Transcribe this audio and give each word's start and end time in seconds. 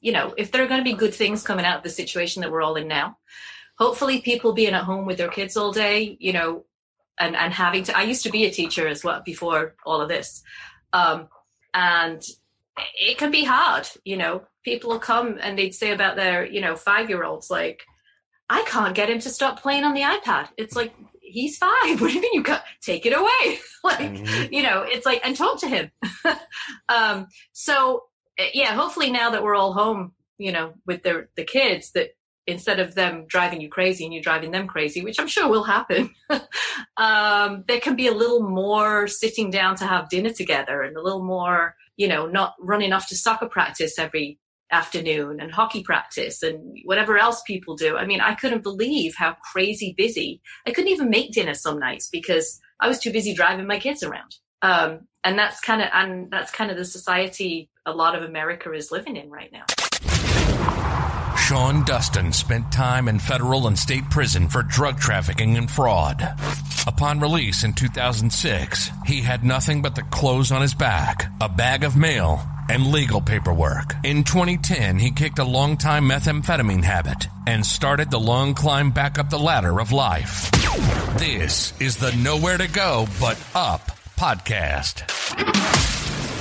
you 0.00 0.12
know, 0.12 0.34
if 0.36 0.50
there 0.50 0.62
are 0.62 0.68
going 0.68 0.80
to 0.80 0.90
be 0.90 0.94
good 0.94 1.14
things 1.14 1.42
coming 1.42 1.64
out 1.64 1.78
of 1.78 1.82
the 1.82 1.90
situation 1.90 2.42
that 2.42 2.50
we're 2.50 2.62
all 2.62 2.76
in 2.76 2.88
now, 2.88 3.18
hopefully 3.78 4.20
people 4.20 4.52
being 4.52 4.74
at 4.74 4.84
home 4.84 5.06
with 5.06 5.18
their 5.18 5.28
kids 5.28 5.56
all 5.56 5.72
day, 5.72 6.16
you 6.20 6.32
know, 6.32 6.64
and, 7.18 7.34
and 7.36 7.52
having 7.52 7.84
to, 7.84 7.96
I 7.96 8.02
used 8.02 8.22
to 8.24 8.30
be 8.30 8.44
a 8.44 8.50
teacher 8.50 8.86
as 8.86 9.02
well 9.02 9.22
before 9.24 9.74
all 9.84 10.00
of 10.00 10.08
this. 10.08 10.42
Um, 10.92 11.28
and 11.74 12.22
it 12.94 13.18
can 13.18 13.30
be 13.30 13.44
hard, 13.44 13.88
you 14.04 14.16
know, 14.16 14.42
people 14.64 14.90
will 14.90 14.98
come 14.98 15.38
and 15.40 15.58
they'd 15.58 15.74
say 15.74 15.92
about 15.92 16.16
their, 16.16 16.46
you 16.46 16.60
know, 16.60 16.76
five 16.76 17.08
year 17.08 17.24
olds, 17.24 17.50
like, 17.50 17.82
I 18.50 18.62
can't 18.66 18.94
get 18.94 19.10
him 19.10 19.18
to 19.20 19.30
stop 19.30 19.60
playing 19.60 19.84
on 19.84 19.94
the 19.94 20.02
iPad. 20.02 20.48
It's 20.56 20.74
like, 20.74 20.94
he's 21.20 21.58
five. 21.58 21.70
What 22.00 22.08
do 22.08 22.14
you 22.14 22.20
mean 22.20 22.34
you 22.34 22.42
got 22.42 22.64
take 22.80 23.04
it 23.04 23.12
away? 23.12 23.58
like, 23.84 23.98
mm-hmm. 23.98 24.52
you 24.52 24.62
know, 24.62 24.82
it's 24.82 25.06
like, 25.06 25.20
and 25.24 25.36
talk 25.36 25.60
to 25.60 25.68
him. 25.68 25.90
um, 26.88 27.26
so 27.52 28.04
yeah, 28.54 28.74
hopefully 28.74 29.10
now 29.10 29.30
that 29.30 29.42
we're 29.42 29.56
all 29.56 29.72
home, 29.72 30.12
you 30.38 30.52
know, 30.52 30.74
with 30.86 31.02
the 31.02 31.28
the 31.36 31.44
kids, 31.44 31.92
that 31.92 32.10
instead 32.46 32.80
of 32.80 32.94
them 32.94 33.26
driving 33.28 33.60
you 33.60 33.68
crazy 33.68 34.04
and 34.04 34.14
you 34.14 34.22
driving 34.22 34.50
them 34.50 34.66
crazy, 34.66 35.02
which 35.02 35.20
I'm 35.20 35.26
sure 35.28 35.48
will 35.48 35.64
happen, 35.64 36.14
um, 36.96 37.64
there 37.68 37.80
can 37.80 37.94
be 37.94 38.06
a 38.06 38.14
little 38.14 38.48
more 38.48 39.06
sitting 39.06 39.50
down 39.50 39.76
to 39.76 39.86
have 39.86 40.08
dinner 40.08 40.30
together 40.30 40.82
and 40.82 40.96
a 40.96 41.02
little 41.02 41.22
more, 41.22 41.74
you 41.96 42.08
know, 42.08 42.26
not 42.26 42.54
running 42.58 42.92
off 42.92 43.08
to 43.08 43.16
soccer 43.16 43.48
practice 43.48 43.98
every 43.98 44.38
afternoon 44.70 45.40
and 45.40 45.52
hockey 45.52 45.82
practice 45.82 46.42
and 46.42 46.78
whatever 46.84 47.18
else 47.18 47.42
people 47.46 47.76
do. 47.76 47.96
I 47.96 48.06
mean, 48.06 48.20
I 48.20 48.34
couldn't 48.34 48.62
believe 48.62 49.14
how 49.16 49.36
crazy 49.52 49.94
busy. 49.96 50.40
I 50.66 50.72
couldn't 50.72 50.90
even 50.90 51.10
make 51.10 51.32
dinner 51.32 51.54
some 51.54 51.78
nights 51.78 52.08
because 52.10 52.60
I 52.80 52.88
was 52.88 52.98
too 52.98 53.12
busy 53.12 53.34
driving 53.34 53.66
my 53.66 53.78
kids 53.78 54.02
around. 54.02 54.36
Um, 54.62 55.06
and 55.24 55.38
that's 55.38 55.60
kind 55.60 55.82
of 55.82 55.88
and 55.92 56.30
that's 56.30 56.50
kind 56.50 56.70
of 56.70 56.76
the 56.76 56.84
society 56.84 57.70
a 57.86 57.92
lot 57.92 58.14
of 58.14 58.22
America 58.22 58.72
is 58.72 58.90
living 58.90 59.16
in 59.16 59.30
right 59.30 59.52
now. 59.52 59.64
Sean 61.36 61.82
Dustin 61.84 62.30
spent 62.32 62.70
time 62.70 63.08
in 63.08 63.18
federal 63.18 63.68
and 63.68 63.78
state 63.78 64.08
prison 64.10 64.48
for 64.48 64.62
drug 64.62 64.98
trafficking 64.98 65.56
and 65.56 65.70
fraud. 65.70 66.22
Upon 66.86 67.20
release 67.20 67.64
in 67.64 67.72
2006, 67.72 68.90
he 69.06 69.22
had 69.22 69.44
nothing 69.44 69.80
but 69.80 69.94
the 69.94 70.02
clothes 70.02 70.52
on 70.52 70.60
his 70.60 70.74
back, 70.74 71.24
a 71.40 71.48
bag 71.48 71.84
of 71.84 71.96
mail, 71.96 72.42
and 72.68 72.92
legal 72.92 73.22
paperwork. 73.22 73.94
In 74.04 74.24
2010, 74.24 74.98
he 74.98 75.10
kicked 75.10 75.38
a 75.38 75.44
long-time 75.44 76.06
methamphetamine 76.06 76.84
habit 76.84 77.28
and 77.46 77.64
started 77.64 78.10
the 78.10 78.20
long 78.20 78.52
climb 78.52 78.90
back 78.90 79.18
up 79.18 79.30
the 79.30 79.38
ladder 79.38 79.80
of 79.80 79.90
life. 79.90 80.50
This 81.16 81.72
is 81.80 81.96
the 81.96 82.12
Nowhere 82.16 82.58
to 82.58 82.68
Go 82.68 83.06
But 83.18 83.42
Up 83.54 83.97
podcast. 84.18 85.04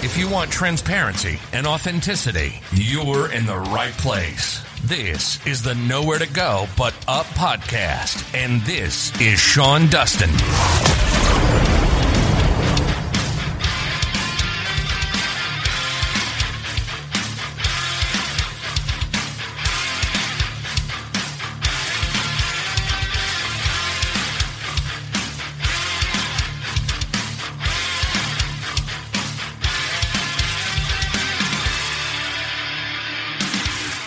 If 0.04 0.18
you 0.18 0.28
want 0.28 0.50
transparency 0.50 1.38
and 1.54 1.68
authenticity, 1.68 2.60
you're 2.72 3.32
in 3.32 3.46
the 3.46 3.58
right 3.58 3.94
place. 3.94 4.64
This 4.84 5.46
is 5.46 5.62
the 5.62 5.76
Nowhere 5.76 6.18
to 6.18 6.28
Go 6.34 6.66
But 6.76 6.96
Up 7.08 7.28
podcast, 7.28 8.34
and 8.36 8.62
this 8.62 9.20
is 9.22 9.40
Sean 9.40 9.88
Dustin. 9.90 10.32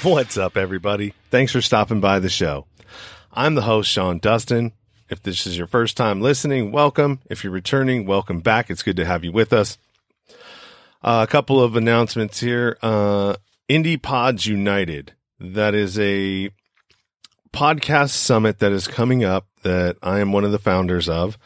What's 0.03 0.39
up, 0.39 0.57
everybody? 0.57 1.13
Thanks 1.31 1.53
for 1.53 1.61
stopping 1.61 2.01
by 2.01 2.21
the 2.21 2.31
show. 2.31 2.65
I'm 3.35 3.55
the 3.55 3.63
host, 3.63 3.91
Sean 3.91 4.19
Dustin. 4.19 4.73
If 5.11 5.23
this 5.23 5.47
is 5.47 5.59
your 5.59 5.67
first 5.67 5.95
time 5.95 6.23
listening, 6.23 6.73
welcome. 6.73 7.21
If 7.29 7.45
you're 7.45 7.53
returning, 7.53 8.07
welcome 8.07 8.41
back. 8.41 8.71
It's 8.71 8.83
good 8.83 8.97
to 8.97 9.05
have 9.05 9.25
you 9.25 9.33
with 9.33 9.53
us. 9.53 9.77
Uh, 11.03 11.27
a 11.29 11.31
couple 11.31 11.63
of 11.63 11.77
announcements 11.77 12.41
here. 12.41 12.79
Uh, 12.81 13.37
Indie 13.69 14.01
Pods 14.01 14.47
United. 14.47 15.13
That 15.39 15.75
is 15.75 15.99
a 15.99 16.49
podcast 17.53 18.11
summit 18.11 18.59
that 18.61 18.73
is 18.73 18.89
coming 18.89 19.23
up 19.23 19.49
that 19.65 19.99
I 20.03 20.21
am 20.21 20.33
one 20.33 20.45
of 20.45 20.53
the 20.53 20.59
founders 20.59 21.11
of 21.11 21.37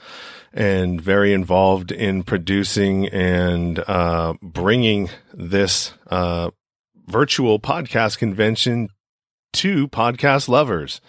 and 0.52 1.00
very 1.00 1.32
involved 1.32 1.90
in 1.90 2.22
producing 2.22 3.08
and 3.08 3.80
uh, 3.80 4.34
bringing 4.40 5.10
this 5.32 5.92
uh, 6.08 6.50
virtual 7.06 7.58
podcast 7.58 8.18
convention 8.18 8.88
to 9.54 9.88
podcast 9.88 10.48
lovers. 10.48 11.00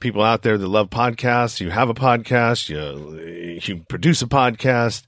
People 0.00 0.22
out 0.22 0.42
there 0.42 0.58
that 0.58 0.66
love 0.66 0.90
podcasts, 0.90 1.60
you 1.60 1.70
have 1.70 1.88
a 1.88 1.94
podcast, 1.94 2.68
you, 2.68 3.58
you 3.62 3.84
produce 3.84 4.22
a 4.22 4.26
podcast, 4.26 5.04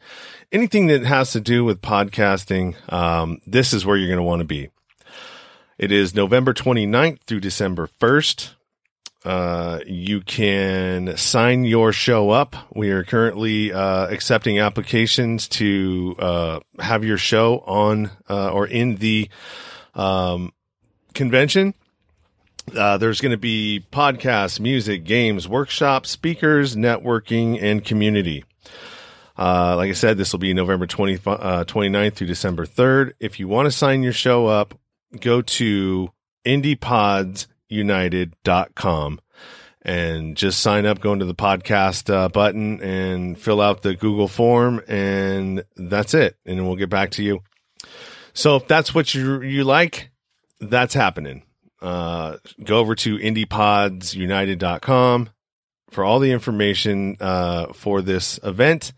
anything 0.53 0.87
that 0.87 1.03
has 1.05 1.33
to 1.33 1.41
do 1.41 1.65
with 1.65 1.81
podcasting, 1.81 2.77
um, 2.93 3.41
this 3.47 3.73
is 3.73 3.85
where 3.85 3.97
you're 3.97 4.09
going 4.09 4.19
to 4.19 4.23
want 4.23 4.41
to 4.41 4.45
be. 4.45 4.69
It 5.79 5.91
is 5.91 6.15
November 6.15 6.55
29th 6.55 7.23
through 7.25 7.41
December 7.41 7.89
1st. 8.01 8.51
Uh, 9.25 9.81
you 9.87 10.21
can 10.21 11.17
sign 11.17 11.65
your 11.65 11.93
show 11.93 12.31
up. 12.31 12.55
We 12.75 12.91
are 12.91 13.03
currently 13.03 13.73
uh, 13.73 14.07
accepting 14.09 14.59
applications 14.59 15.49
to 15.49 16.15
uh, 16.19 16.61
have 16.79 17.05
your 17.05 17.17
show 17.17 17.61
on 17.67 18.11
uh, 18.29 18.51
or 18.51 18.67
in 18.67 18.97
the 18.97 19.31
um, 19.95 20.53
convention. 21.15 21.75
Uh, 22.75 22.97
there's 22.97 23.21
going 23.21 23.33
to 23.33 23.39
be 23.39 23.85
podcasts, 23.93 24.59
music, 24.59 25.05
games, 25.05 25.47
workshops, 25.47 26.09
speakers, 26.11 26.77
networking, 26.77 27.63
and 27.63 27.85
community. 27.85 28.43
Uh, 29.37 29.75
like 29.77 29.91
I 29.91 29.95
said, 29.95 30.17
this 30.17 30.33
will 30.33 30.39
be 30.39 30.55
November 30.55 30.87
20, 30.87 31.15
uh, 31.27 31.65
29th 31.65 32.15
through 32.15 32.29
December 32.29 32.65
3rd. 32.65 33.15
If 33.21 33.39
you 33.41 33.49
want 33.49 33.67
to 33.67 33.73
sign 33.73 34.03
your 34.03 34.13
show 34.13 34.47
up, 34.47 34.79
go 35.21 35.43
to 35.43 36.11
indiepodsunited.com 36.47 39.21
and 39.83 40.37
just 40.37 40.61
sign 40.61 40.87
up, 40.87 41.01
go 41.01 41.13
into 41.13 41.27
the 41.27 41.35
podcast 41.35 42.09
uh, 42.13 42.29
button 42.29 42.81
and 42.81 43.39
fill 43.39 43.61
out 43.61 43.83
the 43.83 43.95
Google 43.95 44.29
form. 44.29 44.81
And 44.89 45.65
that's 45.77 46.15
it. 46.15 46.37
And 46.47 46.67
we'll 46.67 46.77
get 46.77 46.89
back 46.89 47.11
to 47.13 47.23
you. 47.23 47.43
So 48.35 48.57
if 48.57 48.69
that's 48.69 48.95
what 48.95 49.15
you 49.15 49.41
you 49.41 49.65
like, 49.65 50.11
that's 50.61 50.95
happening. 50.95 51.45
Uh, 51.81 52.37
go 52.63 52.79
over 52.79 52.95
to 52.95 53.19
indiepodsunited.com 53.19 55.31
for 55.91 56.05
all 56.05 56.19
the 56.19 56.33
information 56.33 57.17
uh, 57.21 57.73
for 57.73 58.03
this 58.03 58.39
event. 58.43 58.93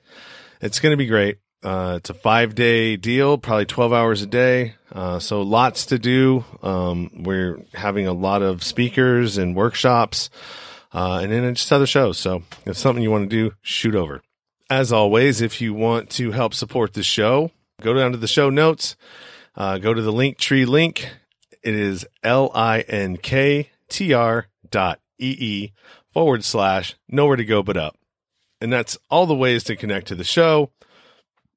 It's 0.60 0.80
going 0.80 0.92
to 0.92 0.96
be 0.96 1.06
great. 1.06 1.38
Uh, 1.62 1.94
it's 1.96 2.10
a 2.10 2.14
five 2.14 2.54
day 2.54 2.96
deal, 2.96 3.38
probably 3.38 3.66
12 3.66 3.92
hours 3.92 4.22
a 4.22 4.26
day. 4.26 4.74
Uh, 4.92 5.18
so 5.18 5.42
lots 5.42 5.86
to 5.86 5.98
do. 5.98 6.44
Um, 6.62 7.10
we're 7.24 7.60
having 7.74 8.06
a 8.06 8.12
lot 8.12 8.42
of 8.42 8.62
speakers 8.62 9.36
and 9.36 9.56
workshops, 9.56 10.30
uh, 10.92 11.20
and 11.22 11.32
then 11.32 11.54
just 11.54 11.72
other 11.72 11.86
shows. 11.86 12.18
So 12.18 12.42
if 12.64 12.76
something 12.76 13.02
you 13.02 13.10
want 13.10 13.28
to 13.28 13.36
do, 13.36 13.54
shoot 13.62 13.94
over. 13.94 14.22
As 14.70 14.92
always, 14.92 15.40
if 15.40 15.60
you 15.60 15.74
want 15.74 16.10
to 16.10 16.30
help 16.30 16.54
support 16.54 16.94
the 16.94 17.02
show, 17.02 17.50
go 17.82 17.94
down 17.94 18.12
to 18.12 18.18
the 18.18 18.28
show 18.28 18.48
notes, 18.48 18.96
uh, 19.56 19.78
go 19.78 19.94
to 19.94 20.02
the 20.02 20.12
link 20.12 20.38
tree 20.38 20.64
link. 20.64 21.08
It 21.62 21.74
is 21.74 22.06
L-I-N-K-T-R 22.22 22.56
dot 24.70 25.00
E-E 25.18 25.72
forward 26.12 26.44
slash 26.44 26.94
nowhere 27.08 27.36
to 27.36 27.44
go 27.44 27.62
but 27.62 27.76
up. 27.76 27.96
And 28.60 28.72
that's 28.72 28.96
all 29.10 29.26
the 29.26 29.34
ways 29.34 29.64
to 29.64 29.76
connect 29.76 30.06
to 30.08 30.14
the 30.14 30.24
show, 30.24 30.70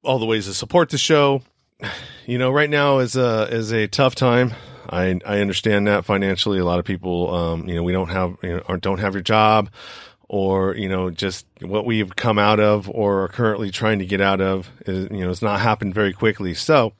all 0.02 0.18
the 0.18 0.26
ways 0.26 0.46
to 0.46 0.54
support 0.54 0.90
the 0.90 0.98
show. 0.98 1.42
You 2.26 2.38
know, 2.38 2.50
right 2.52 2.70
now 2.70 2.98
is 2.98 3.16
a, 3.16 3.48
is 3.50 3.72
a 3.72 3.88
tough 3.88 4.14
time. 4.14 4.52
I, 4.88 5.18
I 5.26 5.40
understand 5.40 5.88
that 5.88 6.04
financially. 6.04 6.60
A 6.60 6.64
lot 6.64 6.78
of 6.78 6.84
people, 6.84 7.34
um, 7.34 7.68
you 7.68 7.74
know, 7.74 7.82
we 7.82 7.90
don't 7.90 8.10
have, 8.10 8.36
you 8.44 8.50
know, 8.50 8.62
or 8.68 8.76
don't 8.76 9.00
have 9.00 9.14
your 9.14 9.22
job 9.22 9.68
or 10.30 10.76
you 10.76 10.88
know 10.88 11.10
just 11.10 11.44
what 11.60 11.84
we've 11.84 12.14
come 12.14 12.38
out 12.38 12.60
of 12.60 12.88
or 12.88 13.24
are 13.24 13.28
currently 13.28 13.72
trying 13.72 13.98
to 13.98 14.06
get 14.06 14.20
out 14.20 14.40
of 14.40 14.70
is 14.86 15.08
you 15.10 15.24
know 15.24 15.30
it's 15.30 15.42
not 15.42 15.58
happened 15.58 15.92
very 15.92 16.12
quickly 16.12 16.54
so 16.54 16.92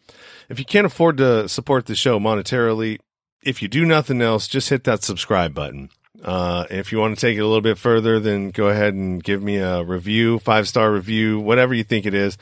if 0.50 0.58
you 0.58 0.64
can't 0.64 0.87
afford 0.87 1.17
to 1.17 1.49
support 1.49 1.87
the 1.87 1.94
show 1.94 2.19
monetarily 2.19 2.99
if 3.43 3.62
you 3.62 3.69
do 3.69 3.87
nothing 3.87 4.20
else 4.20 4.47
just 4.47 4.69
hit 4.69 4.85
that 4.85 5.02
subscribe 5.02 5.55
button 5.55 5.88
uh, 6.23 6.67
if 6.70 6.93
you 6.93 6.99
want 6.99 7.17
to 7.17 7.20
take 7.20 7.38
it 7.38 7.41
a 7.41 7.47
little 7.47 7.62
bit 7.62 7.79
further 7.79 8.20
then 8.20 8.50
go 8.50 8.69
ahead 8.69 8.93
and 8.93 9.25
give 9.25 9.43
me 9.43 9.56
a 9.56 9.82
review 9.82 10.38
five 10.38 10.69
star 10.69 10.93
review 10.93 11.41
whatever 11.41 11.73
you 11.73 11.85
think 11.85 12.05
it 12.05 12.14
is 12.14 12.37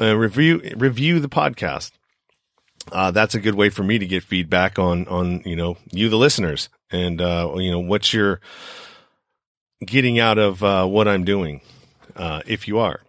uh, 0.00 0.16
review 0.16 0.60
review 0.76 1.20
the 1.20 1.28
podcast 1.28 1.92
uh, 2.90 3.12
that's 3.12 3.36
a 3.36 3.40
good 3.40 3.54
way 3.54 3.68
for 3.68 3.84
me 3.84 3.98
to 3.98 4.06
get 4.06 4.24
feedback 4.24 4.78
on 4.78 5.06
on 5.06 5.40
you 5.44 5.54
know 5.54 5.76
you 5.92 6.08
the 6.08 6.16
listeners 6.16 6.68
and 6.90 7.20
uh, 7.20 7.52
you 7.56 7.70
know 7.70 7.78
what's 7.78 8.12
your 8.12 8.40
getting 9.84 10.18
out 10.18 10.38
of 10.38 10.62
uh, 10.62 10.86
what 10.86 11.08
I'm 11.08 11.24
doing, 11.24 11.60
uh, 12.16 12.42
if 12.46 12.68
you 12.68 12.78
are. 12.78 13.00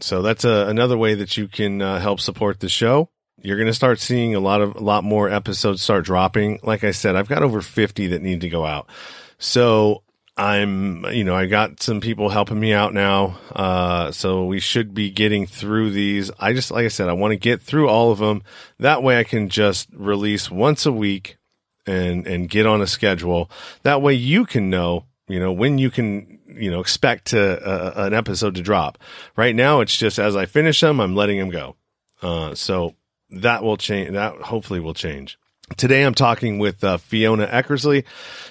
So 0.00 0.22
that's 0.22 0.44
a, 0.44 0.66
another 0.68 0.96
way 0.96 1.14
that 1.14 1.36
you 1.36 1.48
can 1.48 1.80
help 1.80 2.20
support 2.20 2.60
the 2.60 2.68
show. 2.68 3.10
You're 3.40 3.56
going 3.56 3.68
to 3.68 3.74
start 3.74 4.00
seeing 4.00 4.34
a 4.34 4.40
lot 4.40 4.60
of 4.60 4.76
a 4.76 4.80
lot 4.80 5.04
more 5.04 5.28
episodes 5.28 5.82
start 5.82 6.04
dropping. 6.04 6.60
Like 6.62 6.84
I 6.84 6.90
said, 6.90 7.16
I've 7.16 7.28
got 7.28 7.42
over 7.42 7.60
50 7.60 8.08
that 8.08 8.22
need 8.22 8.40
to 8.40 8.48
go 8.48 8.66
out. 8.66 8.88
So 9.38 10.02
I'm, 10.38 11.04
you 11.06 11.24
know, 11.24 11.34
I 11.34 11.46
got 11.46 11.82
some 11.82 12.00
people 12.00 12.28
helping 12.28 12.60
me 12.60 12.72
out 12.72 12.94
now. 12.94 13.38
Uh, 13.50 14.12
so 14.12 14.44
we 14.44 14.60
should 14.60 14.94
be 14.94 15.10
getting 15.10 15.46
through 15.46 15.90
these. 15.90 16.30
I 16.38 16.52
just, 16.52 16.70
like 16.70 16.84
I 16.84 16.88
said, 16.88 17.08
I 17.08 17.12
want 17.12 17.32
to 17.32 17.36
get 17.36 17.60
through 17.60 17.88
all 17.88 18.12
of 18.12 18.18
them. 18.18 18.42
That 18.78 19.02
way 19.02 19.18
I 19.18 19.24
can 19.24 19.48
just 19.48 19.88
release 19.92 20.48
once 20.48 20.86
a 20.86 20.92
week 20.92 21.38
and, 21.86 22.24
and 22.24 22.48
get 22.48 22.66
on 22.66 22.80
a 22.80 22.86
schedule. 22.86 23.50
That 23.82 24.00
way 24.00 24.14
you 24.14 24.46
can 24.46 24.70
know, 24.70 25.06
you 25.26 25.40
know, 25.40 25.50
when 25.50 25.78
you 25.78 25.90
can, 25.90 26.38
you 26.46 26.70
know, 26.70 26.78
expect 26.78 27.26
to, 27.26 27.60
uh, 27.60 27.94
an 27.96 28.14
episode 28.14 28.54
to 28.54 28.62
drop. 28.62 28.96
Right 29.34 29.56
now 29.56 29.80
it's 29.80 29.96
just 29.96 30.20
as 30.20 30.36
I 30.36 30.46
finish 30.46 30.80
them, 30.80 31.00
I'm 31.00 31.16
letting 31.16 31.40
them 31.40 31.50
go. 31.50 31.74
Uh, 32.22 32.54
so 32.54 32.94
that 33.30 33.62
will 33.62 33.76
change. 33.76 34.12
That 34.12 34.36
hopefully 34.42 34.80
will 34.80 34.94
change. 34.94 35.38
Today 35.76 36.02
I'm 36.02 36.14
talking 36.14 36.58
with 36.58 36.82
uh, 36.82 36.96
Fiona 36.96 37.46
Eckersley. 37.46 38.04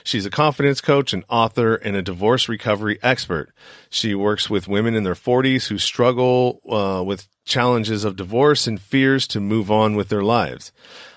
She's 0.03 0.25
a 0.25 0.29
confidence 0.29 0.81
coach, 0.81 1.13
an 1.13 1.23
author, 1.29 1.75
and 1.75 1.95
a 1.95 2.01
divorce 2.01 2.47
recovery 2.47 2.99
expert. 3.01 3.51
She 3.89 4.13
works 4.13 4.49
with 4.49 4.67
women 4.67 4.93
in 4.93 5.03
their 5.03 5.15
40s 5.15 5.67
who 5.67 5.79
struggle 5.79 6.61
uh, 6.69 7.03
with 7.03 7.27
challenges 7.43 8.05
of 8.05 8.15
divorce 8.15 8.67
and 8.67 8.79
fears 8.79 9.25
to 9.27 9.39
move 9.39 9.71
on 9.71 9.95
with 9.95 10.09
their 10.09 10.21
lives. 10.21 10.71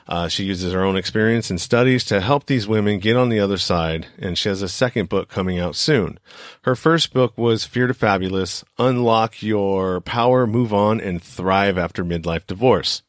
Uh, 0.08 0.26
she 0.26 0.42
uses 0.42 0.72
her 0.72 0.82
own 0.82 0.96
experience 0.96 1.50
and 1.50 1.60
studies 1.60 2.02
to 2.04 2.20
help 2.20 2.46
these 2.46 2.66
women 2.66 2.98
get 2.98 3.16
on 3.16 3.28
the 3.28 3.38
other 3.38 3.58
side, 3.58 4.06
and 4.18 4.36
she 4.36 4.48
has 4.48 4.62
a 4.62 4.68
second 4.68 5.08
book 5.08 5.28
coming 5.28 5.58
out 5.60 5.76
soon. 5.76 6.18
Her 6.62 6.74
first 6.74 7.12
book 7.12 7.36
was 7.38 7.64
Fear 7.64 7.88
to 7.88 7.94
Fabulous 7.94 8.64
Unlock 8.78 9.42
Your 9.42 10.00
Power, 10.00 10.46
Move 10.48 10.72
On, 10.74 11.00
and 11.00 11.22
Thrive 11.22 11.78
After 11.78 12.04
Midlife 12.04 12.46
Divorce. 12.46 13.02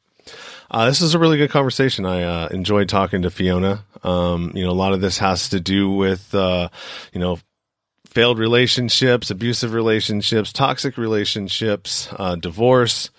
Uh, 0.71 0.85
this 0.85 1.01
is 1.01 1.13
a 1.13 1.19
really 1.19 1.37
good 1.37 1.49
conversation. 1.49 2.05
I 2.05 2.23
uh, 2.23 2.47
enjoyed 2.49 2.87
talking 2.87 3.23
to 3.23 3.29
Fiona. 3.29 3.83
Um, 4.03 4.53
you 4.55 4.63
know, 4.63 4.71
a 4.71 4.73
lot 4.73 4.93
of 4.93 5.01
this 5.01 5.17
has 5.17 5.49
to 5.49 5.59
do 5.59 5.91
with, 5.91 6.33
uh, 6.33 6.69
you 7.11 7.19
know, 7.19 7.39
failed 8.05 8.39
relationships, 8.39 9.29
abusive 9.29 9.73
relationships, 9.73 10.53
toxic 10.53 10.97
relationships, 10.97 12.07
uh, 12.13 12.35
divorce, 12.35 13.09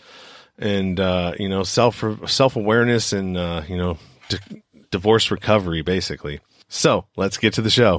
and 0.58 0.98
uh, 0.98 1.34
you 1.38 1.48
know, 1.48 1.62
self 1.62 2.02
self 2.26 2.56
awareness 2.56 3.12
and 3.12 3.36
uh, 3.36 3.62
you 3.68 3.76
know, 3.76 3.98
di- 4.30 4.62
divorce 4.90 5.30
recovery, 5.30 5.82
basically. 5.82 6.40
So 6.68 7.04
let's 7.16 7.36
get 7.36 7.52
to 7.54 7.62
the 7.62 7.68
show. 7.68 7.98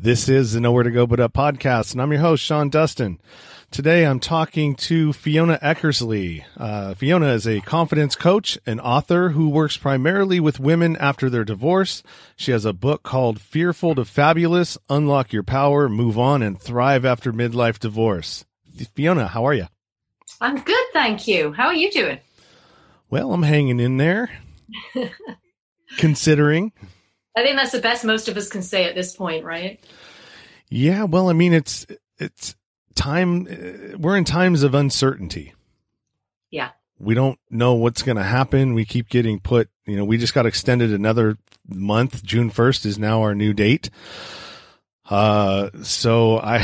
This 0.00 0.28
is 0.28 0.52
the 0.52 0.60
Nowhere 0.60 0.84
to 0.84 0.90
Go 0.90 1.06
But 1.06 1.18
Up 1.18 1.32
podcast, 1.32 1.92
and 1.92 2.02
I'm 2.02 2.12
your 2.12 2.20
host, 2.20 2.44
Sean 2.44 2.68
Dustin. 2.68 3.18
Today 3.76 4.06
I'm 4.06 4.20
talking 4.20 4.74
to 4.76 5.12
Fiona 5.12 5.58
Eckersley. 5.62 6.46
Uh, 6.56 6.94
Fiona 6.94 7.34
is 7.34 7.46
a 7.46 7.60
confidence 7.60 8.16
coach 8.16 8.58
and 8.64 8.80
author 8.80 9.28
who 9.28 9.50
works 9.50 9.76
primarily 9.76 10.40
with 10.40 10.58
women 10.58 10.96
after 10.96 11.28
their 11.28 11.44
divorce. 11.44 12.02
She 12.36 12.52
has 12.52 12.64
a 12.64 12.72
book 12.72 13.02
called 13.02 13.38
Fearful 13.38 13.94
to 13.96 14.06
Fabulous 14.06 14.78
Unlock 14.88 15.30
Your 15.30 15.42
Power, 15.42 15.90
Move 15.90 16.18
On, 16.18 16.40
and 16.40 16.58
Thrive 16.58 17.04
After 17.04 17.34
Midlife 17.34 17.78
Divorce. 17.78 18.46
Fiona, 18.94 19.26
how 19.26 19.44
are 19.44 19.52
you? 19.52 19.66
I'm 20.40 20.58
good, 20.58 20.86
thank 20.94 21.28
you. 21.28 21.52
How 21.52 21.66
are 21.66 21.74
you 21.74 21.90
doing? 21.90 22.18
Well, 23.10 23.34
I'm 23.34 23.42
hanging 23.42 23.78
in 23.78 23.98
there, 23.98 24.30
considering. 25.98 26.72
I 27.36 27.42
think 27.42 27.58
that's 27.58 27.72
the 27.72 27.80
best 27.80 28.06
most 28.06 28.28
of 28.28 28.38
us 28.38 28.48
can 28.48 28.62
say 28.62 28.84
at 28.84 28.94
this 28.94 29.14
point, 29.14 29.44
right? 29.44 29.78
Yeah, 30.70 31.04
well, 31.04 31.28
I 31.28 31.34
mean, 31.34 31.52
it's 31.52 31.86
it's 32.18 32.54
time. 32.96 33.46
Uh, 33.46 33.96
we're 33.96 34.16
in 34.16 34.24
times 34.24 34.62
of 34.64 34.74
uncertainty. 34.74 35.54
Yeah, 36.50 36.70
we 36.98 37.14
don't 37.14 37.38
know 37.50 37.74
what's 37.74 38.02
going 38.02 38.16
to 38.16 38.24
happen. 38.24 38.74
We 38.74 38.84
keep 38.84 39.08
getting 39.08 39.38
put. 39.38 39.68
You 39.86 39.96
know, 39.96 40.04
we 40.04 40.18
just 40.18 40.34
got 40.34 40.46
extended 40.46 40.92
another 40.92 41.38
month. 41.68 42.24
June 42.24 42.50
first 42.50 42.84
is 42.86 42.98
now 42.98 43.22
our 43.22 43.34
new 43.34 43.52
date. 43.52 43.90
Uh, 45.08 45.70
so 45.82 46.38
I, 46.38 46.58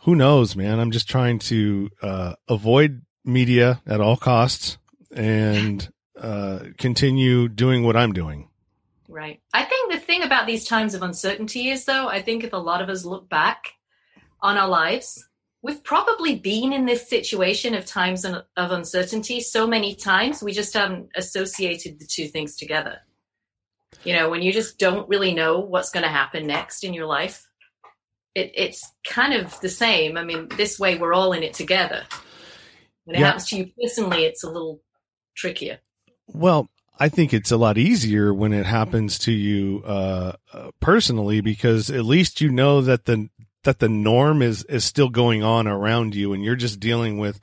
who 0.00 0.14
knows, 0.14 0.56
man? 0.56 0.78
I'm 0.78 0.90
just 0.90 1.08
trying 1.08 1.38
to 1.40 1.90
uh, 2.02 2.34
avoid 2.48 3.02
media 3.24 3.80
at 3.86 4.00
all 4.00 4.16
costs 4.16 4.78
and 5.14 5.90
uh, 6.20 6.60
continue 6.78 7.48
doing 7.48 7.84
what 7.84 7.96
I'm 7.96 8.12
doing. 8.12 8.48
Right. 9.08 9.40
I 9.52 9.64
think 9.64 9.92
the 9.92 9.98
thing 9.98 10.22
about 10.22 10.46
these 10.46 10.66
times 10.66 10.94
of 10.94 11.02
uncertainty 11.02 11.70
is, 11.70 11.84
though, 11.84 12.08
I 12.08 12.22
think 12.22 12.44
if 12.44 12.52
a 12.52 12.58
lot 12.58 12.80
of 12.82 12.88
us 12.88 13.04
look 13.04 13.28
back 13.28 13.72
on 14.40 14.56
our 14.56 14.68
lives, 14.68 15.26
we've 15.62 15.82
probably 15.84 16.36
been 16.36 16.72
in 16.72 16.86
this 16.86 17.08
situation 17.08 17.74
of 17.74 17.84
times 17.84 18.24
of 18.24 18.44
uncertainty 18.56 19.40
so 19.40 19.66
many 19.66 19.94
times, 19.94 20.42
we 20.42 20.52
just 20.52 20.74
haven't 20.74 21.10
associated 21.16 21.98
the 21.98 22.06
two 22.06 22.28
things 22.28 22.56
together. 22.56 22.98
You 24.04 24.14
know, 24.14 24.30
when 24.30 24.42
you 24.42 24.52
just 24.52 24.78
don't 24.78 25.08
really 25.08 25.34
know 25.34 25.60
what's 25.60 25.90
going 25.90 26.04
to 26.04 26.08
happen 26.08 26.46
next 26.46 26.84
in 26.84 26.94
your 26.94 27.06
life, 27.06 27.46
it, 28.34 28.52
it's 28.54 28.90
kind 29.06 29.34
of 29.34 29.60
the 29.60 29.68
same. 29.68 30.16
I 30.16 30.24
mean, 30.24 30.48
this 30.56 30.78
way 30.78 30.96
we're 30.96 31.12
all 31.12 31.32
in 31.32 31.42
it 31.42 31.54
together. 31.54 32.04
When 33.04 33.16
it 33.16 33.20
yeah. 33.20 33.26
happens 33.26 33.48
to 33.48 33.56
you 33.56 33.70
personally, 33.80 34.24
it's 34.24 34.44
a 34.44 34.50
little 34.50 34.80
trickier. 35.36 35.80
Well, 36.26 36.68
I 36.98 37.08
think 37.08 37.34
it's 37.34 37.50
a 37.50 37.56
lot 37.56 37.76
easier 37.76 38.32
when 38.32 38.52
it 38.52 38.66
happens 38.66 39.18
to 39.20 39.32
you 39.32 39.82
uh, 39.84 40.32
uh, 40.52 40.70
personally 40.80 41.40
because 41.40 41.90
at 41.90 42.04
least 42.04 42.40
you 42.40 42.50
know 42.50 42.80
that 42.82 43.06
the 43.06 43.28
that 43.64 43.78
the 43.78 43.88
norm 43.88 44.42
is 44.42 44.64
is 44.64 44.84
still 44.84 45.08
going 45.08 45.42
on 45.42 45.66
around 45.66 46.14
you 46.14 46.32
and 46.32 46.42
you're 46.44 46.56
just 46.56 46.80
dealing 46.80 47.18
with 47.18 47.40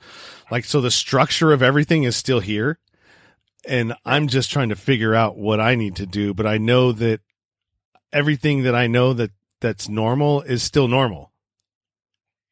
like 0.50 0.64
so 0.64 0.80
the 0.80 0.90
structure 0.90 1.52
of 1.52 1.62
everything 1.62 2.02
is 2.04 2.16
still 2.16 2.40
here 2.40 2.78
and 3.66 3.94
I'm 4.04 4.28
just 4.28 4.50
trying 4.50 4.70
to 4.70 4.76
figure 4.76 5.14
out 5.14 5.36
what 5.36 5.60
I 5.60 5.74
need 5.74 5.96
to 5.96 6.06
do 6.06 6.34
but 6.34 6.46
I 6.46 6.58
know 6.58 6.92
that 6.92 7.20
everything 8.12 8.62
that 8.64 8.74
I 8.74 8.86
know 8.86 9.12
that 9.12 9.30
that's 9.60 9.88
normal 9.88 10.42
is 10.42 10.62
still 10.62 10.88
normal. 10.88 11.32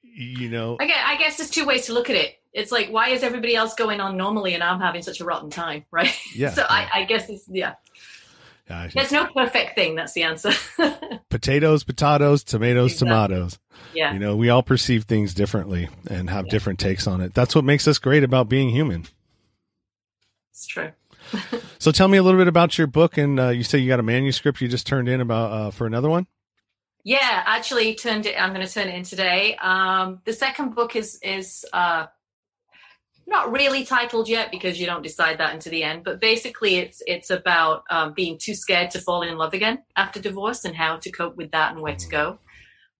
You 0.03 0.49
know? 0.49 0.77
I 0.81 0.87
guess, 0.87 1.05
I 1.05 1.17
guess 1.17 1.37
there's 1.37 1.51
two 1.51 1.67
ways 1.67 1.87
to 1.87 1.93
look 1.93 2.11
at 2.11 2.17
it. 2.17 2.37
It's 2.53 2.73
like 2.73 2.89
why 2.89 3.11
is 3.11 3.23
everybody 3.23 3.55
else 3.55 3.75
going 3.75 4.01
on 4.01 4.17
normally 4.17 4.55
and 4.55 4.63
i'm 4.63 4.81
having 4.81 5.03
such 5.03 5.21
a 5.21 5.27
rotten 5.27 5.51
time 5.51 5.85
right? 5.91 6.11
Yeah 6.35 6.51
so 6.55 6.63
yeah. 6.63 6.67
I, 6.71 7.01
I, 7.01 7.05
guess 7.05 7.29
it's 7.29 7.45
yeah 7.51 7.75
yeah, 8.69 8.89
There's 8.93 9.13
no 9.13 9.27
perfect 9.27 9.75
thing. 9.75 9.95
That's 9.95 10.13
the 10.13 10.25
answer. 10.25 10.51
potatoes, 11.31 11.85
potatoes, 11.85 12.43
tomatoes, 12.43 12.93
exactly. 12.93 13.09
tomatoes. 13.09 13.59
Yeah. 13.95 14.13
You 14.13 14.19
know, 14.19 14.35
we 14.37 14.49
all 14.51 14.63
perceive 14.63 15.05
things 15.05 15.35
differently 15.35 15.89
and 16.11 16.29
have 16.31 16.47
yeah. 16.47 16.51
different 16.51 16.79
takes 16.79 17.07
on 17.07 17.21
it. 17.21 17.33
That's 17.35 17.55
what 17.55 17.65
makes 17.65 17.87
us 17.87 17.99
great 17.99 18.25
about 18.25 18.49
being 18.49 18.71
human. 18.71 19.07
It's 20.51 20.67
true. 20.67 20.91
so 21.79 21.93
tell 21.93 22.09
me 22.09 22.19
a 22.19 22.23
little 22.23 22.41
bit 22.41 22.49
about 22.49 22.77
your 22.77 22.87
book. 22.89 23.19
And 23.19 23.39
uh, 23.39 23.49
you 23.51 23.63
say 23.63 23.79
you 23.79 23.89
got 23.89 24.01
a 24.01 24.05
manuscript 24.05 24.61
you 24.61 24.69
just 24.69 24.87
turned 24.87 25.09
in 25.09 25.21
about 25.21 25.53
uh, 25.53 25.71
for 25.71 25.87
another 25.87 26.09
one. 26.09 26.27
Yeah, 27.05 27.45
actually 27.47 27.95
turned 27.95 28.27
it. 28.27 28.35
I'm 28.37 28.53
going 28.53 28.67
to 28.67 28.73
turn 28.73 28.89
it 28.89 28.97
in 28.97 29.05
today. 29.05 29.55
Um, 29.63 30.21
the 30.25 30.33
second 30.33 30.75
book 30.75 30.97
is 30.97 31.21
is 31.23 31.65
uh, 31.73 32.07
not 33.27 33.51
really 33.51 33.85
titled 33.85 34.29
yet 34.29 34.51
because 34.51 34.79
you 34.79 34.87
don't 34.87 35.03
decide 35.03 35.39
that 35.39 35.53
until 35.53 35.73
the 35.73 35.83
end 35.83 36.05
but 36.05 36.21
basically 36.21 36.77
it's 36.77 37.03
it's 37.07 37.31
about 37.31 37.83
um, 37.91 38.13
being 38.15 38.39
too 38.41 38.55
scared 38.55 38.91
to 38.91 39.01
fall 39.01 39.23
in 39.23 39.37
love 39.37 39.55
again 39.55 39.83
after 39.97 40.21
divorce 40.21 40.65
and 40.65 40.77
how 40.77 40.97
to 40.97 41.11
cope 41.11 41.37
with 41.37 41.51
that 41.51 41.73
and 41.73 41.83
where 41.83 41.97
to 41.97 42.09
go. 42.09 42.39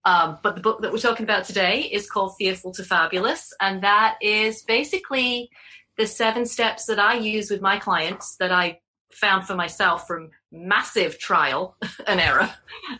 Um, 0.05 0.37
but 0.41 0.55
the 0.55 0.61
book 0.61 0.81
that 0.81 0.93
we're 0.93 0.99
talking 0.99 1.25
about 1.25 1.43
today 1.43 1.81
is 1.81 2.09
called 2.09 2.35
fearful 2.37 2.71
to 2.73 2.83
fabulous 2.83 3.53
and 3.59 3.83
that 3.83 4.17
is 4.21 4.63
basically 4.63 5.49
the 5.97 6.07
seven 6.07 6.45
steps 6.45 6.85
that 6.85 6.99
i 6.99 7.15
use 7.15 7.49
with 7.49 7.59
my 7.59 7.77
clients 7.77 8.37
that 8.37 8.51
i 8.51 8.79
found 9.11 9.45
for 9.45 9.55
myself 9.55 10.07
from 10.07 10.29
massive 10.51 11.17
trial 11.19 11.75
and 12.07 12.19
error 12.19 12.53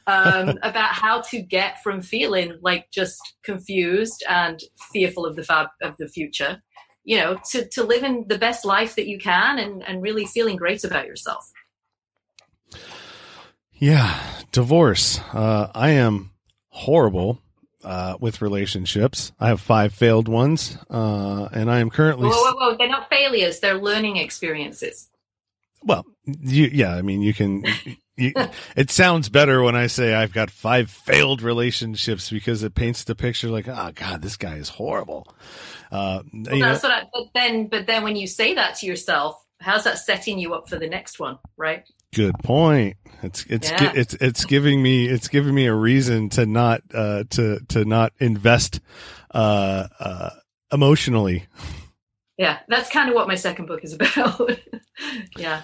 um, 0.07 0.50
about 0.63 0.91
how 0.91 1.22
to 1.22 1.41
get 1.41 1.81
from 1.84 2.01
feeling 2.01 2.57
like 2.62 2.89
just 2.91 3.19
confused 3.43 4.24
and 4.27 4.60
fearful 4.91 5.25
of 5.25 5.36
the 5.36 5.43
fab 5.43 5.67
of 5.81 5.96
the 5.98 6.07
future 6.07 6.62
you 7.08 7.18
know, 7.18 7.40
to, 7.52 7.66
to 7.70 7.84
living 7.84 8.26
the 8.28 8.38
best 8.38 8.66
life 8.66 8.96
that 8.98 9.08
you 9.08 9.18
can 9.18 9.60
and, 9.60 9.82
and 9.82 10.04
really 10.04 10.26
feeling 10.26 10.58
great 10.58 10.84
about 10.84 11.08
yourself. 11.08 11.50
Yeah. 13.72 14.20
Divorce. 14.52 15.22
Uh, 15.32 15.72
I 15.74 15.92
am 15.92 16.32
horrible 16.68 17.42
uh, 17.82 18.18
with 18.20 18.42
relationships. 18.42 19.32
I 19.40 19.48
have 19.48 19.62
five 19.62 19.94
failed 19.94 20.28
ones, 20.28 20.78
uh, 20.90 21.48
and 21.54 21.72
I 21.72 21.80
am 21.80 21.90
currently. 21.90 22.28
Whoa, 22.28 22.36
whoa, 22.36 22.72
whoa! 22.72 22.78
They're 22.78 22.90
not 22.90 23.08
failures; 23.10 23.62
they're 23.62 23.78
learning 23.78 24.18
experiences. 24.18 25.10
Well, 25.84 26.06
you, 26.26 26.70
yeah, 26.74 26.96
I 26.96 27.02
mean, 27.02 27.22
you 27.22 27.34
can. 27.34 27.64
You, 28.20 28.34
it 28.76 28.90
sounds 28.90 29.30
better 29.30 29.62
when 29.62 29.76
I 29.76 29.86
say 29.86 30.16
I've 30.16 30.34
got 30.34 30.50
five 30.50 30.90
failed 30.90 31.44
relationships 31.44 32.32
because 32.32 32.64
it 32.64 32.74
paints 32.74 33.04
the 33.04 33.14
picture 33.14 33.48
like, 33.48 33.68
oh 33.68 33.92
God, 33.94 34.24
this 34.24 34.38
guy 34.38 34.56
is 34.56 34.70
horrible. 34.70 35.28
Uh, 35.91 36.22
well, 36.34 36.60
that's 36.60 36.84
know, 36.84 36.89
what 36.89 36.91
I, 36.91 37.03
but 37.13 37.27
then, 37.34 37.67
but 37.67 37.88
then 37.88 38.03
when 38.03 38.15
you 38.15 38.27
say 38.27 38.53
that 38.56 38.75
to 38.75 38.86
yourself, 38.86 39.44
how's 39.60 39.84
that 39.86 39.98
setting 39.98 40.39
you 40.39 40.53
up 40.53 40.70
for 40.70 40.77
the 40.77 40.88
next 40.88 41.20
one, 41.20 41.38
right? 41.56 41.84
Good 42.13 42.36
point. 42.44 42.98
It's 43.24 43.46
it's 43.46 43.70
yeah. 43.70 43.91
it's 43.96 44.13
it's 44.15 44.46
giving 44.46 44.82
me 44.82 45.08
it's 45.08 45.27
giving 45.27 45.53
me 45.53 45.65
a 45.65 45.74
reason 45.74 46.29
to 46.29 46.46
not 46.46 46.82
uh 46.94 47.25
to 47.32 47.60
to 47.70 47.86
not 47.86 48.13
invest 48.20 48.79
uh 49.34 49.88
uh 50.00 50.29
emotionally. 50.72 51.48
Yeah, 52.38 52.60
that's 52.67 52.89
kind 52.89 53.10
of 53.10 53.15
what 53.15 53.27
my 53.27 53.36
second 53.36 53.65
book 53.65 53.84
is 53.84 53.94
about. 54.00 54.51
yeah. 55.38 55.63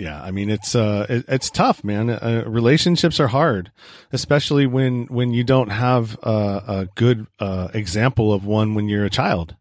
Yeah, 0.00 0.22
I 0.22 0.30
mean 0.30 0.48
it's 0.48 0.74
uh 0.74 1.04
it, 1.10 1.26
it's 1.28 1.50
tough, 1.50 1.84
man. 1.84 2.08
Uh, 2.08 2.44
relationships 2.46 3.20
are 3.20 3.28
hard, 3.28 3.70
especially 4.12 4.66
when 4.66 5.04
when 5.06 5.34
you 5.34 5.44
don't 5.44 5.68
have 5.68 6.18
uh, 6.22 6.60
a 6.66 6.88
good 6.94 7.26
uh, 7.38 7.68
example 7.74 8.32
of 8.32 8.46
one 8.46 8.74
when 8.74 8.88
you're 8.88 9.04
a 9.04 9.10
child. 9.10 9.56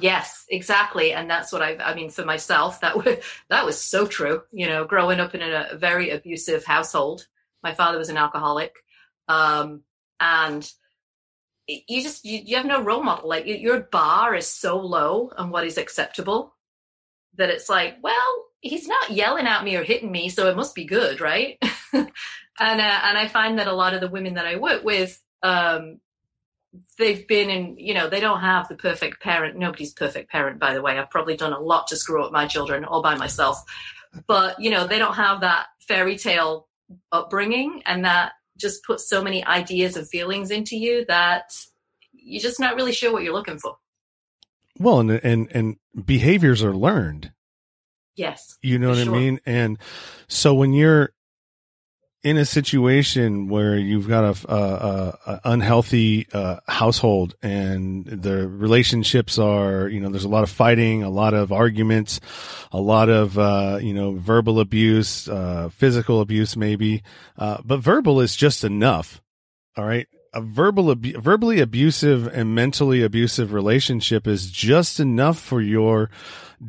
Yes, 0.00 0.46
exactly, 0.48 1.12
and 1.12 1.30
that's 1.30 1.52
what 1.52 1.62
I. 1.62 1.76
I 1.76 1.94
mean, 1.94 2.10
for 2.10 2.24
myself, 2.24 2.80
that 2.80 2.96
was 2.96 3.18
that 3.50 3.64
was 3.64 3.80
so 3.80 4.04
true. 4.04 4.42
You 4.50 4.66
know, 4.66 4.84
growing 4.84 5.20
up 5.20 5.32
in 5.32 5.42
a 5.42 5.76
very 5.76 6.10
abusive 6.10 6.64
household, 6.64 7.28
my 7.62 7.72
father 7.72 7.98
was 7.98 8.08
an 8.08 8.16
alcoholic, 8.16 8.74
um, 9.28 9.82
and 10.18 10.68
you 11.68 12.02
just 12.02 12.24
you, 12.24 12.40
you 12.44 12.56
have 12.56 12.66
no 12.66 12.82
role 12.82 13.04
model. 13.04 13.28
Like 13.28 13.46
your 13.46 13.78
bar 13.78 14.34
is 14.34 14.48
so 14.48 14.80
low 14.80 15.30
on 15.36 15.50
what 15.50 15.64
is 15.64 15.78
acceptable 15.78 16.56
that 17.36 17.50
it's 17.50 17.68
like, 17.68 17.98
well, 18.02 18.46
he's 18.62 18.86
not 18.86 19.10
yelling 19.10 19.46
at 19.46 19.64
me 19.64 19.76
or 19.76 19.82
hitting 19.82 20.10
me, 20.10 20.28
so 20.30 20.48
it 20.48 20.56
must 20.56 20.74
be 20.74 20.84
good, 20.84 21.20
right? 21.20 21.58
and 21.92 22.08
uh, 22.58 23.00
and 23.04 23.18
I 23.18 23.28
find 23.28 23.58
that 23.58 23.66
a 23.66 23.74
lot 23.74 23.92
of 23.92 24.00
the 24.00 24.08
women 24.08 24.34
that 24.34 24.46
I 24.46 24.56
work 24.56 24.84
with, 24.84 25.20
um, 25.42 26.00
they've 26.96 27.26
been 27.26 27.50
in, 27.50 27.76
you 27.76 27.92
know, 27.92 28.08
they 28.08 28.20
don't 28.20 28.40
have 28.40 28.68
the 28.68 28.76
perfect 28.76 29.20
parent. 29.20 29.58
Nobody's 29.58 29.92
perfect 29.92 30.30
parent, 30.30 30.58
by 30.58 30.72
the 30.72 30.80
way. 30.80 30.98
I've 30.98 31.10
probably 31.10 31.36
done 31.36 31.52
a 31.52 31.60
lot 31.60 31.88
to 31.88 31.96
screw 31.96 32.24
up 32.24 32.32
my 32.32 32.46
children 32.46 32.84
all 32.84 33.02
by 33.02 33.16
myself, 33.16 33.62
but 34.26 34.58
you 34.60 34.70
know, 34.70 34.86
they 34.86 34.98
don't 34.98 35.14
have 35.14 35.40
that 35.40 35.66
fairy 35.80 36.16
tale 36.16 36.68
upbringing, 37.10 37.82
and 37.84 38.04
that 38.04 38.32
just 38.56 38.84
puts 38.84 39.08
so 39.08 39.22
many 39.22 39.44
ideas 39.44 39.96
and 39.96 40.08
feelings 40.08 40.50
into 40.50 40.76
you 40.76 41.04
that 41.08 41.52
you're 42.12 42.40
just 42.40 42.60
not 42.60 42.76
really 42.76 42.92
sure 42.92 43.12
what 43.12 43.24
you're 43.24 43.34
looking 43.34 43.58
for. 43.58 43.76
Well, 44.78 45.00
and 45.00 45.10
and 45.10 45.48
and 45.50 45.76
behaviors 46.06 46.62
are 46.62 46.74
learned. 46.74 47.32
Yes. 48.14 48.58
You 48.62 48.78
know 48.78 48.90
what 48.90 48.98
sure. 48.98 49.14
I 49.14 49.18
mean? 49.18 49.40
And 49.46 49.78
so 50.28 50.54
when 50.54 50.72
you're 50.72 51.12
in 52.22 52.36
a 52.36 52.44
situation 52.44 53.48
where 53.48 53.76
you've 53.76 54.06
got 54.06 54.22
a, 54.22 54.52
a, 54.52 55.18
a 55.26 55.40
unhealthy 55.44 56.28
uh, 56.32 56.56
household 56.68 57.34
and 57.42 58.04
the 58.06 58.46
relationships 58.46 59.38
are, 59.38 59.88
you 59.88 60.00
know, 60.00 60.08
there's 60.08 60.24
a 60.24 60.28
lot 60.28 60.44
of 60.44 60.50
fighting, 60.50 61.02
a 61.02 61.10
lot 61.10 61.34
of 61.34 61.50
arguments, 61.50 62.20
a 62.70 62.80
lot 62.80 63.08
of, 63.08 63.36
uh, 63.38 63.78
you 63.82 63.92
know, 63.92 64.12
verbal 64.12 64.60
abuse, 64.60 65.28
uh, 65.28 65.68
physical 65.70 66.20
abuse, 66.20 66.56
maybe. 66.56 67.02
Uh, 67.36 67.58
but 67.64 67.80
verbal 67.80 68.20
is 68.20 68.36
just 68.36 68.62
enough. 68.62 69.20
All 69.76 69.84
right 69.84 70.06
a 70.32 70.40
verbal 70.40 70.90
abu- 70.90 71.18
verbally 71.20 71.60
abusive 71.60 72.26
and 72.26 72.54
mentally 72.54 73.02
abusive 73.02 73.52
relationship 73.52 74.26
is 74.26 74.50
just 74.50 74.98
enough 74.98 75.38
for 75.38 75.60
your 75.60 76.10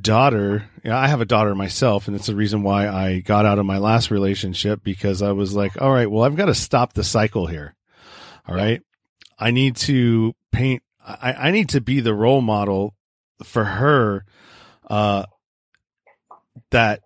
daughter. 0.02 0.66
I 0.84 1.08
have 1.08 1.22
a 1.22 1.26
daughter 1.26 1.56
myself, 1.56 2.08
and 2.08 2.16
it's 2.16 2.28
the 2.28 2.36
reason 2.36 2.64
why 2.64 2.88
I 2.88 3.20
got 3.20 3.46
out 3.46 3.60
of 3.60 3.66
my 3.66 3.78
last 3.78 4.12
relationship 4.12 4.84
because 4.84 5.22
I 5.22 5.32
was 5.32 5.56
like, 5.56 5.82
all 5.82 5.92
right, 5.92 6.10
well, 6.10 6.24
I've 6.24 6.36
got 6.36 6.46
to 6.46 6.56
stop 6.56 6.94
the 6.94 7.04
cycle 7.04 7.48
here. 7.48 7.76
All 8.48 8.56
right. 8.56 8.82
I 9.38 9.52
need 9.52 9.76
to 9.78 10.34
paint, 10.52 10.84
I, 11.06 11.34
I 11.34 11.52
need 11.52 11.70
to 11.70 11.82
be 11.82 12.00
the 12.00 12.14
role 12.14 12.42
model 12.42 12.96
for 13.44 13.64
her, 13.64 14.26
uh, 14.90 15.26
that 16.72 17.02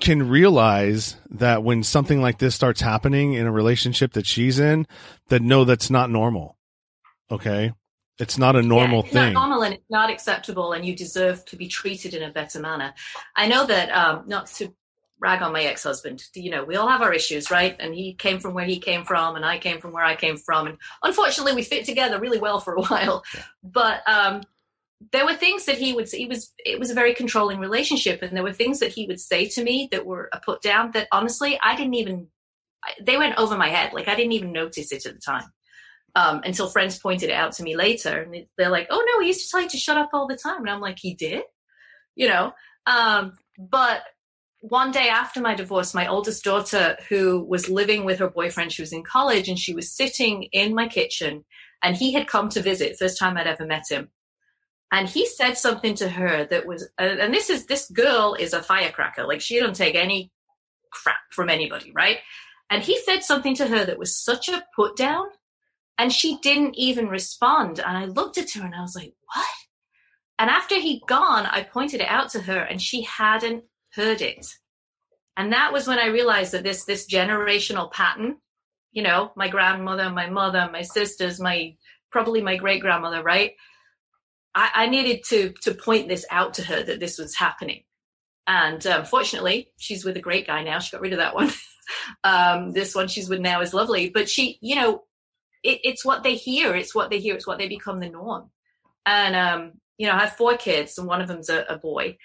can 0.00 0.28
realize 0.28 1.16
that 1.30 1.62
when 1.62 1.82
something 1.82 2.20
like 2.20 2.38
this 2.38 2.54
starts 2.54 2.80
happening 2.80 3.34
in 3.34 3.46
a 3.46 3.52
relationship 3.52 4.12
that 4.12 4.26
she's 4.26 4.58
in, 4.58 4.86
that 5.28 5.42
no, 5.42 5.64
that's 5.64 5.90
not 5.90 6.10
normal. 6.10 6.56
Okay. 7.30 7.72
It's 8.18 8.36
not 8.36 8.56
a 8.56 8.62
normal 8.62 8.98
yeah, 8.98 9.04
it's 9.04 9.12
thing. 9.12 9.32
Not 9.34 9.48
normal 9.48 9.62
and 9.62 9.74
it's 9.74 9.90
not 9.90 10.10
acceptable, 10.10 10.72
and 10.72 10.84
you 10.84 10.96
deserve 10.96 11.44
to 11.46 11.56
be 11.56 11.68
treated 11.68 12.14
in 12.14 12.22
a 12.22 12.32
better 12.32 12.60
manner. 12.60 12.92
I 13.36 13.46
know 13.46 13.64
that 13.66 13.90
um, 13.90 14.24
not 14.26 14.46
to 14.56 14.74
rag 15.20 15.42
on 15.42 15.52
my 15.52 15.62
ex-husband. 15.62 16.22
You 16.34 16.50
know, 16.50 16.64
we 16.64 16.76
all 16.76 16.88
have 16.88 17.02
our 17.02 17.12
issues, 17.12 17.50
right? 17.50 17.76
And 17.78 17.94
he 17.94 18.14
came 18.14 18.38
from 18.38 18.54
where 18.54 18.64
he 18.64 18.78
came 18.78 19.04
from, 19.04 19.36
and 19.36 19.44
I 19.44 19.58
came 19.58 19.80
from 19.80 19.92
where 19.92 20.04
I 20.04 20.16
came 20.16 20.36
from, 20.36 20.66
and 20.66 20.78
unfortunately, 21.02 21.54
we 21.54 21.62
fit 21.62 21.84
together 21.84 22.20
really 22.20 22.38
well 22.38 22.60
for 22.60 22.74
a 22.74 22.82
while. 22.88 23.22
But 23.62 24.02
um, 24.08 24.42
there 25.12 25.24
were 25.24 25.34
things 25.34 25.64
that 25.66 25.78
he 25.78 25.92
would 25.92 26.10
he 26.10 26.26
was 26.26 26.52
it 26.64 26.78
was 26.78 26.90
a 26.90 26.94
very 26.94 27.14
controlling 27.14 27.58
relationship 27.58 28.20
and 28.22 28.36
there 28.36 28.42
were 28.42 28.52
things 28.52 28.80
that 28.80 28.92
he 28.92 29.06
would 29.06 29.20
say 29.20 29.46
to 29.46 29.62
me 29.62 29.88
that 29.92 30.04
were 30.04 30.28
a 30.32 30.40
put 30.40 30.60
down 30.60 30.90
that 30.90 31.06
honestly 31.12 31.58
i 31.62 31.76
didn't 31.76 31.94
even 31.94 32.26
they 33.00 33.16
went 33.16 33.38
over 33.38 33.56
my 33.56 33.68
head 33.68 33.92
like 33.92 34.08
i 34.08 34.16
didn't 34.16 34.32
even 34.32 34.52
notice 34.52 34.90
it 34.90 35.06
at 35.06 35.14
the 35.14 35.20
time 35.20 35.48
um, 36.14 36.40
until 36.44 36.68
friends 36.68 36.98
pointed 36.98 37.30
it 37.30 37.34
out 37.34 37.52
to 37.52 37.62
me 37.62 37.76
later 37.76 38.22
and 38.22 38.46
they're 38.56 38.70
like 38.70 38.86
oh 38.90 39.04
no 39.06 39.20
he 39.20 39.28
used 39.28 39.44
to 39.44 39.50
tell 39.50 39.60
you 39.60 39.68
to 39.68 39.76
shut 39.76 39.96
up 39.96 40.10
all 40.12 40.26
the 40.26 40.36
time 40.36 40.60
and 40.60 40.70
i'm 40.70 40.80
like 40.80 40.98
he 40.98 41.14
did? 41.14 41.42
You 42.16 42.28
know? 42.28 42.52
Um, 42.86 43.34
but 43.58 44.02
one 44.60 44.90
day 44.90 45.08
after 45.08 45.40
my 45.40 45.54
divorce 45.54 45.94
my 45.94 46.08
oldest 46.08 46.42
daughter 46.42 46.96
who 47.08 47.44
was 47.44 47.68
living 47.68 48.04
with 48.04 48.18
her 48.18 48.28
boyfriend 48.28 48.72
she 48.72 48.82
was 48.82 48.92
in 48.92 49.04
college 49.04 49.48
and 49.48 49.58
she 49.58 49.74
was 49.74 49.94
sitting 49.94 50.44
in 50.52 50.74
my 50.74 50.88
kitchen 50.88 51.44
and 51.82 51.96
he 51.96 52.12
had 52.12 52.26
come 52.26 52.48
to 52.48 52.60
visit 52.60 52.98
first 52.98 53.18
time 53.18 53.36
i'd 53.36 53.46
ever 53.46 53.66
met 53.66 53.84
him. 53.88 54.08
And 54.90 55.06
he 55.06 55.26
said 55.26 55.58
something 55.58 55.94
to 55.96 56.08
her 56.08 56.46
that 56.46 56.66
was 56.66 56.88
and 56.98 57.32
this 57.32 57.50
is 57.50 57.66
this 57.66 57.90
girl 57.90 58.34
is 58.38 58.52
a 58.52 58.62
firecracker 58.62 59.26
like 59.26 59.40
she 59.40 59.60
don't 59.60 59.76
take 59.76 59.94
any 59.94 60.32
crap 60.90 61.18
from 61.30 61.50
anybody 61.50 61.92
right? 61.94 62.18
And 62.70 62.82
he 62.82 62.98
said 63.00 63.22
something 63.22 63.54
to 63.56 63.66
her 63.66 63.84
that 63.84 63.98
was 63.98 64.16
such 64.16 64.48
a 64.48 64.64
put 64.74 64.96
down 64.96 65.26
and 65.98 66.12
she 66.12 66.38
didn't 66.38 66.74
even 66.76 67.08
respond 67.08 67.80
and 67.80 67.96
i 67.96 68.04
looked 68.04 68.38
at 68.38 68.50
her 68.52 68.64
and 68.64 68.74
i 68.74 68.80
was 68.80 68.96
like 68.96 69.14
what 69.34 69.46
and 70.38 70.50
after 70.50 70.76
he'd 70.76 71.02
gone 71.06 71.46
i 71.46 71.62
pointed 71.62 72.00
it 72.00 72.08
out 72.08 72.30
to 72.30 72.40
her 72.40 72.58
and 72.58 72.80
she 72.80 73.02
hadn't 73.02 73.64
heard 73.92 74.20
it 74.20 74.46
and 75.36 75.52
that 75.52 75.72
was 75.72 75.86
when 75.86 75.98
i 75.98 76.06
realized 76.06 76.52
that 76.52 76.62
this 76.62 76.84
this 76.84 77.06
generational 77.06 77.90
pattern 77.92 78.36
you 78.92 79.02
know 79.02 79.32
my 79.36 79.48
grandmother 79.48 80.10
my 80.10 80.28
mother 80.28 80.68
my 80.72 80.82
sisters 80.82 81.40
my 81.40 81.74
probably 82.10 82.40
my 82.40 82.56
great 82.56 82.80
grandmother 82.80 83.22
right 83.22 83.52
I, 84.54 84.70
I, 84.74 84.86
needed 84.88 85.24
to 85.28 85.52
to 85.62 85.74
point 85.74 86.08
this 86.08 86.26
out 86.30 86.54
to 86.54 86.64
her 86.64 86.82
that 86.82 86.98
this 86.98 87.16
was 87.16 87.36
happening. 87.36 87.84
And 88.46 88.84
um, 88.86 89.04
fortunately, 89.04 89.72
she's 89.76 90.04
with 90.04 90.16
a 90.16 90.20
great 90.20 90.46
guy 90.46 90.64
now. 90.64 90.80
She 90.80 90.90
got 90.90 91.02
rid 91.02 91.12
of 91.12 91.18
that 91.18 91.34
one. 91.34 91.50
um, 92.24 92.72
this 92.72 92.94
one 92.94 93.06
she's 93.08 93.28
with 93.28 93.40
now 93.40 93.60
is 93.60 93.72
lovely. 93.72 94.10
But 94.10 94.28
she, 94.28 94.58
you 94.60 94.74
know, 94.74 95.04
it, 95.62 95.80
it's 95.82 96.04
what 96.04 96.22
they 96.22 96.34
hear. 96.34 96.74
It's 96.74 96.94
what 96.94 97.10
they 97.10 97.18
hear. 97.18 97.34
It's 97.34 97.46
what 97.46 97.58
they 97.58 97.68
become 97.68 97.98
the 97.98 98.08
norm. 98.08 98.50
And 99.06 99.36
um, 99.36 99.72
you 99.96 100.06
know, 100.06 100.14
I 100.14 100.20
have 100.20 100.36
four 100.36 100.56
kids, 100.56 100.98
and 100.98 101.06
one 101.06 101.20
of 101.20 101.28
them's 101.28 101.48
a, 101.48 101.64
a 101.68 101.78
boy. 101.78 102.16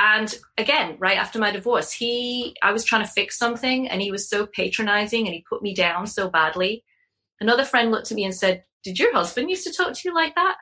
And 0.00 0.32
again, 0.56 0.96
right 1.00 1.18
after 1.18 1.40
my 1.40 1.50
divorce, 1.50 1.90
he, 1.90 2.54
I 2.62 2.70
was 2.70 2.84
trying 2.84 3.04
to 3.04 3.10
fix 3.10 3.36
something, 3.36 3.88
and 3.88 4.00
he 4.00 4.12
was 4.12 4.28
so 4.28 4.46
patronizing, 4.46 5.26
and 5.26 5.34
he 5.34 5.44
put 5.48 5.62
me 5.62 5.74
down 5.74 6.06
so 6.06 6.30
badly. 6.30 6.84
Another 7.40 7.64
friend 7.64 7.90
looked 7.90 8.10
at 8.10 8.16
me 8.16 8.24
and 8.24 8.34
said, 8.34 8.64
"Did 8.84 8.98
your 8.98 9.12
husband 9.12 9.50
used 9.50 9.66
to 9.66 9.72
talk 9.72 9.94
to 9.94 10.08
you 10.08 10.14
like 10.14 10.34
that?" 10.34 10.56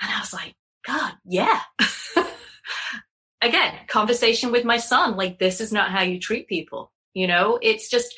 And 0.00 0.10
I 0.10 0.20
was 0.20 0.32
like, 0.32 0.54
God, 0.86 1.14
yeah. 1.24 1.60
Again, 3.42 3.74
conversation 3.88 4.52
with 4.52 4.64
my 4.64 4.78
son, 4.78 5.16
like, 5.16 5.38
this 5.38 5.60
is 5.60 5.72
not 5.72 5.90
how 5.90 6.02
you 6.02 6.18
treat 6.18 6.48
people. 6.48 6.92
You 7.14 7.26
know, 7.26 7.58
it's 7.62 7.88
just 7.88 8.14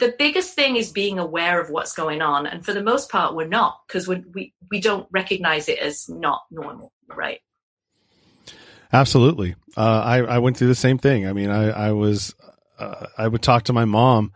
the 0.00 0.14
biggest 0.18 0.54
thing 0.54 0.76
is 0.76 0.90
being 0.90 1.18
aware 1.18 1.60
of 1.60 1.70
what's 1.70 1.92
going 1.92 2.22
on. 2.22 2.46
And 2.46 2.64
for 2.64 2.72
the 2.72 2.82
most 2.82 3.10
part, 3.10 3.36
we're 3.36 3.46
not 3.46 3.80
because 3.86 4.08
we, 4.08 4.52
we, 4.70 4.80
don't 4.80 5.06
recognize 5.12 5.68
it 5.68 5.78
as 5.78 6.08
not 6.08 6.42
normal, 6.50 6.92
right? 7.06 7.40
Absolutely. 8.92 9.54
Uh, 9.76 10.02
I, 10.04 10.16
I 10.18 10.38
went 10.38 10.56
through 10.56 10.68
the 10.68 10.74
same 10.74 10.98
thing. 10.98 11.28
I 11.28 11.32
mean, 11.32 11.50
I, 11.50 11.70
I 11.70 11.92
was, 11.92 12.34
uh, 12.78 13.06
I 13.16 13.28
would 13.28 13.42
talk 13.42 13.64
to 13.64 13.72
my 13.72 13.84
mom. 13.84 14.32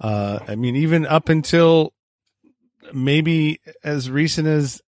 Uh, 0.00 0.40
I 0.46 0.56
mean, 0.56 0.76
even 0.76 1.06
up 1.06 1.28
until 1.28 1.94
maybe 2.92 3.60
as 3.82 4.10
recent 4.10 4.48
as 4.48 4.82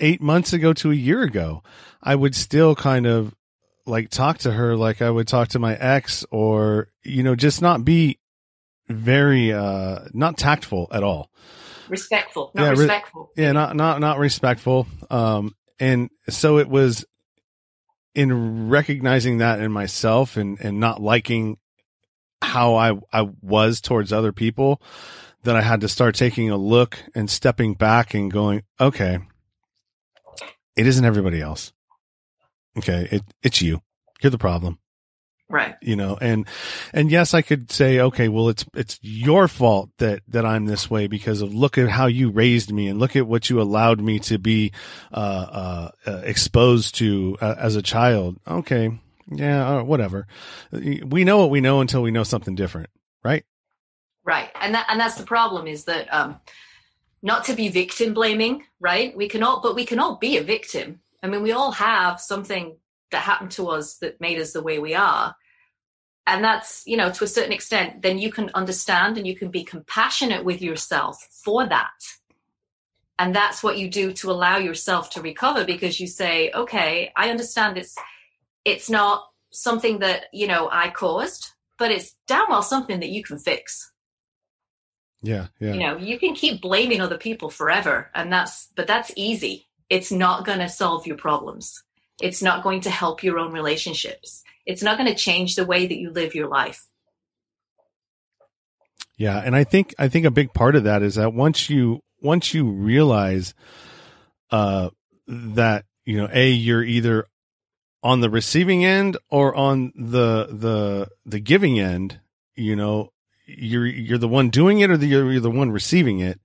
eight 0.00 0.20
months 0.20 0.52
ago 0.52 0.72
to 0.74 0.90
a 0.90 0.94
year 0.94 1.22
ago, 1.22 1.62
I 2.02 2.14
would 2.14 2.34
still 2.34 2.74
kind 2.74 3.06
of 3.06 3.34
like 3.86 4.10
talk 4.10 4.38
to 4.38 4.52
her 4.52 4.76
like 4.76 5.00
I 5.00 5.10
would 5.10 5.28
talk 5.28 5.48
to 5.48 5.58
my 5.58 5.74
ex 5.74 6.24
or, 6.30 6.88
you 7.04 7.22
know, 7.22 7.34
just 7.34 7.62
not 7.62 7.84
be 7.84 8.17
very, 8.88 9.52
uh, 9.52 10.00
not 10.12 10.36
tactful 10.36 10.88
at 10.92 11.02
all. 11.02 11.30
Respectful, 11.88 12.50
not 12.54 12.62
yeah, 12.62 12.70
respectful. 12.70 13.30
Re- 13.36 13.44
yeah, 13.44 13.52
not, 13.52 13.76
not, 13.76 14.00
not 14.00 14.18
respectful. 14.18 14.86
Um, 15.10 15.54
and 15.80 16.10
so 16.28 16.58
it 16.58 16.68
was 16.68 17.04
in 18.14 18.68
recognizing 18.68 19.38
that 19.38 19.60
in 19.60 19.70
myself 19.70 20.36
and, 20.36 20.58
and 20.60 20.80
not 20.80 21.00
liking 21.00 21.56
how 22.42 22.74
I, 22.76 22.98
I 23.12 23.28
was 23.42 23.80
towards 23.80 24.12
other 24.12 24.32
people 24.32 24.82
that 25.44 25.56
I 25.56 25.62
had 25.62 25.80
to 25.82 25.88
start 25.88 26.14
taking 26.14 26.50
a 26.50 26.56
look 26.56 26.98
and 27.14 27.30
stepping 27.30 27.74
back 27.74 28.14
and 28.14 28.30
going, 28.30 28.64
okay, 28.80 29.18
it 30.76 30.86
isn't 30.86 31.04
everybody 31.04 31.40
else. 31.40 31.72
Okay. 32.76 33.08
It, 33.10 33.22
it's 33.42 33.62
you. 33.62 33.82
You're 34.22 34.30
the 34.30 34.38
problem. 34.38 34.78
Right. 35.50 35.76
You 35.80 35.96
know, 35.96 36.18
and, 36.20 36.46
and 36.92 37.10
yes, 37.10 37.32
I 37.32 37.40
could 37.40 37.70
say, 37.70 38.00
okay, 38.00 38.28
well, 38.28 38.50
it's, 38.50 38.66
it's 38.74 38.98
your 39.00 39.48
fault 39.48 39.88
that, 39.96 40.20
that 40.28 40.44
I'm 40.44 40.66
this 40.66 40.90
way 40.90 41.06
because 41.06 41.40
of 41.40 41.54
look 41.54 41.78
at 41.78 41.88
how 41.88 42.06
you 42.06 42.30
raised 42.30 42.70
me 42.70 42.86
and 42.88 42.98
look 42.98 43.16
at 43.16 43.26
what 43.26 43.48
you 43.48 43.60
allowed 43.60 43.98
me 43.98 44.18
to 44.20 44.38
be, 44.38 44.72
uh, 45.10 45.16
uh, 45.16 45.90
uh 46.06 46.20
exposed 46.24 46.96
to 46.96 47.38
uh, 47.40 47.54
as 47.58 47.76
a 47.76 47.82
child. 47.82 48.36
Okay. 48.46 49.00
Yeah. 49.30 49.78
Uh, 49.78 49.82
whatever. 49.84 50.26
We 50.70 51.24
know 51.24 51.38
what 51.38 51.50
we 51.50 51.62
know 51.62 51.80
until 51.80 52.02
we 52.02 52.10
know 52.10 52.24
something 52.24 52.54
different. 52.54 52.90
Right. 53.24 53.44
Right. 54.24 54.50
And 54.60 54.74
that, 54.74 54.86
and 54.90 55.00
that's 55.00 55.16
the 55.16 55.24
problem 55.24 55.66
is 55.66 55.84
that, 55.84 56.12
um, 56.12 56.40
not 57.22 57.44
to 57.44 57.54
be 57.54 57.68
victim 57.68 58.14
blaming, 58.14 58.64
right? 58.80 59.16
We 59.16 59.28
can 59.28 59.42
all, 59.42 59.60
but 59.60 59.74
we 59.74 59.86
can 59.86 59.98
all 59.98 60.16
be 60.16 60.36
a 60.36 60.42
victim. 60.42 61.00
I 61.22 61.26
mean, 61.26 61.42
we 61.42 61.52
all 61.52 61.72
have 61.72 62.20
something 62.20 62.76
that 63.10 63.22
happened 63.22 63.52
to 63.52 63.68
us 63.68 63.96
that 63.98 64.20
made 64.20 64.38
us 64.38 64.52
the 64.52 64.62
way 64.62 64.78
we 64.78 64.94
are. 64.94 65.34
And 66.26 66.44
that's, 66.44 66.82
you 66.86 66.96
know, 66.96 67.10
to 67.10 67.24
a 67.24 67.28
certain 67.28 67.52
extent, 67.52 68.02
then 68.02 68.18
you 68.18 68.30
can 68.30 68.50
understand 68.54 69.16
and 69.16 69.26
you 69.26 69.34
can 69.34 69.50
be 69.50 69.64
compassionate 69.64 70.44
with 70.44 70.60
yourself 70.60 71.26
for 71.44 71.66
that. 71.66 71.90
And 73.18 73.34
that's 73.34 73.62
what 73.62 73.78
you 73.78 73.88
do 73.88 74.12
to 74.12 74.30
allow 74.30 74.58
yourself 74.58 75.10
to 75.10 75.22
recover 75.22 75.64
because 75.64 75.98
you 75.98 76.06
say, 76.06 76.50
okay, 76.54 77.12
I 77.16 77.30
understand 77.30 77.78
it's, 77.78 77.96
it's 78.64 78.90
not 78.90 79.24
something 79.50 80.00
that, 80.00 80.26
you 80.32 80.46
know, 80.46 80.68
I 80.70 80.90
caused, 80.90 81.52
but 81.78 81.90
it's 81.90 82.14
damn 82.26 82.46
well 82.50 82.62
something 82.62 83.00
that 83.00 83.08
you 83.08 83.24
can 83.24 83.38
fix. 83.38 83.90
Yeah, 85.22 85.46
yeah. 85.58 85.72
You 85.72 85.80
know, 85.80 85.96
you 85.96 86.18
can 86.18 86.34
keep 86.34 86.60
blaming 86.60 87.00
other 87.00 87.18
people 87.18 87.50
forever, 87.50 88.10
and 88.14 88.32
that's 88.32 88.68
but 88.76 88.86
that's 88.86 89.10
easy. 89.16 89.68
It's 89.90 90.12
not 90.12 90.44
going 90.44 90.60
to 90.60 90.68
solve 90.68 91.06
your 91.06 91.16
problems. 91.16 91.82
It's 92.20 92.42
not 92.42 92.62
going 92.62 92.82
to 92.82 92.90
help 92.90 93.22
your 93.22 93.38
own 93.38 93.52
relationships. 93.52 94.42
It's 94.66 94.82
not 94.82 94.98
going 94.98 95.08
to 95.08 95.14
change 95.14 95.54
the 95.54 95.64
way 95.64 95.86
that 95.86 95.98
you 95.98 96.10
live 96.10 96.34
your 96.34 96.48
life. 96.48 96.86
Yeah, 99.16 99.38
and 99.44 99.56
I 99.56 99.64
think 99.64 99.94
I 99.98 100.08
think 100.08 100.26
a 100.26 100.30
big 100.30 100.52
part 100.52 100.76
of 100.76 100.84
that 100.84 101.02
is 101.02 101.16
that 101.16 101.32
once 101.32 101.68
you 101.68 102.00
once 102.22 102.54
you 102.54 102.70
realize 102.70 103.52
uh 104.50 104.90
that 105.26 105.84
you 106.04 106.16
know 106.16 106.28
a 106.32 106.50
you're 106.50 106.84
either 106.84 107.26
on 108.02 108.20
the 108.20 108.30
receiving 108.30 108.84
end 108.84 109.16
or 109.28 109.54
on 109.56 109.92
the 109.96 110.46
the 110.50 111.08
the 111.26 111.40
giving 111.40 111.80
end, 111.80 112.20
you 112.54 112.76
know, 112.76 113.10
you're 113.46 113.86
you're 113.86 114.18
the 114.18 114.28
one 114.28 114.50
doing 114.50 114.78
it 114.80 114.90
or 114.90 114.96
the, 114.96 115.06
you're 115.06 115.40
the 115.40 115.50
one 115.50 115.72
receiving 115.72 116.20
it 116.20 116.40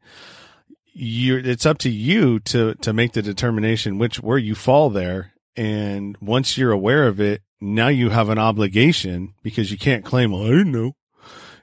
you 0.94 1.38
it's 1.38 1.65
up 1.65 1.80
to 1.80 1.89
you 1.89 2.39
to 2.39 2.75
to 2.75 2.94
make 2.94 3.13
the 3.13 3.22
determination 3.22 3.98
which 3.98 4.22
where 4.22 4.38
you 4.38 4.53
fall 4.53 4.92
there 4.92 5.34
and 5.55 6.17
once 6.22 6.57
you're 6.57 6.72
aware 6.72 7.07
of 7.07 7.19
it 7.19 7.41
now 7.62 7.88
you 7.88 8.10
have 8.10 8.29
an 8.29 8.38
obligation 8.38 9.33
because 9.43 9.72
you 9.72 9.77
can't 9.77 10.05
claim 10.05 10.31
well, 10.31 10.43
i 10.43 10.50
didn't 10.50 10.72
know 10.72 10.95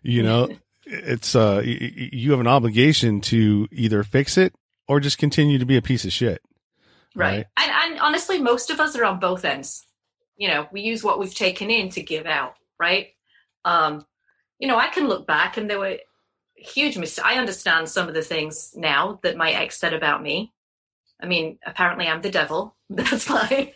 you 0.02 0.22
know 0.22 0.48
it's 0.86 1.34
uh 1.34 1.62
you 1.64 2.30
have 2.30 2.40
an 2.40 2.46
obligation 2.46 3.20
to 3.20 3.68
either 3.72 4.02
fix 4.02 4.36
it 4.36 4.54
or 4.88 5.00
just 5.00 5.18
continue 5.18 5.58
to 5.58 5.66
be 5.66 5.76
a 5.76 5.82
piece 5.82 6.04
of 6.04 6.12
shit 6.12 6.42
right, 7.14 7.36
right? 7.36 7.46
And, 7.56 7.92
and 7.92 8.00
honestly 8.00 8.40
most 8.40 8.70
of 8.70 8.80
us 8.80 8.96
are 8.96 9.04
on 9.04 9.20
both 9.20 9.44
ends 9.44 9.84
you 10.36 10.48
know 10.48 10.66
we 10.72 10.80
use 10.80 11.04
what 11.04 11.18
we've 11.18 11.34
taken 11.34 11.70
in 11.70 11.90
to 11.90 12.02
give 12.02 12.26
out 12.26 12.54
right 12.78 13.08
um 13.64 14.04
you 14.60 14.68
know, 14.68 14.78
I 14.78 14.88
can 14.88 15.08
look 15.08 15.26
back 15.26 15.56
and 15.56 15.68
there 15.68 15.80
were 15.80 15.96
huge 16.54 16.96
mistakes. 16.96 17.26
I 17.26 17.38
understand 17.38 17.88
some 17.88 18.06
of 18.06 18.14
the 18.14 18.22
things 18.22 18.72
now 18.76 19.18
that 19.22 19.36
my 19.36 19.50
ex 19.50 19.80
said 19.80 19.94
about 19.94 20.22
me. 20.22 20.52
I 21.22 21.26
mean, 21.26 21.58
apparently 21.66 22.06
I'm 22.06 22.22
the 22.22 22.30
devil. 22.30 22.76
That's 22.90 23.24
fine. 23.24 23.72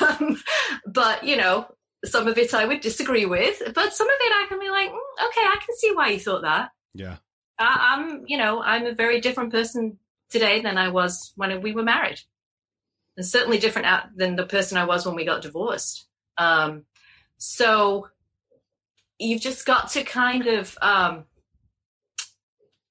Um, 0.00 0.42
but, 0.86 1.24
you 1.24 1.36
know, 1.36 1.66
some 2.04 2.28
of 2.28 2.38
it 2.38 2.54
I 2.54 2.66
would 2.66 2.80
disagree 2.80 3.26
with, 3.26 3.62
but 3.74 3.94
some 3.94 4.08
of 4.08 4.16
it 4.20 4.32
I 4.32 4.46
can 4.48 4.60
be 4.60 4.70
like, 4.70 4.90
mm, 4.90 5.26
okay, 5.26 5.40
I 5.40 5.56
can 5.64 5.76
see 5.76 5.92
why 5.92 6.10
you 6.10 6.20
thought 6.20 6.42
that. 6.42 6.70
Yeah. 6.94 7.16
I, 7.58 7.94
I'm, 7.94 8.24
you 8.26 8.36
know, 8.36 8.62
I'm 8.62 8.86
a 8.86 8.94
very 8.94 9.20
different 9.20 9.52
person 9.52 9.98
today 10.30 10.60
than 10.60 10.78
I 10.78 10.88
was 10.88 11.32
when 11.36 11.60
we 11.62 11.72
were 11.72 11.82
married. 11.82 12.20
And 13.16 13.24
certainly 13.24 13.58
different 13.58 13.86
than 14.16 14.36
the 14.36 14.46
person 14.46 14.76
I 14.76 14.84
was 14.84 15.06
when 15.06 15.14
we 15.14 15.24
got 15.24 15.42
divorced. 15.42 16.08
Um, 16.36 16.84
so 17.38 18.08
you've 19.18 19.40
just 19.40 19.66
got 19.66 19.90
to 19.90 20.02
kind 20.02 20.46
of 20.46 20.76
um, 20.82 21.24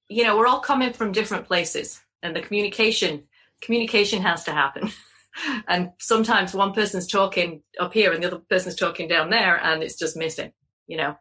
you 0.08 0.24
know 0.24 0.36
we're 0.36 0.46
all 0.46 0.60
coming 0.60 0.92
from 0.92 1.12
different 1.12 1.46
places 1.46 2.00
and 2.22 2.34
the 2.34 2.40
communication 2.40 3.24
communication 3.60 4.22
has 4.22 4.44
to 4.44 4.52
happen 4.52 4.90
and 5.68 5.90
sometimes 5.98 6.54
one 6.54 6.72
person's 6.72 7.06
talking 7.06 7.62
up 7.80 7.92
here 7.92 8.12
and 8.12 8.22
the 8.22 8.26
other 8.26 8.42
person's 8.48 8.76
talking 8.76 9.08
down 9.08 9.30
there 9.30 9.56
and 9.56 9.82
it's 9.82 9.98
just 9.98 10.16
missing 10.16 10.52
you 10.86 10.96
know 10.96 11.16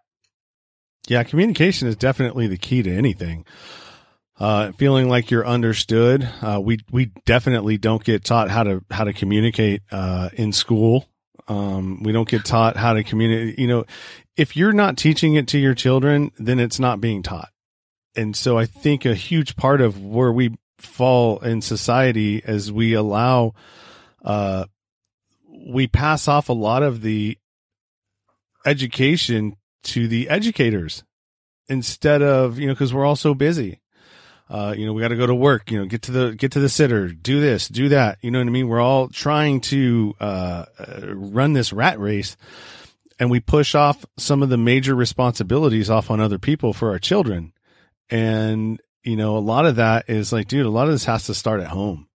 yeah 1.07 1.23
communication 1.23 1.87
is 1.87 1.95
definitely 1.95 2.47
the 2.47 2.57
key 2.57 2.83
to 2.83 2.91
anything 2.91 3.45
uh, 4.39 4.71
feeling 4.73 5.07
like 5.07 5.29
you're 5.29 5.45
understood 5.45 6.27
uh, 6.41 6.59
we 6.61 6.79
we 6.91 7.11
definitely 7.25 7.77
don't 7.77 8.03
get 8.03 8.23
taught 8.23 8.49
how 8.49 8.63
to 8.63 8.83
how 8.89 9.03
to 9.03 9.13
communicate 9.13 9.81
uh, 9.91 10.29
in 10.33 10.51
school 10.51 11.07
um, 11.47 12.01
we 12.03 12.11
don't 12.11 12.27
get 12.27 12.45
taught 12.45 12.77
how 12.77 12.93
to 12.93 13.03
communicate. 13.03 13.59
You 13.59 13.67
know, 13.67 13.85
if 14.37 14.55
you're 14.55 14.73
not 14.73 14.97
teaching 14.97 15.35
it 15.35 15.47
to 15.49 15.59
your 15.59 15.73
children, 15.73 16.31
then 16.37 16.59
it's 16.59 16.79
not 16.79 17.01
being 17.01 17.23
taught. 17.23 17.49
And 18.15 18.35
so 18.35 18.57
I 18.57 18.65
think 18.65 19.05
a 19.05 19.15
huge 19.15 19.55
part 19.55 19.81
of 19.81 20.01
where 20.03 20.31
we 20.31 20.55
fall 20.85 21.39
in 21.39 21.61
society 21.61 22.43
as 22.43 22.71
we 22.71 22.93
allow, 22.93 23.53
uh, 24.23 24.65
we 25.67 25.87
pass 25.87 26.27
off 26.27 26.49
a 26.49 26.53
lot 26.53 26.83
of 26.83 27.01
the 27.01 27.37
education 28.65 29.55
to 29.83 30.07
the 30.07 30.29
educators 30.29 31.03
instead 31.67 32.21
of, 32.21 32.59
you 32.59 32.67
know, 32.67 32.75
cause 32.75 32.93
we're 32.93 33.05
all 33.05 33.15
so 33.15 33.33
busy 33.33 33.81
uh, 34.49 34.75
you 34.77 34.85
know, 34.85 34.93
we 34.93 35.01
got 35.01 35.07
to 35.07 35.15
go 35.15 35.25
to 35.25 35.33
work, 35.33 35.71
you 35.71 35.79
know, 35.79 35.85
get 35.85 36.03
to 36.03 36.11
the, 36.11 36.35
get 36.35 36.51
to 36.51 36.59
the 36.59 36.69
sitter, 36.69 37.07
do 37.07 37.39
this, 37.39 37.67
do 37.67 37.89
that. 37.89 38.19
You 38.21 38.29
know 38.29 38.39
what 38.39 38.47
I 38.47 38.51
mean? 38.51 38.67
We're 38.67 38.79
all 38.79 39.07
trying 39.07 39.61
to, 39.61 40.13
uh, 40.19 40.65
uh, 40.77 41.15
run 41.15 41.53
this 41.53 41.73
rat 41.73 41.99
race 41.99 42.37
and 43.19 43.31
we 43.31 43.39
push 43.39 43.73
off 43.73 44.05
some 44.17 44.43
of 44.43 44.49
the 44.49 44.57
major 44.57 44.93
responsibilities 44.93 45.89
off 45.89 46.11
on 46.11 46.19
other 46.19 46.37
people 46.37 46.71
for 46.71 46.91
our 46.91 46.99
children. 46.99 47.53
And, 48.09 48.79
you 49.03 49.15
know, 49.15 49.37
a 49.37 49.39
lot 49.39 49.65
of 49.65 49.77
that 49.77 50.09
is 50.09 50.31
like, 50.31 50.47
dude, 50.47 50.65
a 50.65 50.69
lot 50.69 50.87
of 50.87 50.93
this 50.93 51.05
has 51.05 51.25
to 51.25 51.33
start 51.33 51.61
at 51.61 51.67
home. 51.67 52.07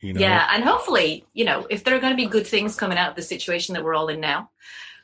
You 0.00 0.12
know? 0.12 0.20
Yeah. 0.20 0.46
And 0.52 0.62
hopefully, 0.62 1.24
you 1.32 1.44
know, 1.44 1.66
if 1.70 1.84
there 1.84 1.96
are 1.96 2.00
going 2.00 2.12
to 2.12 2.16
be 2.16 2.26
good 2.26 2.46
things 2.46 2.76
coming 2.76 2.98
out 2.98 3.10
of 3.10 3.16
the 3.16 3.22
situation 3.22 3.74
that 3.74 3.84
we're 3.84 3.94
all 3.94 4.08
in 4.08 4.20
now, 4.20 4.50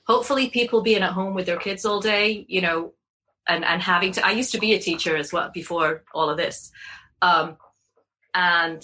hopefully 0.07 0.51
people 0.51 0.83
being 0.83 1.03
at 1.03 1.13
home 1.13 1.35
with 1.35 1.47
their 1.47 1.59
kids 1.59 1.85
all 1.85 2.01
day, 2.01 2.45
you 2.49 2.61
know, 2.61 2.93
and 3.49 3.65
and 3.65 3.83
having 3.83 4.13
to 4.13 4.25
i 4.27 4.31
used 4.31 4.53
to 4.53 4.61
be 4.61 4.75
a 4.75 4.79
teacher 4.79 5.17
as 5.17 5.33
well 5.33 5.51
before 5.53 6.05
all 6.15 6.29
of 6.29 6.37
this 6.37 6.71
um, 7.23 7.57
and 8.35 8.83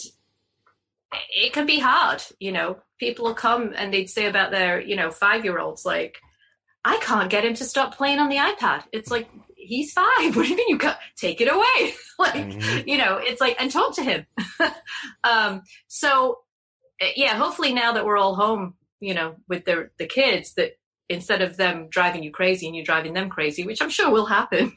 it 1.35 1.53
can 1.53 1.67
be 1.67 1.79
hard 1.79 2.23
you 2.39 2.53
know 2.53 2.79
people 2.99 3.25
will 3.25 3.35
come 3.35 3.73
and 3.77 3.93
they'd 3.93 4.11
say 4.11 4.27
about 4.27 4.51
their 4.51 4.81
you 4.81 4.97
know 4.97 5.11
five 5.11 5.45
year 5.45 5.59
olds 5.59 5.85
like 5.85 6.19
i 6.85 6.99
can't 6.99 7.31
get 7.31 7.45
him 7.45 7.55
to 7.55 7.65
stop 7.65 7.97
playing 7.97 8.19
on 8.19 8.29
the 8.29 8.37
ipad 8.37 8.83
it's 8.93 9.11
like 9.11 9.29
he's 9.69 9.93
five. 9.93 10.07
What 10.37 10.45
do 10.45 10.49
you 10.49 10.57
mean 10.57 10.69
you 10.69 10.79
got 10.79 10.99
take 11.17 11.41
it 11.41 11.49
away? 11.49 11.95
Like 12.21 12.35
mm-hmm. 12.35 12.89
you 12.89 12.99
know 12.99 13.19
it's 13.19 13.41
like 13.41 13.57
and 13.61 13.71
talk 13.71 13.95
to 13.97 14.03
him. 14.03 14.27
Um, 15.23 15.63
so 15.87 16.39
yeah 17.15 17.35
hopefully 17.35 17.73
now 17.73 17.93
that 17.93 18.05
we're 18.05 18.17
all 18.17 18.35
home 18.35 18.75
you 18.99 19.15
know 19.15 19.37
with 19.49 19.65
the 19.65 19.91
the 19.99 20.07
kids 20.07 20.55
that 20.55 20.73
instead 21.09 21.43
of 21.43 21.57
them 21.57 21.89
driving 21.91 22.23
you 22.23 22.31
crazy 22.31 22.67
and 22.67 22.77
you 22.77 22.85
driving 22.85 23.15
them 23.15 23.31
crazy, 23.31 23.65
which 23.65 23.81
I'm 23.81 23.89
sure 23.89 24.11
will 24.11 24.27
happen, 24.27 24.77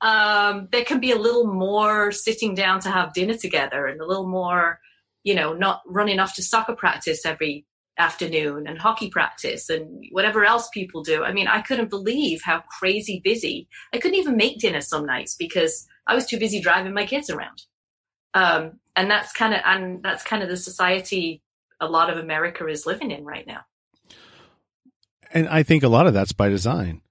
um, 0.00 0.68
there 0.70 0.84
can 0.84 1.00
be 1.00 1.10
a 1.10 1.18
little 1.18 1.46
more 1.46 2.12
sitting 2.12 2.54
down 2.54 2.80
to 2.80 2.90
have 2.90 3.12
dinner 3.12 3.34
together 3.34 3.86
and 3.86 4.00
a 4.00 4.06
little 4.06 4.28
more, 4.28 4.78
you 5.24 5.34
know, 5.34 5.52
not 5.52 5.82
running 5.86 6.20
off 6.20 6.34
to 6.36 6.42
soccer 6.42 6.74
practice 6.74 7.26
every 7.26 7.66
afternoon 8.00 8.66
and 8.66 8.78
hockey 8.78 9.10
practice 9.10 9.68
and 9.68 10.04
whatever 10.10 10.44
else 10.44 10.68
people 10.72 11.02
do. 11.02 11.22
I 11.22 11.32
mean, 11.32 11.46
I 11.46 11.60
couldn't 11.60 11.90
believe 11.90 12.40
how 12.42 12.62
crazy 12.78 13.20
busy. 13.22 13.68
I 13.92 13.98
couldn't 13.98 14.18
even 14.18 14.36
make 14.36 14.58
dinner 14.58 14.80
some 14.80 15.06
nights 15.06 15.36
because 15.36 15.86
I 16.06 16.14
was 16.14 16.26
too 16.26 16.38
busy 16.38 16.60
driving 16.60 16.94
my 16.94 17.06
kids 17.06 17.30
around. 17.30 17.62
Um, 18.34 18.80
and 18.96 19.10
that's 19.10 19.32
kind 19.32 19.54
of 19.54 19.60
and 19.64 20.02
that's 20.02 20.24
kind 20.24 20.42
of 20.42 20.48
the 20.48 20.56
society 20.56 21.42
a 21.80 21.86
lot 21.86 22.10
of 22.10 22.18
America 22.18 22.66
is 22.66 22.86
living 22.86 23.10
in 23.10 23.24
right 23.24 23.46
now 23.46 23.60
and 25.32 25.48
I 25.48 25.62
think 25.62 25.82
a 25.82 25.88
lot 25.88 26.06
of 26.06 26.14
that's 26.14 26.32
by 26.32 26.48
design. 26.48 27.02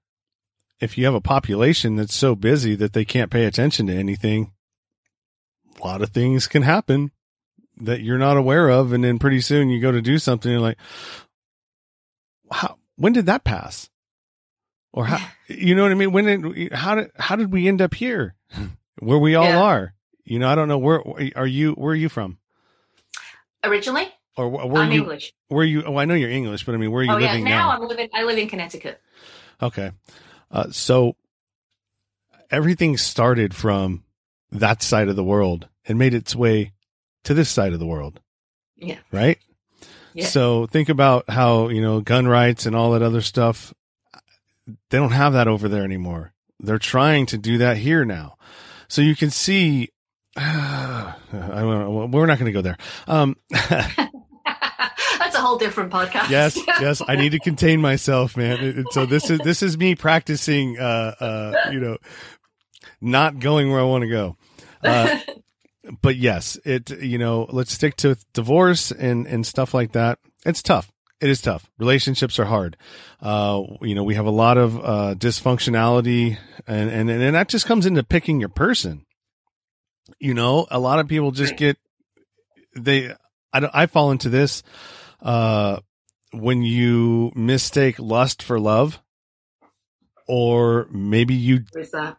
If 0.80 0.96
you 0.96 1.04
have 1.04 1.14
a 1.14 1.20
population 1.20 1.96
that's 1.96 2.14
so 2.14 2.34
busy 2.34 2.74
that 2.76 2.92
they 2.92 3.04
can't 3.04 3.30
pay 3.30 3.44
attention 3.44 3.86
to 3.86 3.94
anything, 3.94 4.52
a 5.80 5.84
lot 5.86 6.02
of 6.02 6.10
things 6.10 6.46
can 6.46 6.62
happen 6.62 7.12
that 7.80 8.00
you're 8.00 8.18
not 8.18 8.36
aware 8.36 8.68
of. 8.68 8.92
And 8.92 9.02
then 9.02 9.18
pretty 9.18 9.40
soon 9.40 9.70
you 9.70 9.80
go 9.80 9.92
to 9.92 10.02
do 10.02 10.18
something 10.18 10.50
and 10.50 10.60
you're 10.60 10.68
like, 10.68 10.78
how, 12.50 12.78
when 12.96 13.12
did 13.12 13.26
that 13.26 13.44
pass? 13.44 13.88
Or 14.92 15.06
how, 15.06 15.24
you 15.46 15.74
know 15.74 15.82
what 15.82 15.92
I 15.92 15.94
mean? 15.94 16.12
When 16.12 16.24
did, 16.24 16.72
how 16.72 16.96
did, 16.96 17.10
how 17.16 17.36
did 17.36 17.52
we 17.52 17.68
end 17.68 17.80
up 17.80 17.94
here 17.94 18.34
where 18.98 19.18
we 19.18 19.34
all 19.34 19.44
yeah. 19.44 19.62
are? 19.62 19.94
You 20.24 20.38
know, 20.38 20.48
I 20.48 20.54
don't 20.54 20.68
know 20.68 20.78
where 20.78 21.02
are 21.36 21.46
you, 21.46 21.72
where 21.72 21.92
are 21.92 21.96
you 21.96 22.08
from? 22.08 22.38
Originally? 23.62 24.08
Or 24.36 24.48
where 24.48 24.82
I'm 24.82 24.92
you, 24.92 25.02
English. 25.02 25.32
Where 25.48 25.64
you? 25.64 25.82
Oh, 25.84 25.96
I 25.96 26.06
know 26.06 26.14
you're 26.14 26.30
English, 26.30 26.64
but 26.64 26.74
I 26.74 26.78
mean, 26.78 26.90
where 26.92 27.02
are 27.02 27.04
you 27.04 27.12
oh, 27.12 27.16
living 27.16 27.46
yeah. 27.46 27.56
now? 27.56 27.68
now? 27.68 27.82
I'm 27.82 27.88
living. 27.88 28.08
I 28.14 28.22
live 28.22 28.38
in 28.38 28.48
Connecticut. 28.48 29.00
Okay. 29.60 29.90
Uh, 30.50 30.70
so 30.70 31.16
everything 32.50 32.96
started 32.96 33.54
from 33.54 34.04
that 34.50 34.82
side 34.82 35.08
of 35.08 35.16
the 35.16 35.24
world 35.24 35.68
and 35.84 35.98
made 35.98 36.14
its 36.14 36.34
way 36.34 36.72
to 37.24 37.34
this 37.34 37.50
side 37.50 37.72
of 37.72 37.78
the 37.78 37.86
world. 37.86 38.20
Yeah. 38.76 38.98
Right? 39.12 39.38
Yeah. 40.14 40.26
So 40.26 40.66
think 40.66 40.88
about 40.88 41.28
how, 41.28 41.68
you 41.68 41.80
know, 41.80 42.00
gun 42.00 42.26
rights 42.26 42.66
and 42.66 42.74
all 42.74 42.92
that 42.92 43.02
other 43.02 43.20
stuff, 43.20 43.72
they 44.90 44.98
don't 44.98 45.12
have 45.12 45.32
that 45.34 45.48
over 45.48 45.68
there 45.68 45.84
anymore. 45.84 46.32
They're 46.58 46.78
trying 46.78 47.26
to 47.26 47.38
do 47.38 47.58
that 47.58 47.76
here 47.76 48.04
now. 48.04 48.36
So 48.88 49.02
you 49.02 49.14
can 49.14 49.30
see, 49.30 49.90
I 50.36 51.14
don't 51.32 52.10
we're 52.10 52.26
not 52.26 52.38
going 52.38 52.46
to 52.46 52.52
go 52.52 52.62
there. 52.62 52.76
Um, 53.06 53.36
That's 53.50 55.36
a 55.36 55.40
whole 55.40 55.58
different 55.58 55.92
podcast. 55.92 56.30
yes, 56.30 56.56
yes, 56.80 57.02
I 57.06 57.16
need 57.16 57.32
to 57.32 57.38
contain 57.38 57.80
myself, 57.80 58.36
man. 58.36 58.84
so 58.90 59.06
this 59.06 59.30
is, 59.30 59.38
this 59.40 59.62
is 59.62 59.78
me 59.78 59.94
practicing, 59.94 60.78
uh, 60.78 61.14
uh, 61.20 61.70
you 61.70 61.78
know, 61.78 61.98
not 63.00 63.38
going 63.38 63.70
where 63.70 63.80
I 63.80 63.84
want 63.84 64.02
to 64.02 64.08
go. 64.08 64.36
Uh, 64.82 65.18
but 66.02 66.16
yes, 66.16 66.58
it 66.64 66.90
you 67.00 67.18
know, 67.18 67.46
let's 67.50 67.72
stick 67.72 67.96
to 67.96 68.16
divorce 68.32 68.90
and 68.90 69.26
and 69.26 69.46
stuff 69.46 69.74
like 69.74 69.92
that. 69.92 70.18
It's 70.44 70.62
tough. 70.62 70.90
It 71.20 71.28
is 71.28 71.42
tough. 71.42 71.70
Relationships 71.78 72.38
are 72.38 72.46
hard. 72.46 72.78
Uh, 73.20 73.62
you 73.82 73.94
know, 73.94 74.04
we 74.04 74.14
have 74.14 74.24
a 74.24 74.30
lot 74.30 74.56
of 74.56 74.78
uh, 74.78 75.14
dysfunctionality, 75.16 76.38
and, 76.66 76.90
and 76.90 77.10
and 77.10 77.34
that 77.34 77.48
just 77.48 77.66
comes 77.66 77.84
into 77.84 78.02
picking 78.02 78.40
your 78.40 78.48
person. 78.48 79.04
You 80.18 80.32
know, 80.32 80.66
a 80.70 80.78
lot 80.78 80.98
of 80.98 81.08
people 81.08 81.30
just 81.30 81.56
get 81.56 81.76
they. 82.74 83.14
I 83.52 83.68
I 83.72 83.86
fall 83.86 84.12
into 84.12 84.30
this 84.30 84.62
uh, 85.20 85.80
when 86.32 86.62
you 86.62 87.32
mistake 87.34 87.98
lust 87.98 88.42
for 88.42 88.58
love, 88.58 89.02
or 90.26 90.88
maybe 90.90 91.34
you. 91.34 91.64
That? 91.92 92.16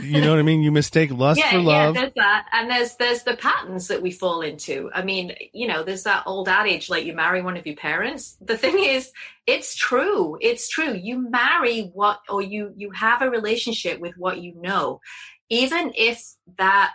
You 0.00 0.20
know 0.20 0.30
what 0.30 0.38
I 0.38 0.42
mean? 0.42 0.62
You 0.62 0.70
mistake 0.70 1.10
lust 1.10 1.40
yeah, 1.40 1.50
for 1.50 1.58
love. 1.58 1.94
Yeah, 1.94 2.00
there's 2.02 2.14
that. 2.16 2.46
And 2.52 2.70
there's 2.70 2.96
there's 2.96 3.22
the 3.24 3.36
patterns 3.36 3.88
that 3.88 4.02
we 4.02 4.10
fall 4.10 4.40
into. 4.40 4.90
I 4.94 5.02
mean, 5.02 5.34
you 5.52 5.66
know, 5.66 5.82
there's 5.82 6.04
that 6.04 6.22
old 6.26 6.48
adage 6.48 6.88
like 6.88 7.04
you 7.04 7.14
marry 7.14 7.42
one 7.42 7.56
of 7.56 7.66
your 7.66 7.76
parents. 7.76 8.36
The 8.40 8.56
thing 8.56 8.78
is, 8.78 9.10
it's 9.46 9.74
true. 9.74 10.38
It's 10.40 10.68
true. 10.68 10.94
You 10.94 11.30
marry 11.30 11.90
what 11.94 12.20
or 12.28 12.42
you 12.42 12.72
you 12.76 12.90
have 12.92 13.22
a 13.22 13.30
relationship 13.30 14.00
with 14.00 14.16
what 14.16 14.40
you 14.40 14.54
know. 14.60 15.00
Even 15.48 15.92
if 15.96 16.22
that 16.56 16.92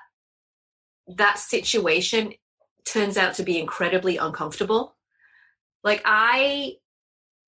that 1.08 1.40
situation 1.40 2.34
turns 2.86 3.18
out 3.18 3.36
to 3.36 3.44
be 3.44 3.60
incredibly 3.60 4.18
uncomfortable. 4.18 4.96
Like 5.84 6.02
I 6.06 6.76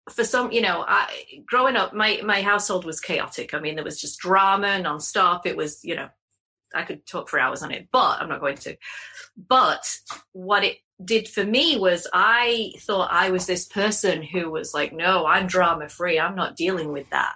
for 0.10 0.24
some, 0.24 0.52
you 0.52 0.62
know, 0.62 0.86
I, 0.88 1.08
growing 1.46 1.76
up, 1.76 1.94
my 1.94 2.22
my 2.24 2.42
household 2.42 2.86
was 2.86 3.00
chaotic. 3.00 3.54
I 3.54 3.60
mean, 3.60 3.76
there 3.76 3.84
was 3.84 4.00
just 4.00 4.20
drama 4.20 4.80
nonstop. 4.84 5.46
It 5.46 5.58
was, 5.58 5.84
you 5.84 5.96
know, 5.96 6.10
I 6.74 6.84
could 6.84 7.06
talk 7.06 7.30
for 7.30 7.40
hours 7.40 7.64
on 7.64 7.72
it, 7.72 7.88
but 7.92 8.22
I'm 8.22 8.30
not 8.30 8.42
going 8.42 8.58
to. 8.58 8.78
But 9.36 9.86
what 10.34 10.64
it 10.64 10.78
did 11.04 11.28
for 11.28 11.44
me 11.44 11.78
was 11.78 12.08
I 12.14 12.74
thought 12.80 13.12
I 13.12 13.32
was 13.32 13.46
this 13.46 13.66
person 13.68 14.22
who 14.22 14.52
was 14.52 14.74
like, 14.74 14.94
no, 14.94 15.26
I'm 15.26 15.48
drama 15.48 15.90
free. 15.90 16.20
I'm 16.20 16.36
not 16.36 16.56
dealing 16.56 16.92
with 16.92 17.10
that. 17.10 17.34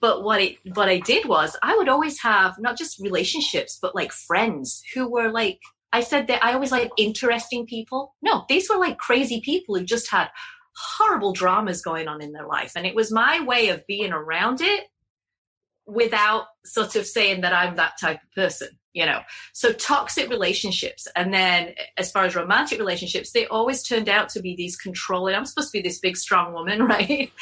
But 0.00 0.24
what 0.24 0.40
it 0.40 0.56
what 0.74 0.88
I 0.88 0.98
did 1.00 1.26
was 1.26 1.56
I 1.62 1.76
would 1.76 1.88
always 1.88 2.20
have 2.22 2.58
not 2.58 2.78
just 2.78 3.00
relationships, 3.00 3.78
but 3.80 3.94
like 3.94 4.12
friends 4.12 4.82
who 4.94 5.10
were 5.10 5.30
like 5.30 5.60
I 5.92 6.00
said 6.00 6.26
that 6.26 6.44
I 6.44 6.54
always 6.54 6.72
like 6.72 6.90
interesting 6.96 7.66
people. 7.66 8.14
No, 8.22 8.44
these 8.48 8.68
were 8.68 8.78
like 8.78 8.98
crazy 8.98 9.40
people 9.40 9.76
who 9.76 9.84
just 9.84 10.10
had 10.10 10.28
horrible 10.76 11.32
dramas 11.32 11.82
going 11.82 12.08
on 12.08 12.20
in 12.20 12.32
their 12.32 12.46
life. 12.46 12.72
And 12.76 12.86
it 12.86 12.94
was 12.94 13.10
my 13.10 13.40
way 13.40 13.68
of 13.70 13.86
being 13.86 14.12
around 14.12 14.60
it 14.60 14.84
without 15.86 16.46
sort 16.64 16.96
of 16.96 17.06
saying 17.06 17.42
that 17.42 17.52
I'm 17.52 17.76
that 17.76 17.98
type 18.00 18.18
of 18.22 18.32
person, 18.34 18.68
you 18.92 19.06
know. 19.06 19.20
So 19.54 19.72
toxic 19.72 20.28
relationships. 20.28 21.06
And 21.16 21.32
then 21.32 21.74
as 21.96 22.10
far 22.10 22.24
as 22.24 22.34
romantic 22.34 22.78
relationships, 22.78 23.32
they 23.32 23.46
always 23.46 23.82
turned 23.82 24.08
out 24.08 24.28
to 24.30 24.40
be 24.40 24.56
these 24.56 24.76
controlling. 24.76 25.34
I'm 25.34 25.46
supposed 25.46 25.72
to 25.72 25.78
be 25.78 25.82
this 25.82 26.00
big, 26.00 26.16
strong 26.16 26.52
woman, 26.52 26.82
right? 26.86 27.32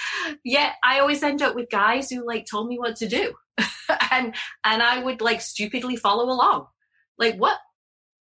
Yet 0.45 0.75
I 0.85 1.01
always 1.01 1.23
end 1.23 1.43
up 1.43 1.55
with 1.55 1.71
guys 1.71 2.11
who 2.11 2.27
like 2.27 2.47
told 2.47 2.69
me 2.69 2.79
what 2.79 2.97
to 2.97 3.09
do. 3.09 3.35
and 4.11 4.35
and 4.65 4.83
I 4.83 5.03
would 5.03 5.21
like 5.21 5.41
stupidly 5.41 5.97
follow 5.97 6.25
along. 6.25 6.67
Like 7.19 7.37
what? 7.37 7.59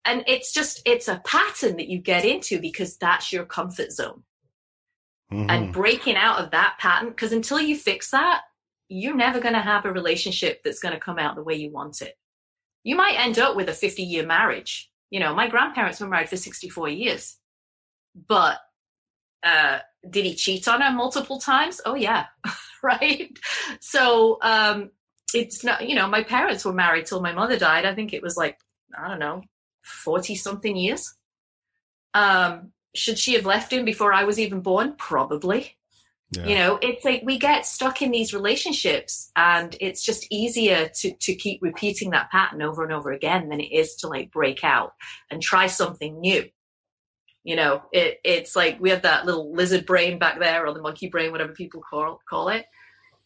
And 0.06 0.24
it's 0.28 0.54
just 0.54 0.82
it's 0.86 1.08
a 1.08 1.22
pattern 1.26 1.78
that 1.78 1.90
you 1.90 2.00
get 2.00 2.26
into 2.26 2.60
because 2.60 2.98
that's 2.98 3.32
your 3.32 3.46
comfort 3.46 3.92
zone 3.92 4.24
mm-hmm. 5.32 5.50
and 5.50 5.74
breaking 5.74 6.16
out 6.16 6.40
of 6.40 6.52
that 6.52 6.78
pattern. 6.80 7.10
Because 7.10 7.32
until 7.32 7.60
you 7.60 7.78
fix 7.78 8.12
that, 8.12 8.42
you're 8.88 9.16
never 9.16 9.40
going 9.40 9.54
to 9.54 9.62
have 9.62 9.86
a 9.86 9.92
relationship 9.92 10.62
that's 10.64 10.80
going 10.80 10.94
to 10.94 11.00
come 11.00 11.20
out 11.20 11.36
the 11.36 11.44
way 11.44 11.56
you 11.56 11.72
want 11.72 12.02
it. 12.02 12.18
You 12.84 12.96
might 12.96 13.20
end 13.20 13.38
up 13.40 13.56
with 13.56 13.70
a 13.70 13.74
50 13.74 14.04
year 14.04 14.26
marriage. 14.26 14.90
You 15.10 15.20
know, 15.20 15.34
my 15.34 15.48
grandparents 15.48 16.00
were 16.00 16.08
married 16.08 16.30
for 16.30 16.38
64 16.38 16.90
years, 16.90 17.38
but 18.28 18.58
uh, 19.44 19.80
did 20.08 20.26
he 20.26 20.36
cheat 20.36 20.68
on 20.68 20.82
her 20.82 20.92
multiple 20.92 21.40
times? 21.40 21.82
Oh, 21.86 21.96
yeah. 21.96 22.26
right. 22.84 23.38
So, 23.80 24.38
um, 24.42 24.92
it's 25.34 25.64
not, 25.64 25.88
you 25.88 25.96
know, 25.96 26.08
my 26.08 26.24
parents 26.24 26.66
were 26.66 26.74
married 26.74 27.06
till 27.06 27.22
my 27.22 27.34
mother 27.34 27.58
died. 27.58 27.86
I 27.86 27.94
think 27.96 28.14
it 28.14 28.24
was 28.24 28.38
like, 28.38 28.58
I 28.98 29.08
don't 29.08 29.20
know, 29.20 29.44
40 29.84 30.36
something 30.36 30.76
years. 30.76 31.14
Um, 32.14 32.72
should 32.96 33.20
she 33.20 33.34
have 33.34 33.46
left 33.46 33.72
him 33.72 33.86
before 33.86 34.14
I 34.14 34.24
was 34.24 34.40
even 34.40 34.62
born? 34.62 34.96
Probably. 34.98 35.76
Yeah. 36.32 36.46
You 36.46 36.56
know, 36.56 36.80
it's 36.82 37.04
like 37.04 37.24
we 37.26 37.40
get 37.40 37.66
stuck 37.66 38.04
in 38.04 38.12
these 38.12 38.34
relationships 38.36 39.32
and 39.36 39.76
it's 39.82 40.04
just 40.04 40.28
easier 40.30 40.88
to, 40.88 41.12
to 41.12 41.36
keep 41.36 41.60
repeating 41.62 42.12
that 42.12 42.30
pattern 42.30 42.62
over 42.62 42.84
and 42.84 42.94
over 42.94 43.12
again 43.12 43.50
than 43.50 43.60
it 43.60 43.72
is 43.72 43.96
to 43.98 44.08
like 44.08 44.32
break 44.32 44.64
out 44.64 44.94
and 45.32 45.42
try 45.42 45.66
something 45.66 46.20
new. 46.20 46.48
You 47.44 47.56
know, 47.56 47.82
it, 47.92 48.20
it's 48.24 48.56
like 48.56 48.80
we 48.80 48.92
have 48.92 49.02
that 49.04 49.26
little 49.26 49.52
lizard 49.54 49.88
brain 49.88 50.20
back 50.20 50.40
there 50.40 50.68
or 50.68 50.74
the 50.74 50.82
monkey 50.82 51.08
brain, 51.08 51.32
whatever 51.32 51.54
people 51.54 51.82
call, 51.82 52.20
call 52.30 52.50
it. 52.50 52.66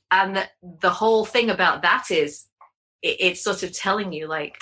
And 0.09 0.37
the, 0.37 0.47
the 0.81 0.91
whole 0.91 1.25
thing 1.25 1.49
about 1.49 1.81
that 1.81 2.09
is 2.09 2.45
it, 3.01 3.17
it's 3.19 3.43
sort 3.43 3.63
of 3.63 3.73
telling 3.73 4.13
you 4.13 4.27
like, 4.27 4.55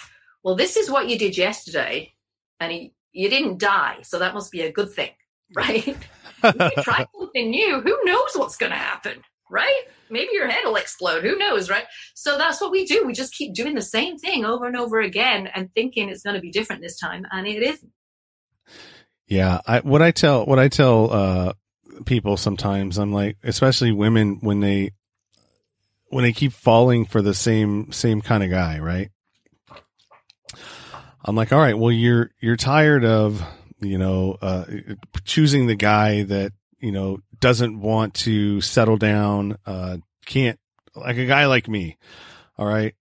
well, 0.43 0.55
this 0.55 0.77
is 0.77 0.89
what 0.89 1.09
you 1.09 1.19
did 1.19 1.37
yesterday. 1.37 2.13
And 2.59 2.71
he, 2.71 2.93
you 3.11 3.29
didn't 3.29 3.59
die, 3.59 3.97
so 4.03 4.19
that 4.19 4.33
must 4.33 4.51
be 4.51 4.61
a 4.61 4.71
good 4.71 4.91
thing, 4.91 5.11
right? 5.55 5.97
try 6.41 7.05
something 7.19 7.49
new. 7.49 7.81
Who 7.81 7.99
knows 8.03 8.31
what's 8.35 8.57
going 8.57 8.71
to 8.71 8.77
happen, 8.77 9.21
right? 9.49 9.81
Maybe 10.09 10.29
your 10.33 10.49
head 10.49 10.63
will 10.65 10.75
explode. 10.75 11.23
Who 11.23 11.37
knows, 11.37 11.69
right? 11.69 11.85
So 12.15 12.37
that's 12.37 12.59
what 12.59 12.71
we 12.71 12.85
do. 12.85 13.05
We 13.05 13.13
just 13.13 13.33
keep 13.33 13.53
doing 13.53 13.75
the 13.75 13.81
same 13.81 14.17
thing 14.17 14.43
over 14.43 14.65
and 14.65 14.75
over 14.75 14.99
again 14.99 15.47
and 15.53 15.73
thinking 15.73 16.09
it's 16.09 16.23
going 16.23 16.35
to 16.35 16.41
be 16.41 16.51
different 16.51 16.81
this 16.81 16.99
time, 16.99 17.25
and 17.31 17.47
it 17.47 17.61
isn't. 17.63 17.91
Yeah, 19.27 19.61
I, 19.65 19.79
what 19.79 20.01
I 20.01 20.11
tell 20.11 20.45
what 20.45 20.59
I 20.59 20.67
tell 20.67 21.13
uh, 21.13 21.53
people 22.05 22.35
sometimes, 22.35 22.97
I'm 22.97 23.13
like, 23.13 23.37
especially 23.43 23.93
women 23.93 24.39
when 24.41 24.59
they 24.59 24.91
when 26.07 26.23
they 26.23 26.33
keep 26.33 26.51
falling 26.51 27.05
for 27.05 27.21
the 27.21 27.33
same 27.33 27.91
same 27.93 28.21
kind 28.21 28.43
of 28.43 28.49
guy, 28.49 28.79
right? 28.79 29.09
I'm 31.23 31.35
like, 31.35 31.51
all 31.51 31.59
right, 31.59 31.77
well, 31.77 31.91
you're, 31.91 32.31
you're 32.39 32.57
tired 32.57 33.05
of, 33.05 33.43
you 33.79 33.97
know, 33.97 34.37
uh, 34.41 34.65
choosing 35.23 35.67
the 35.67 35.75
guy 35.75 36.23
that, 36.23 36.53
you 36.79 36.91
know, 36.91 37.19
doesn't 37.39 37.79
want 37.79 38.13
to 38.15 38.61
settle 38.61 38.97
down, 38.97 39.57
uh, 39.65 39.97
can't, 40.25 40.59
like 40.95 41.17
a 41.17 41.25
guy 41.25 41.45
like 41.45 41.67
me. 41.67 41.97
All 42.57 42.65
right. 42.65 42.95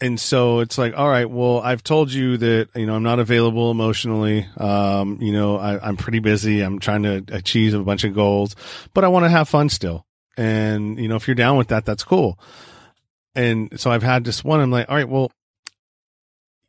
And 0.00 0.20
so 0.20 0.60
it's 0.60 0.78
like, 0.78 0.96
all 0.96 1.08
right, 1.08 1.28
well, 1.28 1.60
I've 1.60 1.82
told 1.82 2.12
you 2.12 2.36
that, 2.36 2.68
you 2.76 2.86
know, 2.86 2.94
I'm 2.94 3.02
not 3.02 3.18
available 3.18 3.70
emotionally. 3.70 4.46
Um, 4.56 5.18
you 5.20 5.32
know, 5.32 5.58
I, 5.58 5.84
I'm 5.84 5.96
pretty 5.96 6.20
busy. 6.20 6.60
I'm 6.60 6.78
trying 6.78 7.02
to 7.02 7.24
achieve 7.32 7.74
a 7.74 7.82
bunch 7.82 8.04
of 8.04 8.14
goals, 8.14 8.54
but 8.94 9.02
I 9.02 9.08
want 9.08 9.24
to 9.24 9.30
have 9.30 9.48
fun 9.48 9.68
still. 9.68 10.06
And, 10.36 11.00
you 11.00 11.08
know, 11.08 11.16
if 11.16 11.26
you're 11.26 11.34
down 11.34 11.56
with 11.56 11.68
that, 11.68 11.84
that's 11.84 12.04
cool. 12.04 12.38
And 13.34 13.80
so 13.80 13.90
I've 13.90 14.04
had 14.04 14.24
this 14.24 14.44
one. 14.44 14.60
I'm 14.60 14.70
like, 14.70 14.88
all 14.88 14.94
right, 14.94 15.08
well, 15.08 15.32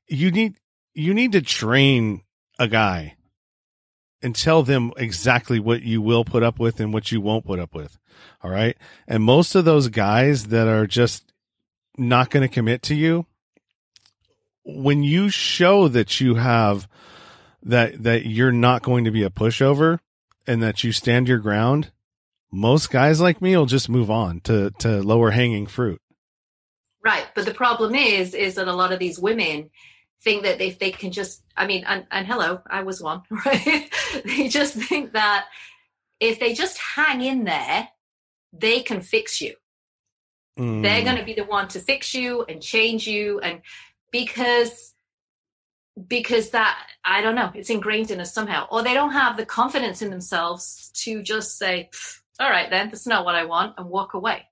you 0.09 0.31
need 0.31 0.55
you 0.93 1.13
need 1.13 1.31
to 1.31 1.41
train 1.41 2.21
a 2.57 2.67
guy 2.67 3.15
and 4.21 4.35
tell 4.35 4.63
them 4.63 4.91
exactly 4.97 5.59
what 5.59 5.81
you 5.81 6.01
will 6.01 6.25
put 6.25 6.43
up 6.43 6.59
with 6.59 6.79
and 6.79 6.93
what 6.93 7.11
you 7.11 7.21
won't 7.21 7.45
put 7.45 7.59
up 7.59 7.73
with. 7.73 7.97
All 8.43 8.51
right. 8.51 8.77
And 9.07 9.23
most 9.23 9.55
of 9.55 9.65
those 9.65 9.87
guys 9.87 10.47
that 10.47 10.67
are 10.67 10.85
just 10.85 11.31
not 11.97 12.29
going 12.29 12.47
to 12.47 12.53
commit 12.53 12.81
to 12.83 12.95
you, 12.95 13.25
when 14.65 15.03
you 15.03 15.29
show 15.29 15.87
that 15.87 16.19
you 16.19 16.35
have 16.35 16.87
that, 17.63 18.03
that 18.03 18.25
you're 18.25 18.51
not 18.51 18.83
going 18.83 19.05
to 19.05 19.11
be 19.11 19.23
a 19.23 19.29
pushover 19.29 19.99
and 20.45 20.61
that 20.61 20.83
you 20.83 20.91
stand 20.91 21.27
your 21.27 21.39
ground, 21.39 21.91
most 22.51 22.89
guys 22.89 23.21
like 23.21 23.41
me 23.41 23.55
will 23.55 23.65
just 23.65 23.89
move 23.89 24.11
on 24.11 24.41
to, 24.41 24.71
to 24.79 25.01
lower 25.01 25.31
hanging 25.31 25.67
fruit. 25.67 26.01
Right. 27.03 27.27
But 27.35 27.45
the 27.45 27.53
problem 27.53 27.95
is, 27.95 28.33
is 28.33 28.55
that 28.55 28.67
a 28.67 28.73
lot 28.73 28.91
of 28.91 28.99
these 28.99 29.19
women, 29.19 29.69
think 30.21 30.43
that 30.43 30.61
if 30.61 30.79
they 30.79 30.91
can 30.91 31.11
just 31.11 31.43
i 31.55 31.65
mean 31.65 31.83
and, 31.85 32.05
and 32.11 32.27
hello 32.27 32.61
i 32.69 32.81
was 32.81 33.01
one 33.01 33.21
right 33.45 33.89
they 34.25 34.47
just 34.47 34.75
think 34.75 35.13
that 35.13 35.47
if 36.19 36.39
they 36.39 36.53
just 36.53 36.77
hang 36.77 37.21
in 37.21 37.45
there 37.45 37.87
they 38.53 38.81
can 38.81 39.01
fix 39.01 39.39
you 39.41 39.53
Mm. 40.59 40.83
They're 40.83 41.03
going 41.03 41.17
to 41.17 41.23
be 41.23 41.33
the 41.33 41.45
one 41.45 41.69
to 41.69 41.79
fix 41.79 42.13
you 42.13 42.43
and 42.43 42.61
change 42.61 43.07
you. 43.07 43.39
And 43.39 43.61
because, 44.11 44.93
because 46.07 46.49
that, 46.49 46.77
I 47.05 47.21
don't 47.21 47.35
know, 47.35 47.51
it's 47.55 47.69
ingrained 47.69 48.11
in 48.11 48.19
us 48.19 48.33
somehow. 48.33 48.67
Or 48.69 48.83
they 48.83 48.93
don't 48.93 49.13
have 49.13 49.37
the 49.37 49.45
confidence 49.45 50.01
in 50.01 50.09
themselves 50.09 50.91
to 51.05 51.23
just 51.23 51.57
say, 51.57 51.89
all 52.39 52.49
right, 52.49 52.69
then, 52.69 52.89
that's 52.89 53.07
not 53.07 53.25
what 53.25 53.35
I 53.35 53.45
want 53.45 53.75
and 53.77 53.89
walk 53.89 54.13
away. 54.13 54.47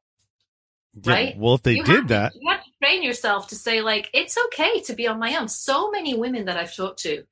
Yeah, 1.04 1.14
right? 1.14 1.38
Well, 1.38 1.56
if 1.56 1.64
they 1.64 1.76
You 1.76 1.84
did 1.84 2.02
to- 2.04 2.14
that, 2.14 2.34
you 2.36 2.50
have 2.50 2.64
to 2.64 2.72
train 2.82 3.04
yourself 3.04 3.48
to 3.50 3.56
say, 3.56 3.82
like, 3.82 4.10
it's 4.14 4.38
okay 4.48 4.82
to 4.82 4.94
be 4.94 5.08
on 5.08 5.20
my 5.20 5.36
own. 5.36 5.48
So 5.48 5.92
many 5.92 6.14
women 6.14 6.46
that 6.46 6.58
I've 6.58 6.76
talked 6.76 7.00
to 7.04 7.24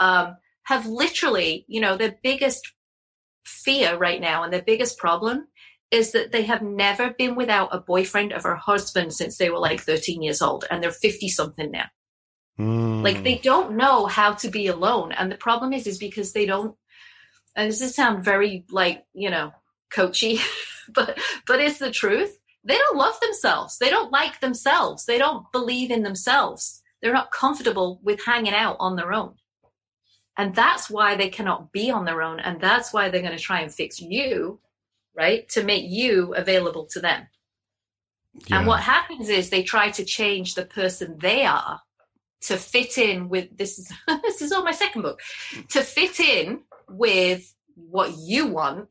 um, 0.00 0.36
have 0.64 0.86
literally, 0.86 1.64
you 1.68 1.80
know, 1.80 1.96
their 1.96 2.16
biggest 2.22 2.72
fear 3.44 3.96
right 3.96 4.20
now 4.20 4.42
and 4.42 4.52
their 4.52 4.62
biggest 4.62 4.98
problem 4.98 5.46
is 5.90 6.12
that 6.12 6.32
they 6.32 6.42
have 6.42 6.62
never 6.62 7.10
been 7.10 7.36
without 7.36 7.68
a 7.72 7.80
boyfriend 7.80 8.32
or 8.32 8.52
a 8.52 8.58
husband 8.58 9.12
since 9.12 9.38
they 9.38 9.50
were 9.50 9.58
like 9.58 9.80
13 9.80 10.20
years 10.22 10.42
old 10.42 10.64
and 10.70 10.82
they're 10.82 10.90
50 10.90 11.28
something 11.28 11.70
now. 11.70 11.86
Mm. 12.58 13.02
Like 13.04 13.22
they 13.22 13.36
don't 13.36 13.76
know 13.76 14.06
how 14.06 14.32
to 14.34 14.48
be 14.48 14.66
alone. 14.66 15.12
And 15.12 15.30
the 15.30 15.36
problem 15.36 15.72
is, 15.72 15.86
is 15.86 15.98
because 15.98 16.32
they 16.32 16.46
don't, 16.46 16.74
and 17.54 17.70
this 17.70 17.78
does 17.78 17.94
sound 17.94 18.24
very 18.24 18.64
like, 18.70 19.04
you 19.14 19.30
know, 19.30 19.52
coachy, 19.90 20.40
but, 20.92 21.18
but 21.46 21.60
it's 21.60 21.78
the 21.78 21.90
truth. 21.90 22.36
They 22.66 22.76
don't 22.76 22.98
love 22.98 23.18
themselves. 23.20 23.78
They 23.78 23.90
don't 23.90 24.10
like 24.10 24.40
themselves. 24.40 25.04
They 25.04 25.18
don't 25.18 25.50
believe 25.52 25.90
in 25.90 26.02
themselves. 26.02 26.82
They're 27.00 27.12
not 27.12 27.30
comfortable 27.30 28.00
with 28.02 28.24
hanging 28.24 28.54
out 28.54 28.76
on 28.80 28.96
their 28.96 29.12
own. 29.12 29.34
And 30.36 30.54
that's 30.54 30.90
why 30.90 31.14
they 31.14 31.28
cannot 31.28 31.72
be 31.72 31.90
on 31.90 32.04
their 32.04 32.22
own. 32.22 32.40
And 32.40 32.60
that's 32.60 32.92
why 32.92 33.08
they're 33.08 33.22
going 33.22 33.36
to 33.36 33.42
try 33.42 33.60
and 33.60 33.72
fix 33.72 34.00
you, 34.00 34.60
right? 35.16 35.48
To 35.50 35.62
make 35.62 35.84
you 35.86 36.34
available 36.34 36.86
to 36.90 37.00
them. 37.00 37.28
Yeah. 38.48 38.58
And 38.58 38.66
what 38.66 38.80
happens 38.80 39.28
is 39.28 39.48
they 39.48 39.62
try 39.62 39.90
to 39.92 40.04
change 40.04 40.54
the 40.54 40.66
person 40.66 41.18
they 41.20 41.46
are 41.46 41.80
to 42.42 42.56
fit 42.56 42.98
in 42.98 43.28
with 43.28 43.56
this 43.56 43.78
is 43.78 43.92
this 44.22 44.42
is 44.42 44.52
all 44.52 44.62
my 44.62 44.72
second 44.72 45.02
book 45.02 45.20
to 45.70 45.82
fit 45.82 46.20
in 46.20 46.60
with 46.88 47.54
what 47.74 48.12
you 48.18 48.46
want 48.46 48.88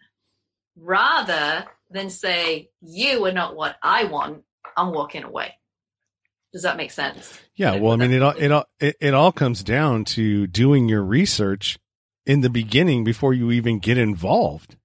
rather 0.76 1.66
than 1.90 2.10
say 2.10 2.70
you 2.82 3.26
are 3.26 3.32
not 3.32 3.56
what 3.56 3.76
I 3.82 4.06
want 4.06 4.44
I'm 4.76 4.92
walking 4.92 5.24
away 5.24 5.54
does 6.54 6.64
that 6.64 6.78
make 6.78 6.92
sense 6.92 7.38
Yeah, 7.56 7.76
well, 7.76 7.92
I 7.94 7.96
mean, 7.98 8.12
it 8.12 8.22
all 8.22 8.34
it 8.38 8.52
all 8.52 8.66
it, 8.80 8.96
it 9.00 9.14
all 9.14 9.32
comes 9.32 9.64
down 9.64 10.06
to 10.06 10.48
doing 10.48 10.88
your 10.90 11.04
research 11.04 11.78
in 12.26 12.42
the 12.42 12.50
beginning 12.50 13.04
before 13.04 13.34
you 13.34 13.52
even 13.52 13.80
get 13.80 13.98
involved, 13.98 14.76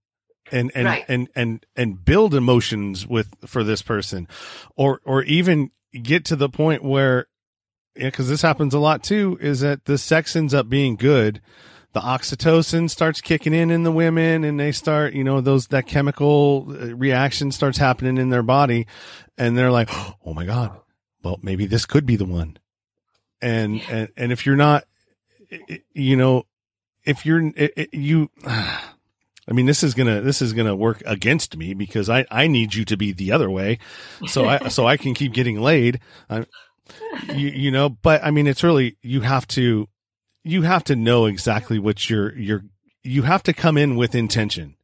and 0.53 0.71
and 0.75 0.87
Right. 0.87 1.05
and 1.09 1.29
and 1.35 1.65
and 1.75 2.05
build 2.05 2.35
emotions 2.35 3.07
with 3.07 3.35
for 3.47 3.65
this 3.65 3.83
person, 3.83 4.29
or 4.77 5.01
or 5.05 5.23
even 5.25 5.71
get 6.03 6.25
to 6.27 6.37
the 6.37 6.49
point 6.49 6.85
where, 6.85 7.27
yeah, 7.97 8.07
because 8.07 8.29
this 8.29 8.43
happens 8.43 8.75
a 8.75 8.79
lot 8.79 9.03
too, 9.03 9.39
is 9.41 9.61
that 9.61 9.85
the 9.87 9.97
sex 9.99 10.37
ends 10.37 10.53
up 10.55 10.69
being 10.69 10.97
good. 10.97 11.41
The 11.93 12.01
oxytocin 12.01 12.89
starts 12.89 13.21
kicking 13.21 13.53
in 13.53 13.71
in 13.71 13.83
the 13.83 13.91
women, 13.91 14.45
and 14.45 14.61
they 14.61 14.71
start, 14.71 15.13
you 15.13 15.25
know, 15.25 15.41
those 15.41 15.67
that 15.69 15.87
chemical 15.87 16.67
uh, 16.69 16.95
reaction 16.95 17.51
starts 17.51 17.79
happening 17.79 18.17
in 18.17 18.29
their 18.31 18.45
body, 18.45 18.87
and 19.37 19.59
they're 19.59 19.73
like, 19.73 19.89
"Oh 20.25 20.33
my 20.33 20.45
god, 20.45 20.79
well, 21.23 21.39
maybe 21.43 21.67
this 21.67 21.87
could 21.87 22.07
be 22.07 22.17
the 22.17 22.25
one. 22.25 22.59
And, 23.43 23.81
and, 23.91 24.09
and 24.17 24.33
if 24.33 24.45
you're 24.47 24.57
not, 24.57 24.85
you 25.93 26.17
know, 26.17 26.45
if 27.05 27.25
you're, 27.25 27.53
you, 27.93 28.31
I 28.47 29.53
mean, 29.53 29.67
this 29.67 29.83
is 29.83 29.95
gonna, 29.95 30.21
this 30.21 30.43
is 30.43 30.53
gonna 30.53 30.77
work 30.77 31.03
against 31.07 31.57
me 31.57 31.75
because 31.75 32.09
I, 32.09 32.27
I 32.31 32.47
need 32.47 32.75
you 32.75 32.85
to 32.87 32.97
be 32.97 33.13
the 33.13 33.33
other 33.33 33.51
way. 33.51 33.79
So 34.27 34.47
I, 34.47 34.69
so 34.69 34.87
I 34.87 34.97
can 34.97 35.15
keep 35.15 35.33
getting 35.33 35.61
laid. 35.61 36.01
I, 36.29 36.47
you, 37.35 37.49
you 37.49 37.71
know, 37.71 37.89
but 37.89 38.23
I 38.23 38.31
mean, 38.31 38.47
it's 38.47 38.63
really, 38.63 38.97
you 39.03 39.23
have 39.23 39.47
to, 39.49 39.89
you 40.45 40.63
have 40.63 40.85
to 40.85 40.97
know 40.97 41.27
exactly 41.27 41.79
what 41.79 42.09
you're, 42.09 42.37
you're, 42.37 42.65
you 43.03 43.23
have 43.23 43.43
to 43.45 43.53
come 43.53 43.77
in 43.77 43.97
with 43.97 44.15
intention. 44.15 44.75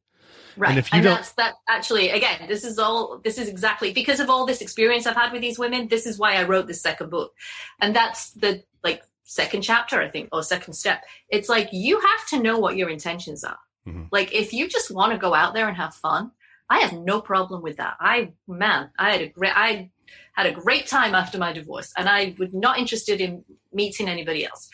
right. 0.56 0.68
And 0.70 0.78
and, 0.78 0.86
if 0.86 0.92
you 0.92 1.02
don't- 1.02 1.16
that's 1.16 1.32
that 1.32 1.54
actually 1.68 2.08
again 2.10 2.46
this 2.48 2.64
is 2.64 2.78
all 2.78 3.18
this 3.22 3.36
is 3.38 3.48
exactly 3.48 3.92
because 3.92 4.20
of 4.20 4.30
all 4.30 4.46
this 4.46 4.60
experience 4.62 5.06
I've 5.06 5.14
had 5.16 5.32
with 5.32 5.42
these 5.42 5.58
women 5.58 5.88
this 5.88 6.06
is 6.06 6.18
why 6.18 6.36
I 6.36 6.44
wrote 6.44 6.66
this 6.66 6.80
second 6.80 7.10
book. 7.10 7.32
And 7.80 7.94
that's 7.94 8.30
the 8.30 8.62
like 8.82 9.02
second 9.24 9.62
chapter 9.62 10.00
I 10.00 10.08
think 10.08 10.28
or 10.32 10.42
second 10.42 10.72
step. 10.74 11.02
It's 11.28 11.48
like 11.50 11.68
you 11.72 12.00
have 12.00 12.26
to 12.28 12.40
know 12.42 12.58
what 12.58 12.76
your 12.76 12.88
intentions 12.88 13.44
are. 13.44 13.58
Mhm. 13.86 14.08
like 14.10 14.32
if 14.34 14.52
you 14.52 14.66
just 14.68 14.90
want 14.90 15.12
to 15.12 15.18
go 15.18 15.32
out 15.34 15.52
there 15.54 15.68
and 15.68 15.76
have 15.76 15.94
fun 15.94 16.30
I 16.68 16.78
have 16.80 16.92
no 16.94 17.20
problem 17.20 17.62
with 17.62 17.76
that. 17.76 17.94
I 18.00 18.32
man 18.48 18.90
I 18.98 19.10
had 19.12 19.20
a 19.20 19.28
great 19.28 19.52
I 19.54 19.90
had 20.32 20.46
a 20.46 20.52
great 20.52 20.86
time 20.86 21.14
after 21.14 21.36
my 21.38 21.52
divorce 21.52 21.92
and 21.98 22.08
I 22.08 22.34
was 22.38 22.48
not 22.52 22.78
interested 22.78 23.20
in 23.20 23.44
meeting 23.72 24.08
anybody 24.08 24.44
else 24.46 24.70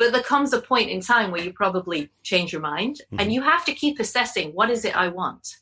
but 0.00 0.14
there 0.14 0.22
comes 0.22 0.54
a 0.54 0.62
point 0.62 0.88
in 0.88 1.02
time 1.02 1.30
where 1.30 1.42
you 1.42 1.52
probably 1.52 2.10
change 2.22 2.54
your 2.54 2.62
mind 2.62 3.02
Mhm. 3.12 3.20
and 3.20 3.32
you 3.34 3.42
have 3.42 3.66
to 3.66 3.74
keep 3.74 4.00
assessing 4.00 4.54
what 4.54 4.70
is 4.70 4.86
it 4.86 4.96
I 4.96 5.08
want. 5.08 5.58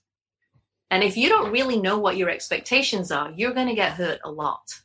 And 0.92 1.02
if 1.02 1.16
you 1.16 1.28
don't 1.28 1.50
really 1.50 1.76
know 1.76 1.98
what 1.98 2.16
your 2.16 2.30
expectations 2.30 3.10
are, 3.10 3.32
you're 3.32 3.52
going 3.52 3.66
to 3.66 3.74
get 3.74 3.94
hurt 3.94 4.20
a 4.24 4.30
lot. 4.30 4.82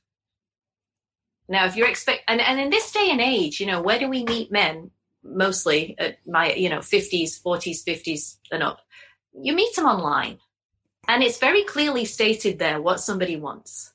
Now, 1.48 1.66
if 1.68 1.76
you're 1.76 1.88
expect, 1.88 2.24
and, 2.28 2.42
and 2.42 2.60
in 2.60 2.72
this 2.72 2.92
day 2.92 3.12
and 3.12 3.22
age, 3.22 3.60
you 3.60 3.68
know, 3.68 3.80
where 3.80 4.00
do 4.00 4.10
we 4.10 4.24
meet 4.24 4.52
men 4.52 4.89
mostly 5.22 5.96
at 6.00 6.18
my, 6.26 6.54
you 6.54 6.70
know, 6.70 6.80
50s, 6.80 7.39
40s, 7.39 7.84
50s 7.84 8.38
and 8.52 8.63
up? 8.63 8.80
You 9.39 9.54
meet 9.54 9.76
them 9.76 9.86
online. 9.86 10.39
And 11.08 11.22
it's 11.22 11.38
very 11.38 11.63
clearly 11.63 12.06
stated 12.06 12.58
there 12.58 12.82
what 12.82 13.02
somebody 13.02 13.36
wants. 13.36 13.92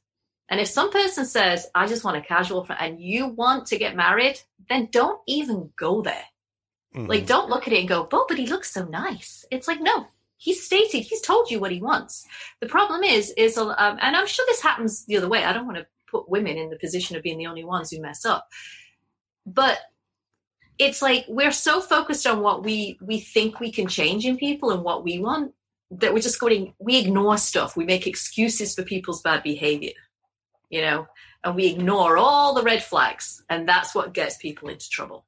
And 0.48 0.60
if 0.60 0.68
some 0.68 0.90
person 0.90 1.26
says, 1.26 1.66
I 1.74 1.86
just 1.86 2.04
want 2.04 2.16
a 2.16 2.22
casual 2.22 2.64
friend, 2.64 2.80
and 2.80 3.00
you 3.00 3.26
want 3.26 3.66
to 3.66 3.78
get 3.78 3.96
married, 3.96 4.40
then 4.68 4.88
don't 4.90 5.20
even 5.26 5.70
go 5.76 6.02
there. 6.02 6.24
Like, 6.94 7.26
don't 7.26 7.50
look 7.50 7.66
at 7.66 7.72
it 7.72 7.80
and 7.80 7.88
go, 7.88 8.08
"Oh, 8.10 8.24
but 8.28 8.38
he 8.38 8.46
looks 8.46 8.72
so 8.72 8.84
nice." 8.84 9.44
It's 9.50 9.68
like, 9.68 9.80
no, 9.80 10.06
he's 10.38 10.64
stated, 10.64 11.00
he's 11.00 11.20
told 11.20 11.50
you 11.50 11.60
what 11.60 11.72
he 11.72 11.80
wants. 11.80 12.26
The 12.60 12.66
problem 12.66 13.02
is, 13.02 13.30
is, 13.36 13.58
um, 13.58 13.74
and 13.78 14.16
I'm 14.16 14.26
sure 14.26 14.46
this 14.48 14.62
happens 14.62 15.04
the 15.04 15.18
other 15.18 15.28
way. 15.28 15.44
I 15.44 15.52
don't 15.52 15.66
want 15.66 15.78
to 15.78 15.86
put 16.10 16.28
women 16.28 16.56
in 16.56 16.70
the 16.70 16.78
position 16.78 17.16
of 17.16 17.22
being 17.22 17.38
the 17.38 17.46
only 17.46 17.64
ones 17.64 17.90
who 17.90 18.00
mess 18.00 18.24
up, 18.24 18.48
but 19.44 19.78
it's 20.78 21.02
like 21.02 21.24
we're 21.28 21.52
so 21.52 21.80
focused 21.80 22.26
on 22.26 22.40
what 22.40 22.64
we 22.64 22.98
we 23.02 23.20
think 23.20 23.60
we 23.60 23.70
can 23.70 23.88
change 23.88 24.24
in 24.24 24.36
people 24.36 24.70
and 24.70 24.82
what 24.82 25.04
we 25.04 25.18
want 25.18 25.52
that 25.90 26.14
we're 26.14 26.20
just 26.20 26.40
going. 26.40 26.72
We 26.78 26.98
ignore 26.98 27.36
stuff. 27.36 27.76
We 27.76 27.84
make 27.84 28.06
excuses 28.06 28.74
for 28.74 28.82
people's 28.82 29.22
bad 29.22 29.42
behavior, 29.42 29.92
you 30.70 30.80
know, 30.80 31.06
and 31.44 31.54
we 31.54 31.66
ignore 31.66 32.16
all 32.16 32.54
the 32.54 32.62
red 32.62 32.82
flags, 32.82 33.42
and 33.48 33.68
that's 33.68 33.94
what 33.94 34.12
gets 34.14 34.36
people 34.36 34.68
into 34.68 34.88
trouble. 34.88 35.24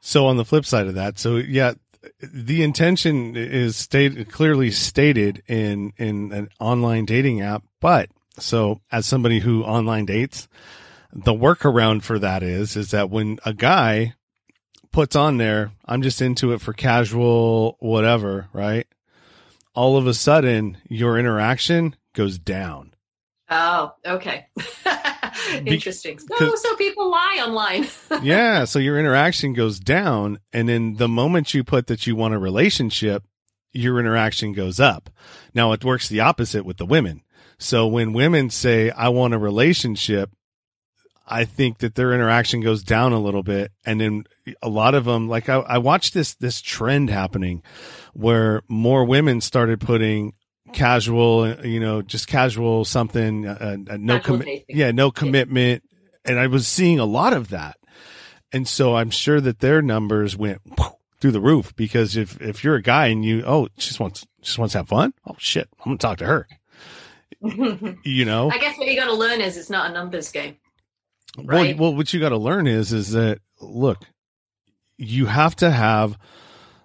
So 0.00 0.26
on 0.26 0.36
the 0.36 0.44
flip 0.44 0.64
side 0.64 0.86
of 0.86 0.94
that, 0.94 1.18
so 1.18 1.36
yeah, 1.36 1.74
the 2.20 2.62
intention 2.62 3.36
is 3.36 3.76
stated 3.76 4.30
clearly 4.30 4.70
stated 4.70 5.42
in 5.48 5.92
in 5.96 6.32
an 6.32 6.48
online 6.60 7.04
dating 7.04 7.40
app, 7.40 7.64
but 7.80 8.10
so 8.38 8.80
as 8.92 9.06
somebody 9.06 9.40
who 9.40 9.64
online 9.64 10.06
dates, 10.06 10.48
the 11.12 11.32
workaround 11.32 12.02
for 12.02 12.18
that 12.18 12.42
is 12.42 12.76
is 12.76 12.90
that 12.90 13.10
when 13.10 13.38
a 13.44 13.52
guy 13.52 14.14
puts 14.92 15.16
on 15.16 15.38
there, 15.38 15.72
I'm 15.84 16.02
just 16.02 16.22
into 16.22 16.52
it 16.52 16.60
for 16.60 16.72
casual 16.72 17.76
whatever, 17.80 18.48
right? 18.52 18.86
All 19.74 19.96
of 19.96 20.06
a 20.06 20.14
sudden, 20.14 20.78
your 20.88 21.18
interaction 21.18 21.96
goes 22.14 22.38
down. 22.38 22.85
Oh, 23.48 23.94
okay. 24.04 24.46
Interesting. 25.66 26.18
So, 26.18 26.54
so 26.56 26.76
people 26.76 27.10
lie 27.10 27.42
online. 27.46 27.86
yeah. 28.22 28.64
So 28.64 28.78
your 28.78 28.98
interaction 28.98 29.52
goes 29.52 29.78
down. 29.78 30.38
And 30.52 30.68
then 30.68 30.94
the 30.94 31.08
moment 31.08 31.54
you 31.54 31.62
put 31.62 31.86
that 31.86 32.06
you 32.06 32.16
want 32.16 32.34
a 32.34 32.38
relationship, 32.38 33.24
your 33.72 34.00
interaction 34.00 34.52
goes 34.52 34.80
up. 34.80 35.10
Now 35.54 35.72
it 35.72 35.84
works 35.84 36.08
the 36.08 36.20
opposite 36.20 36.64
with 36.64 36.78
the 36.78 36.86
women. 36.86 37.22
So 37.58 37.86
when 37.86 38.12
women 38.12 38.50
say, 38.50 38.90
I 38.90 39.08
want 39.08 39.34
a 39.34 39.38
relationship, 39.38 40.30
I 41.26 41.44
think 41.44 41.78
that 41.78 41.94
their 41.94 42.12
interaction 42.12 42.60
goes 42.60 42.82
down 42.82 43.12
a 43.12 43.18
little 43.18 43.42
bit. 43.42 43.72
And 43.84 44.00
then 44.00 44.24
a 44.62 44.68
lot 44.68 44.94
of 44.94 45.04
them, 45.04 45.28
like 45.28 45.48
I, 45.48 45.56
I 45.56 45.78
watched 45.78 46.14
this, 46.14 46.34
this 46.34 46.60
trend 46.60 47.10
happening 47.10 47.62
where 48.12 48.62
more 48.68 49.04
women 49.04 49.40
started 49.40 49.80
putting 49.80 50.34
casual, 50.72 51.54
you 51.64 51.80
know, 51.80 52.02
just 52.02 52.26
casual 52.28 52.84
something, 52.84 53.46
uh, 53.46 53.76
uh, 53.90 53.96
no 53.98 54.18
Casual 54.18 54.38
commi- 54.38 54.44
dating. 54.44 54.64
yeah, 54.76 54.90
no 54.90 55.10
commitment. 55.10 55.82
And 56.24 56.38
I 56.38 56.46
was 56.48 56.66
seeing 56.66 56.98
a 56.98 57.04
lot 57.04 57.32
of 57.32 57.48
that. 57.50 57.76
And 58.52 58.66
so 58.66 58.96
I'm 58.96 59.10
sure 59.10 59.40
that 59.40 59.60
their 59.60 59.82
numbers 59.82 60.36
went 60.36 60.60
through 61.20 61.32
the 61.32 61.40
roof 61.40 61.74
because 61.76 62.16
if, 62.16 62.40
if 62.40 62.62
you're 62.64 62.74
a 62.76 62.82
guy 62.82 63.06
and 63.06 63.24
you, 63.24 63.42
oh, 63.46 63.68
she 63.78 63.88
just 63.88 64.00
wants, 64.00 64.26
just 64.42 64.58
wants 64.58 64.72
to 64.72 64.78
have 64.78 64.88
fun. 64.88 65.12
Oh 65.26 65.36
shit. 65.38 65.68
I'm 65.80 65.84
going 65.90 65.98
to 65.98 66.02
talk 66.02 66.18
to 66.18 66.26
her, 66.26 66.46
you 68.04 68.24
know? 68.24 68.50
I 68.50 68.58
guess 68.58 68.76
what 68.78 68.86
you 68.88 68.96
got 68.96 69.06
to 69.06 69.14
learn 69.14 69.40
is 69.40 69.56
it's 69.56 69.70
not 69.70 69.90
a 69.90 69.94
numbers 69.94 70.30
game. 70.32 70.56
Well, 71.36 71.46
Right. 71.62 71.76
well, 71.76 71.94
what 71.94 72.12
you 72.14 72.20
got 72.20 72.30
to 72.30 72.38
learn 72.38 72.66
is, 72.66 72.92
is 72.92 73.10
that 73.12 73.40
look, 73.60 74.04
you 74.96 75.26
have 75.26 75.54
to 75.56 75.70
have 75.70 76.16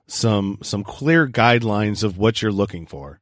some, 0.07 0.57
some 0.61 0.83
clear 0.83 1.25
guidelines 1.27 2.03
of 2.03 2.17
what 2.17 2.41
you're 2.41 2.51
looking 2.51 2.85
for. 2.85 3.20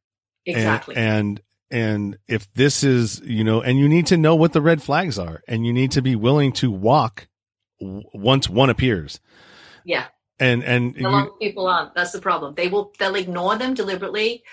And- 0.49 0.57
Exactly. 0.57 0.95
And, 0.95 1.41
And 1.71 2.17
if 2.27 2.51
this 2.53 2.83
is, 2.83 3.21
you 3.23 3.43
know, 3.43 3.61
and 3.61 3.77
you 3.77 3.87
need 3.87 4.07
to 4.07 4.17
know 4.17 4.35
what 4.35 4.53
the 4.53 4.61
red 4.61 4.81
flags 4.81 5.19
are 5.19 5.43
and 5.47 5.65
you 5.67 5.71
need 5.73 5.91
to 5.91 6.01
be 6.01 6.15
willing 6.15 6.51
to 6.53 6.71
walk 6.71 7.27
w- 7.79 8.01
once 8.13 8.49
one 8.49 8.69
appears. 8.71 9.19
Yeah. 9.85 10.07
And, 10.39 10.63
and 10.63 10.97
a 10.97 11.09
lot 11.09 11.27
of 11.27 11.39
people 11.39 11.67
aren't. 11.67 11.93
That's 11.93 12.11
the 12.11 12.21
problem. 12.21 12.55
They 12.55 12.69
will, 12.69 12.91
they'll 12.97 13.13
ignore 13.15 13.55
them 13.57 13.73
deliberately. 13.75 14.43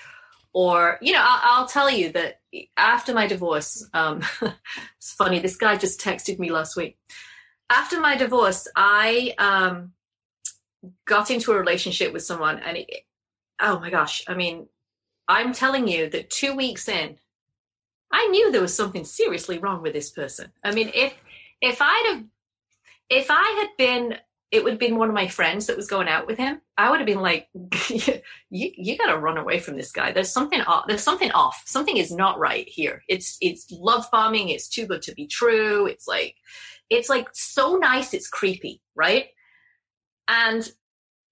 Or, 0.52 0.98
you 1.00 1.12
know, 1.14 1.22
I'll, 1.22 1.61
I'll 1.62 1.66
tell 1.68 1.88
you 1.90 2.12
that 2.12 2.40
after 2.76 3.14
my 3.14 3.26
divorce, 3.26 3.88
um, 3.94 4.22
it's 4.42 5.12
funny. 5.12 5.38
This 5.38 5.56
guy 5.56 5.76
just 5.76 6.00
texted 6.00 6.38
me 6.38 6.50
last 6.50 6.76
week. 6.76 6.98
After 7.70 8.00
my 8.00 8.16
divorce, 8.16 8.68
I, 8.76 9.35
um, 9.38 9.92
got 11.06 11.30
into 11.30 11.52
a 11.52 11.59
relationship 11.59 12.12
with 12.12 12.22
someone 12.22 12.59
and 12.59 12.76
it, 12.76 12.90
oh 13.61 13.80
my 13.80 13.90
gosh, 13.90 14.22
I 14.28 14.35
mean, 14.35 14.68
I'm 15.28 15.52
telling 15.52 15.88
you 15.88 16.08
that 16.10 16.30
two 16.30 16.54
weeks 16.54 16.88
in, 16.88 17.18
I 18.12 18.26
knew 18.28 18.50
there 18.50 18.60
was 18.60 18.74
something 18.74 19.04
seriously 19.04 19.58
wrong 19.58 19.82
with 19.82 19.92
this 19.92 20.10
person. 20.10 20.52
I 20.64 20.72
mean, 20.72 20.90
if 20.94 21.14
if 21.60 21.78
I'd 21.80 22.14
have 22.14 22.24
if 23.10 23.26
I 23.30 23.60
had 23.60 23.68
been 23.76 24.18
it 24.52 24.62
would 24.62 24.74
have 24.74 24.80
been 24.80 24.96
one 24.96 25.08
of 25.08 25.14
my 25.14 25.26
friends 25.26 25.66
that 25.66 25.76
was 25.76 25.88
going 25.88 26.08
out 26.08 26.26
with 26.26 26.38
him, 26.38 26.60
I 26.78 26.90
would 26.90 27.00
have 27.00 27.06
been 27.06 27.20
like, 27.20 27.48
you, 27.88 28.20
you 28.50 28.96
got 28.96 29.12
to 29.12 29.18
run 29.18 29.38
away 29.38 29.58
from 29.58 29.76
this 29.76 29.90
guy. 29.90 30.12
There's 30.12 30.30
something 30.30 30.60
off. 30.62 30.84
There's 30.86 31.02
something 31.02 31.32
off. 31.32 31.62
Something 31.66 31.96
is 31.96 32.12
not 32.12 32.38
right 32.38 32.68
here. 32.68 33.02
It's, 33.08 33.36
it's 33.40 33.70
love 33.72 34.06
bombing. 34.12 34.50
It's 34.50 34.68
too 34.68 34.86
good 34.86 35.02
to 35.02 35.14
be 35.14 35.26
true. 35.26 35.86
It's 35.86 36.06
like, 36.06 36.36
it's 36.90 37.08
like 37.08 37.28
so 37.32 37.74
nice. 37.74 38.14
It's 38.14 38.28
creepy. 38.28 38.80
Right. 38.94 39.26
And 40.28 40.70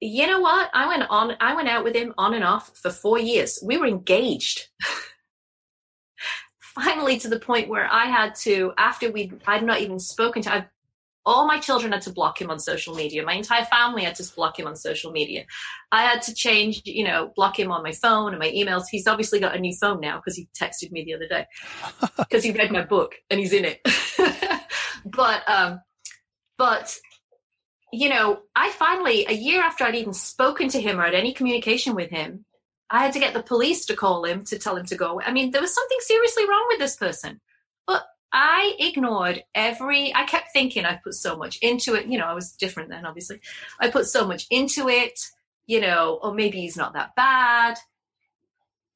you 0.00 0.26
know 0.26 0.40
what? 0.40 0.70
I 0.74 0.86
went 0.86 1.08
on, 1.10 1.36
I 1.40 1.54
went 1.54 1.68
out 1.68 1.84
with 1.84 1.94
him 1.94 2.14
on 2.18 2.34
and 2.34 2.44
off 2.44 2.76
for 2.76 2.90
four 2.90 3.18
years. 3.18 3.58
We 3.62 3.78
were 3.78 3.86
engaged. 3.86 4.68
Finally, 6.60 7.18
to 7.20 7.28
the 7.28 7.38
point 7.38 7.68
where 7.68 7.88
I 7.90 8.06
had 8.06 8.34
to, 8.42 8.72
after 8.76 9.10
we, 9.10 9.32
I'd 9.46 9.64
not 9.64 9.80
even 9.80 9.98
spoken 9.98 10.42
to, 10.42 10.52
I've, 10.52 10.64
all 11.26 11.46
my 11.46 11.58
children 11.58 11.92
had 11.92 12.02
to 12.02 12.12
block 12.12 12.40
him 12.40 12.50
on 12.50 12.58
social 12.58 12.94
media. 12.94 13.24
My 13.24 13.34
entire 13.34 13.64
family 13.64 14.04
had 14.04 14.16
to 14.16 14.34
block 14.34 14.58
him 14.58 14.66
on 14.66 14.76
social 14.76 15.10
media. 15.10 15.44
I 15.90 16.02
had 16.02 16.20
to 16.22 16.34
change, 16.34 16.82
you 16.84 17.04
know, 17.04 17.32
block 17.34 17.58
him 17.58 17.70
on 17.70 17.82
my 17.82 17.92
phone 17.92 18.32
and 18.32 18.38
my 18.38 18.50
emails. 18.50 18.84
He's 18.90 19.06
obviously 19.06 19.40
got 19.40 19.56
a 19.56 19.58
new 19.58 19.74
phone 19.80 20.00
now 20.00 20.16
because 20.16 20.36
he 20.36 20.48
texted 20.60 20.90
me 20.90 21.04
the 21.04 21.14
other 21.14 21.28
day 21.28 21.46
because 22.18 22.44
he 22.44 22.52
read 22.52 22.72
my 22.72 22.84
book 22.84 23.14
and 23.30 23.40
he's 23.40 23.52
in 23.52 23.64
it. 23.64 23.80
but, 25.06 25.48
um, 25.48 25.80
but 26.58 26.94
you 27.94 28.08
know, 28.08 28.40
I 28.54 28.70
finally, 28.70 29.26
a 29.26 29.32
year 29.32 29.62
after 29.62 29.84
I'd 29.84 29.94
even 29.94 30.12
spoken 30.12 30.68
to 30.70 30.80
him 30.80 31.00
or 31.00 31.04
had 31.04 31.14
any 31.14 31.32
communication 31.32 31.94
with 31.94 32.10
him, 32.10 32.44
I 32.90 33.02
had 33.04 33.12
to 33.14 33.18
get 33.18 33.34
the 33.34 33.42
police 33.42 33.86
to 33.86 33.96
call 33.96 34.24
him 34.24 34.44
to 34.44 34.58
tell 34.58 34.76
him 34.76 34.86
to 34.86 34.96
go. 34.96 35.20
I 35.20 35.32
mean, 35.32 35.50
there 35.50 35.60
was 35.60 35.74
something 35.74 35.98
seriously 36.00 36.48
wrong 36.48 36.66
with 36.68 36.78
this 36.78 36.96
person. 36.96 37.40
But 37.86 38.04
I 38.32 38.74
ignored 38.78 39.42
every, 39.54 40.14
I 40.14 40.24
kept 40.24 40.52
thinking 40.52 40.84
I 40.84 41.00
put 41.02 41.14
so 41.14 41.36
much 41.36 41.58
into 41.58 41.94
it. 41.94 42.06
You 42.06 42.18
know, 42.18 42.26
I 42.26 42.34
was 42.34 42.52
different 42.52 42.90
then, 42.90 43.06
obviously. 43.06 43.40
I 43.80 43.90
put 43.90 44.06
so 44.06 44.26
much 44.26 44.46
into 44.50 44.88
it, 44.88 45.18
you 45.66 45.80
know, 45.80 46.18
or 46.22 46.34
maybe 46.34 46.60
he's 46.60 46.76
not 46.76 46.94
that 46.94 47.14
bad. 47.14 47.78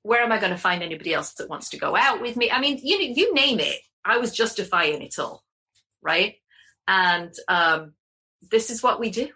Where 0.03 0.23
am 0.23 0.33
I 0.33 0.39
going 0.39 0.53
to 0.53 0.59
find 0.59 0.83
anybody 0.83 1.15
else 1.15 1.35
that 1.35 1.49
wants 1.49 1.71
to 1.71 1.79
go 1.79 1.97
out 1.97 2.21
with 2.21 2.37
me? 2.37 2.51
I 2.51 2.61
mean, 2.61 2.81
you, 2.83 2.99
you 2.99 3.35
name 3.35 3.61
it. 3.61 3.81
I 4.05 4.19
was 4.19 4.33
justifying 4.33 5.03
it 5.03 5.19
all. 5.19 5.45
Right. 6.03 6.37
And, 6.87 7.33
um, 7.49 7.95
this 8.51 8.71
is 8.71 8.83
what 8.83 9.01
we 9.01 9.11
do. 9.11 9.29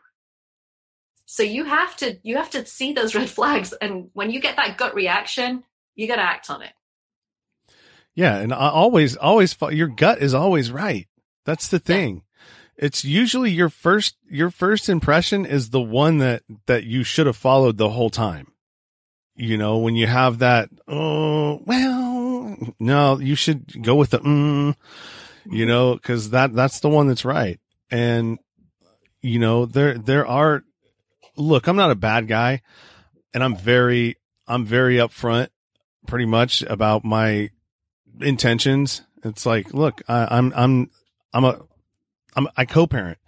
So 1.27 1.43
you 1.43 1.65
have 1.65 1.97
to 1.99 2.19
you 2.23 2.37
have 2.37 2.51
to 2.51 2.67
see 2.67 2.93
those 2.93 3.15
red 3.15 3.31
flags 3.31 3.73
and 3.73 4.11
when 4.13 4.31
you 4.31 4.41
get 4.41 4.57
that 4.57 4.77
gut 4.77 4.95
reaction 4.95 5.65
you 5.95 6.09
got 6.09 6.17
to 6.17 6.23
act 6.23 6.51
on 6.51 6.63
it. 6.63 6.73
Yeah 8.15 8.37
and 8.37 8.53
I 8.53 8.69
always 8.69 9.17
always 9.17 9.57
your 9.71 9.89
gut 9.89 10.21
is 10.21 10.35
always 10.35 10.71
right. 10.71 11.09
That's 11.45 11.69
the 11.69 11.79
thing. 11.79 12.17
Yeah. 12.17 12.85
it's 12.87 13.05
usually 13.05 13.51
your 13.51 13.71
first 13.71 14.17
your 14.29 14.51
first 14.51 14.89
impression 14.89 15.47
is 15.47 15.71
the 15.71 15.81
one 15.81 16.19
that 16.19 16.43
that 16.67 16.85
you 16.85 17.03
should 17.03 17.27
have 17.27 17.37
followed 17.37 17.79
the 17.79 17.91
whole 17.91 18.11
time. 18.11 18.53
You 19.35 19.57
know 19.57 19.79
when 19.79 19.97
you 19.97 20.07
have 20.07 20.41
that 20.41 20.69
oh 20.87 21.63
well 21.65 22.57
no 22.79 23.19
you 23.19 23.35
should 23.37 23.83
go 23.83 23.95
with 23.95 24.11
the 24.11 24.19
mm, 24.19 24.77
you 25.47 25.65
know 25.65 25.95
because 25.95 26.31
that 26.31 26.53
that's 26.53 26.81
the 26.81 26.91
one 26.91 27.09
that's 27.09 27.25
right. 27.25 27.59
And 27.91 28.39
you 29.23 29.39
know, 29.39 29.67
there, 29.67 29.97
there 29.97 30.27
are, 30.27 30.65
look, 31.37 31.67
I'm 31.67 31.77
not 31.77 31.91
a 31.91 31.97
bad 31.97 32.29
guy 32.29 32.61
and 33.33 33.43
I'm 33.43 33.57
very, 33.57 34.17
I'm 34.47 34.67
very 34.67 34.97
upfront 34.97 35.49
pretty 36.07 36.27
much 36.27 36.63
about 36.63 37.05
my 37.05 37.51
intentions. 38.21 39.03
It's 39.25 39.47
like, 39.47 39.73
look, 39.73 40.03
I, 40.09 40.37
I'm, 40.37 40.53
I'm, 40.55 40.91
I'm 41.33 41.45
a, 41.45 41.61
I'm, 42.35 42.49
I 42.57 42.65
co-parent. 42.65 43.19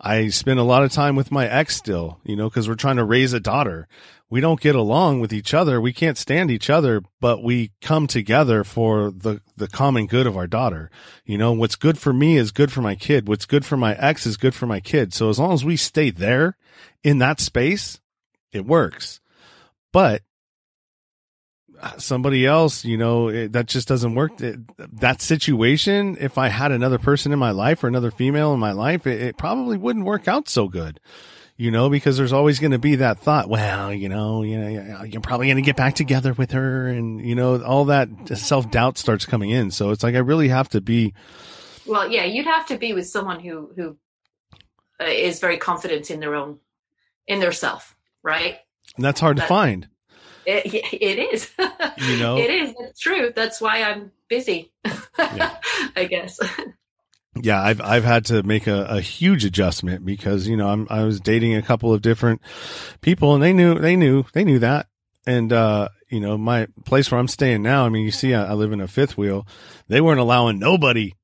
I 0.00 0.28
spend 0.28 0.58
a 0.58 0.64
lot 0.64 0.82
of 0.82 0.92
time 0.92 1.16
with 1.16 1.30
my 1.30 1.46
ex 1.46 1.76
still, 1.76 2.18
you 2.24 2.36
know, 2.36 2.50
cause 2.50 2.68
we're 2.68 2.74
trying 2.74 2.96
to 2.96 3.04
raise 3.04 3.32
a 3.32 3.40
daughter 3.40 3.86
we 4.30 4.40
don't 4.40 4.60
get 4.60 4.74
along 4.74 5.20
with 5.20 5.32
each 5.32 5.52
other. 5.52 5.80
We 5.80 5.92
can't 5.92 6.18
stand 6.18 6.50
each 6.50 6.70
other, 6.70 7.02
but 7.20 7.42
we 7.42 7.72
come 7.80 8.06
together 8.06 8.64
for 8.64 9.10
the, 9.10 9.40
the 9.56 9.68
common 9.68 10.06
good 10.06 10.26
of 10.26 10.36
our 10.36 10.46
daughter. 10.46 10.90
You 11.24 11.38
know, 11.38 11.52
what's 11.52 11.76
good 11.76 11.98
for 11.98 12.12
me 12.12 12.36
is 12.36 12.50
good 12.50 12.72
for 12.72 12.80
my 12.80 12.94
kid. 12.94 13.28
What's 13.28 13.46
good 13.46 13.64
for 13.64 13.76
my 13.76 13.94
ex 13.94 14.26
is 14.26 14.36
good 14.36 14.54
for 14.54 14.66
my 14.66 14.80
kid. 14.80 15.12
So 15.12 15.28
as 15.28 15.38
long 15.38 15.52
as 15.52 15.64
we 15.64 15.76
stay 15.76 16.10
there 16.10 16.56
in 17.02 17.18
that 17.18 17.38
space, 17.38 18.00
it 18.50 18.64
works. 18.64 19.20
But 19.92 20.22
uh, 21.80 21.98
somebody 21.98 22.46
else, 22.46 22.84
you 22.84 22.96
know, 22.96 23.28
it, 23.28 23.52
that 23.52 23.66
just 23.66 23.86
doesn't 23.86 24.14
work. 24.14 24.40
It, 24.40 24.58
that 25.00 25.20
situation, 25.20 26.16
if 26.18 26.38
I 26.38 26.48
had 26.48 26.72
another 26.72 26.98
person 26.98 27.30
in 27.30 27.38
my 27.38 27.50
life 27.50 27.84
or 27.84 27.88
another 27.88 28.10
female 28.10 28.54
in 28.54 28.60
my 28.60 28.72
life, 28.72 29.06
it, 29.06 29.20
it 29.20 29.36
probably 29.36 29.76
wouldn't 29.76 30.06
work 30.06 30.26
out 30.26 30.48
so 30.48 30.66
good 30.66 30.98
you 31.56 31.70
know, 31.70 31.88
because 31.88 32.16
there's 32.16 32.32
always 32.32 32.58
going 32.58 32.72
to 32.72 32.78
be 32.78 32.96
that 32.96 33.20
thought, 33.20 33.48
well, 33.48 33.92
you 33.92 34.08
know, 34.08 34.42
you 34.42 34.58
know, 34.58 35.02
you're 35.04 35.20
probably 35.20 35.46
going 35.46 35.56
to 35.56 35.62
get 35.62 35.76
back 35.76 35.94
together 35.94 36.32
with 36.32 36.50
her 36.50 36.88
and, 36.88 37.24
you 37.24 37.34
know, 37.34 37.62
all 37.62 37.86
that 37.86 38.08
self 38.36 38.70
doubt 38.70 38.98
starts 38.98 39.24
coming 39.24 39.50
in. 39.50 39.70
So 39.70 39.90
it's 39.90 40.02
like, 40.02 40.16
I 40.16 40.18
really 40.18 40.48
have 40.48 40.68
to 40.70 40.80
be. 40.80 41.14
Well, 41.86 42.10
yeah, 42.10 42.24
you'd 42.24 42.46
have 42.46 42.66
to 42.66 42.78
be 42.78 42.92
with 42.92 43.06
someone 43.06 43.40
who, 43.40 43.70
who 43.76 43.96
uh, 44.98 45.32
very 45.40 45.58
confident 45.58 46.10
in 46.10 46.18
their 46.18 46.34
own, 46.34 46.58
in 47.28 47.38
their 47.38 47.52
self, 47.52 47.94
right? 48.22 48.58
And 48.96 49.04
that's 49.04 49.20
hard 49.20 49.36
to 49.36 49.42
find. 49.44 49.88
It, 50.46 50.66
it 50.92 51.34
is. 51.34 51.50
You 51.98 52.18
know, 52.18 52.36
it 52.38 52.50
is. 52.50 52.74
It's 52.80 53.00
true. 53.00 53.32
That's 53.34 53.60
why 53.60 53.82
I'm 53.82 54.10
busy, 54.28 54.72
yeah. 54.84 55.56
I 55.96 56.06
guess 56.10 56.40
yeah, 57.40 57.60
I've 57.60 57.80
I've 57.80 58.04
had 58.04 58.26
to 58.26 58.42
make 58.42 58.66
a, 58.66 58.84
a 58.84 59.00
huge 59.00 59.44
adjustment 59.44 60.04
because 60.04 60.46
you 60.46 60.56
know 60.56 60.68
I'm 60.68 60.86
I 60.88 61.04
was 61.04 61.20
dating 61.20 61.56
a 61.56 61.62
couple 61.62 61.92
of 61.92 62.02
different 62.02 62.40
people 63.00 63.34
and 63.34 63.42
they 63.42 63.52
knew 63.52 63.78
they 63.78 63.96
knew 63.96 64.24
they 64.32 64.44
knew 64.44 64.60
that. 64.60 64.86
And 65.26 65.52
uh 65.52 65.88
you 66.08 66.20
know 66.20 66.38
my 66.38 66.68
place 66.84 67.10
where 67.10 67.18
I'm 67.18 67.28
staying 67.28 67.62
now 67.62 67.86
I 67.86 67.88
mean 67.88 68.04
you 68.04 68.12
see 68.12 68.34
I, 68.34 68.50
I 68.50 68.52
live 68.52 68.72
in 68.72 68.80
a 68.80 68.88
fifth 68.88 69.18
wheel. 69.18 69.46
They 69.88 70.00
weren't 70.00 70.20
allowing 70.20 70.58
nobody 70.58 71.14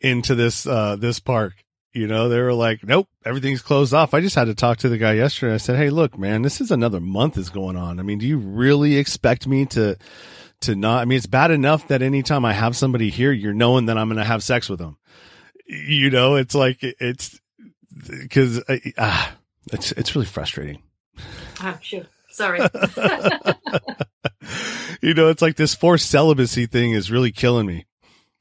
into 0.00 0.34
this 0.34 0.66
uh 0.66 0.96
this 0.96 1.20
park. 1.20 1.64
You 1.92 2.06
know 2.06 2.28
they 2.28 2.40
were 2.40 2.54
like 2.54 2.82
nope 2.82 3.08
everything's 3.24 3.62
closed 3.62 3.92
off. 3.92 4.14
I 4.14 4.20
just 4.20 4.36
had 4.36 4.46
to 4.46 4.54
talk 4.54 4.78
to 4.78 4.88
the 4.88 4.98
guy 4.98 5.14
yesterday. 5.14 5.54
I 5.54 5.58
said 5.58 5.76
hey 5.76 5.90
look 5.90 6.18
man 6.18 6.42
this 6.42 6.62
is 6.62 6.70
another 6.70 7.00
month 7.00 7.36
is 7.36 7.50
going 7.50 7.76
on. 7.76 8.00
I 8.00 8.02
mean 8.02 8.18
do 8.18 8.26
you 8.26 8.38
really 8.38 8.96
expect 8.96 9.46
me 9.46 9.66
to 9.66 9.98
to 10.62 10.74
not 10.74 11.02
I 11.02 11.04
mean 11.04 11.18
it's 11.18 11.26
bad 11.26 11.50
enough 11.50 11.88
that 11.88 12.00
anytime 12.00 12.46
I 12.46 12.54
have 12.54 12.74
somebody 12.74 13.10
here 13.10 13.32
you're 13.32 13.52
knowing 13.52 13.86
that 13.86 13.98
I'm 13.98 14.08
going 14.08 14.16
to 14.16 14.24
have 14.24 14.42
sex 14.42 14.70
with 14.70 14.78
them 14.78 14.96
you 15.68 16.10
know, 16.10 16.34
it's 16.36 16.54
like 16.54 16.78
it's 16.82 17.40
because 18.08 18.62
ah, 18.96 19.36
it's 19.72 19.92
it's 19.92 20.14
really 20.14 20.26
frustrating. 20.26 20.82
Oh, 21.62 21.78
sure. 21.82 22.04
Sorry. 22.30 22.60
you 25.02 25.14
know, 25.14 25.28
it's 25.28 25.42
like 25.42 25.56
this 25.56 25.74
forced 25.74 26.08
celibacy 26.10 26.66
thing 26.66 26.92
is 26.92 27.10
really 27.10 27.32
killing 27.32 27.66
me. 27.66 27.86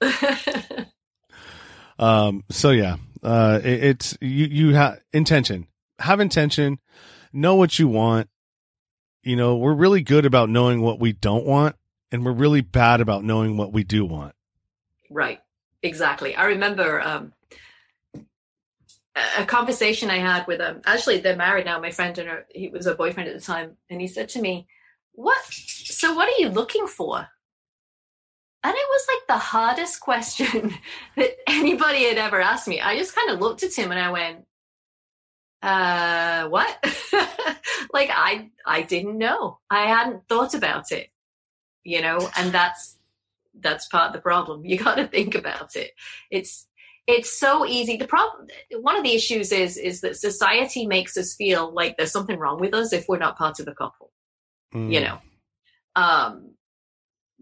um. 1.99 2.43
So 2.49 2.71
yeah. 2.71 2.97
Uh. 3.21 3.59
It, 3.63 3.83
it's 3.83 4.17
you. 4.21 4.45
You 4.45 4.73
have 4.75 4.99
intention. 5.11 5.67
Have 5.99 6.19
intention. 6.19 6.79
Know 7.33 7.55
what 7.55 7.77
you 7.77 7.87
want. 7.87 8.29
You 9.23 9.35
know, 9.35 9.57
we're 9.57 9.73
really 9.73 10.01
good 10.01 10.25
about 10.25 10.49
knowing 10.49 10.81
what 10.81 10.99
we 10.99 11.11
don't 11.11 11.45
want, 11.45 11.75
and 12.11 12.23
we're 12.23 12.31
really 12.31 12.61
bad 12.61 13.01
about 13.01 13.25
knowing 13.25 13.57
what 13.57 13.73
we 13.73 13.83
do 13.83 14.05
want. 14.05 14.33
Right 15.09 15.41
exactly. 15.83 16.35
I 16.35 16.45
remember 16.45 17.01
um, 17.01 17.33
a 19.37 19.45
conversation 19.45 20.09
I 20.09 20.17
had 20.17 20.45
with 20.47 20.61
um 20.61 20.81
actually 20.85 21.19
they're 21.19 21.35
married 21.35 21.65
now, 21.65 21.79
my 21.79 21.91
friend 21.91 22.17
and 22.17 22.29
her, 22.29 22.45
he 22.53 22.69
was 22.69 22.85
a 22.87 22.95
boyfriend 22.95 23.29
at 23.29 23.35
the 23.35 23.41
time, 23.41 23.77
and 23.89 24.01
he 24.01 24.07
said 24.07 24.29
to 24.29 24.41
me, 24.41 24.67
What 25.13 25.43
so 25.51 26.13
what 26.13 26.27
are 26.29 26.41
you 26.41 26.49
looking 26.49 26.87
for? 26.87 27.27
And 28.63 28.75
it 28.75 28.87
was 28.89 29.07
like 29.07 29.27
the 29.27 29.43
hardest 29.43 30.01
question 30.01 30.73
that 31.15 31.31
anybody 31.47 32.03
had 32.05 32.17
ever 32.17 32.41
asked 32.41 32.67
me. 32.67 32.81
I 32.81 32.97
just 32.97 33.15
kind 33.15 33.29
of 33.31 33.39
looked 33.39 33.63
at 33.63 33.73
him 33.73 33.91
and 33.91 33.99
I 33.99 34.11
went, 34.11 34.45
uh 35.61 36.49
what? 36.49 36.77
like 37.93 38.09
I 38.13 38.49
I 38.65 38.81
didn't 38.83 39.17
know. 39.17 39.59
I 39.69 39.87
hadn't 39.87 40.27
thought 40.27 40.53
about 40.53 40.91
it. 40.91 41.09
You 41.83 42.01
know, 42.01 42.29
and 42.37 42.51
that's 42.51 42.96
that's 43.61 43.87
part 43.87 44.07
of 44.07 44.13
the 44.13 44.21
problem. 44.21 44.65
You 44.65 44.77
got 44.77 44.95
to 44.95 45.07
think 45.07 45.35
about 45.35 45.75
it. 45.75 45.91
It's 46.31 46.67
it's 47.07 47.39
so 47.39 47.65
easy. 47.65 47.95
The 47.95 48.07
problem, 48.07 48.47
one 48.81 48.97
of 48.97 49.03
the 49.03 49.15
issues 49.15 49.51
is 49.51 49.77
is 49.77 50.01
that 50.01 50.17
society 50.17 50.85
makes 50.85 51.15
us 51.15 51.35
feel 51.35 51.73
like 51.73 51.95
there's 51.97 52.11
something 52.11 52.37
wrong 52.37 52.59
with 52.59 52.73
us 52.73 52.91
if 52.91 53.05
we're 53.07 53.17
not 53.17 53.37
part 53.37 53.59
of 53.59 53.67
a 53.67 53.73
couple. 53.73 54.11
Mm. 54.73 54.91
You 54.91 55.01
know, 55.01 55.19
um, 55.95 56.51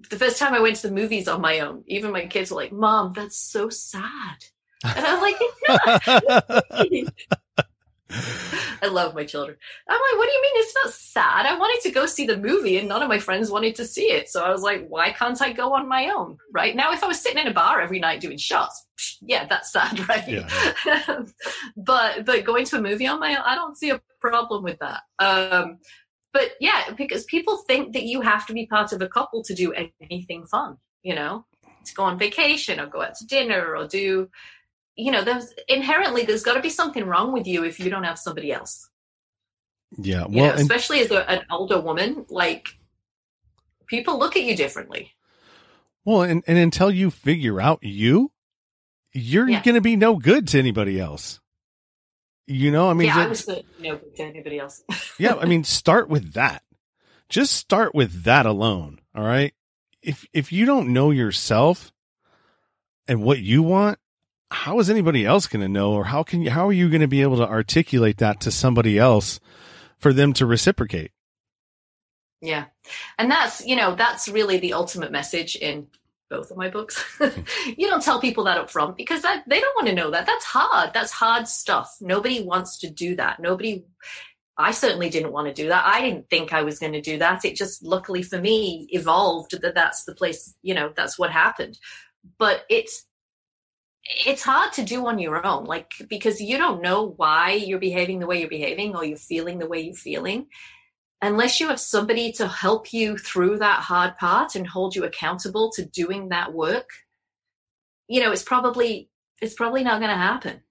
the 0.09 0.18
first 0.18 0.38
time 0.38 0.53
I 0.53 0.59
went 0.59 0.76
to 0.78 0.88
the 0.88 0.93
movies 0.93 1.28
on 1.28 1.41
my 1.41 1.59
own, 1.61 1.84
even 1.88 2.11
my 2.11 2.28
kids 2.28 2.51
were 2.51 2.57
like, 2.57 2.72
"Mom, 2.72 3.13
that's 3.13 3.38
so 3.38 3.70
sad," 3.70 4.45
and 4.84 5.05
I'm 5.05 5.22
like, 5.22 5.36
I 8.82 8.88
love 8.88 9.16
my 9.16 9.26
children. 9.26 9.57
I'm 9.89 9.95
like, 9.95 10.20
what 10.20 10.28
do 10.28 10.34
you 10.34 10.41
mean 10.41 10.51
it's 10.55 10.76
not 10.84 10.93
sad? 10.93 11.45
I 11.45 11.57
wanted 11.57 11.82
to 11.84 11.91
go 11.91 12.05
see 12.05 12.26
the 12.26 12.38
movie 12.38 12.78
and 12.78 12.88
none 12.88 13.01
of 13.01 13.09
my 13.09 13.20
friends 13.20 13.49
wanted 13.49 13.76
to 13.76 13.86
see 13.86 14.11
it. 14.11 14.30
So 14.30 14.43
I 14.43 14.51
was 14.51 14.61
like, 14.61 14.88
why 14.88 15.11
can't 15.11 15.41
I 15.41 15.51
go 15.51 15.74
on 15.74 15.88
my 15.88 16.09
own? 16.09 16.38
Right 16.53 16.76
now, 16.76 16.91
if 16.91 17.03
I 17.03 17.07
was 17.07 17.20
sitting 17.20 17.39
in 17.39 17.47
a 17.47 17.53
bar 17.53 17.82
every 17.82 17.99
night 17.99 18.22
doing 18.22 18.38
shots, 18.38 18.86
yeah, 19.22 19.45
that's 19.47 19.72
sad, 19.72 20.07
right? 20.09 20.28
Yeah. 20.28 21.24
but 21.78 22.26
but 22.26 22.45
going 22.45 22.66
to 22.66 22.78
a 22.78 22.82
movie 22.82 23.07
on 23.07 23.20
my 23.20 23.36
own, 23.36 23.43
I 23.45 23.55
don't 23.55 23.78
see 23.78 23.89
a 23.89 24.01
problem 24.20 24.63
with 24.63 24.80
that. 24.80 25.01
Um, 25.20 25.80
but 26.34 26.51
yeah, 26.59 26.91
because 26.97 27.24
people 27.26 27.57
think 27.57 27.93
that 27.93 28.03
you 28.03 28.22
have 28.22 28.45
to 28.47 28.53
be 28.53 28.66
part 28.66 28.91
of 28.91 29.01
a 29.01 29.07
couple 29.07 29.43
to 29.43 29.53
do 29.53 29.74
anything 30.01 30.45
fun, 30.45 30.78
you 31.01 31.16
know, 31.16 31.45
to 31.86 31.93
go 31.93 32.03
on 32.03 32.20
vacation 32.20 32.80
or 32.80 32.88
go 32.88 33.01
out 33.01 33.16
to 33.16 33.26
dinner 33.26 33.76
or 33.76 33.88
do 33.88 34.30
you 34.96 35.12
know, 35.12 35.24
there's 35.24 35.54
inherently 35.68 36.24
there's 36.24 36.43
got 36.43 36.54
to 36.54 36.62
be 36.62 36.70
something 36.70 37.06
wrong 37.06 37.32
with 37.32 37.48
you 37.48 37.64
if 37.64 37.80
you 37.80 37.89
don't 37.89 38.04
have 38.04 38.18
somebody 38.18 38.52
else. 38.52 38.89
Yeah, 39.98 40.22
well, 40.22 40.30
you 40.30 40.41
know, 40.41 40.54
especially 40.54 41.02
and, 41.02 41.12
as 41.12 41.18
a, 41.18 41.30
an 41.30 41.46
older 41.50 41.80
woman, 41.80 42.26
like 42.30 42.70
people 43.88 44.18
look 44.20 44.36
at 44.36 44.43
you 44.43 44.56
differently. 44.56 45.12
Well, 46.04 46.22
and, 46.22 46.43
and 46.48 46.58
until 46.58 46.91
you 46.91 47.12
figure 47.12 47.60
out 47.60 47.80
you, 47.82 48.32
you're 49.14 49.50
yeah. 49.50 49.64
going 49.64 49.76
to 49.76 49.82
be 49.82 49.96
no 49.96 50.18
good 50.18 50.48
to 50.50 50.60
anybody 50.60 51.00
else. 51.00 51.39
You 52.48 52.72
know, 52.72 52.89
I 52.89 52.93
mean, 52.93 53.08
yeah, 53.08 53.20
I 53.20 53.28
was 53.28 53.48
no 53.48 53.98
good 53.98 54.16
to 54.18 54.24
anybody 54.24 54.60
else. 54.60 54.84
yeah, 55.20 55.36
I 55.36 55.46
mean, 55.46 55.64
start 55.64 56.10
with 56.10 56.34
that. 56.34 56.62
Just 57.28 57.54
start 57.54 57.96
with 57.96 58.24
that 58.24 58.46
alone. 58.46 59.02
All 59.16 59.24
right. 59.24 59.54
If 60.04 60.28
if 60.32 60.52
you 60.52 60.68
don't 60.68 60.93
know 60.93 61.10
yourself 61.10 61.91
and 63.08 63.24
what 63.24 63.39
you 63.39 63.64
want, 63.64 63.98
how 64.52 64.80
is 64.80 64.89
anybody 64.89 65.26
else 65.26 65.48
going 65.48 65.62
to 65.62 65.70
know 65.70 65.93
or 65.93 66.06
how 66.06 66.24
can 66.24 66.41
you, 66.41 66.52
how 66.52 66.68
are 66.68 66.74
you 66.74 66.89
going 66.89 67.02
to 67.02 67.08
be 67.08 67.22
able 67.22 67.38
to 67.38 67.48
articulate 67.48 68.18
that 68.18 68.39
to 68.41 68.52
somebody 68.52 68.98
else 68.98 69.39
for 69.98 70.14
them 70.14 70.34
to 70.34 70.46
reciprocate? 70.46 71.12
Yeah. 72.41 72.66
And 73.18 73.32
that's 73.32 73.66
you 73.66 73.76
know 73.76 73.96
that's 73.96 74.28
really 74.28 74.58
the 74.58 74.74
ultimate 74.74 75.12
message 75.12 75.56
in 75.56 75.88
both 76.30 76.52
of 76.52 76.58
my 76.58 76.70
books. 76.70 77.04
You 77.78 77.88
don't 77.88 78.04
tell 78.04 78.22
people 78.22 78.43
that 78.46 78.58
up 78.58 78.70
front 78.70 78.96
because 78.96 79.24
that 79.24 79.43
they 79.48 79.60
don't 79.60 79.76
want 79.76 79.88
to 79.88 79.96
know 79.96 80.12
that. 80.12 80.26
That's 80.28 80.46
hard. 80.46 80.93
That's 80.93 81.12
hard 81.12 81.48
stuff. 81.48 81.96
Nobody 82.00 82.41
wants 82.41 82.78
to 82.80 82.89
do 82.89 83.16
that. 83.16 83.39
Nobody 83.39 83.86
I 84.58 84.72
certainly 84.72 85.10
didn't 85.10 85.34
want 85.34 85.48
to 85.48 85.54
do 85.54 85.68
that. 85.70 85.86
I 85.86 86.02
didn't 86.02 86.30
think 86.30 86.54
I 86.54 86.62
was 86.62 86.80
going 86.80 86.93
to 86.93 87.02
do 87.02 87.18
that. 87.18 87.43
It 87.43 87.56
just 87.56 87.84
luckily 87.84 88.22
for 88.22 88.39
me 88.39 88.88
evolved 88.91 89.60
that 89.62 89.76
that's 89.76 90.06
the 90.06 90.16
place, 90.16 90.54
you 90.62 90.74
know, 90.74 90.93
that's 90.96 91.20
what 91.20 91.32
happened. 91.32 91.78
But 92.38 92.64
it's 92.70 93.05
it's 94.06 94.43
hard 94.43 94.72
to 94.74 94.84
do 94.84 95.08
on 95.08 95.18
your 95.18 95.45
own 95.45 95.66
like 95.66 95.91
because 96.10 96.39
you 96.39 96.58
don't 96.58 96.82
know 96.82 97.14
why 97.18 97.53
you're 97.53 97.80
behaving 97.80 98.20
the 98.20 98.28
way 98.28 98.39
you're 98.39 98.49
behaving 98.49 98.95
or 98.95 99.03
you're 99.03 99.18
feeling 99.18 99.58
the 99.60 99.68
way 99.68 99.82
you're 99.82 99.95
feeling. 99.95 100.47
Unless 101.22 101.60
you 101.60 101.70
have 101.70 101.80
somebody 101.80 102.32
to 102.34 102.47
help 102.47 102.93
you 102.93 103.18
through 103.18 103.58
that 103.60 103.80
hard 103.80 104.16
part 104.18 104.56
and 104.56 104.68
hold 104.68 104.95
you 104.95 105.06
accountable 105.06 105.72
to 105.72 105.86
doing 105.86 106.30
that 106.30 106.53
work 106.53 106.89
you 108.08 108.22
know 108.22 108.32
it's 108.32 108.43
probably 108.43 109.10
it's 109.41 109.56
probably 109.56 109.84
not 109.84 109.99
going 109.99 110.12
to 110.12 110.18
happen. 110.18 110.62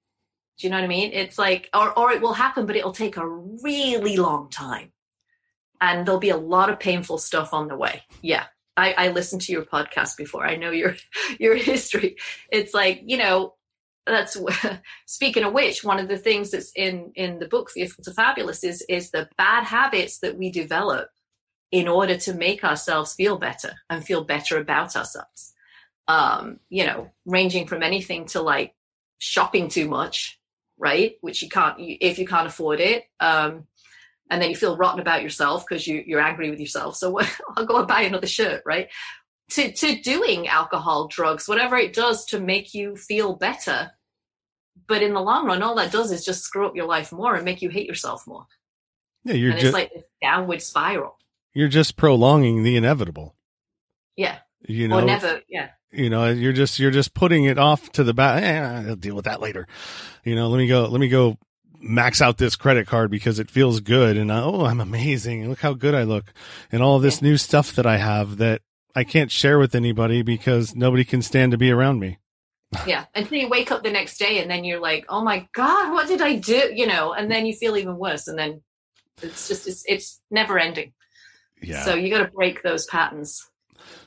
Do 0.57 0.66
you 0.66 0.70
know 0.70 0.76
what 0.76 0.85
i 0.85 0.89
mean? 0.89 1.12
It's 1.12 1.39
like 1.39 1.68
or 1.74 1.97
or 1.99 2.12
it 2.12 2.22
will 2.22 2.35
happen 2.35 2.66
but 2.66 2.76
it'll 2.76 2.93
take 2.93 3.16
a 3.16 3.28
really 3.28 4.16
long 4.16 4.51
time. 4.51 4.93
And 5.80 6.07
there'll 6.07 6.20
be 6.20 6.30
a 6.30 6.37
lot 6.37 6.70
of 6.70 6.80
painful 6.80 7.18
stuff 7.18 7.53
on 7.53 7.68
the 7.68 7.76
way. 7.76 8.03
Yeah 8.22 8.47
I, 8.77 8.93
I 8.93 9.09
listened 9.09 9.43
to 9.43 9.53
your 9.53 9.64
podcast 9.64 10.16
before. 10.16 10.47
I 10.47 10.57
know 10.57 10.70
your 10.70 10.97
your 11.39 11.57
history. 11.57 12.16
It's 12.51 12.75
like 12.75 13.03
you 13.05 13.16
know 13.16 13.55
that's 14.07 14.37
speaking 15.07 15.45
of 15.45 15.53
which 15.53 15.85
one 15.85 15.99
of 15.99 16.09
the 16.09 16.18
things 16.18 16.51
that's 16.51 16.72
in 16.77 17.12
in 17.14 17.39
the 17.39 17.49
book 17.49 17.70
fearful 17.70 18.05
to 18.05 18.12
fabulous 18.12 18.64
is 18.64 18.85
is 18.89 19.11
the 19.11 19.29
bad 19.37 19.64
habits 19.64 20.18
that 20.18 20.37
we 20.37 20.51
develop 20.51 21.09
in 21.72 21.89
order 21.89 22.16
to 22.16 22.35
make 22.35 22.62
ourselves 22.62 23.14
feel 23.14 23.39
better 23.39 23.75
and 23.91 24.05
feel 24.05 24.25
better 24.25 24.59
about 24.59 24.95
ourselves 24.95 25.55
um 26.09 26.61
you 26.68 26.85
know 26.85 27.11
ranging 27.25 27.66
from 27.66 27.83
anything 27.83 28.27
to 28.27 28.43
like 28.43 28.75
shopping 29.18 29.68
too 29.68 29.89
much 29.89 30.39
right 30.79 31.16
which 31.22 31.43
you 31.43 31.49
can't 31.49 31.77
if 31.79 32.18
you 32.18 32.27
can't 32.27 32.47
afford 32.47 32.81
it 32.81 33.05
um 33.20 33.66
and 34.35 34.43
then 34.43 34.51
you 34.51 34.57
feel 34.57 34.76
rotten 34.76 34.99
about 34.99 35.22
yourself 35.22 35.64
because 35.64 35.87
you, 35.87 36.03
you're 36.05 36.20
angry 36.20 36.51
with 36.51 36.59
yourself. 36.59 36.97
So 36.97 37.20
I'll 37.57 37.64
go 37.64 37.78
and 37.78 37.87
buy 37.87 38.03
another 38.03 38.26
shirt, 38.26 38.64
right? 38.66 38.89
To, 39.51 39.70
to 39.70 40.01
doing 40.01 40.49
alcohol, 40.49 41.07
drugs, 41.07 41.47
whatever 41.47 41.76
it 41.76 41.93
does 41.93 42.24
to 42.26 42.41
make 42.41 42.74
you 42.74 42.97
feel 42.97 43.37
better. 43.37 43.93
But 44.89 45.05
in 45.05 45.14
the 45.14 45.20
long 45.20 45.47
run, 45.47 45.62
all 45.62 45.76
that 45.76 45.93
does 45.93 46.11
is 46.11 46.24
just 46.24 46.43
screw 46.43 46.66
up 46.66 46.74
your 46.74 46.87
life 46.87 47.12
more 47.12 47.37
and 47.37 47.45
make 47.45 47.62
you 47.62 47.68
hate 47.68 47.87
yourself 47.87 48.26
more. 48.26 48.47
Yeah, 49.22 49.35
you're 49.35 49.51
and 49.53 49.61
just, 49.61 49.66
it's 49.66 49.72
like 49.72 49.93
a 49.95 50.03
downward 50.20 50.62
spiral. 50.62 51.16
You're 51.53 51.68
just 51.68 51.97
prolonging 51.97 52.64
the 52.64 52.74
inevitable. 52.76 53.37
Yeah. 54.16 54.39
You 54.66 54.89
know, 54.89 54.99
or 54.99 55.03
never. 55.03 55.43
Yeah. 55.49 55.68
You 55.93 56.11
know, 56.11 56.28
you're 56.28 56.53
just 56.53 56.80
you're 56.80 56.91
just 56.91 57.14
putting 57.14 57.45
it 57.45 57.57
off 57.57 57.93
to 57.93 58.03
the 58.03 58.12
back. 58.12 58.43
Eh, 58.43 58.89
I'll 58.89 58.97
deal 58.97 59.14
with 59.14 59.26
that 59.26 59.41
later. 59.41 59.68
You 60.24 60.35
know, 60.35 60.49
let 60.49 60.59
me 60.59 60.66
go. 60.66 60.87
Let 60.87 61.01
me 61.01 61.09
go 61.09 61.39
max 61.85 62.22
out 62.22 62.39
this 62.39 62.57
credit 62.57 62.87
card 62.87 63.11
because 63.11 63.39
it 63.39 63.51
feels 63.51 63.80
good 63.80 64.16
and 64.16 64.30
oh 64.30 64.64
i'm 64.64 64.80
amazing. 64.80 65.49
Look 65.49 65.61
how 65.61 65.74
good 65.74 65.95
i 65.95 66.03
look. 66.03 66.32
And 66.72 66.82
all 66.82 66.99
this 66.99 67.20
new 67.22 67.37
stuff 67.37 67.74
that 67.74 67.87
i 67.87 67.97
have 67.97 68.39
that 68.39 68.62
i 68.95 69.05
can't 69.05 69.30
share 69.30 69.59
with 69.59 69.74
anybody 69.74 70.22
because 70.22 70.74
nobody 70.74 71.05
can 71.05 71.22
stand 71.22 71.53
to 71.53 71.59
be 71.59 71.70
around 71.70 72.01
me. 72.01 72.18
Yeah. 72.87 73.05
Until 73.14 73.39
you 73.39 73.49
wake 73.49 73.70
up 73.70 73.85
the 73.85 73.91
next 73.91 74.18
day 74.18 74.41
and 74.41 74.51
then 74.51 74.64
you're 74.64 74.80
like 74.80 75.05
oh 75.09 75.22
my 75.22 75.47
god 75.53 75.93
what 75.93 76.09
did 76.09 76.22
i 76.22 76.37
do? 76.37 76.72
You 76.74 76.87
know 76.87 77.12
and 77.12 77.30
then 77.30 77.47
you 77.47 77.55
feel 77.55 77.76
even 77.76 77.99
worse. 77.99 78.26
And 78.26 78.39
then 78.39 78.62
it's 79.22 79.49
just 79.49 79.68
it's, 79.68 79.85
it's 79.87 80.20
never 80.30 80.59
ending. 80.59 80.93
Yeah. 81.62 81.85
So 81.85 81.95
you 81.95 82.11
got 82.11 82.24
to 82.24 82.32
break 82.32 82.62
those 82.62 82.87
patterns. 82.87 83.45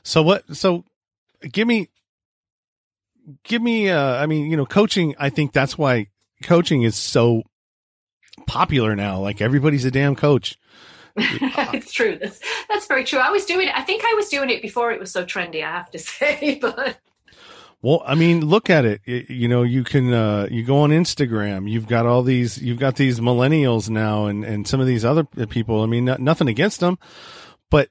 So 0.02 0.22
what 0.22 0.56
so 0.56 0.84
give 1.50 1.66
me 1.66 1.88
give 3.44 3.62
me 3.62 3.90
uh 3.90 4.14
i 4.16 4.26
mean 4.26 4.50
you 4.50 4.56
know 4.56 4.66
coaching 4.66 5.14
i 5.18 5.28
think 5.28 5.52
that's 5.52 5.76
why 5.76 6.06
coaching 6.42 6.82
is 6.82 6.96
so 6.96 7.42
popular 8.46 8.96
now. 8.96 9.20
Like 9.20 9.40
everybody's 9.40 9.84
a 9.84 9.90
damn 9.90 10.14
coach. 10.14 10.58
it's 11.16 11.92
true. 11.92 12.16
That's 12.20 12.40
that's 12.68 12.86
very 12.86 13.04
true. 13.04 13.18
I 13.18 13.30
was 13.30 13.44
doing 13.44 13.68
it. 13.68 13.76
I 13.76 13.82
think 13.82 14.04
I 14.04 14.14
was 14.14 14.28
doing 14.28 14.50
it 14.50 14.62
before 14.62 14.92
it 14.92 15.00
was 15.00 15.10
so 15.10 15.24
trendy. 15.24 15.64
I 15.64 15.72
have 15.72 15.90
to 15.90 15.98
say, 15.98 16.58
but. 16.60 16.98
Well, 17.80 18.02
I 18.04 18.16
mean, 18.16 18.44
look 18.44 18.70
at 18.70 18.84
it. 18.84 19.00
You 19.06 19.46
know, 19.46 19.62
you 19.62 19.84
can 19.84 20.12
uh, 20.12 20.48
you 20.50 20.64
go 20.64 20.78
on 20.78 20.90
Instagram. 20.90 21.70
You've 21.70 21.86
got 21.86 22.06
all 22.06 22.22
these. 22.22 22.60
You've 22.60 22.80
got 22.80 22.96
these 22.96 23.20
millennials 23.20 23.88
now, 23.88 24.26
and 24.26 24.44
and 24.44 24.66
some 24.66 24.80
of 24.80 24.86
these 24.86 25.04
other 25.04 25.24
people. 25.24 25.82
I 25.82 25.86
mean, 25.86 26.06
not, 26.06 26.20
nothing 26.20 26.48
against 26.48 26.80
them, 26.80 26.98
but 27.70 27.88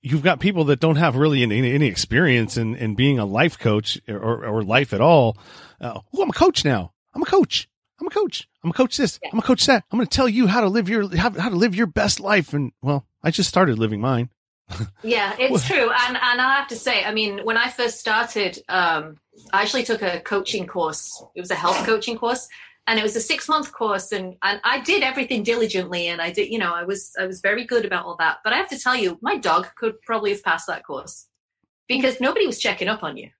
you've 0.00 0.24
got 0.24 0.40
people 0.40 0.64
that 0.64 0.80
don't 0.80 0.96
have 0.96 1.14
really 1.14 1.42
any, 1.44 1.72
any 1.72 1.86
experience 1.86 2.56
in 2.56 2.74
in 2.74 2.96
being 2.96 3.20
a 3.20 3.24
life 3.24 3.58
coach 3.58 4.00
or 4.08 4.44
or 4.44 4.64
life 4.64 4.92
at 4.92 5.00
all. 5.00 5.38
Uh, 5.80 6.00
oh, 6.12 6.22
I'm 6.22 6.30
a 6.30 6.32
coach 6.32 6.64
now. 6.64 6.92
I'm 7.14 7.22
a 7.22 7.26
coach. 7.26 7.68
I'm 8.02 8.08
a 8.08 8.10
coach. 8.10 8.48
I'm 8.64 8.70
a 8.70 8.72
coach 8.72 8.96
this. 8.96 9.20
Yeah. 9.22 9.30
I'm 9.32 9.38
a 9.38 9.42
coach 9.42 9.64
that. 9.66 9.84
I'm 9.92 9.96
going 9.96 10.08
to 10.08 10.16
tell 10.16 10.28
you 10.28 10.48
how 10.48 10.60
to 10.60 10.68
live 10.68 10.88
your 10.88 11.16
how, 11.16 11.30
how 11.30 11.50
to 11.50 11.54
live 11.54 11.76
your 11.76 11.86
best 11.86 12.18
life. 12.18 12.52
And 12.52 12.72
well, 12.82 13.06
I 13.22 13.30
just 13.30 13.48
started 13.48 13.78
living 13.78 14.00
mine. 14.00 14.30
yeah, 15.04 15.36
it's 15.38 15.64
true. 15.64 15.88
And 15.88 16.16
and 16.16 16.40
I 16.40 16.56
have 16.56 16.66
to 16.68 16.76
say, 16.76 17.04
I 17.04 17.12
mean, 17.12 17.44
when 17.44 17.56
I 17.56 17.68
first 17.68 18.00
started, 18.00 18.58
um, 18.68 19.18
I 19.52 19.62
actually 19.62 19.84
took 19.84 20.02
a 20.02 20.18
coaching 20.18 20.66
course. 20.66 21.22
It 21.36 21.40
was 21.40 21.52
a 21.52 21.54
health 21.54 21.76
coaching 21.86 22.18
course, 22.18 22.48
and 22.88 22.98
it 22.98 23.04
was 23.04 23.14
a 23.14 23.20
six 23.20 23.48
month 23.48 23.72
course. 23.72 24.10
And 24.10 24.34
and 24.42 24.60
I 24.64 24.80
did 24.80 25.04
everything 25.04 25.44
diligently, 25.44 26.08
and 26.08 26.20
I 26.20 26.32
did, 26.32 26.50
you 26.50 26.58
know, 26.58 26.74
I 26.74 26.82
was 26.82 27.12
I 27.20 27.26
was 27.26 27.40
very 27.40 27.64
good 27.64 27.84
about 27.84 28.04
all 28.04 28.16
that. 28.16 28.38
But 28.42 28.52
I 28.52 28.56
have 28.56 28.70
to 28.70 28.80
tell 28.80 28.96
you, 28.96 29.16
my 29.22 29.36
dog 29.36 29.68
could 29.76 30.02
probably 30.02 30.32
have 30.32 30.42
passed 30.42 30.66
that 30.66 30.84
course 30.84 31.28
because 31.86 32.20
nobody 32.20 32.48
was 32.48 32.58
checking 32.58 32.88
up 32.88 33.04
on 33.04 33.16
you. 33.16 33.30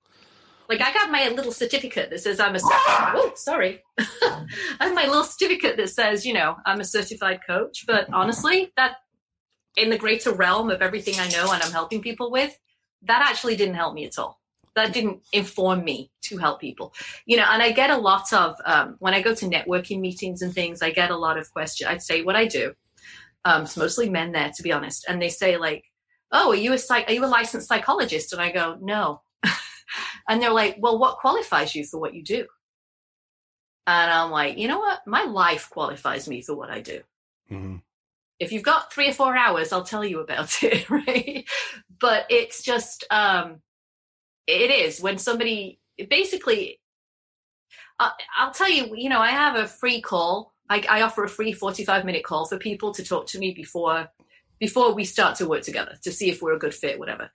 Like 0.68 0.80
I 0.80 0.92
got 0.92 1.10
my 1.10 1.28
little 1.28 1.52
certificate 1.52 2.10
that 2.10 2.20
says 2.20 2.40
I'm 2.40 2.54
a 2.54 2.60
oh 2.62 3.32
sorry, 3.34 3.82
I 3.98 4.46
have 4.80 4.94
my 4.94 5.06
little 5.06 5.24
certificate 5.24 5.76
that 5.76 5.90
says 5.90 6.24
you 6.24 6.32
know 6.32 6.56
I'm 6.64 6.80
a 6.80 6.84
certified 6.84 7.40
coach. 7.46 7.84
But 7.86 8.08
honestly, 8.12 8.72
that 8.76 8.96
in 9.76 9.90
the 9.90 9.98
greater 9.98 10.32
realm 10.32 10.70
of 10.70 10.82
everything 10.82 11.18
I 11.18 11.28
know 11.28 11.50
and 11.52 11.62
I'm 11.62 11.72
helping 11.72 12.02
people 12.02 12.30
with, 12.30 12.56
that 13.02 13.26
actually 13.28 13.56
didn't 13.56 13.74
help 13.74 13.94
me 13.94 14.04
at 14.04 14.18
all. 14.18 14.40
That 14.74 14.92
didn't 14.94 15.20
inform 15.32 15.84
me 15.84 16.10
to 16.22 16.38
help 16.38 16.60
people, 16.60 16.94
you 17.26 17.36
know. 17.36 17.44
And 17.46 17.62
I 17.62 17.72
get 17.72 17.90
a 17.90 17.96
lot 17.96 18.32
of 18.32 18.56
um, 18.64 18.96
when 19.00 19.12
I 19.12 19.20
go 19.20 19.34
to 19.34 19.46
networking 19.46 20.00
meetings 20.00 20.40
and 20.40 20.54
things. 20.54 20.80
I 20.80 20.90
get 20.90 21.10
a 21.10 21.16
lot 21.16 21.36
of 21.36 21.52
questions. 21.52 21.88
I'd 21.88 22.02
say 22.02 22.22
what 22.22 22.36
I 22.36 22.46
do. 22.46 22.72
Um, 23.44 23.62
it's 23.64 23.76
mostly 23.76 24.08
men 24.08 24.32
there, 24.32 24.50
to 24.56 24.62
be 24.62 24.72
honest, 24.72 25.04
and 25.06 25.20
they 25.20 25.28
say 25.28 25.58
like, 25.58 25.84
"Oh, 26.30 26.52
are 26.52 26.56
you 26.56 26.72
a 26.72 26.78
psych- 26.78 27.06
are 27.08 27.12
you 27.12 27.22
a 27.22 27.26
licensed 27.26 27.68
psychologist?" 27.68 28.32
And 28.32 28.40
I 28.40 28.50
go, 28.50 28.78
"No, 28.80 29.20
And 30.28 30.40
they're 30.40 30.52
like, 30.52 30.76
well, 30.78 30.98
what 30.98 31.18
qualifies 31.18 31.74
you 31.74 31.84
for 31.84 31.98
what 31.98 32.14
you 32.14 32.22
do? 32.22 32.46
And 33.86 34.10
I'm 34.10 34.30
like, 34.30 34.58
you 34.58 34.68
know 34.68 34.78
what? 34.78 35.00
My 35.06 35.24
life 35.24 35.68
qualifies 35.70 36.28
me 36.28 36.42
for 36.42 36.54
what 36.54 36.70
I 36.70 36.80
do. 36.80 37.00
Mm-hmm. 37.50 37.76
If 38.38 38.52
you've 38.52 38.62
got 38.62 38.92
three 38.92 39.08
or 39.08 39.12
four 39.12 39.36
hours, 39.36 39.72
I'll 39.72 39.84
tell 39.84 40.04
you 40.04 40.20
about 40.20 40.50
it, 40.62 40.88
right? 40.88 41.44
But 42.00 42.26
it's 42.30 42.62
just, 42.62 43.04
um, 43.10 43.60
it 44.46 44.70
is 44.70 45.00
when 45.00 45.18
somebody 45.18 45.80
basically, 46.08 46.80
uh, 47.98 48.10
I'll 48.36 48.52
tell 48.52 48.70
you, 48.70 48.94
you 48.96 49.08
know, 49.08 49.20
I 49.20 49.30
have 49.30 49.56
a 49.56 49.68
free 49.68 50.00
call. 50.00 50.54
I, 50.68 50.84
I 50.88 51.02
offer 51.02 51.24
a 51.24 51.28
free 51.28 51.52
45 51.52 52.04
minute 52.04 52.24
call 52.24 52.46
for 52.46 52.58
people 52.58 52.92
to 52.94 53.04
talk 53.04 53.26
to 53.28 53.38
me 53.38 53.52
before 53.52 54.08
before 54.58 54.94
we 54.94 55.04
start 55.04 55.34
to 55.34 55.48
work 55.48 55.62
together 55.62 55.96
to 56.04 56.12
see 56.12 56.30
if 56.30 56.40
we're 56.40 56.54
a 56.54 56.58
good 56.58 56.72
fit, 56.72 56.96
whatever. 56.96 57.32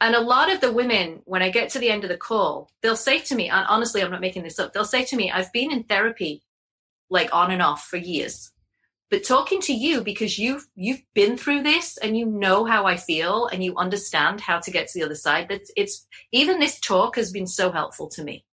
And 0.00 0.14
a 0.14 0.20
lot 0.20 0.50
of 0.50 0.60
the 0.60 0.72
women, 0.72 1.20
when 1.26 1.42
I 1.42 1.50
get 1.50 1.68
to 1.70 1.78
the 1.78 1.90
end 1.90 2.04
of 2.04 2.10
the 2.10 2.16
call, 2.16 2.70
they'll 2.82 2.96
say 2.96 3.18
to 3.20 3.34
me, 3.34 3.50
and 3.50 3.66
honestly, 3.68 4.02
I'm 4.02 4.10
not 4.10 4.22
making 4.22 4.44
this 4.44 4.58
up, 4.58 4.72
they'll 4.72 4.84
say 4.84 5.04
to 5.04 5.16
me, 5.16 5.30
I've 5.30 5.52
been 5.52 5.70
in 5.70 5.84
therapy 5.84 6.42
like 7.10 7.28
on 7.34 7.50
and 7.50 7.60
off 7.60 7.84
for 7.84 7.98
years. 7.98 8.50
But 9.10 9.24
talking 9.24 9.60
to 9.62 9.72
you 9.74 10.02
because 10.02 10.38
you've 10.38 10.68
you've 10.76 11.02
been 11.14 11.36
through 11.36 11.64
this 11.64 11.96
and 11.98 12.16
you 12.16 12.26
know 12.26 12.64
how 12.64 12.86
I 12.86 12.96
feel 12.96 13.48
and 13.48 13.62
you 13.62 13.76
understand 13.76 14.40
how 14.40 14.60
to 14.60 14.70
get 14.70 14.86
to 14.86 14.98
the 14.98 15.04
other 15.04 15.16
side. 15.16 15.48
That 15.48 15.62
it's 15.76 16.06
even 16.30 16.60
this 16.60 16.78
talk 16.78 17.16
has 17.16 17.32
been 17.32 17.48
so 17.48 17.72
helpful 17.72 18.08
to 18.10 18.22
me. 18.22 18.46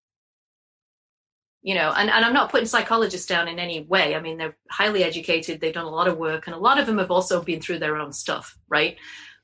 You 1.62 1.76
know, 1.76 1.92
and, 1.98 2.10
and 2.10 2.24
I'm 2.24 2.34
not 2.34 2.52
putting 2.52 2.68
psychologists 2.68 3.28
down 3.28 3.50
in 3.50 3.60
any 3.60 3.82
way. 3.82 4.16
I 4.16 4.22
mean, 4.22 4.38
they're 4.38 4.56
highly 4.70 5.04
educated, 5.04 5.60
they've 5.60 5.74
done 5.74 5.86
a 5.86 5.90
lot 5.90 6.08
of 6.08 6.18
work, 6.18 6.48
and 6.48 6.56
a 6.56 6.60
lot 6.60 6.80
of 6.80 6.86
them 6.86 7.00
have 7.00 7.12
also 7.12 7.42
been 7.42 7.60
through 7.60 7.80
their 7.80 7.98
own 7.98 8.14
stuff, 8.14 8.58
right? 8.70 8.98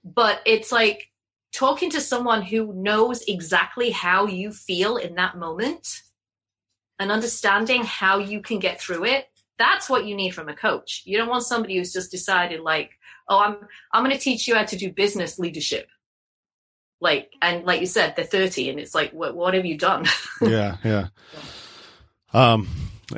But 0.04 0.40
it's 0.46 0.72
like 0.72 1.11
talking 1.54 1.90
to 1.92 2.02
someone 2.02 2.42
who 2.42 2.74
knows 2.74 3.24
exactly 3.24 3.92
how 3.92 4.26
you 4.26 4.52
feel 4.52 4.98
in 4.98 5.16
that 5.16 5.38
moment 5.38 6.02
and 7.00 7.12
understanding 7.12 7.84
how 7.84 8.20
you 8.20 8.42
can 8.42 8.60
get 8.60 8.80
through 8.80 9.06
it 9.06 9.28
that's 9.62 9.88
what 9.88 10.06
you 10.08 10.16
need 10.16 10.32
from 10.32 10.50
a 10.50 10.56
coach. 10.56 11.04
You 11.06 11.18
don't 11.18 11.30
want 11.30 11.44
somebody 11.44 11.78
who's 11.78 11.94
just 11.94 12.10
decided 12.10 12.62
like 12.62 12.98
oh 13.30 13.40
i'm 13.40 13.58
i'm 13.92 14.04
going 14.04 14.16
to 14.16 14.22
teach 14.22 14.48
you 14.48 14.56
how 14.56 14.64
to 14.64 14.76
do 14.76 14.92
business 14.92 15.38
leadership. 15.38 15.88
Like 17.00 17.32
and 17.42 17.64
like 17.64 17.80
you 17.80 17.86
said 17.86 18.16
they're 18.16 18.26
30 18.26 18.72
and 18.72 18.80
it's 18.80 18.96
like 18.96 19.12
what, 19.12 19.36
what 19.36 19.54
have 19.54 19.66
you 19.66 19.78
done? 19.78 20.06
Yeah 20.42 20.78
yeah. 20.84 21.08
Um 22.34 22.68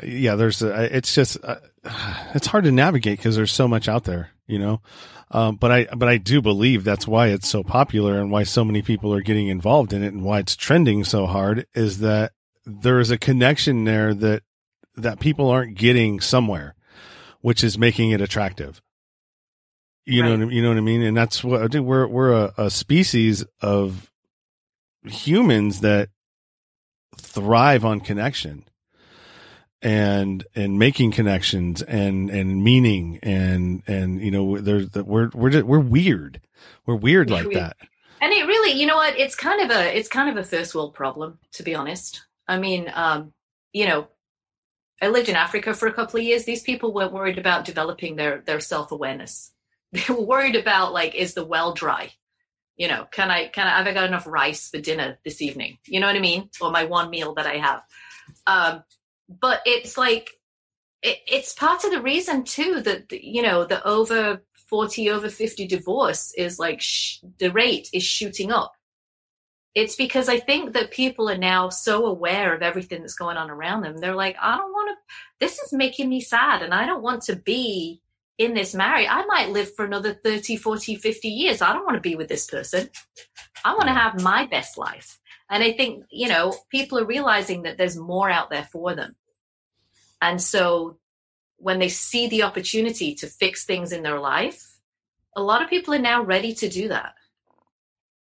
yeah 0.02 0.34
there's 0.34 0.60
a, 0.60 0.94
it's 0.94 1.14
just 1.14 1.38
uh, 1.42 1.56
it's 2.34 2.46
hard 2.46 2.64
to 2.64 2.72
navigate 2.72 3.18
because 3.18 3.36
there's 3.36 3.52
so 3.52 3.66
much 3.66 3.88
out 3.88 4.04
there 4.04 4.30
you 4.46 4.58
know 4.58 4.80
um, 5.34 5.56
but 5.56 5.72
I, 5.72 5.84
but 5.96 6.08
I 6.08 6.16
do 6.16 6.40
believe 6.40 6.84
that's 6.84 7.08
why 7.08 7.26
it's 7.26 7.48
so 7.48 7.64
popular 7.64 8.20
and 8.20 8.30
why 8.30 8.44
so 8.44 8.64
many 8.64 8.82
people 8.82 9.12
are 9.12 9.20
getting 9.20 9.48
involved 9.48 9.92
in 9.92 10.04
it 10.04 10.12
and 10.12 10.22
why 10.22 10.38
it's 10.38 10.54
trending 10.54 11.02
so 11.02 11.26
hard 11.26 11.66
is 11.74 11.98
that 11.98 12.30
there 12.64 13.00
is 13.00 13.10
a 13.10 13.18
connection 13.18 13.82
there 13.82 14.14
that, 14.14 14.44
that 14.96 15.18
people 15.18 15.50
aren't 15.50 15.76
getting 15.76 16.20
somewhere, 16.20 16.76
which 17.40 17.64
is 17.64 17.76
making 17.76 18.12
it 18.12 18.20
attractive. 18.20 18.80
You 20.04 20.22
right. 20.22 20.38
know, 20.38 20.48
you 20.48 20.62
know 20.62 20.68
what 20.68 20.78
I 20.78 20.82
mean? 20.82 21.02
And 21.02 21.16
that's 21.16 21.42
what 21.42 21.60
I 21.60 21.66
think 21.66 21.84
we're, 21.84 22.06
we're 22.06 22.32
a, 22.32 22.54
a 22.56 22.70
species 22.70 23.44
of 23.60 24.08
humans 25.04 25.80
that 25.80 26.10
thrive 27.16 27.84
on 27.84 27.98
connection 27.98 28.64
and 29.84 30.46
and 30.54 30.78
making 30.78 31.12
connections 31.12 31.82
and 31.82 32.30
and 32.30 32.64
meaning 32.64 33.18
and 33.22 33.82
and 33.86 34.20
you 34.20 34.30
know 34.30 34.58
there's 34.58 34.90
we're 34.94 35.30
we're 35.34 35.50
just, 35.50 35.66
we're 35.66 35.78
weird. 35.78 36.40
We're 36.86 36.96
weird 36.96 37.30
like 37.30 37.52
that. 37.52 37.76
And 38.20 38.32
it 38.32 38.46
really 38.46 38.80
you 38.80 38.86
know 38.86 38.96
what? 38.96 39.18
It's 39.18 39.36
kind 39.36 39.60
of 39.60 39.70
a 39.76 39.96
it's 39.96 40.08
kind 40.08 40.30
of 40.30 40.42
a 40.42 40.48
first 40.48 40.74
world 40.74 40.94
problem 40.94 41.38
to 41.52 41.62
be 41.62 41.74
honest. 41.74 42.24
I 42.48 42.58
mean 42.58 42.90
um 42.94 43.34
you 43.72 43.86
know 43.86 44.08
i 45.02 45.08
lived 45.08 45.28
in 45.28 45.34
africa 45.36 45.74
for 45.74 45.86
a 45.86 45.92
couple 45.92 46.18
of 46.18 46.24
years. 46.24 46.44
These 46.44 46.62
people 46.62 46.94
were 46.94 47.08
worried 47.08 47.38
about 47.38 47.66
developing 47.66 48.16
their 48.16 48.40
their 48.40 48.60
self-awareness. 48.60 49.52
They 49.92 50.12
were 50.12 50.22
worried 50.22 50.56
about 50.56 50.92
like 50.92 51.14
is 51.14 51.34
the 51.34 51.44
well 51.44 51.74
dry? 51.74 52.10
You 52.76 52.88
know 52.88 53.06
can 53.12 53.30
i 53.30 53.48
can 53.48 53.66
i 53.66 53.76
have 53.76 53.86
i 53.86 53.92
got 53.92 54.08
enough 54.08 54.26
rice 54.26 54.70
for 54.70 54.80
dinner 54.80 55.18
this 55.24 55.42
evening? 55.42 55.76
You 55.84 56.00
know 56.00 56.06
what 56.06 56.16
i 56.16 56.20
mean? 56.20 56.48
Or 56.58 56.70
my 56.70 56.84
one 56.84 57.10
meal 57.10 57.34
that 57.34 57.46
i 57.46 57.58
have. 57.58 57.82
Um 58.46 58.82
but 59.28 59.60
it's 59.64 59.96
like 59.96 60.30
it, 61.02 61.18
it's 61.26 61.54
part 61.54 61.84
of 61.84 61.90
the 61.90 62.02
reason 62.02 62.44
too 62.44 62.80
that 62.82 63.10
you 63.12 63.42
know 63.42 63.64
the 63.64 63.86
over 63.86 64.42
40 64.68 65.10
over 65.10 65.28
50 65.28 65.66
divorce 65.66 66.32
is 66.36 66.58
like 66.58 66.80
sh- 66.80 67.18
the 67.38 67.50
rate 67.50 67.88
is 67.92 68.02
shooting 68.02 68.52
up. 68.52 68.72
It's 69.74 69.96
because 69.96 70.28
i 70.28 70.38
think 70.38 70.72
that 70.74 70.92
people 70.92 71.28
are 71.28 71.36
now 71.36 71.68
so 71.68 72.06
aware 72.06 72.54
of 72.54 72.62
everything 72.62 73.00
that's 73.00 73.16
going 73.16 73.36
on 73.36 73.50
around 73.50 73.82
them. 73.82 73.98
They're 73.98 74.14
like 74.14 74.36
i 74.40 74.56
don't 74.56 74.72
want 74.72 74.96
to 74.96 75.14
this 75.40 75.58
is 75.58 75.72
making 75.72 76.08
me 76.08 76.20
sad 76.20 76.62
and 76.62 76.72
i 76.72 76.86
don't 76.86 77.02
want 77.02 77.22
to 77.24 77.36
be 77.36 78.00
in 78.38 78.54
this 78.54 78.74
marriage. 78.74 79.06
I 79.08 79.24
might 79.26 79.50
live 79.50 79.74
for 79.74 79.84
another 79.84 80.14
30 80.14 80.56
40 80.56 80.96
50 80.96 81.28
years. 81.28 81.62
I 81.62 81.72
don't 81.72 81.84
want 81.84 81.96
to 81.96 82.00
be 82.00 82.16
with 82.16 82.28
this 82.28 82.46
person. 82.46 82.90
I 83.64 83.72
want 83.74 83.86
to 83.86 83.94
have 83.94 84.22
my 84.22 84.46
best 84.46 84.76
life 84.76 85.20
and 85.50 85.62
I 85.62 85.72
think, 85.72 86.04
you 86.10 86.28
know, 86.28 86.54
people 86.70 86.98
are 86.98 87.04
realizing 87.04 87.62
that 87.62 87.76
there's 87.76 87.96
more 87.96 88.30
out 88.30 88.50
there 88.50 88.68
for 88.72 88.94
them. 88.94 89.14
And 90.20 90.40
so 90.40 90.98
when 91.56 91.78
they 91.78 91.88
see 91.88 92.28
the 92.28 92.42
opportunity 92.42 93.14
to 93.16 93.26
fix 93.26 93.64
things 93.64 93.92
in 93.92 94.02
their 94.02 94.18
life, 94.18 94.78
a 95.36 95.42
lot 95.42 95.62
of 95.62 95.68
people 95.68 95.94
are 95.94 95.98
now 95.98 96.22
ready 96.22 96.54
to 96.54 96.68
do 96.68 96.88
that. 96.88 97.14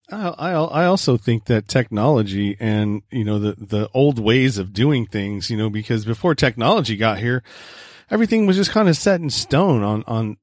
I 0.10 0.30
I 0.30 0.86
also 0.86 1.18
think 1.18 1.46
that 1.46 1.68
technology 1.68 2.56
and 2.62 3.02
you 3.12 3.26
know 3.26 3.40
the 3.40 3.56
the 3.58 3.90
old 3.94 4.20
ways 4.20 4.58
of 4.58 4.72
doing 4.72 5.06
things, 5.06 5.50
you 5.50 5.58
know, 5.58 5.70
because 5.70 6.06
before 6.06 6.34
technology 6.34 6.96
got 6.96 7.20
here, 7.20 7.44
everything 8.10 8.48
was 8.48 8.56
just 8.56 8.72
kind 8.72 8.88
of 8.88 8.96
set 8.96 9.20
in 9.20 9.30
stone 9.30 9.84
on 9.84 10.06
on 10.08 10.38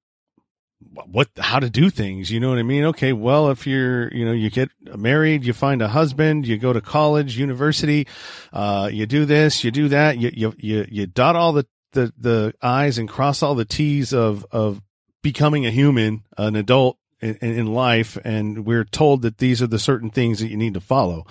what 1.07 1.29
how 1.39 1.59
to 1.59 1.70
do 1.70 1.91
things 1.91 2.31
you 2.31 2.39
know 2.39 2.51
what 2.51 2.59
i 2.59 2.62
mean? 2.62 2.85
Okay 2.85 3.12
well 3.12 3.51
if 3.51 3.66
you're 3.66 4.12
you 4.12 4.25
know 4.25 4.33
you 4.33 4.51
get 4.51 4.68
married 4.97 5.45
you 5.45 5.53
find 5.53 5.81
a 5.83 5.89
husband 5.89 6.47
you 6.47 6.59
go 6.59 6.72
to 6.72 6.81
college 6.81 7.39
university 7.39 8.07
uh 8.53 8.89
you 8.93 9.07
do 9.07 9.25
this 9.25 9.64
you 9.64 9.70
do 9.70 9.89
that 9.89 10.18
you 10.18 10.31
you 10.35 10.55
you, 10.59 10.87
you 10.91 11.07
dot 11.07 11.37
all 11.37 11.53
the, 11.53 11.66
the 11.93 12.12
the 12.18 12.55
i's 12.62 12.99
and 12.99 13.09
cross 13.09 13.43
all 13.43 13.55
the 13.55 13.64
t's 13.64 14.12
of 14.12 14.45
of 14.51 14.83
becoming 15.22 15.64
a 15.64 15.70
human 15.70 16.22
an 16.37 16.55
adult 16.55 16.99
in, 17.20 17.37
in 17.41 17.66
life 17.75 18.18
and 18.25 18.66
we're 18.66 18.85
told 18.85 19.22
that 19.22 19.39
these 19.39 19.62
are 19.62 19.66
the 19.66 19.79
certain 19.79 20.11
things 20.11 20.41
that 20.41 20.49
you 20.49 20.57
need 20.57 20.75
to 20.75 20.81
follow. 20.81 21.27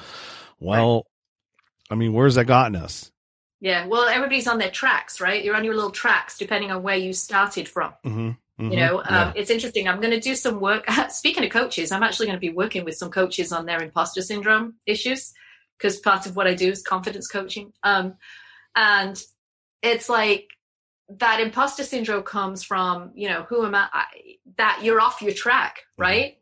Well 0.59 0.95
right. 0.95 1.03
i 1.91 1.95
mean 1.95 2.13
where's 2.13 2.35
that 2.35 2.45
gotten 2.45 2.75
us? 2.75 3.11
Yeah 3.59 3.85
well 3.85 4.07
everybody's 4.07 4.47
on 4.47 4.57
their 4.57 4.71
tracks 4.71 5.21
right? 5.21 5.43
You're 5.43 5.55
on 5.55 5.63
your 5.63 5.75
little 5.75 5.91
tracks 5.91 6.37
depending 6.37 6.71
on 6.71 6.81
where 6.81 6.97
you 6.97 7.13
started 7.13 7.69
from. 7.69 7.93
Mm-hmm. 8.03 8.29
Mm-hmm. 8.59 8.71
You 8.71 8.79
know, 8.79 9.03
yeah. 9.09 9.23
um, 9.23 9.33
it's 9.35 9.49
interesting. 9.49 9.87
I'm 9.87 9.99
going 9.99 10.13
to 10.13 10.19
do 10.19 10.35
some 10.35 10.59
work. 10.59 10.85
Speaking 11.09 11.43
of 11.43 11.49
coaches, 11.49 11.91
I'm 11.91 12.03
actually 12.03 12.27
going 12.27 12.37
to 12.37 12.47
be 12.47 12.53
working 12.53 12.85
with 12.85 12.95
some 12.95 13.09
coaches 13.09 13.51
on 13.51 13.65
their 13.65 13.81
imposter 13.81 14.21
syndrome 14.21 14.75
issues 14.85 15.33
because 15.77 15.99
part 15.99 16.25
of 16.25 16.35
what 16.35 16.47
I 16.47 16.53
do 16.53 16.69
is 16.69 16.81
confidence 16.81 17.27
coaching. 17.27 17.73
Um, 17.83 18.15
and 18.75 19.21
it's 19.81 20.07
like 20.07 20.49
that 21.09 21.39
imposter 21.39 21.83
syndrome 21.83 22.23
comes 22.23 22.63
from, 22.63 23.11
you 23.15 23.27
know, 23.27 23.43
who 23.43 23.65
am 23.65 23.75
I? 23.75 23.87
I 23.91 24.05
that 24.57 24.81
you're 24.83 25.01
off 25.01 25.21
your 25.21 25.33
track, 25.33 25.77
mm-hmm. 25.77 26.01
right? 26.01 26.37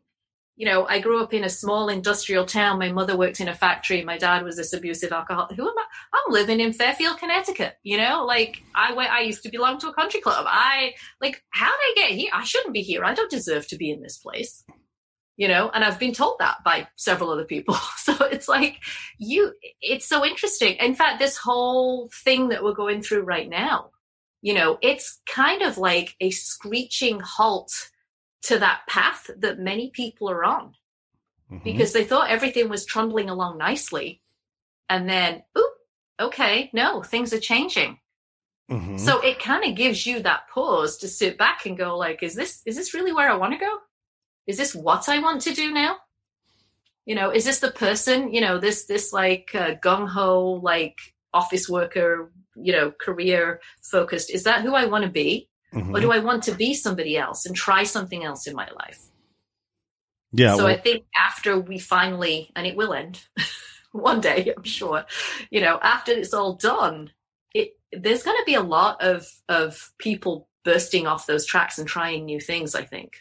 You 0.56 0.66
know, 0.66 0.86
I 0.86 1.00
grew 1.00 1.22
up 1.22 1.32
in 1.32 1.44
a 1.44 1.48
small 1.48 1.88
industrial 1.88 2.44
town. 2.44 2.78
My 2.78 2.92
mother 2.92 3.16
worked 3.16 3.40
in 3.40 3.48
a 3.48 3.54
factory. 3.54 4.04
My 4.04 4.18
dad 4.18 4.44
was 4.44 4.56
this 4.56 4.74
abusive 4.74 5.10
alcoholic. 5.10 5.56
Who 5.56 5.66
am 5.66 5.78
I? 5.78 5.84
I'm 6.12 6.32
living 6.32 6.60
in 6.60 6.74
Fairfield, 6.74 7.18
Connecticut. 7.18 7.78
You 7.82 7.96
know, 7.96 8.24
like 8.26 8.62
I 8.74 8.92
went, 8.92 9.10
I 9.10 9.22
used 9.22 9.42
to 9.44 9.50
belong 9.50 9.78
to 9.78 9.88
a 9.88 9.94
country 9.94 10.20
club. 10.20 10.44
I 10.46 10.92
like, 11.22 11.42
how 11.50 11.66
did 11.66 11.72
I 11.72 11.94
get 11.96 12.10
here? 12.10 12.30
I 12.34 12.44
shouldn't 12.44 12.74
be 12.74 12.82
here. 12.82 13.02
I 13.02 13.14
don't 13.14 13.30
deserve 13.30 13.66
to 13.68 13.76
be 13.76 13.90
in 13.90 14.02
this 14.02 14.18
place. 14.18 14.62
You 15.38 15.48
know, 15.48 15.70
and 15.72 15.82
I've 15.82 15.98
been 15.98 16.12
told 16.12 16.36
that 16.40 16.58
by 16.64 16.86
several 16.96 17.30
other 17.30 17.44
people. 17.44 17.76
So 18.02 18.24
it's 18.24 18.48
like 18.48 18.82
you, 19.18 19.52
it's 19.80 20.06
so 20.06 20.26
interesting. 20.26 20.74
In 20.74 20.96
fact, 20.96 21.20
this 21.20 21.36
whole 21.36 22.10
thing 22.24 22.48
that 22.48 22.64
we're 22.64 22.74
going 22.74 23.00
through 23.00 23.22
right 23.22 23.48
now, 23.48 23.90
you 24.42 24.54
know, 24.54 24.76
it's 24.82 25.20
kind 25.24 25.62
of 25.62 25.78
like 25.78 26.16
a 26.20 26.30
screeching 26.30 27.20
halt 27.20 27.72
to 28.42 28.58
that 28.58 28.82
path 28.88 29.30
that 29.38 29.58
many 29.58 29.90
people 29.90 30.28
are 30.30 30.44
on 30.44 30.74
mm-hmm. 31.50 31.64
because 31.64 31.92
they 31.92 32.04
thought 32.04 32.30
everything 32.30 32.68
was 32.68 32.84
trundling 32.84 33.30
along 33.30 33.58
nicely. 33.58 34.20
And 34.88 35.08
then, 35.08 35.42
oop, 35.56 35.72
okay, 36.20 36.70
no, 36.72 37.02
things 37.02 37.32
are 37.32 37.40
changing. 37.40 37.98
Mm-hmm. 38.70 38.98
So 38.98 39.20
it 39.20 39.38
kind 39.38 39.64
of 39.64 39.76
gives 39.76 40.06
you 40.06 40.20
that 40.22 40.48
pause 40.52 40.98
to 40.98 41.08
sit 41.08 41.38
back 41.38 41.66
and 41.66 41.76
go 41.76 41.96
like, 41.96 42.22
is 42.22 42.34
this, 42.34 42.62
is 42.66 42.76
this 42.76 42.94
really 42.94 43.12
where 43.12 43.30
I 43.30 43.36
want 43.36 43.52
to 43.52 43.58
go? 43.58 43.78
Is 44.46 44.56
this 44.56 44.74
what 44.74 45.08
I 45.08 45.18
want 45.18 45.42
to 45.42 45.54
do 45.54 45.72
now? 45.72 45.96
You 47.06 47.14
know, 47.14 47.30
is 47.30 47.44
this 47.44 47.60
the 47.60 47.70
person, 47.70 48.32
you 48.32 48.40
know, 48.40 48.58
this, 48.58 48.86
this 48.86 49.12
like 49.12 49.50
uh, 49.54 49.74
gung 49.74 50.08
ho, 50.08 50.60
like 50.62 50.96
office 51.32 51.68
worker, 51.68 52.32
you 52.54 52.72
know, 52.72 52.92
career 52.92 53.60
focused. 53.82 54.30
Is 54.30 54.44
that 54.44 54.62
who 54.62 54.74
I 54.74 54.84
want 54.86 55.04
to 55.04 55.10
be? 55.10 55.48
Mm-hmm. 55.74 55.94
Or 55.96 56.00
do 56.00 56.12
I 56.12 56.18
want 56.18 56.42
to 56.44 56.54
be 56.54 56.74
somebody 56.74 57.16
else 57.16 57.46
and 57.46 57.56
try 57.56 57.84
something 57.84 58.24
else 58.24 58.46
in 58.46 58.54
my 58.54 58.68
life? 58.78 59.00
Yeah. 60.32 60.56
So 60.56 60.64
well, 60.64 60.74
I 60.74 60.78
think 60.78 61.04
after 61.16 61.58
we 61.58 61.78
finally, 61.78 62.50
and 62.56 62.66
it 62.66 62.76
will 62.76 62.92
end, 62.92 63.20
one 63.92 64.20
day, 64.20 64.52
I'm 64.56 64.64
sure. 64.64 65.04
You 65.50 65.60
know, 65.60 65.78
after 65.82 66.12
it's 66.12 66.34
all 66.34 66.54
done, 66.54 67.10
it 67.54 67.76
there's 67.92 68.22
going 68.22 68.36
to 68.36 68.44
be 68.46 68.54
a 68.54 68.62
lot 68.62 69.02
of 69.02 69.30
of 69.48 69.92
people 69.98 70.48
bursting 70.64 71.06
off 71.06 71.26
those 71.26 71.46
tracks 71.46 71.78
and 71.78 71.88
trying 71.88 72.24
new 72.24 72.40
things. 72.40 72.74
I 72.74 72.82
think. 72.82 73.16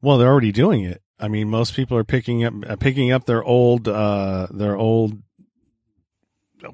Well, 0.00 0.18
they're 0.18 0.30
already 0.30 0.52
doing 0.52 0.84
it. 0.84 1.02
I 1.20 1.28
mean, 1.28 1.48
most 1.48 1.74
people 1.74 1.96
are 1.96 2.04
picking 2.04 2.44
up 2.44 2.54
uh, 2.68 2.76
picking 2.76 3.12
up 3.12 3.24
their 3.24 3.42
old 3.42 3.88
uh, 3.88 4.48
their 4.50 4.76
old 4.76 5.22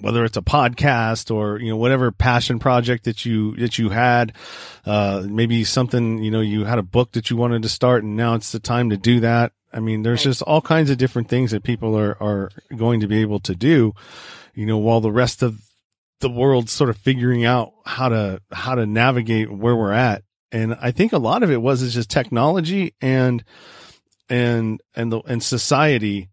whether 0.00 0.24
it's 0.24 0.36
a 0.36 0.42
podcast 0.42 1.34
or 1.34 1.58
you 1.58 1.68
know 1.68 1.76
whatever 1.76 2.10
passion 2.10 2.58
project 2.58 3.04
that 3.04 3.24
you 3.24 3.54
that 3.56 3.78
you 3.78 3.90
had 3.90 4.32
uh 4.86 5.22
maybe 5.28 5.64
something 5.64 6.22
you 6.22 6.30
know 6.30 6.40
you 6.40 6.64
had 6.64 6.78
a 6.78 6.82
book 6.82 7.12
that 7.12 7.30
you 7.30 7.36
wanted 7.36 7.62
to 7.62 7.68
start 7.68 8.02
and 8.02 8.16
now 8.16 8.34
it's 8.34 8.52
the 8.52 8.60
time 8.60 8.90
to 8.90 8.96
do 8.96 9.20
that 9.20 9.52
i 9.72 9.80
mean 9.80 10.02
there's 10.02 10.20
right. 10.20 10.30
just 10.30 10.42
all 10.42 10.60
kinds 10.60 10.90
of 10.90 10.98
different 10.98 11.28
things 11.28 11.50
that 11.50 11.62
people 11.62 11.98
are 11.98 12.16
are 12.22 12.50
going 12.76 13.00
to 13.00 13.06
be 13.06 13.20
able 13.20 13.40
to 13.40 13.54
do 13.54 13.92
you 14.54 14.66
know 14.66 14.78
while 14.78 15.00
the 15.00 15.12
rest 15.12 15.42
of 15.42 15.60
the 16.20 16.30
world's 16.30 16.72
sort 16.72 16.90
of 16.90 16.96
figuring 16.96 17.44
out 17.44 17.72
how 17.84 18.08
to 18.08 18.40
how 18.52 18.74
to 18.74 18.86
navigate 18.86 19.50
where 19.50 19.76
we're 19.76 19.92
at 19.92 20.22
and 20.50 20.74
i 20.80 20.90
think 20.90 21.12
a 21.12 21.18
lot 21.18 21.42
of 21.42 21.50
it 21.50 21.60
was 21.60 21.82
is 21.82 21.94
just 21.94 22.10
technology 22.10 22.94
and 23.00 23.44
and 24.30 24.80
and 24.96 25.12
the 25.12 25.20
and 25.26 25.42
society 25.42 26.30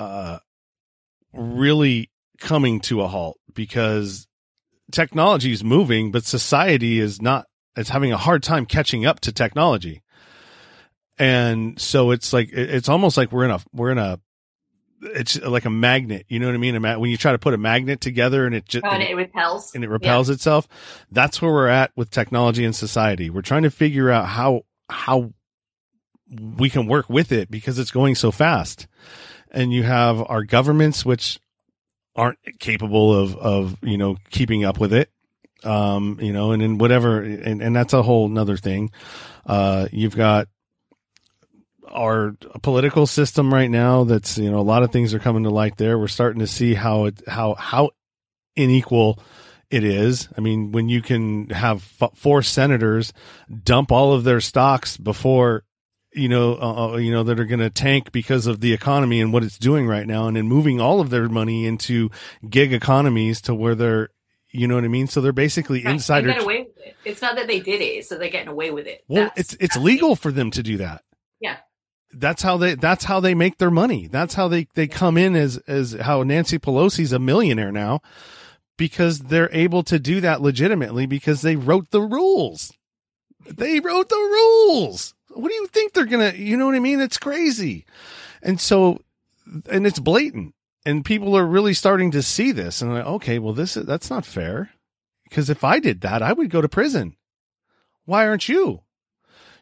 uh 0.00 0.38
really 1.32 2.10
coming 2.38 2.80
to 2.80 3.02
a 3.02 3.08
halt 3.08 3.38
because 3.52 4.26
technology 4.90 5.52
is 5.52 5.62
moving, 5.62 6.10
but 6.10 6.24
society 6.24 6.98
is 6.98 7.20
not, 7.20 7.46
it's 7.76 7.90
having 7.90 8.12
a 8.12 8.16
hard 8.16 8.42
time 8.42 8.66
catching 8.66 9.04
up 9.04 9.20
to 9.20 9.32
technology. 9.32 10.02
And 11.18 11.80
so 11.80 12.10
it's 12.12 12.32
like, 12.32 12.50
it's 12.52 12.88
almost 12.88 13.16
like 13.16 13.32
we're 13.32 13.44
in 13.44 13.50
a, 13.50 13.60
we're 13.72 13.90
in 13.90 13.98
a, 13.98 14.20
it's 15.00 15.40
like 15.40 15.64
a 15.64 15.70
magnet, 15.70 16.26
you 16.28 16.40
know 16.40 16.46
what 16.46 16.54
I 16.54 16.58
mean? 16.58 16.80
When 16.82 17.10
you 17.10 17.16
try 17.16 17.32
to 17.32 17.38
put 17.38 17.54
a 17.54 17.58
magnet 17.58 18.00
together 18.00 18.46
and 18.46 18.54
it 18.54 18.66
just, 18.66 18.84
and 18.84 19.02
it 19.02 19.14
repels 19.14 19.74
and 19.74 19.84
it 19.84 19.90
repels 19.90 20.28
yeah. 20.28 20.34
itself. 20.34 20.66
That's 21.10 21.40
where 21.40 21.52
we're 21.52 21.68
at 21.68 21.92
with 21.96 22.10
technology 22.10 22.64
and 22.64 22.74
society. 22.74 23.30
We're 23.30 23.42
trying 23.42 23.62
to 23.62 23.70
figure 23.70 24.10
out 24.10 24.26
how, 24.26 24.62
how 24.88 25.32
we 26.30 26.68
can 26.68 26.86
work 26.86 27.08
with 27.08 27.30
it 27.32 27.50
because 27.50 27.78
it's 27.78 27.90
going 27.90 28.14
so 28.14 28.30
fast. 28.30 28.86
And 29.50 29.72
you 29.72 29.82
have 29.84 30.20
our 30.28 30.42
governments, 30.42 31.04
which 31.04 31.40
aren't 32.18 32.38
capable 32.58 33.14
of 33.14 33.36
of 33.36 33.76
you 33.82 33.96
know 33.96 34.16
keeping 34.30 34.64
up 34.64 34.80
with 34.80 34.92
it. 34.92 35.10
Um 35.62 36.18
you 36.20 36.32
know 36.32 36.50
and 36.50 36.62
in 36.62 36.78
whatever 36.78 37.22
and, 37.22 37.62
and 37.62 37.74
that's 37.74 37.92
a 37.92 38.02
whole 38.02 38.28
nother 38.28 38.56
thing. 38.56 38.90
Uh 39.46 39.86
you've 39.92 40.16
got 40.16 40.48
our 41.90 42.34
political 42.62 43.06
system 43.06 43.54
right 43.54 43.70
now 43.70 44.04
that's 44.04 44.36
you 44.36 44.50
know 44.50 44.58
a 44.58 44.60
lot 44.60 44.82
of 44.82 44.90
things 44.90 45.14
are 45.14 45.20
coming 45.20 45.44
to 45.44 45.50
light 45.50 45.76
there. 45.76 45.96
We're 45.98 46.08
starting 46.08 46.40
to 46.40 46.46
see 46.48 46.74
how 46.74 47.06
it 47.06 47.22
how 47.26 47.54
how 47.54 47.90
unequal 48.56 49.22
it 49.70 49.84
is. 49.84 50.28
I 50.36 50.40
mean 50.40 50.72
when 50.72 50.88
you 50.88 51.00
can 51.00 51.50
have 51.50 51.88
f- 52.02 52.16
four 52.16 52.42
senators 52.42 53.12
dump 53.62 53.92
all 53.92 54.12
of 54.12 54.24
their 54.24 54.40
stocks 54.40 54.96
before 54.96 55.62
you 56.18 56.28
know, 56.28 56.54
uh, 56.54 56.92
uh, 56.92 56.96
you 56.96 57.12
know, 57.12 57.22
that 57.22 57.38
are 57.38 57.44
going 57.44 57.60
to 57.60 57.70
tank 57.70 58.12
because 58.12 58.46
of 58.46 58.60
the 58.60 58.72
economy 58.72 59.20
and 59.20 59.32
what 59.32 59.44
it's 59.44 59.58
doing 59.58 59.86
right 59.86 60.06
now, 60.06 60.26
and 60.26 60.36
then 60.36 60.48
moving 60.48 60.80
all 60.80 61.00
of 61.00 61.10
their 61.10 61.28
money 61.28 61.66
into 61.66 62.10
gig 62.48 62.72
economies 62.72 63.40
to 63.42 63.54
where 63.54 63.74
they're, 63.74 64.08
you 64.50 64.66
know 64.66 64.74
what 64.74 64.84
I 64.84 64.88
mean? 64.88 65.06
So 65.06 65.20
they're 65.20 65.32
basically 65.32 65.84
right. 65.84 65.94
insider. 65.94 66.32
They 66.32 66.38
away 66.38 66.62
with 66.62 66.86
it. 66.86 66.96
It's 67.04 67.22
not 67.22 67.36
that 67.36 67.46
they 67.46 67.60
did 67.60 67.80
it; 67.80 68.04
so 68.06 68.18
they're 68.18 68.30
getting 68.30 68.48
away 68.48 68.70
with 68.70 68.86
it. 68.86 69.04
Well, 69.08 69.30
that's, 69.36 69.54
it's 69.54 69.62
it's 69.62 69.76
legal 69.76 70.16
for 70.16 70.32
them 70.32 70.50
to 70.52 70.62
do 70.62 70.78
that. 70.78 71.02
Yeah. 71.40 71.56
That's 72.12 72.42
how 72.42 72.56
they. 72.56 72.74
That's 72.74 73.04
how 73.04 73.20
they 73.20 73.34
make 73.34 73.58
their 73.58 73.70
money. 73.70 74.08
That's 74.08 74.34
how 74.34 74.48
they 74.48 74.66
they 74.74 74.88
come 74.88 75.16
in 75.18 75.36
as 75.36 75.58
as 75.68 75.92
how 75.92 76.22
Nancy 76.22 76.58
Pelosi's 76.58 77.12
a 77.12 77.18
millionaire 77.18 77.70
now, 77.70 78.00
because 78.78 79.18
they're 79.18 79.50
able 79.52 79.82
to 79.84 79.98
do 79.98 80.22
that 80.22 80.40
legitimately 80.40 81.04
because 81.04 81.42
they 81.42 81.56
wrote 81.56 81.90
the 81.90 82.00
rules. 82.00 82.72
They 83.46 83.80
wrote 83.80 84.08
the 84.08 84.16
rules 84.16 85.14
what 85.38 85.50
do 85.50 85.54
you 85.54 85.68
think 85.68 85.92
they're 85.92 86.04
gonna? 86.04 86.32
You 86.34 86.56
know 86.56 86.66
what 86.66 86.74
I 86.74 86.80
mean? 86.80 87.00
It's 87.00 87.16
crazy, 87.16 87.84
and 88.42 88.60
so, 88.60 89.02
and 89.70 89.86
it's 89.86 90.00
blatant, 90.00 90.54
and 90.84 91.04
people 91.04 91.36
are 91.36 91.46
really 91.46 91.74
starting 91.74 92.10
to 92.10 92.22
see 92.22 92.50
this, 92.50 92.82
and 92.82 92.92
like, 92.92 93.06
okay, 93.06 93.38
well, 93.38 93.52
this 93.52 93.76
is, 93.76 93.86
that's 93.86 94.10
not 94.10 94.26
fair, 94.26 94.70
because 95.24 95.48
if 95.48 95.62
I 95.62 95.78
did 95.78 96.00
that, 96.00 96.22
I 96.22 96.32
would 96.32 96.50
go 96.50 96.60
to 96.60 96.68
prison. 96.68 97.16
Why 98.04 98.26
aren't 98.26 98.48
you? 98.48 98.82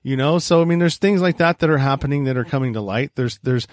You 0.02 0.16
know, 0.16 0.38
so 0.38 0.62
I 0.62 0.64
mean, 0.64 0.78
there's 0.78 0.96
things 0.96 1.20
like 1.20 1.36
that 1.38 1.58
that 1.58 1.68
are 1.68 1.78
happening 1.78 2.24
that 2.24 2.38
are 2.38 2.44
coming 2.44 2.72
to 2.72 2.80
light. 2.80 3.10
There's 3.14 3.38
there's 3.38 3.66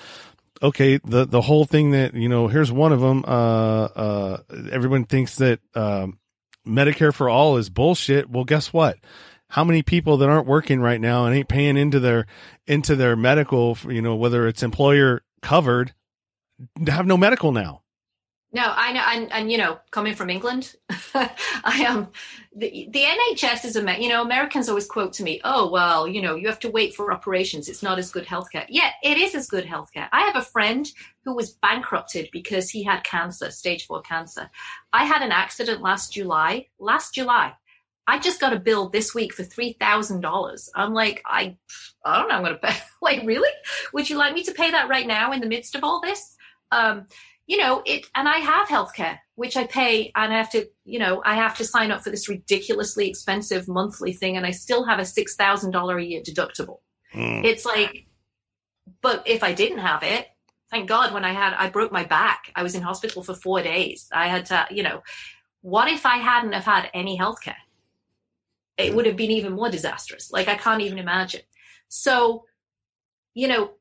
okay 0.62 0.98
the 1.06 1.26
the 1.26 1.42
whole 1.42 1.64
thing 1.64 1.92
that 1.92 2.14
you 2.14 2.28
know 2.28 2.48
here's 2.48 2.72
one 2.72 2.92
of 2.92 3.02
them 3.02 3.24
uh 3.28 3.84
uh 3.84 4.38
everyone 4.72 5.04
thinks 5.04 5.36
that 5.38 5.60
um 5.76 6.20
medicare 6.66 7.14
for 7.14 7.28
all 7.28 7.58
is 7.58 7.70
bullshit 7.70 8.30
well 8.30 8.46
guess 8.46 8.72
what 8.72 8.98
how 9.54 9.64
many 9.64 9.84
people 9.84 10.18
that 10.18 10.30
aren't 10.30 10.48
working 10.48 10.80
right 10.82 11.00
now 11.00 11.26
and 11.26 11.36
ain't 11.36 11.48
paying 11.48 11.78
into 11.78 12.00
their 12.00 12.26
into 12.66 12.96
their 12.96 13.16
medical, 13.16 13.78
you 13.88 14.02
know, 14.02 14.16
whether 14.16 14.48
it's 14.48 14.64
employer 14.64 15.22
covered, 15.44 15.94
have 16.88 17.06
no 17.06 17.18
medical 17.18 17.52
now. 17.52 17.84
No, 18.52 18.72
I 18.76 18.94
know, 18.94 19.04
and, 19.08 19.32
and 19.32 19.52
you 19.52 19.60
know, 19.60 19.80
coming 19.92 20.16
from 20.16 20.32
England, 20.32 20.76
I 21.14 21.84
am 21.86 21.98
um, 21.98 22.12
the 22.56 22.88
the 22.92 23.04
NHS 23.04 23.66
is 23.66 23.76
a 23.76 24.02
you 24.02 24.10
know 24.10 24.24
Americans 24.24 24.70
always 24.70 24.88
quote 24.88 25.14
to 25.14 25.24
me, 25.24 25.40
oh 25.44 25.70
well, 25.70 26.08
you 26.08 26.22
know, 26.22 26.36
you 26.36 26.48
have 26.48 26.60
to 26.60 26.72
wait 26.72 26.96
for 26.96 27.12
operations. 27.14 27.70
It's 27.70 27.84
not 27.84 28.00
as 28.00 28.12
good 28.12 28.26
healthcare. 28.26 28.66
Yeah, 28.70 28.90
it 29.04 29.20
is 29.20 29.36
as 29.36 29.48
good 29.48 29.66
healthcare. 29.66 30.08
I 30.12 30.22
have 30.22 30.36
a 30.36 30.42
friend 30.42 30.88
who 31.26 31.36
was 31.36 31.52
bankrupted 31.52 32.30
because 32.32 32.72
he 32.72 32.82
had 32.82 33.04
cancer, 33.04 33.52
stage 33.52 33.86
four 33.86 34.02
cancer. 34.02 34.50
I 34.94 35.06
had 35.06 35.22
an 35.22 35.32
accident 35.32 35.82
last 35.82 36.14
July. 36.14 36.68
Last 36.80 37.14
July, 37.14 37.54
I 38.08 38.20
just 38.20 38.42
got 38.42 38.54
a 38.54 38.60
bill 38.60 38.90
this 38.90 39.16
week 39.16 39.34
for 39.34 39.44
three 39.44 39.74
thousand 39.80 40.22
dollars. 40.22 40.70
I'm 40.76 40.94
like, 40.94 41.22
I, 41.26 41.58
I 42.06 42.20
don't 42.20 42.30
know. 42.30 42.36
I'm 42.36 42.44
going 42.44 42.54
to 42.54 42.60
pay. 42.60 42.78
like, 43.02 43.26
really? 43.26 43.52
Would 43.94 44.10
you 44.10 44.18
like 44.18 44.34
me 44.34 44.44
to 44.44 44.54
pay 44.54 44.72
that 44.72 44.90
right 44.90 45.08
now 45.08 45.32
in 45.32 45.40
the 45.40 45.48
midst 45.48 45.76
of 45.76 45.84
all 45.84 46.02
this? 46.02 46.36
Um, 46.72 47.08
you 47.48 47.58
know, 47.58 47.82
it. 47.86 48.06
And 48.16 48.28
I 48.28 48.38
have 48.38 48.68
healthcare, 48.68 49.20
which 49.36 49.56
I 49.58 49.66
pay, 49.66 50.12
and 50.16 50.34
I 50.34 50.38
have 50.38 50.52
to, 50.52 50.68
you 50.86 51.00
know, 51.00 51.22
I 51.26 51.36
have 51.36 51.58
to 51.58 51.66
sign 51.66 51.92
up 51.92 52.04
for 52.04 52.10
this 52.10 52.30
ridiculously 52.30 53.10
expensive 53.10 53.68
monthly 53.68 54.14
thing, 54.14 54.38
and 54.38 54.46
I 54.46 54.52
still 54.52 54.86
have 54.86 55.00
a 55.00 55.06
six 55.06 55.36
thousand 55.36 55.72
dollar 55.72 55.98
a 55.98 56.04
year 56.04 56.22
deductible. 56.22 56.80
Mm. 57.14 57.46
It's 57.46 57.66
like, 57.66 58.08
but 59.02 59.24
if 59.28 59.44
I 59.44 59.54
didn't 59.54 59.80
have 59.80 60.04
it, 60.04 60.28
thank 60.72 60.90
God, 60.90 61.14
when 61.14 61.24
I 61.24 61.32
had, 61.32 61.54
I 61.54 61.70
broke 61.70 61.92
my 61.92 62.04
back. 62.04 62.52
I 62.56 62.64
was 62.64 62.76
in 62.76 62.82
hospital 62.82 63.24
for 63.24 63.36
four 63.36 63.62
days. 63.62 64.10
I 64.12 64.28
had 64.28 64.48
to, 64.48 64.66
you 64.72 64.84
know, 64.84 65.04
what 65.62 65.88
if 65.88 66.06
I 66.06 66.18
hadn't 66.18 66.54
have 66.54 66.66
had 66.66 66.90
any 66.94 67.18
healthcare? 67.18 67.56
It 68.84 68.96
would 68.96 69.06
have 69.06 69.16
been 69.16 69.32
even 69.32 69.54
more 69.54 69.70
disastrous. 69.70 70.32
Like 70.32 70.48
I 70.48 70.56
can't 70.56 70.82
even 70.82 71.00
imagine. 71.00 71.42
So, 71.88 72.46
you 73.34 73.48
know, 73.48 73.72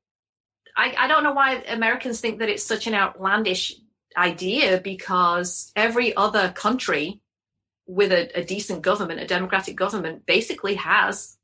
I, 0.76 0.94
I 0.98 1.08
don't 1.08 1.22
know 1.22 1.32
why 1.32 1.62
Americans 1.68 2.20
think 2.20 2.38
that 2.38 2.48
it's 2.48 2.64
such 2.64 2.86
an 2.86 2.94
outlandish 2.94 3.74
idea 4.16 4.80
because 4.80 5.72
every 5.76 6.14
other 6.16 6.50
country 6.50 7.20
with 7.86 8.12
a, 8.12 8.38
a 8.38 8.44
decent 8.44 8.82
government, 8.82 9.20
a 9.20 9.26
democratic 9.26 9.76
government, 9.76 10.24
basically 10.26 10.74
has 10.76 11.36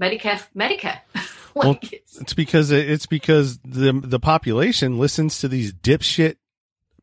Medicare. 0.00 0.42
Medicare. 0.56 1.00
like 1.54 1.64
well, 1.64 1.78
it's, 1.82 2.20
it's 2.20 2.34
because 2.34 2.70
it's 2.70 3.06
because 3.06 3.58
the 3.58 3.92
the 3.92 4.20
population 4.20 4.98
listens 4.98 5.40
to 5.40 5.48
these 5.48 5.72
dipshit 5.72 6.36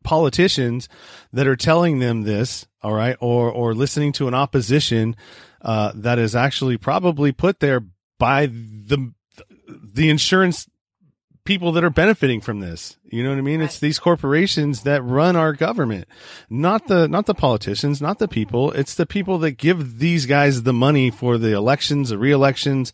politicians 0.06 0.88
that 1.32 1.46
are 1.46 1.56
telling 1.56 1.98
them 1.98 2.22
this, 2.22 2.66
all 2.82 2.94
right, 2.94 3.16
or 3.20 3.50
or 3.50 3.74
listening 3.74 4.12
to 4.12 4.28
an 4.28 4.34
opposition 4.34 5.14
uh, 5.60 5.92
that 5.94 6.18
is 6.18 6.34
actually 6.34 6.78
probably 6.78 7.32
put 7.32 7.60
there 7.60 7.82
by 8.18 8.46
the 8.46 9.12
the 9.68 10.08
insurance 10.08 10.68
people 11.44 11.72
that 11.72 11.84
are 11.84 11.90
benefiting 11.90 12.40
from 12.40 12.60
this. 12.60 12.98
You 13.04 13.22
know 13.22 13.30
what 13.30 13.38
I 13.38 13.42
mean? 13.42 13.60
Right. 13.60 13.66
It's 13.66 13.78
these 13.78 13.98
corporations 13.98 14.82
that 14.82 15.02
run 15.02 15.36
our 15.36 15.52
government, 15.52 16.06
not 16.50 16.88
the 16.88 17.08
not 17.08 17.26
the 17.26 17.34
politicians, 17.34 18.02
not 18.02 18.18
the 18.18 18.28
people. 18.28 18.72
It's 18.72 18.94
the 18.94 19.06
people 19.06 19.38
that 19.38 19.52
give 19.52 19.98
these 19.98 20.26
guys 20.26 20.64
the 20.64 20.72
money 20.72 21.10
for 21.10 21.38
the 21.38 21.52
elections, 21.52 22.10
the 22.10 22.18
re-elections, 22.18 22.92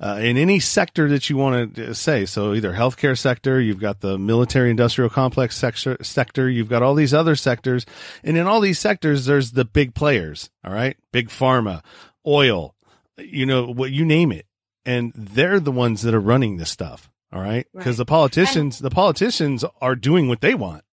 uh, 0.00 0.18
in 0.20 0.36
any 0.36 0.60
sector 0.60 1.08
that 1.08 1.28
you 1.28 1.36
want 1.36 1.74
to 1.74 1.94
say. 1.94 2.24
So 2.26 2.54
either 2.54 2.72
healthcare 2.72 3.18
sector, 3.18 3.60
you've 3.60 3.80
got 3.80 4.00
the 4.00 4.18
military 4.18 4.70
industrial 4.70 5.10
complex 5.10 5.56
sector, 5.56 5.96
sector, 6.02 6.48
you've 6.48 6.68
got 6.68 6.82
all 6.82 6.94
these 6.94 7.14
other 7.14 7.36
sectors. 7.36 7.84
And 8.22 8.36
in 8.36 8.46
all 8.46 8.60
these 8.60 8.78
sectors, 8.78 9.26
there's 9.26 9.52
the 9.52 9.64
big 9.64 9.94
players. 9.94 10.50
All 10.64 10.72
right. 10.72 10.96
Big 11.12 11.28
pharma, 11.28 11.82
oil, 12.26 12.74
you 13.16 13.46
know, 13.46 13.66
what 13.66 13.90
you 13.90 14.04
name 14.04 14.32
it. 14.32 14.46
And 14.84 15.12
they're 15.14 15.60
the 15.60 15.72
ones 15.72 16.02
that 16.02 16.14
are 16.14 16.20
running 16.20 16.56
this 16.56 16.70
stuff. 16.70 17.10
All 17.32 17.42
right. 17.42 17.66
Because 17.72 17.98
right. 17.98 17.98
the 17.98 18.06
politicians, 18.06 18.80
and- 18.80 18.90
the 18.90 18.94
politicians 18.94 19.64
are 19.80 19.96
doing 19.96 20.28
what 20.28 20.40
they 20.40 20.54
want. 20.54 20.84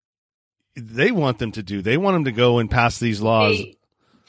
They 0.76 1.12
want 1.12 1.40
them 1.40 1.54
to 1.54 1.64
do. 1.64 1.82
They 1.82 1.96
want 1.96 2.16
them 2.16 2.26
to 2.26 2.34
go 2.34 2.58
and 2.58 2.70
pass 2.70 3.00
these 3.00 3.22
laws. 3.22 3.58
They- 3.58 3.78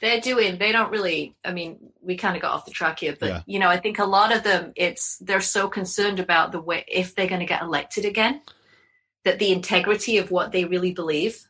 they're 0.00 0.20
doing 0.20 0.58
they 0.58 0.72
don't 0.72 0.90
really 0.90 1.34
i 1.44 1.52
mean 1.52 1.78
we 2.00 2.16
kind 2.16 2.36
of 2.36 2.42
got 2.42 2.52
off 2.52 2.64
the 2.64 2.70
track 2.70 3.00
here 3.00 3.16
but 3.18 3.28
yeah. 3.28 3.42
you 3.46 3.58
know 3.58 3.68
i 3.68 3.76
think 3.76 3.98
a 3.98 4.04
lot 4.04 4.34
of 4.34 4.42
them 4.42 4.72
it's 4.76 5.16
they're 5.18 5.40
so 5.40 5.68
concerned 5.68 6.20
about 6.20 6.52
the 6.52 6.60
way 6.60 6.84
if 6.88 7.14
they're 7.14 7.28
going 7.28 7.40
to 7.40 7.46
get 7.46 7.62
elected 7.62 8.04
again 8.04 8.40
that 9.26 9.38
the 9.40 9.52
integrity 9.52 10.18
of 10.18 10.30
what 10.30 10.52
they 10.52 10.64
really 10.64 10.92
believe 10.92 11.48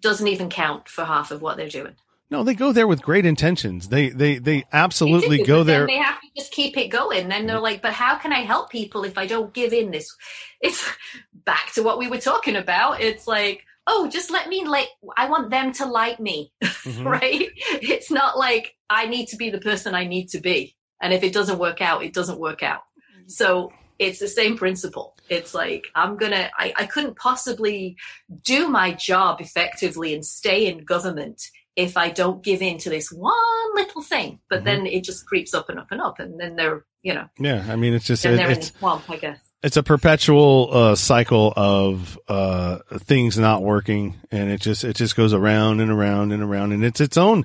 doesn't 0.00 0.26
even 0.26 0.48
count 0.48 0.88
for 0.88 1.04
half 1.04 1.30
of 1.30 1.40
what 1.40 1.56
they're 1.56 1.68
doing. 1.68 1.94
No, 2.28 2.42
they 2.42 2.54
go 2.54 2.72
there 2.72 2.86
with 2.86 3.02
great 3.02 3.26
intentions. 3.26 3.88
They 3.88 4.08
they 4.08 4.38
they 4.38 4.64
absolutely 4.72 5.36
They 5.36 5.42
do, 5.42 5.46
go 5.46 5.64
there. 5.64 5.86
They 5.86 5.98
have 5.98 6.20
to 6.20 6.26
just 6.36 6.50
keep 6.50 6.76
it 6.78 6.88
going. 6.88 7.28
Then 7.28 7.46
they're 7.46 7.60
like, 7.60 7.82
but 7.82 7.92
how 7.92 8.16
can 8.16 8.32
I 8.32 8.40
help 8.40 8.70
people 8.70 9.04
if 9.04 9.18
I 9.18 9.26
don't 9.26 9.52
give 9.52 9.72
in 9.72 9.90
this? 9.90 10.16
It's 10.60 10.84
back 11.34 11.72
to 11.74 11.82
what 11.82 11.98
we 11.98 12.08
were 12.08 12.18
talking 12.18 12.56
about. 12.56 13.00
It's 13.00 13.28
like, 13.28 13.64
oh, 13.86 14.08
just 14.08 14.30
let 14.30 14.48
me 14.48 14.64
like 14.64 14.88
I 15.16 15.28
want 15.28 15.50
them 15.50 15.72
to 15.74 15.86
like 15.86 16.20
me. 16.20 16.52
Mhm. 16.62 17.04
right? 17.20 17.48
It's 17.56 18.10
not 18.10 18.38
like 18.38 18.74
I 18.90 19.06
need 19.06 19.26
to 19.28 19.36
be 19.36 19.50
the 19.50 19.60
person 19.60 19.94
I 19.94 20.06
need 20.06 20.28
to 20.30 20.40
be. 20.40 20.76
And 21.00 21.12
if 21.12 21.22
it 21.24 21.32
doesn't 21.32 21.58
work 21.58 21.80
out, 21.80 22.04
it 22.04 22.12
doesn't 22.14 22.38
work 22.38 22.62
out. 22.62 22.82
So 23.26 23.72
it's 23.98 24.18
the 24.20 24.28
same 24.28 24.56
principle. 24.56 25.16
It's 25.28 25.54
like, 25.54 25.84
I'm 25.94 26.16
going 26.16 26.32
to, 26.32 26.50
I 26.58 26.86
couldn't 26.86 27.16
possibly 27.16 27.96
do 28.44 28.68
my 28.68 28.92
job 28.92 29.40
effectively 29.40 30.14
and 30.14 30.24
stay 30.24 30.66
in 30.66 30.84
government 30.84 31.42
if 31.76 31.96
I 31.96 32.10
don't 32.10 32.42
give 32.42 32.62
in 32.62 32.78
to 32.78 32.90
this 32.90 33.10
one 33.10 33.34
little 33.74 34.02
thing. 34.02 34.40
But 34.50 34.60
Mhm. 34.60 34.64
then 34.64 34.86
it 34.86 35.04
just 35.04 35.26
creeps 35.26 35.54
up 35.54 35.68
and 35.68 35.78
up 35.78 35.88
and 35.90 36.00
up. 36.00 36.18
And 36.20 36.38
then 36.38 36.56
they're, 36.56 36.84
you 37.02 37.14
know, 37.14 37.26
Yeah, 37.38 37.64
I 37.68 37.76
mean, 37.76 37.94
it's 37.94 38.06
just 38.06 38.22
then 38.22 38.38
it, 38.38 38.50
it's 38.58 38.70
the 38.70 38.78
swamp, 38.78 39.04
I 39.08 39.16
guess. 39.16 39.38
It's 39.62 39.76
a 39.76 39.82
perpetual 39.82 40.68
uh, 40.72 40.94
cycle 40.96 41.52
of 41.56 42.18
uh, 42.28 42.78
things 42.98 43.38
not 43.38 43.62
working, 43.62 44.20
and 44.30 44.50
it 44.50 44.60
just 44.60 44.82
it 44.82 44.96
just 44.96 45.14
goes 45.14 45.32
around 45.32 45.80
and 45.80 45.90
around 45.90 46.32
and 46.32 46.42
around, 46.42 46.72
and 46.72 46.84
it's 46.84 47.00
its 47.00 47.16
own 47.16 47.44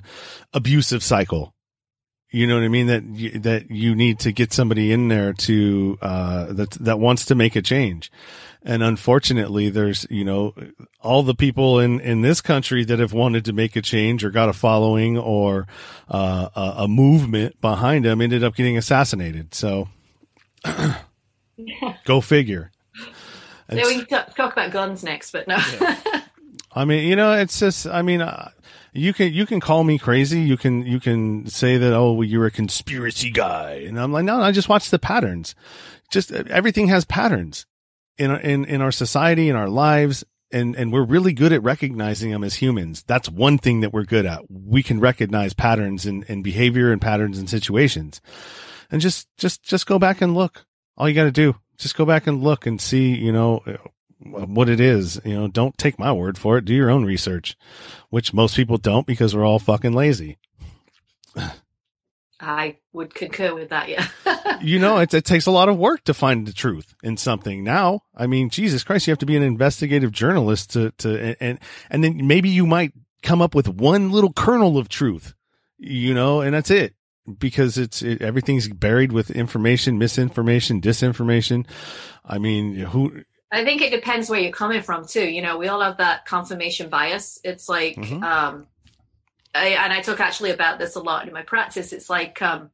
abusive 0.52 1.02
cycle. 1.02 1.54
You 2.30 2.46
know 2.46 2.56
what 2.56 2.64
I 2.64 2.68
mean? 2.68 2.88
That 2.88 3.04
you, 3.04 3.38
that 3.38 3.70
you 3.70 3.94
need 3.94 4.18
to 4.20 4.32
get 4.32 4.52
somebody 4.52 4.92
in 4.92 5.08
there 5.08 5.32
to 5.32 5.98
uh, 6.02 6.52
that 6.52 6.70
that 6.72 6.98
wants 6.98 7.24
to 7.26 7.36
make 7.36 7.54
a 7.54 7.62
change, 7.62 8.10
and 8.64 8.82
unfortunately, 8.82 9.70
there's 9.70 10.04
you 10.10 10.24
know 10.24 10.54
all 11.00 11.22
the 11.22 11.36
people 11.36 11.78
in 11.78 12.00
in 12.00 12.22
this 12.22 12.40
country 12.40 12.84
that 12.84 12.98
have 12.98 13.12
wanted 13.12 13.44
to 13.44 13.52
make 13.52 13.76
a 13.76 13.82
change 13.82 14.24
or 14.24 14.30
got 14.30 14.48
a 14.48 14.52
following 14.52 15.16
or 15.16 15.68
uh, 16.08 16.48
a, 16.54 16.74
a 16.82 16.88
movement 16.88 17.60
behind 17.60 18.04
them 18.04 18.20
ended 18.20 18.42
up 18.42 18.56
getting 18.56 18.76
assassinated. 18.76 19.54
So. 19.54 19.88
Go 22.04 22.20
figure. 22.20 22.70
Yeah, 23.70 23.84
we 23.84 24.02
can 24.02 24.06
t- 24.26 24.32
talk 24.34 24.52
about 24.54 24.70
guns 24.70 25.04
next, 25.04 25.30
but 25.30 25.46
no. 25.46 25.58
I 26.72 26.86
mean, 26.86 27.06
you 27.06 27.16
know, 27.16 27.32
it's 27.34 27.58
just, 27.60 27.86
I 27.86 28.00
mean, 28.00 28.22
uh, 28.22 28.48
you 28.94 29.12
can, 29.12 29.30
you 29.34 29.44
can 29.44 29.60
call 29.60 29.84
me 29.84 29.98
crazy. 29.98 30.40
You 30.40 30.56
can, 30.56 30.86
you 30.86 30.98
can 31.00 31.46
say 31.48 31.76
that, 31.76 31.92
oh, 31.92 32.12
well, 32.12 32.24
you're 32.26 32.46
a 32.46 32.50
conspiracy 32.50 33.30
guy. 33.30 33.72
And 33.86 34.00
I'm 34.00 34.10
like, 34.10 34.24
no, 34.24 34.40
I 34.40 34.52
just 34.52 34.70
watch 34.70 34.88
the 34.88 34.98
patterns. 34.98 35.54
Just 36.10 36.32
uh, 36.32 36.44
everything 36.48 36.88
has 36.88 37.04
patterns 37.04 37.66
in, 38.16 38.30
our- 38.30 38.40
in, 38.40 38.64
in 38.64 38.80
our 38.80 38.90
society, 38.92 39.50
in 39.50 39.56
our 39.56 39.68
lives. 39.68 40.24
And, 40.50 40.74
and 40.74 40.90
we're 40.90 41.04
really 41.04 41.34
good 41.34 41.52
at 41.52 41.62
recognizing 41.62 42.30
them 42.30 42.42
as 42.44 42.54
humans. 42.54 43.04
That's 43.06 43.28
one 43.28 43.58
thing 43.58 43.80
that 43.82 43.92
we're 43.92 44.04
good 44.04 44.24
at. 44.24 44.44
We 44.50 44.82
can 44.82 44.98
recognize 44.98 45.52
patterns 45.52 46.06
in, 46.06 46.22
in 46.22 46.42
behavior 46.42 46.90
and 46.90 47.02
patterns 47.02 47.38
in 47.38 47.46
situations 47.48 48.22
and 48.90 49.02
just, 49.02 49.28
just, 49.36 49.62
just 49.62 49.86
go 49.86 49.98
back 49.98 50.22
and 50.22 50.34
look. 50.34 50.64
All 50.98 51.08
you 51.08 51.14
got 51.14 51.24
to 51.24 51.30
do, 51.30 51.54
just 51.76 51.96
go 51.96 52.04
back 52.04 52.26
and 52.26 52.42
look 52.42 52.66
and 52.66 52.80
see, 52.80 53.14
you 53.14 53.32
know, 53.32 53.62
what 54.18 54.68
it 54.68 54.80
is. 54.80 55.20
You 55.24 55.34
know, 55.34 55.48
don't 55.48 55.78
take 55.78 55.96
my 55.96 56.12
word 56.12 56.36
for 56.36 56.58
it. 56.58 56.64
Do 56.64 56.74
your 56.74 56.90
own 56.90 57.04
research, 57.04 57.56
which 58.10 58.34
most 58.34 58.56
people 58.56 58.78
don't 58.78 59.06
because 59.06 59.34
we're 59.34 59.46
all 59.46 59.60
fucking 59.60 59.92
lazy. 59.92 60.38
I 62.40 62.78
would 62.92 63.14
concur 63.14 63.54
with 63.54 63.70
that, 63.70 63.88
yeah. 63.88 64.08
You 64.60 64.80
know, 64.80 64.98
it, 64.98 65.14
it 65.14 65.24
takes 65.24 65.46
a 65.46 65.52
lot 65.52 65.68
of 65.68 65.76
work 65.76 66.02
to 66.04 66.14
find 66.14 66.44
the 66.44 66.52
truth 66.52 66.92
in 67.00 67.16
something. 67.16 67.62
Now, 67.62 68.02
I 68.16 68.26
mean, 68.26 68.50
Jesus 68.50 68.82
Christ, 68.82 69.06
you 69.06 69.12
have 69.12 69.18
to 69.18 69.26
be 69.26 69.36
an 69.36 69.42
investigative 69.44 70.10
journalist 70.10 70.72
to, 70.72 70.90
to, 70.98 71.36
and, 71.40 71.60
and 71.90 72.02
then 72.02 72.26
maybe 72.26 72.48
you 72.48 72.66
might 72.66 72.92
come 73.22 73.40
up 73.40 73.54
with 73.54 73.68
one 73.68 74.10
little 74.10 74.32
kernel 74.32 74.76
of 74.76 74.88
truth, 74.88 75.34
you 75.78 76.12
know, 76.12 76.40
and 76.40 76.54
that's 76.54 76.72
it 76.72 76.94
because 77.34 77.78
it's, 77.78 78.02
it, 78.02 78.22
everything's 78.22 78.68
buried 78.68 79.12
with 79.12 79.30
information, 79.30 79.98
misinformation, 79.98 80.80
disinformation. 80.80 81.66
I 82.24 82.38
mean, 82.38 82.74
who, 82.74 83.22
I 83.50 83.64
think 83.64 83.82
it 83.82 83.90
depends 83.90 84.28
where 84.28 84.40
you're 84.40 84.52
coming 84.52 84.82
from 84.82 85.06
too. 85.06 85.26
You 85.28 85.42
know, 85.42 85.56
we 85.56 85.68
all 85.68 85.80
have 85.80 85.98
that 85.98 86.26
confirmation 86.26 86.88
bias. 86.90 87.38
It's 87.44 87.68
like, 87.68 87.96
Mhm. 87.96 88.22
um, 88.22 88.66
I, 89.54 89.68
and 89.68 89.92
I 89.92 90.02
talk 90.02 90.20
actually 90.20 90.50
about 90.50 90.78
this 90.78 90.94
a 90.96 91.00
lot 91.00 91.26
in 91.26 91.32
my 91.32 91.42
practice. 91.42 91.92
It's 91.92 92.10
like, 92.10 92.40
um, 92.42 92.70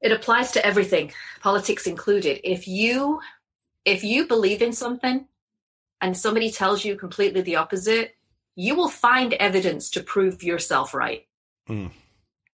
it 0.00 0.12
applies 0.12 0.52
to 0.52 0.66
everything, 0.66 1.12
politics 1.40 1.86
included. 1.86 2.40
If 2.44 2.68
you, 2.68 3.20
if 3.84 4.04
you 4.04 4.26
believe 4.26 4.62
in 4.62 4.72
something 4.72 5.26
and 6.00 6.16
somebody 6.16 6.50
tells 6.50 6.84
you 6.84 6.96
completely 6.96 7.40
the 7.40 7.56
opposite, 7.56 8.16
you 8.56 8.74
will 8.74 8.88
find 8.88 9.32
evidence 9.34 9.90
to 9.90 10.02
prove 10.02 10.42
yourself 10.42 10.92
right. 10.92 11.26
Mm. 11.68 11.90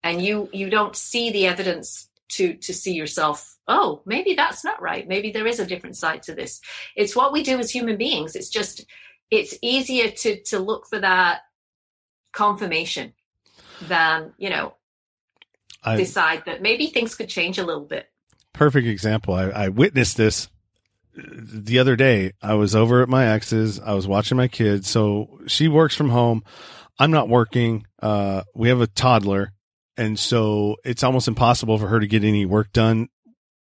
And 0.04 0.22
you, 0.22 0.50
you 0.52 0.70
don't 0.70 0.96
see 0.96 1.32
the 1.32 1.48
evidence 1.48 2.10
to, 2.30 2.56
to 2.56 2.74
see 2.74 2.94
yourself, 2.94 3.58
oh, 3.68 4.02
maybe 4.06 4.34
that's 4.34 4.64
not 4.64 4.82
right. 4.82 5.08
Maybe 5.08 5.32
there 5.32 5.48
is 5.48 5.60
a 5.60 5.66
different 5.66 5.98
side 5.98 6.24
to 6.24 6.34
this 6.34 6.62
it's 6.96 7.16
what 7.16 7.34
we 7.34 7.44
do 7.44 7.60
as 7.60 7.72
human 7.72 7.98
beings 7.98 8.36
it's 8.36 8.50
just 8.50 8.86
it's 9.30 9.58
easier 9.62 10.10
to 10.10 10.42
to 10.44 10.60
look 10.60 10.88
for 10.88 11.00
that 11.00 11.42
confirmation 12.34 13.14
than 13.88 14.34
you 14.38 14.50
know 14.50 14.74
I, 15.84 15.96
decide 15.96 16.44
that 16.46 16.62
maybe 16.62 16.88
things 16.88 17.16
could 17.16 17.30
change 17.30 17.58
a 17.58 17.66
little 17.66 17.86
bit 17.86 18.08
perfect 18.54 18.88
example. 18.88 19.34
I, 19.34 19.46
I 19.46 19.70
witnessed 19.70 20.18
this 20.18 20.48
the 21.16 21.80
other 21.80 21.96
day. 21.96 22.34
I 22.42 22.54
was 22.54 22.76
over 22.76 23.02
at 23.02 23.10
my 23.10 23.28
ex's. 23.28 23.80
I 23.80 23.94
was 23.94 24.08
watching 24.08 24.38
my 24.38 24.48
kids. 24.48 24.90
So 24.90 25.40
she 25.48 25.68
works 25.68 25.96
from 25.96 26.10
home. 26.10 26.44
I'm 27.00 27.12
not 27.12 27.30
working. 27.30 27.86
Uh, 28.02 28.44
we 28.54 28.70
have 28.70 28.82
a 28.82 28.88
toddler. 28.88 29.54
And 30.02 30.18
so 30.18 30.78
it's 30.84 31.04
almost 31.04 31.28
impossible 31.28 31.78
for 31.78 31.88
her 31.88 32.00
to 32.00 32.08
get 32.08 32.24
any 32.24 32.44
work 32.44 32.74
done 32.74 33.10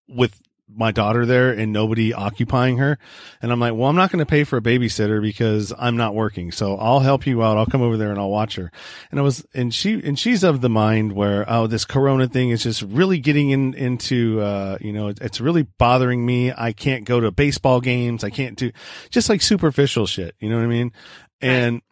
with 0.09 0.41
my 0.67 0.91
daughter 0.91 1.27
there 1.27 1.51
and 1.51 1.71
nobody 1.71 2.11
occupying 2.11 2.79
her. 2.79 2.97
And 3.39 3.51
I'm 3.51 3.59
like, 3.59 3.75
well, 3.75 3.87
I'm 3.87 3.95
not 3.95 4.11
going 4.11 4.17
to 4.17 4.25
pay 4.25 4.43
for 4.43 4.57
a 4.57 4.61
babysitter 4.61 5.21
because 5.21 5.71
I'm 5.77 5.95
not 5.95 6.15
working. 6.15 6.51
So 6.51 6.75
I'll 6.77 7.01
help 7.01 7.27
you 7.27 7.43
out. 7.43 7.57
I'll 7.57 7.67
come 7.67 7.83
over 7.83 7.97
there 7.97 8.09
and 8.09 8.17
I'll 8.17 8.31
watch 8.31 8.55
her. 8.55 8.71
And 9.11 9.19
I 9.19 9.23
was, 9.23 9.45
and 9.53 9.71
she, 9.71 10.01
and 10.03 10.17
she's 10.17 10.43
of 10.43 10.61
the 10.61 10.69
mind 10.69 11.13
where, 11.13 11.45
oh, 11.47 11.67
this 11.67 11.85
Corona 11.85 12.27
thing 12.27 12.49
is 12.49 12.63
just 12.63 12.81
really 12.81 13.19
getting 13.19 13.51
in, 13.51 13.75
into, 13.75 14.41
uh, 14.41 14.79
you 14.81 14.91
know, 14.91 15.09
it's 15.09 15.39
really 15.39 15.67
bothering 15.77 16.25
me. 16.25 16.51
I 16.51 16.73
can't 16.73 17.05
go 17.05 17.19
to 17.19 17.29
baseball 17.29 17.79
games. 17.79 18.23
I 18.23 18.31
can't 18.31 18.57
do 18.57 18.71
just 19.11 19.29
like 19.29 19.43
superficial 19.43 20.07
shit. 20.07 20.33
You 20.39 20.49
know 20.49 20.55
what 20.55 20.63
I 20.63 20.67
mean? 20.67 20.93
And 21.41 21.83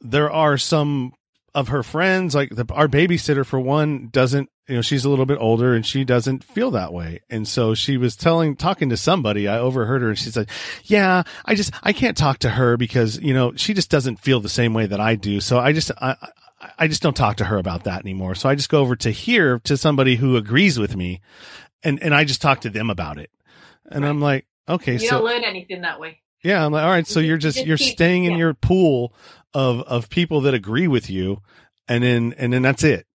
there 0.00 0.30
are 0.30 0.58
some 0.58 1.12
of 1.54 1.68
her 1.68 1.82
friends, 1.82 2.34
like 2.34 2.50
the, 2.50 2.66
our 2.72 2.88
babysitter 2.88 3.46
for 3.46 3.60
one 3.60 4.08
doesn't, 4.10 4.50
you 4.68 4.74
know, 4.76 4.82
she's 4.82 5.04
a 5.04 5.08
little 5.10 5.26
bit 5.26 5.38
older 5.40 5.74
and 5.74 5.86
she 5.86 6.04
doesn't 6.04 6.42
feel 6.42 6.70
that 6.72 6.92
way. 6.92 7.20
And 7.30 7.46
so 7.46 7.74
she 7.74 7.96
was 7.96 8.16
telling, 8.16 8.56
talking 8.56 8.88
to 8.88 8.96
somebody, 8.96 9.46
I 9.46 9.58
overheard 9.58 10.02
her 10.02 10.08
and 10.08 10.18
she 10.18 10.30
said, 10.30 10.48
yeah, 10.84 11.22
I 11.44 11.54
just, 11.54 11.72
I 11.82 11.92
can't 11.92 12.16
talk 12.16 12.38
to 12.38 12.50
her 12.50 12.76
because, 12.76 13.20
you 13.20 13.34
know, 13.34 13.52
she 13.56 13.72
just 13.74 13.90
doesn't 13.90 14.16
feel 14.16 14.40
the 14.40 14.48
same 14.48 14.74
way 14.74 14.86
that 14.86 15.00
I 15.00 15.14
do. 15.14 15.40
So 15.40 15.58
I 15.58 15.72
just, 15.72 15.90
I, 16.00 16.16
I- 16.78 16.88
just 16.88 17.02
don't 17.02 17.16
talk 17.16 17.36
to 17.36 17.44
her 17.44 17.58
about 17.58 17.84
that 17.84 18.00
anymore. 18.00 18.34
So 18.34 18.48
I 18.48 18.54
just 18.54 18.70
go 18.70 18.80
over 18.80 18.96
to 18.96 19.10
here 19.10 19.60
to 19.64 19.76
somebody 19.76 20.16
who 20.16 20.36
agrees 20.36 20.78
with 20.78 20.96
me 20.96 21.20
and, 21.82 22.02
and 22.02 22.14
I 22.14 22.24
just 22.24 22.40
talk 22.40 22.62
to 22.62 22.70
them 22.70 22.88
about 22.88 23.18
it. 23.18 23.30
And 23.90 24.04
I'm 24.06 24.20
like, 24.20 24.46
okay, 24.66 24.96
so 24.96 25.02
you 25.02 25.08
so 25.10 25.16
don't 25.18 25.26
learn 25.26 25.44
anything 25.44 25.82
that 25.82 26.00
way 26.00 26.20
yeah, 26.44 26.64
I'm 26.64 26.70
like, 26.72 26.84
all 26.84 26.90
right, 26.90 27.06
so 27.06 27.18
You 27.20 27.28
you're 27.28 27.36
just- 27.38 27.56
just 27.56 27.66
you 27.66 27.70
you're 27.70 27.78
staying 27.78 28.24
in 28.24 28.36
your 28.38 28.54
pool 28.54 29.12
of 29.52 29.80
of 29.82 30.08
people 30.08 30.40
that 30.42 30.54
agree 30.54 30.86
with 30.86 31.10
you, 31.10 31.40
and 31.88 32.04
then 32.04 32.34
and 32.38 32.52
then 32.52 32.62
that's 32.62 32.84
it. 32.84 33.06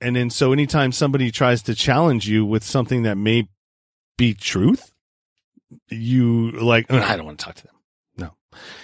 And 0.00 0.16
then 0.16 0.30
so 0.30 0.52
anytime 0.52 0.92
somebody 0.92 1.30
tries 1.30 1.62
to 1.64 1.74
challenge 1.74 2.26
you 2.28 2.44
with 2.46 2.64
something 2.64 3.02
that 3.02 3.16
may 3.18 3.48
be 4.16 4.34
truth, 4.34 4.92
you 5.88 6.50
like 6.52 6.86
"Ugh, 6.90 7.02
I 7.02 7.16
don't 7.16 7.26
want 7.26 7.38
to 7.38 7.44
talk 7.44 7.54
to 7.56 7.64
them. 7.64 7.74
No, 8.16 8.34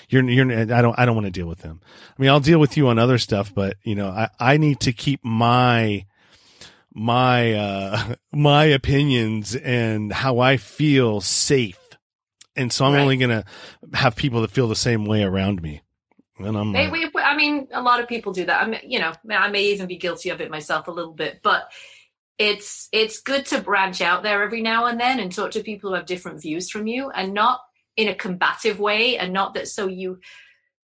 you're 0.09 0.25
you're 0.29 0.53
I 0.61 0.83
don't 0.83 0.99
I 0.99 1.05
don't 1.07 1.15
want 1.17 1.27
to 1.27 1.31
deal 1.33 1.47
with 1.47 1.61
them. 1.61 1.81
I 2.19 2.21
mean, 2.23 2.31
I'll 2.31 2.41
deal 2.41 2.59
with 2.59 2.77
you 2.77 2.89
on 2.89 2.99
other 2.99 3.19
stuff, 3.19 3.55
but 3.55 3.77
you 3.83 3.95
know, 3.95 4.09
I 4.09 4.29
I 4.39 4.57
need 4.59 4.81
to 4.81 4.93
keep 4.93 5.25
my 5.25 6.05
my 6.93 7.53
uh 7.55 8.15
my 8.33 8.65
opinions 8.65 9.55
and 9.57 10.13
how 10.13 10.39
I 10.41 10.57
feel 10.57 11.21
safe. 11.21 11.79
And 12.57 12.73
so 12.73 12.87
I'm 12.87 12.95
Right. 12.95 13.03
only 13.03 13.17
going 13.17 13.31
to 13.31 13.45
have 13.95 14.17
people 14.17 14.41
that 14.41 14.51
feel 14.51 14.69
the 14.69 14.75
same 14.75 15.05
way 15.05 15.23
around 15.23 15.63
me. 15.63 15.83
And 16.39 16.57
I'm 16.57 16.73
like, 16.73 16.93
we, 16.93 17.11
I 17.17 17.35
mean, 17.35 17.69
a 17.73 17.81
lot 17.81 18.01
of 18.01 18.09
people 18.09 18.33
do 18.33 18.45
that. 18.45 18.63
I 18.63 18.67
mean, 18.67 18.81
you 18.85 18.99
know, 18.99 19.13
I 19.31 19.49
may 19.49 19.65
even 19.67 19.87
be 19.87 19.97
guilty 19.97 20.29
of 20.31 20.41
it 20.41 20.51
myself 20.51 20.89
a 20.89 20.91
little 20.91 21.15
bit, 21.15 21.41
but 21.43 21.71
it's 22.39 22.89
it's 22.93 23.21
good 23.23 23.47
to 23.47 23.63
branch 23.63 24.03
out 24.03 24.23
there 24.23 24.43
every 24.43 24.61
now 24.61 24.85
and 24.85 25.01
then 25.01 25.19
and 25.19 25.33
talk 25.33 25.53
to 25.53 25.63
people 25.63 25.89
who 25.89 25.97
have 25.97 26.05
different 26.05 26.43
views 26.43 26.69
from 26.69 26.87
you, 26.87 27.11
and 27.11 27.33
not 27.33 27.61
in 27.97 28.09
a 28.09 28.15
combative 28.15 28.79
way, 28.79 29.17
and 29.17 29.33
not 29.33 29.55
that 29.55 29.69
so 29.69 29.87
you. 29.87 30.21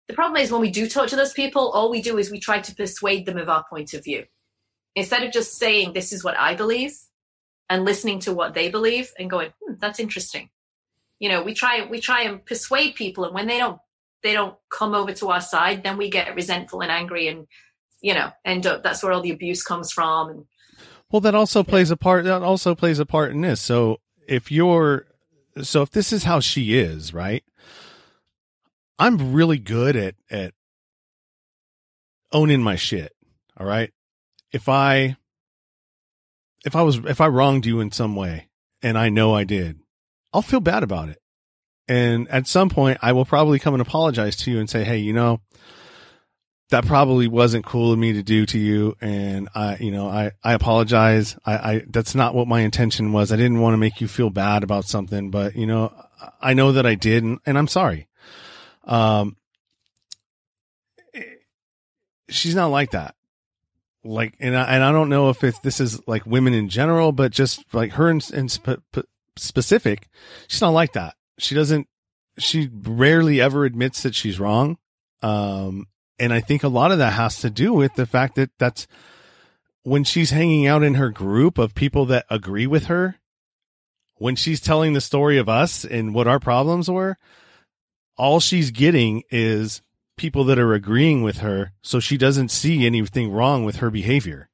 The 0.06 0.14
problem 0.14 0.40
is 0.40 0.52
when 0.52 0.60
we 0.60 0.70
do 0.70 0.88
talk 0.88 1.08
to 1.08 1.16
those 1.16 1.32
people, 1.32 1.70
all 1.70 1.90
we 1.90 2.02
do 2.02 2.18
is 2.18 2.30
we 2.30 2.38
try 2.38 2.60
to 2.60 2.74
persuade 2.74 3.26
them 3.26 3.38
of 3.38 3.48
our 3.48 3.64
point 3.68 3.94
of 3.94 4.04
view, 4.04 4.26
instead 4.94 5.24
of 5.24 5.32
just 5.32 5.56
saying 5.58 5.92
this 5.92 6.12
is 6.12 6.22
what 6.22 6.38
I 6.38 6.54
believe, 6.54 6.96
and 7.68 7.84
listening 7.84 8.20
to 8.20 8.32
what 8.32 8.54
they 8.54 8.68
believe 8.70 9.12
and 9.18 9.28
going, 9.28 9.52
hmm, 9.60 9.74
that's 9.80 9.98
interesting. 9.98 10.50
You 11.20 11.28
know 11.28 11.42
we 11.42 11.54
try 11.54 11.86
we 11.86 12.00
try 12.00 12.22
and 12.22 12.44
persuade 12.44 12.96
people 12.96 13.24
and 13.24 13.34
when 13.34 13.46
they 13.46 13.58
don't 13.58 13.78
they 14.22 14.32
don't 14.32 14.56
come 14.70 14.94
over 14.94 15.12
to 15.12 15.28
our 15.28 15.40
side 15.40 15.84
then 15.84 15.96
we 15.96 16.10
get 16.10 16.34
resentful 16.34 16.82
and 16.82 16.90
angry 16.90 17.28
and 17.28 17.46
you 18.00 18.14
know 18.14 18.30
end 18.44 18.66
up 18.66 18.82
that's 18.82 19.02
where 19.02 19.12
all 19.12 19.20
the 19.20 19.30
abuse 19.30 19.62
comes 19.62 19.92
from 19.92 20.30
and 20.30 20.44
well 21.10 21.20
that 21.20 21.34
also 21.34 21.62
plays 21.62 21.90
a 21.90 21.96
part 21.96 22.24
that 22.24 22.42
also 22.42 22.74
plays 22.74 22.98
a 22.98 23.06
part 23.06 23.30
in 23.30 23.40
this. 23.40 23.60
So 23.60 24.00
if 24.26 24.50
you're 24.50 25.06
so 25.62 25.82
if 25.82 25.90
this 25.90 26.12
is 26.12 26.24
how 26.24 26.40
she 26.40 26.78
is 26.78 27.12
right? 27.12 27.44
I'm 28.98 29.32
really 29.32 29.58
good 29.58 29.96
at 29.96 30.14
at 30.30 30.54
owning 32.32 32.62
my 32.62 32.76
shit 32.76 33.12
all 33.58 33.66
right? 33.66 33.92
If 34.52 34.68
i 34.68 35.16
if 36.64 36.76
i 36.76 36.82
was 36.82 36.98
if 36.98 37.20
i 37.20 37.26
wronged 37.26 37.66
you 37.66 37.80
in 37.80 37.90
some 37.90 38.14
way 38.16 38.48
and 38.82 38.98
i 38.98 39.08
know 39.08 39.34
i 39.34 39.44
did 39.44 39.78
i'll 40.32 40.42
feel 40.42 40.60
bad 40.60 40.82
about 40.82 41.08
it. 41.08 41.18
And 41.88 42.28
at 42.28 42.46
some 42.46 42.70
point 42.70 42.98
i 43.02 43.12
will 43.12 43.24
probably 43.24 43.58
come 43.58 43.74
and 43.74 43.80
apologize 43.80 44.36
to 44.36 44.50
you 44.50 44.58
and 44.58 44.68
say 44.68 44.84
hey 44.84 44.98
you 44.98 45.12
know 45.12 45.40
that 46.70 46.86
probably 46.86 47.26
wasn't 47.26 47.64
cool 47.64 47.92
of 47.92 47.98
me 47.98 48.12
to 48.12 48.22
do 48.22 48.46
to 48.46 48.58
you. 48.58 48.96
And 49.00 49.48
i 49.54 49.76
you 49.78 49.90
know 49.90 50.08
i 50.08 50.32
i 50.44 50.52
apologize. 50.52 51.36
I 51.44 51.54
i 51.54 51.84
that's 51.88 52.14
not 52.14 52.34
what 52.34 52.48
my 52.48 52.60
intention 52.60 53.12
was. 53.12 53.32
I 53.32 53.36
didn't 53.36 53.60
want 53.60 53.74
to 53.74 53.78
make 53.78 54.00
you 54.00 54.08
feel 54.08 54.30
bad 54.30 54.62
about 54.62 54.84
something 54.84 55.30
but 55.30 55.56
you 55.56 55.66
know 55.66 55.92
i 56.40 56.52
know 56.52 56.72
that 56.72 56.84
i 56.86 56.94
did 56.94 57.24
and, 57.24 57.38
and 57.46 57.58
i'm 57.58 57.68
sorry. 57.68 58.08
Um 58.84 59.36
she's 62.30 62.54
not 62.54 62.68
like 62.68 62.92
that. 62.92 63.14
Like 64.02 64.34
and 64.40 64.56
I, 64.56 64.74
and 64.74 64.82
I 64.82 64.92
don't 64.92 65.10
know 65.10 65.28
if 65.28 65.44
it's 65.44 65.58
this 65.58 65.80
is 65.80 66.06
like 66.08 66.24
women 66.24 66.54
in 66.54 66.68
general 66.68 67.12
but 67.12 67.32
just 67.32 67.62
like 67.74 67.92
her 67.92 68.08
in 68.08 68.20
spe- 68.20 68.80
specific 69.36 70.08
she's 70.48 70.60
not 70.60 70.70
like 70.70 70.92
that 70.92 71.14
she 71.38 71.54
doesn't 71.54 71.86
she 72.38 72.70
rarely 72.72 73.40
ever 73.40 73.64
admits 73.64 74.02
that 74.02 74.14
she's 74.14 74.40
wrong 74.40 74.78
um 75.22 75.86
and 76.20 76.34
I 76.34 76.40
think 76.40 76.62
a 76.62 76.68
lot 76.68 76.92
of 76.92 76.98
that 76.98 77.14
has 77.14 77.40
to 77.40 77.48
do 77.48 77.72
with 77.72 77.94
the 77.94 78.04
fact 78.04 78.34
that 78.34 78.50
that's 78.58 78.86
when 79.82 80.04
she's 80.04 80.30
hanging 80.30 80.66
out 80.66 80.82
in 80.82 80.94
her 80.94 81.08
group 81.08 81.56
of 81.56 81.74
people 81.74 82.04
that 82.06 82.26
agree 82.28 82.66
with 82.66 82.84
her, 82.84 83.16
when 84.16 84.36
she's 84.36 84.60
telling 84.60 84.92
the 84.92 85.00
story 85.00 85.38
of 85.38 85.48
us 85.48 85.82
and 85.82 86.14
what 86.14 86.28
our 86.28 86.38
problems 86.38 86.90
were, 86.90 87.16
all 88.18 88.38
she's 88.38 88.70
getting 88.70 89.22
is 89.30 89.80
people 90.18 90.44
that 90.44 90.58
are 90.58 90.74
agreeing 90.74 91.22
with 91.22 91.38
her. 91.38 91.72
So 91.80 91.98
she 91.98 92.18
doesn't 92.18 92.50
see 92.50 92.84
anything 92.84 93.32
wrong 93.32 93.64
with 93.64 93.76
her 93.76 93.90
behavior. 93.90 94.50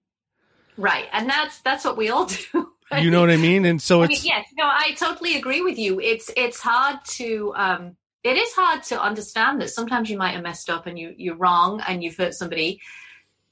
Right. 0.77 1.09
And 1.12 1.29
that's, 1.29 1.59
that's 1.62 1.85
what 1.85 1.97
we 1.97 2.11
all 2.11 2.27
do. 2.27 2.66
You 3.01 3.11
know 3.11 3.20
what 3.20 3.30
I 3.30 3.37
mean? 3.37 3.64
And 3.64 3.82
so 3.82 4.03
it's, 4.03 4.20
I 4.20 4.22
mean, 4.22 4.32
yes, 4.37 4.47
no, 4.57 4.64
I 4.64 4.93
totally 4.97 5.37
agree 5.37 5.61
with 5.61 5.76
you. 5.76 5.99
It's, 6.01 6.30
it's 6.37 6.61
hard 6.61 6.99
to, 7.16 7.53
um, 7.57 7.97
it 8.26 8.37
is 8.37 8.53
hard 8.55 8.82
to 8.84 9.01
understand 9.01 9.61
that 9.61 9.70
sometimes 9.70 10.11
you 10.11 10.18
might 10.18 10.32
have 10.32 10.43
messed 10.43 10.68
up 10.68 10.87
and 10.87 10.99
you 10.99 11.14
you're 11.16 11.37
wrong 11.37 11.80
and 11.87 12.03
you've 12.03 12.16
hurt 12.16 12.34
somebody. 12.34 12.80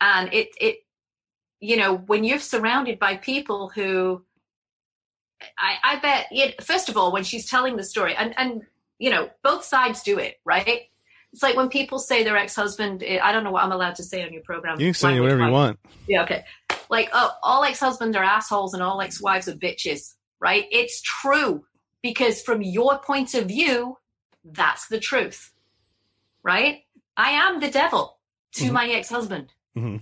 And 0.00 0.32
it 0.34 0.48
it 0.60 0.78
you 1.60 1.76
know 1.76 1.96
when 1.96 2.24
you're 2.24 2.40
surrounded 2.40 2.98
by 2.98 3.16
people 3.16 3.68
who 3.68 4.24
i 5.58 5.76
i 5.84 5.98
bet 6.00 6.26
it, 6.32 6.60
first 6.62 6.88
of 6.88 6.96
all 6.96 7.12
when 7.12 7.22
she's 7.22 7.48
telling 7.48 7.76
the 7.76 7.84
story 7.84 8.16
and 8.16 8.34
and 8.36 8.62
you 8.98 9.10
know 9.10 9.30
both 9.44 9.64
sides 9.64 10.02
do 10.02 10.18
it 10.18 10.40
right? 10.44 10.90
It's 11.32 11.42
like 11.42 11.56
when 11.56 11.68
people 11.68 11.98
say 11.98 12.22
their 12.22 12.36
ex-husband 12.36 13.04
i 13.22 13.32
don't 13.32 13.42
know 13.42 13.50
what 13.50 13.64
i'm 13.64 13.72
allowed 13.72 13.96
to 13.96 14.04
say 14.04 14.24
on 14.24 14.32
your 14.32 14.42
program. 14.42 14.80
You 14.80 14.88
can 14.88 14.94
say 14.94 15.20
whatever 15.20 15.46
you 15.46 15.52
want. 15.52 15.78
Yeah 16.08 16.24
okay 16.24 16.44
like 16.90 17.08
oh 17.12 17.30
all 17.42 17.64
ex-husbands 17.64 18.16
are 18.16 18.24
assholes 18.24 18.74
and 18.74 18.82
all 18.82 19.00
ex-wives 19.00 19.48
are 19.48 19.54
bitches 19.54 20.14
right 20.40 20.66
it's 20.70 21.00
true 21.02 21.64
because 22.02 22.42
from 22.42 22.62
your 22.62 22.98
point 22.98 23.34
of 23.34 23.46
view 23.46 23.96
that's 24.44 24.88
the 24.88 25.00
truth. 25.00 25.52
Right? 26.42 26.82
I 27.16 27.30
am 27.30 27.60
the 27.60 27.70
devil 27.70 28.18
to 28.54 28.64
mm-hmm. 28.64 28.74
my 28.74 28.88
ex 28.88 29.08
husband. 29.08 29.52
Mm-hmm. 29.76 29.98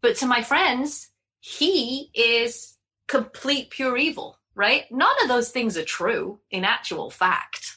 But 0.00 0.16
to 0.16 0.26
my 0.26 0.42
friends, 0.42 1.08
he 1.40 2.10
is 2.14 2.76
complete 3.08 3.70
pure 3.70 3.96
evil, 3.96 4.38
right? 4.54 4.84
None 4.90 5.22
of 5.22 5.28
those 5.28 5.50
things 5.50 5.76
are 5.76 5.84
true 5.84 6.40
in 6.50 6.64
actual 6.64 7.10
fact. 7.10 7.76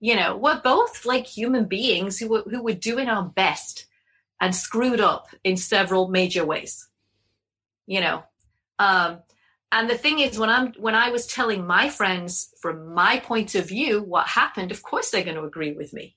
You 0.00 0.16
know, 0.16 0.36
we're 0.36 0.60
both 0.60 1.04
like 1.04 1.26
human 1.26 1.66
beings 1.66 2.18
who 2.18 2.28
were, 2.28 2.42
who 2.42 2.62
were 2.62 2.72
doing 2.72 3.08
our 3.08 3.24
best 3.24 3.86
and 4.40 4.54
screwed 4.54 5.00
up 5.00 5.28
in 5.44 5.56
several 5.56 6.08
major 6.08 6.44
ways. 6.44 6.88
You 7.86 8.00
know, 8.00 8.24
um, 8.78 9.18
and 9.72 9.88
the 9.88 9.96
thing 9.96 10.20
is 10.20 10.38
when 10.38 10.50
i'm 10.50 10.72
when 10.74 10.94
i 10.94 11.08
was 11.10 11.26
telling 11.26 11.66
my 11.66 11.88
friends 11.88 12.52
from 12.60 12.94
my 12.94 13.18
point 13.18 13.54
of 13.54 13.66
view 13.68 14.02
what 14.02 14.28
happened 14.28 14.70
of 14.70 14.82
course 14.82 15.10
they're 15.10 15.24
going 15.24 15.36
to 15.36 15.44
agree 15.44 15.72
with 15.72 15.92
me. 15.92 16.16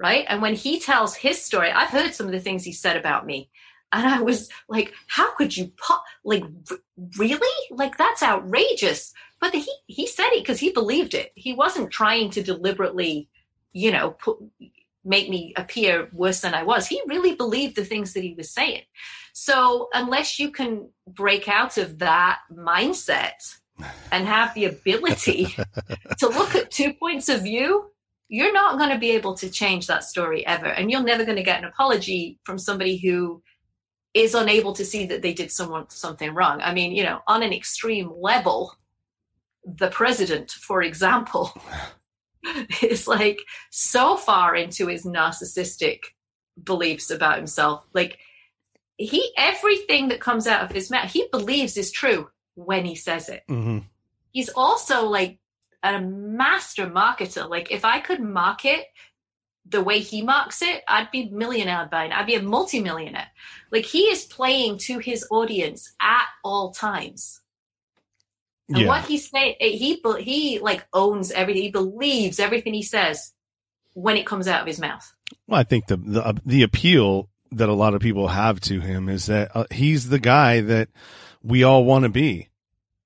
Right? 0.00 0.24
And 0.28 0.42
when 0.42 0.54
he 0.54 0.80
tells 0.80 1.14
his 1.14 1.42
story 1.42 1.70
i've 1.70 1.90
heard 1.90 2.14
some 2.14 2.26
of 2.26 2.32
the 2.32 2.40
things 2.40 2.64
he 2.64 2.72
said 2.72 2.96
about 2.96 3.26
me. 3.26 3.50
And 3.92 4.06
i 4.06 4.20
was 4.20 4.48
like 4.68 4.92
how 5.08 5.34
could 5.34 5.56
you 5.56 5.72
pop 5.76 6.04
like 6.24 6.44
r- 6.70 6.78
really? 7.18 7.66
Like 7.70 7.98
that's 7.98 8.22
outrageous. 8.22 9.12
But 9.40 9.52
the, 9.52 9.58
he 9.58 9.72
he 9.86 10.06
said 10.06 10.30
it 10.30 10.42
because 10.42 10.60
he 10.60 10.70
believed 10.70 11.14
it. 11.14 11.32
He 11.34 11.52
wasn't 11.52 11.90
trying 11.90 12.30
to 12.30 12.42
deliberately 12.42 13.28
you 13.72 13.90
know 13.90 14.12
put 14.12 14.38
make 15.04 15.28
me 15.28 15.52
appear 15.56 16.08
worse 16.12 16.40
than 16.40 16.54
I 16.54 16.62
was. 16.62 16.86
He 16.86 17.00
really 17.06 17.34
believed 17.34 17.76
the 17.76 17.84
things 17.84 18.12
that 18.12 18.22
he 18.22 18.34
was 18.34 18.50
saying. 18.50 18.82
So 19.32 19.88
unless 19.92 20.38
you 20.38 20.50
can 20.50 20.90
break 21.06 21.48
out 21.48 21.76
of 21.76 21.98
that 21.98 22.38
mindset 22.52 23.56
and 24.12 24.26
have 24.26 24.54
the 24.54 24.66
ability 24.66 25.56
to 26.18 26.28
look 26.28 26.54
at 26.54 26.70
two 26.70 26.94
points 26.94 27.28
of 27.28 27.42
view, 27.42 27.90
you're 28.28 28.52
not 28.52 28.78
going 28.78 28.90
to 28.90 28.98
be 28.98 29.10
able 29.10 29.34
to 29.34 29.50
change 29.50 29.86
that 29.86 30.04
story 30.04 30.46
ever. 30.46 30.66
And 30.66 30.90
you're 30.90 31.02
never 31.02 31.24
going 31.24 31.36
to 31.36 31.42
get 31.42 31.58
an 31.58 31.68
apology 31.68 32.38
from 32.44 32.58
somebody 32.58 32.96
who 32.96 33.42
is 34.14 34.34
unable 34.34 34.72
to 34.72 34.84
see 34.84 35.06
that 35.06 35.22
they 35.22 35.34
did 35.34 35.50
someone 35.50 35.90
something 35.90 36.32
wrong. 36.32 36.60
I 36.62 36.72
mean, 36.72 36.92
you 36.92 37.02
know, 37.02 37.20
on 37.26 37.42
an 37.42 37.52
extreme 37.52 38.12
level, 38.16 38.72
the 39.64 39.90
president, 39.90 40.52
for 40.52 40.82
example, 40.82 41.52
is 42.82 43.08
like 43.08 43.40
so 43.70 44.16
far 44.16 44.54
into 44.54 44.86
his 44.86 45.04
narcissistic 45.04 46.00
beliefs 46.62 47.10
about 47.10 47.36
himself. 47.36 47.84
Like 47.92 48.18
he, 48.96 49.32
everything 49.36 50.08
that 50.08 50.20
comes 50.20 50.46
out 50.46 50.62
of 50.62 50.70
his 50.70 50.90
mouth, 50.90 51.10
he 51.10 51.28
believes 51.30 51.76
is 51.76 51.90
true 51.90 52.28
when 52.54 52.84
he 52.84 52.94
says 52.94 53.28
it. 53.28 53.42
Mm-hmm. 53.48 53.78
He's 54.30 54.50
also 54.50 55.06
like 55.06 55.38
a 55.82 56.00
master 56.00 56.86
marketer. 56.86 57.48
Like 57.48 57.70
if 57.70 57.84
I 57.84 58.00
could 58.00 58.20
market 58.20 58.86
the 59.66 59.82
way 59.82 60.00
he 60.00 60.22
marks 60.22 60.62
it, 60.62 60.82
I'd 60.88 61.10
be 61.10 61.28
a 61.28 61.30
millionaire 61.30 61.88
by 61.90 62.08
now. 62.08 62.20
I'd 62.20 62.26
be 62.26 62.34
a 62.34 62.42
multimillionaire. 62.42 63.28
Like 63.72 63.84
he 63.84 64.04
is 64.04 64.24
playing 64.24 64.78
to 64.78 64.98
his 64.98 65.26
audience 65.30 65.94
at 66.00 66.26
all 66.42 66.72
times. 66.72 67.40
And 68.68 68.78
yeah. 68.78 68.86
what 68.86 69.04
he 69.04 69.18
say, 69.18 69.56
he 69.60 70.00
he 70.20 70.58
like 70.58 70.86
owns 70.92 71.30
everything. 71.30 71.62
He 71.62 71.70
believes 71.70 72.40
everything 72.40 72.72
he 72.72 72.82
says 72.82 73.32
when 73.92 74.16
it 74.16 74.26
comes 74.26 74.48
out 74.48 74.62
of 74.62 74.66
his 74.66 74.80
mouth. 74.80 75.12
Well, 75.46 75.60
I 75.60 75.64
think 75.64 75.86
the 75.86 75.96
the, 75.96 76.26
uh, 76.26 76.32
the 76.46 76.62
appeal 76.62 77.28
that 77.52 77.68
a 77.68 77.74
lot 77.74 77.94
of 77.94 78.00
people 78.00 78.28
have 78.28 78.60
to 78.60 78.80
him 78.80 79.08
is 79.08 79.26
that 79.26 79.50
uh, 79.54 79.64
he's 79.70 80.08
the 80.08 80.18
guy 80.18 80.60
that 80.60 80.88
we 81.42 81.62
all 81.62 81.84
want 81.84 82.04
to 82.04 82.08
be 82.08 82.48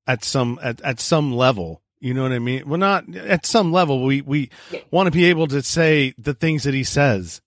at 0.06 0.24
some 0.24 0.60
at, 0.62 0.80
at 0.82 1.00
some 1.00 1.32
level. 1.32 1.82
You 2.00 2.14
know 2.14 2.22
what 2.22 2.32
I 2.32 2.38
mean? 2.38 2.68
Well, 2.68 2.78
not 2.78 3.12
at 3.16 3.44
some 3.44 3.72
level. 3.72 4.04
We 4.04 4.22
we 4.22 4.50
yeah. 4.70 4.80
want 4.92 5.08
to 5.08 5.10
be 5.10 5.24
able 5.26 5.48
to 5.48 5.62
say 5.62 6.14
the 6.18 6.34
things 6.34 6.62
that 6.64 6.74
he 6.74 6.84
says. 6.84 7.40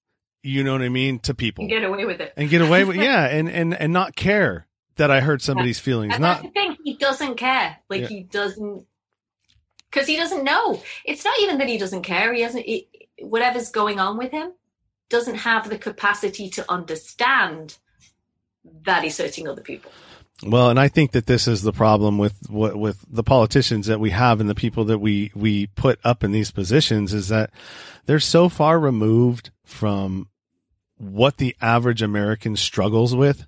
You 0.43 0.63
know 0.63 0.71
what 0.73 0.81
I 0.81 0.89
mean 0.89 1.19
to 1.19 1.35
people. 1.35 1.63
And 1.63 1.69
get 1.69 1.83
away 1.83 2.03
with 2.03 2.19
it. 2.19 2.33
And 2.35 2.49
get 2.49 2.61
away 2.61 2.83
with 2.83 2.95
yeah, 2.97 3.25
and 3.27 3.49
and 3.49 3.73
and 3.73 3.93
not 3.93 4.15
care 4.15 4.67
that 4.95 5.11
I 5.11 5.21
hurt 5.21 5.41
somebody's 5.41 5.79
feelings. 5.79 6.13
And 6.13 6.21
not 6.21 6.41
the 6.41 6.49
thing. 6.49 6.77
He 6.83 6.95
doesn't 6.95 7.35
care. 7.35 7.77
Like 7.89 8.01
yeah. 8.01 8.07
he 8.07 8.23
doesn't 8.23 8.85
because 9.91 10.07
he 10.07 10.15
doesn't 10.15 10.43
know. 10.43 10.81
It's 11.05 11.25
not 11.25 11.39
even 11.41 11.57
that 11.57 11.67
he 11.67 11.77
doesn't 11.77 12.03
care. 12.03 12.33
He 12.33 12.41
hasn't. 12.41 12.65
It, 12.65 12.87
whatever's 13.19 13.69
going 13.69 13.99
on 13.99 14.17
with 14.17 14.31
him 14.31 14.53
doesn't 15.09 15.35
have 15.35 15.69
the 15.69 15.77
capacity 15.77 16.49
to 16.49 16.71
understand 16.71 17.77
that 18.85 19.03
he's 19.03 19.17
hurting 19.17 19.47
other 19.47 19.61
people. 19.61 19.91
Well, 20.43 20.69
and 20.71 20.79
I 20.79 20.87
think 20.87 21.11
that 21.11 21.27
this 21.27 21.47
is 21.47 21.61
the 21.61 21.73
problem 21.73 22.17
with 22.17 22.49
what 22.49 22.75
with 22.75 23.05
the 23.07 23.23
politicians 23.23 23.85
that 23.87 23.99
we 23.99 24.09
have 24.09 24.39
and 24.39 24.49
the 24.49 24.55
people 24.55 24.85
that 24.85 24.97
we 24.97 25.31
we 25.35 25.67
put 25.67 25.99
up 26.03 26.23
in 26.23 26.31
these 26.31 26.49
positions 26.49 27.13
is 27.13 27.27
that 27.27 27.51
they're 28.05 28.19
so 28.19 28.49
far 28.49 28.79
removed 28.79 29.51
from 29.63 30.29
what 30.97 31.37
the 31.37 31.55
average 31.61 32.01
American 32.01 32.55
struggles 32.55 33.15
with 33.15 33.45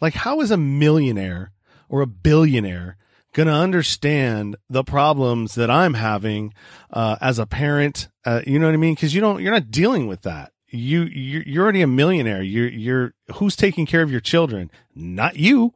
like, 0.00 0.14
how 0.14 0.40
is 0.40 0.50
a 0.50 0.56
millionaire 0.56 1.52
or 1.88 2.00
a 2.00 2.06
billionaire 2.06 2.96
going 3.32 3.46
to 3.46 3.52
understand 3.52 4.56
the 4.68 4.84
problems 4.84 5.54
that 5.54 5.70
I'm 5.70 5.94
having 5.94 6.54
uh, 6.90 7.16
as 7.20 7.38
a 7.38 7.46
parent? 7.46 8.08
Uh, 8.24 8.42
you 8.46 8.58
know 8.58 8.66
what 8.66 8.74
I 8.74 8.78
mean? 8.78 8.94
Because 8.94 9.14
you 9.14 9.20
don't, 9.20 9.42
you're 9.42 9.52
not 9.52 9.70
dealing 9.70 10.06
with 10.06 10.22
that. 10.22 10.52
You 10.70 11.04
you're, 11.04 11.42
you're 11.44 11.62
already 11.62 11.80
a 11.80 11.86
millionaire. 11.86 12.42
You're 12.42 12.68
you're 12.68 13.14
who's 13.36 13.56
taking 13.56 13.86
care 13.86 14.02
of 14.02 14.10
your 14.10 14.20
children? 14.20 14.70
Not 14.94 15.36
you. 15.36 15.72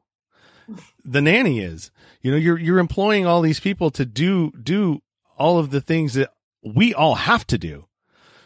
The 1.03 1.23
nanny 1.23 1.61
is. 1.61 1.91
You 2.21 2.31
know, 2.31 2.37
you're 2.37 2.59
you're 2.59 2.79
employing 2.79 3.27
all 3.27 3.41
these 3.41 3.59
people 3.59 3.91
to 3.93 4.05
do 4.05 4.53
do 4.63 5.01
all 5.39 5.59
of 5.59 5.71
the 5.71 5.81
things 5.81 6.13
that 6.13 6.31
we 6.63 6.93
all 6.93 7.15
have 7.15 7.47
to 7.47 7.57
do. 7.57 7.87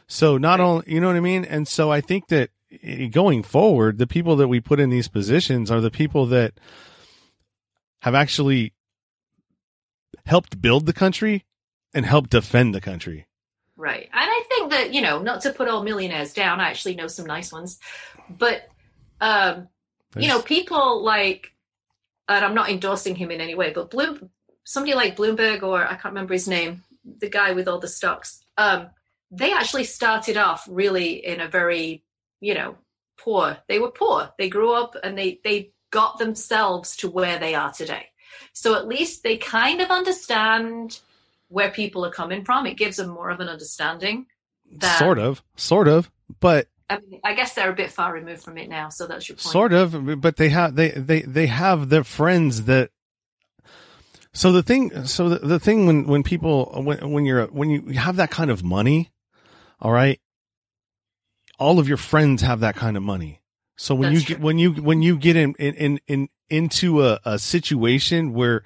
So 0.06 0.38
not 0.38 0.60
only, 0.60 0.84
you 0.86 1.00
know 1.00 1.08
what 1.08 1.16
I 1.16 1.20
mean? 1.20 1.44
And 1.44 1.66
so 1.66 1.90
I 1.90 2.00
think 2.00 2.28
that 2.28 2.50
going 3.10 3.42
forward, 3.42 3.98
the 3.98 4.06
people 4.06 4.36
that 4.36 4.48
we 4.48 4.60
put 4.60 4.80
in 4.80 4.90
these 4.90 5.08
positions 5.08 5.70
are 5.70 5.80
the 5.80 5.90
people 5.90 6.26
that 6.26 6.54
have 8.02 8.14
actually 8.14 8.72
helped 10.24 10.60
build 10.60 10.86
the 10.86 10.92
country 10.92 11.44
and 11.94 12.06
helped 12.06 12.30
defend 12.30 12.74
the 12.74 12.80
country. 12.80 13.26
Right. 13.76 14.08
And 14.12 14.30
I 14.30 14.44
think 14.48 14.70
that, 14.70 14.94
you 14.94 15.00
know, 15.00 15.20
not 15.20 15.42
to 15.42 15.52
put 15.52 15.68
all 15.68 15.82
millionaires 15.82 16.32
down, 16.32 16.60
I 16.60 16.70
actually 16.70 16.94
know 16.94 17.08
some 17.08 17.26
nice 17.26 17.52
ones, 17.52 17.78
but, 18.28 18.68
um, 19.20 19.68
you 20.16 20.28
know, 20.28 20.40
people 20.40 21.04
like, 21.04 21.52
and 22.28 22.44
I'm 22.44 22.54
not 22.54 22.70
endorsing 22.70 23.14
him 23.14 23.30
in 23.30 23.40
any 23.40 23.54
way, 23.54 23.72
but 23.72 23.90
Bloom, 23.90 24.30
somebody 24.64 24.94
like 24.94 25.16
Bloomberg 25.16 25.62
or 25.62 25.84
I 25.84 25.94
can't 25.94 26.06
remember 26.06 26.32
his 26.32 26.48
name, 26.48 26.82
the 27.04 27.28
guy 27.28 27.52
with 27.52 27.68
all 27.68 27.78
the 27.78 27.88
stocks, 27.88 28.42
um, 28.56 28.88
they 29.30 29.52
actually 29.52 29.84
started 29.84 30.36
off 30.36 30.66
really 30.70 31.24
in 31.24 31.40
a 31.40 31.48
very, 31.48 32.02
you 32.40 32.54
know, 32.54 32.76
poor. 33.18 33.58
They 33.68 33.78
were 33.78 33.90
poor. 33.90 34.30
They 34.38 34.48
grew 34.48 34.72
up 34.72 34.96
and 35.02 35.16
they 35.16 35.40
they 35.44 35.72
got 35.90 36.18
themselves 36.18 36.96
to 36.96 37.10
where 37.10 37.38
they 37.38 37.54
are 37.54 37.72
today. 37.72 38.06
So 38.52 38.74
at 38.74 38.88
least 38.88 39.22
they 39.22 39.36
kind 39.36 39.80
of 39.80 39.90
understand 39.90 41.00
where 41.48 41.70
people 41.70 42.04
are 42.04 42.10
coming 42.10 42.44
from. 42.44 42.66
It 42.66 42.76
gives 42.76 42.96
them 42.96 43.08
more 43.08 43.30
of 43.30 43.40
an 43.40 43.48
understanding. 43.48 44.26
That, 44.78 44.98
sort 44.98 45.18
of, 45.20 45.44
sort 45.54 45.86
of, 45.86 46.10
but 46.40 46.66
I, 46.90 46.98
mean, 46.98 47.20
I 47.22 47.34
guess 47.34 47.54
they're 47.54 47.70
a 47.70 47.74
bit 47.74 47.92
far 47.92 48.12
removed 48.12 48.42
from 48.42 48.58
it 48.58 48.68
now. 48.68 48.88
So 48.88 49.06
that's 49.06 49.28
your 49.28 49.36
point. 49.36 49.52
Sort 49.52 49.72
of, 49.72 50.20
but 50.20 50.36
they 50.36 50.48
have 50.48 50.74
they 50.74 50.90
they 50.90 51.22
they 51.22 51.46
have 51.46 51.88
their 51.88 52.02
friends 52.02 52.64
that 52.64 52.90
so 54.36 54.52
the 54.52 54.62
thing, 54.62 55.06
so 55.06 55.30
the, 55.30 55.38
the 55.38 55.58
thing 55.58 55.86
when, 55.86 56.06
when 56.06 56.22
people, 56.22 56.66
when, 56.84 57.10
when 57.10 57.24
you're, 57.24 57.46
when 57.46 57.70
you 57.70 57.80
have 57.94 58.16
that 58.16 58.30
kind 58.30 58.50
of 58.50 58.62
money, 58.62 59.10
all 59.80 59.92
right, 59.92 60.20
all 61.58 61.78
of 61.78 61.88
your 61.88 61.96
friends 61.96 62.42
have 62.42 62.60
that 62.60 62.76
kind 62.76 62.96
of 62.96 63.02
money. 63.02 63.40
So 63.76 63.94
when 63.94 64.12
That's 64.12 64.28
you 64.28 64.34
get, 64.34 64.40
when 64.42 64.58
you, 64.58 64.72
when 64.72 65.02
you 65.02 65.16
get 65.16 65.36
in, 65.36 65.54
in, 65.54 66.00
in, 66.06 66.28
into 66.48 67.04
a, 67.04 67.20
a 67.24 67.38
situation 67.38 68.32
where 68.32 68.62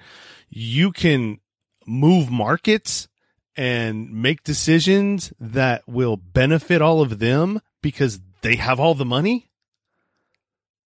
you 0.49 0.91
can 0.91 1.39
move 1.85 2.29
markets 2.31 3.07
and 3.55 4.11
make 4.11 4.43
decisions 4.43 5.33
that 5.39 5.87
will 5.87 6.15
benefit 6.17 6.81
all 6.81 7.01
of 7.01 7.19
them 7.19 7.61
because 7.81 8.21
they 8.41 8.55
have 8.55 8.79
all 8.79 8.95
the 8.95 9.05
money. 9.05 9.49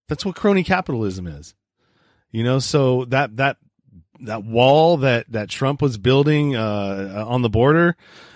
That's 0.08 0.26
what 0.26 0.36
crony 0.36 0.64
capitalism 0.64 1.28
is. 1.28 1.56
You 2.32 2.44
know, 2.44 2.60
so 2.60 3.06
that, 3.06 3.36
that, 3.38 3.58
that 4.22 4.44
wall 4.44 4.98
that 4.98 5.32
that 5.32 5.50
Trump 5.50 5.82
was 5.82 5.98
building 5.98 6.56
uh, 6.56 7.26
on 7.28 7.42
the 7.42 7.50
border. 7.50 7.96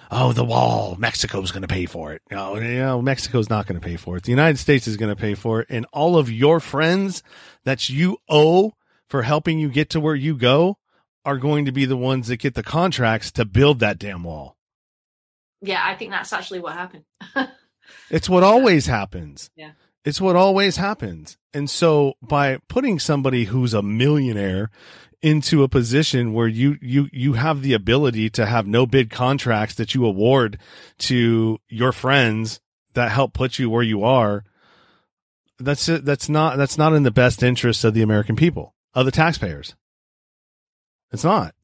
Oh, 0.10 0.32
the 0.32 0.46
wall. 0.46 0.96
Mexico's 0.98 1.52
going 1.52 1.64
to 1.64 1.68
pay 1.68 1.86
for 1.86 2.14
it. 2.14 2.22
No, 2.32 2.56
you 2.56 2.78
know, 2.80 3.02
Mexico's 3.02 3.50
not 3.50 3.68
going 3.68 3.80
to 3.80 3.86
pay 3.86 3.98
for 3.98 4.18
it. 4.18 4.24
The 4.24 4.32
United 4.32 4.58
States 4.58 4.88
is 4.88 4.98
going 4.98 5.14
to 5.14 5.22
pay 5.22 5.36
for 5.36 5.62
it. 5.62 5.68
And 5.70 5.86
all 5.92 6.18
of 6.18 6.32
your 6.32 6.60
friends 6.60 7.24
that 7.66 7.90
you 7.90 8.18
owe 8.30 8.74
for 9.08 9.24
helping 9.24 9.60
you 9.60 9.70
get 9.70 9.90
to 9.92 10.00
where 10.00 10.16
you 10.16 10.36
go 10.36 10.78
are 11.26 11.38
going 11.38 11.66
to 11.66 11.72
be 11.72 11.86
the 11.86 11.98
ones 11.98 12.28
that 12.28 12.38
get 12.38 12.56
the 12.56 12.64
contracts 12.64 13.32
to 13.34 13.44
build 13.44 13.80
that 13.80 14.00
damn 14.00 14.24
wall. 14.24 14.56
Yeah, 15.62 15.82
I 15.84 15.96
think 15.96 16.12
that's 16.12 16.32
actually 16.32 16.60
what 16.60 16.74
happened. 16.74 17.04
it's 18.10 18.30
what 18.30 18.44
always 18.44 18.86
happens. 18.86 19.50
Yeah. 19.56 19.72
It's 20.06 20.22
what 20.22 20.38
always 20.38 20.78
happens. 20.78 21.38
And 21.54 21.70
so 21.70 22.14
by 22.22 22.60
putting 22.70 22.98
somebody 22.98 23.46
who's 23.46 23.74
a 23.74 23.82
millionaire 23.82 24.70
into 25.22 25.64
a 25.64 25.68
position 25.68 26.34
where 26.34 26.48
you 26.48 26.78
you 26.82 27.10
you 27.12 27.34
have 27.34 27.62
the 27.62 27.74
ability 27.74 28.30
to 28.30 28.46
have 28.46 28.68
no 28.68 28.86
bid 28.86 29.10
contracts 29.10 29.76
that 29.76 29.96
you 29.96 30.06
award 30.06 30.60
to 31.00 31.60
your 31.70 31.92
friends 31.92 32.60
that 32.94 33.12
help 33.12 33.34
put 33.34 33.58
you 33.58 33.70
where 33.70 33.84
you 33.84 34.04
are. 34.04 34.44
That's 35.60 35.90
it. 35.90 36.06
That's 36.06 36.30
not 36.30 36.58
that's 36.58 36.78
not 36.78 36.94
in 36.94 37.04
the 37.04 37.12
best 37.12 37.42
interest 37.42 37.84
of 37.84 37.94
the 37.94 38.04
american 38.04 38.36
people 38.36 38.76
of 38.94 39.06
the 39.06 39.12
taxpayers. 39.12 39.76
It's 41.12 41.24
not. 41.24 41.56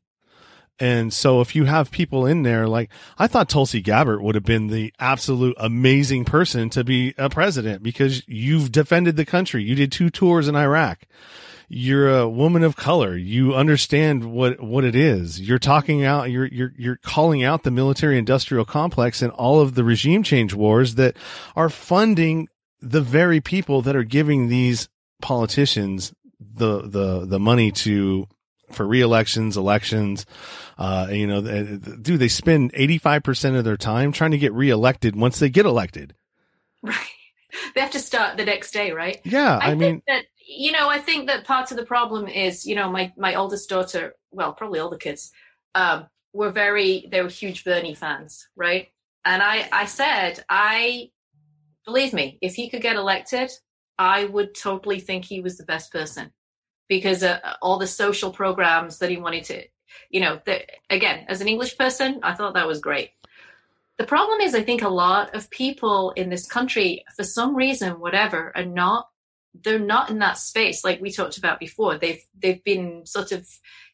And 0.80 1.14
so 1.14 1.40
if 1.40 1.56
you 1.56 1.66
have 1.66 1.92
people 1.92 2.26
in 2.26 2.42
there 2.42 2.68
like 2.68 2.90
I 3.20 3.28
thought 3.28 3.50
Tulsi 3.50 3.82
Gabbard 3.82 4.22
would 4.22 4.34
have 4.34 4.44
been 4.44 4.68
the 4.68 4.92
absolute 4.98 5.56
amazing 5.60 6.26
person 6.26 6.72
to 6.72 6.84
be 6.84 7.14
a 7.20 7.30
president 7.30 7.84
because 7.84 8.28
you've 8.28 8.72
defended 8.72 9.16
the 9.16 9.26
country. 9.26 9.64
You 9.64 9.76
did 9.76 9.92
two 9.92 10.10
tours 10.10 10.48
in 10.48 10.56
Iraq 10.56 11.04
you're 11.74 12.20
a 12.20 12.30
woman 12.30 12.64
of 12.64 12.76
color. 12.76 13.18
You 13.18 13.56
understand 13.56 14.32
what, 14.32 14.62
what 14.62 14.84
it 14.84 14.96
is. 14.96 15.42
You're 15.42 15.58
talking 15.58 16.06
out, 16.06 16.30
you're, 16.30 16.46
you're, 16.46 16.72
you're 16.78 16.98
calling 16.98 17.44
out 17.44 17.64
the 17.64 17.72
military 17.72 18.20
industrial 18.20 18.64
complex 18.64 19.24
and 19.24 19.32
all 19.32 19.60
of 19.60 19.74
the 19.74 19.84
regime 19.84 20.22
change 20.22 20.54
wars 20.54 20.96
that 20.96 21.18
are 21.56 21.70
funding 21.70 22.48
the 22.80 23.02
very 23.02 23.42
people 23.42 23.82
that 23.82 23.96
are 23.96 24.04
giving 24.04 24.50
these 24.50 24.88
politicians 25.20 26.14
the, 26.40 26.82
the, 26.82 27.26
the 27.26 27.40
money 27.40 27.72
to, 27.72 28.28
for 28.72 28.86
re-elections, 28.86 29.58
elections, 29.58 30.28
uh, 30.78 31.08
you 31.10 31.26
know, 31.26 31.42
do 31.42 32.18
they 32.18 32.28
spend 32.28 32.72
85% 32.74 33.58
of 33.58 33.64
their 33.64 33.78
time 33.78 34.12
trying 34.12 34.32
to 34.32 34.38
get 34.38 34.54
re-elected 34.54 35.16
once 35.16 35.40
they 35.40 35.50
get 35.50 35.66
elected. 35.66 36.14
Right. 36.84 36.98
They 37.76 37.82
have 37.82 37.92
to 37.92 38.00
start 38.00 38.36
the 38.38 38.46
next 38.46 38.72
day, 38.72 38.94
right? 38.94 39.22
Yeah. 39.24 39.60
I, 39.62 39.72
I 39.72 39.76
mean, 39.76 40.02
that 40.08 40.24
you 40.56 40.72
know, 40.72 40.90
I 40.90 41.00
think 41.00 41.28
that 41.28 41.46
part 41.46 41.72
of 41.72 41.78
the 41.78 41.86
problem 41.86 42.28
is, 42.28 42.66
you 42.66 42.76
know, 42.76 42.90
my 42.90 43.12
my 43.18 43.36
oldest 43.36 43.70
daughter, 43.70 44.16
well, 44.32 44.54
probably 44.54 44.80
all 44.80 44.90
the 44.90 44.98
kids, 44.98 45.32
um, 45.76 46.08
were 46.34 46.52
very 46.52 47.08
they 47.12 47.22
were 47.22 47.30
huge 47.30 47.64
Bernie 47.64 47.96
fans, 47.96 48.48
right? 48.56 48.88
And 49.26 49.42
I 49.42 49.68
I 49.72 49.86
said, 49.86 50.44
I 50.50 51.12
believe 51.86 52.14
me, 52.14 52.38
if 52.42 52.56
he 52.56 52.70
could 52.70 52.82
get 52.82 52.96
elected, 52.96 53.52
I 53.98 54.26
would 54.26 54.56
totally 54.56 55.00
think 55.00 55.26
he 55.26 55.42
was 55.42 55.58
the 55.58 55.66
best 55.66 55.92
person 55.92 56.32
because 56.90 57.24
uh, 57.24 57.40
all 57.62 57.78
the 57.78 57.88
social 57.88 58.32
programs 58.32 59.00
that 59.00 59.10
he 59.10 59.18
wanted 59.18 59.44
to, 59.46 59.64
you 60.10 60.22
know, 60.22 60.40
the, 60.46 60.64
again, 60.90 61.26
as 61.28 61.42
an 61.42 61.48
English 61.48 61.78
person, 61.78 62.20
I 62.24 62.34
thought 62.34 62.54
that 62.56 62.68
was 62.68 62.80
great. 62.80 63.12
The 63.98 64.06
problem 64.06 64.42
is, 64.42 64.56
I 64.56 64.64
think 64.64 64.82
a 64.82 64.90
lot 64.90 65.36
of 65.36 65.50
people 65.50 66.12
in 66.12 66.30
this 66.30 66.48
country, 66.48 67.06
for 67.16 67.24
some 67.24 67.56
reason, 67.56 68.00
whatever, 68.00 68.52
are 68.56 68.66
not 68.66 69.10
they're 69.54 69.80
not 69.80 70.10
in 70.10 70.20
that 70.20 70.38
space 70.38 70.84
like 70.84 71.02
we 71.02 71.12
talked 71.12 71.38
about 71.38 71.60
before. 71.60 71.98
They've 71.98 72.24
they've 72.38 72.64
been 72.64 73.06
sort 73.06 73.32
of 73.32 73.48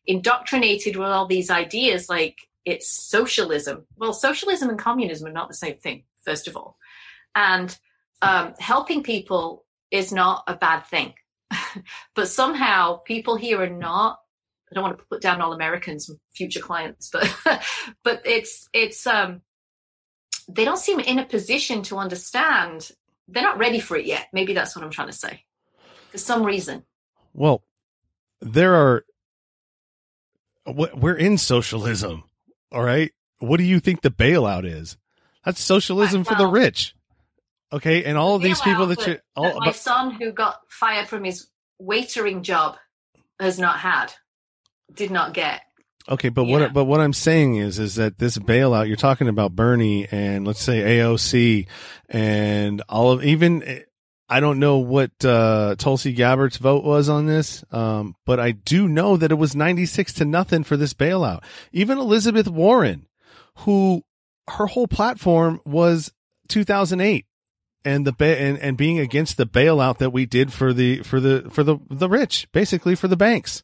indoctrinated 0.05 0.95
with 0.95 1.09
all 1.09 1.27
these 1.27 1.49
ideas 1.49 2.09
like 2.09 2.37
it's 2.65 2.89
socialism. 2.89 3.85
Well 3.97 4.13
socialism 4.13 4.69
and 4.69 4.79
communism 4.79 5.27
are 5.27 5.33
not 5.33 5.49
the 5.49 5.55
same 5.55 5.77
thing 5.77 6.03
first 6.25 6.47
of 6.47 6.55
all. 6.55 6.77
And 7.35 7.77
um, 8.21 8.53
helping 8.59 9.03
people 9.03 9.65
is 9.91 10.11
not 10.11 10.43
a 10.47 10.55
bad 10.55 10.81
thing. 10.81 11.13
But 12.15 12.27
somehow 12.27 12.97
people 12.97 13.35
here 13.35 13.61
are 13.61 13.69
not 13.69 14.19
i 14.71 14.75
don't 14.75 14.83
want 14.83 14.97
to 14.99 15.05
put 15.05 15.21
down 15.21 15.41
all 15.41 15.53
americans 15.53 16.11
future 16.31 16.59
clients 16.59 17.09
but 17.11 17.27
but 18.03 18.21
it's 18.23 18.69
it's 18.71 19.07
um 19.07 19.41
they 20.47 20.63
don't 20.63 20.77
seem 20.77 20.99
in 20.99 21.19
a 21.19 21.25
position 21.25 21.83
to 21.83 21.97
understand. 21.97 22.91
They're 23.27 23.43
not 23.43 23.59
ready 23.59 23.79
for 23.79 23.95
it 23.95 24.05
yet. 24.05 24.27
Maybe 24.33 24.53
that's 24.53 24.75
what 24.75 24.83
i'm 24.83 24.91
trying 24.91 25.09
to 25.09 25.13
say 25.13 25.43
for 26.09 26.17
some 26.17 26.43
reason. 26.43 26.83
Well, 27.33 27.63
there 28.41 28.75
are. 28.75 29.05
We're 30.65 31.15
in 31.15 31.37
socialism, 31.37 32.23
all 32.71 32.83
right. 32.83 33.11
What 33.39 33.57
do 33.57 33.63
you 33.63 33.79
think 33.79 34.01
the 34.01 34.11
bailout 34.11 34.65
is? 34.65 34.97
That's 35.43 35.61
socialism 35.61 36.23
well, 36.23 36.35
for 36.35 36.43
the 36.43 36.47
rich. 36.47 36.93
Okay, 37.71 38.03
and 38.03 38.17
all 38.17 38.35
of 38.35 38.41
these 38.41 38.61
people 38.61 38.87
that 38.87 39.05
you, 39.07 39.17
all, 39.35 39.45
that 39.45 39.55
my 39.55 39.65
but, 39.67 39.75
son 39.75 40.11
who 40.11 40.31
got 40.31 40.59
fired 40.67 41.07
from 41.07 41.23
his 41.23 41.47
waitering 41.81 42.41
job 42.41 42.77
has 43.39 43.57
not 43.57 43.77
had, 43.77 44.13
did 44.93 45.11
not 45.11 45.33
get. 45.33 45.61
Okay, 46.07 46.29
but 46.29 46.45
yeah. 46.45 46.59
what 46.59 46.73
but 46.73 46.85
what 46.85 46.99
I'm 46.99 47.13
saying 47.13 47.55
is 47.55 47.77
is 47.77 47.95
that 47.95 48.17
this 48.17 48.37
bailout 48.37 48.87
you're 48.87 48.97
talking 48.97 49.27
about 49.27 49.55
Bernie 49.55 50.07
and 50.09 50.45
let's 50.45 50.61
say 50.61 50.79
AOC 50.81 51.67
and 52.09 52.81
all 52.89 53.11
of 53.11 53.23
even 53.23 53.83
I 54.29 54.39
don't 54.39 54.59
know 54.59 54.77
what 54.77 55.11
uh, 55.25 55.75
Tulsi 55.77 56.13
Gabbard's 56.13 56.57
vote 56.57 56.83
was 56.83 57.09
on 57.09 57.25
this, 57.25 57.63
um, 57.71 58.15
but 58.25 58.39
I 58.39 58.51
do 58.51 58.87
know 58.87 59.17
that 59.17 59.31
it 59.31 59.35
was 59.35 59.55
96 59.55 60.13
to 60.13 60.25
nothing 60.25 60.63
for 60.63 60.77
this 60.77 60.93
bailout. 60.93 61.43
Even 61.71 61.97
Elizabeth 61.97 62.47
Warren, 62.47 63.07
who 63.59 64.03
her 64.47 64.67
whole 64.67 64.87
platform 64.87 65.59
was 65.65 66.13
2008 66.47 67.25
and 67.83 68.05
the 68.05 68.11
ba- 68.11 68.39
and, 68.39 68.59
and 68.59 68.77
being 68.77 68.99
against 68.99 69.37
the 69.37 69.47
bailout 69.47 69.97
that 69.97 70.11
we 70.11 70.25
did 70.25 70.53
for 70.53 70.73
the 70.73 71.01
for 71.01 71.19
the 71.19 71.49
for 71.49 71.63
the 71.63 71.77
the 71.89 72.09
rich, 72.09 72.47
basically 72.51 72.95
for 72.95 73.07
the 73.07 73.17
banks, 73.17 73.63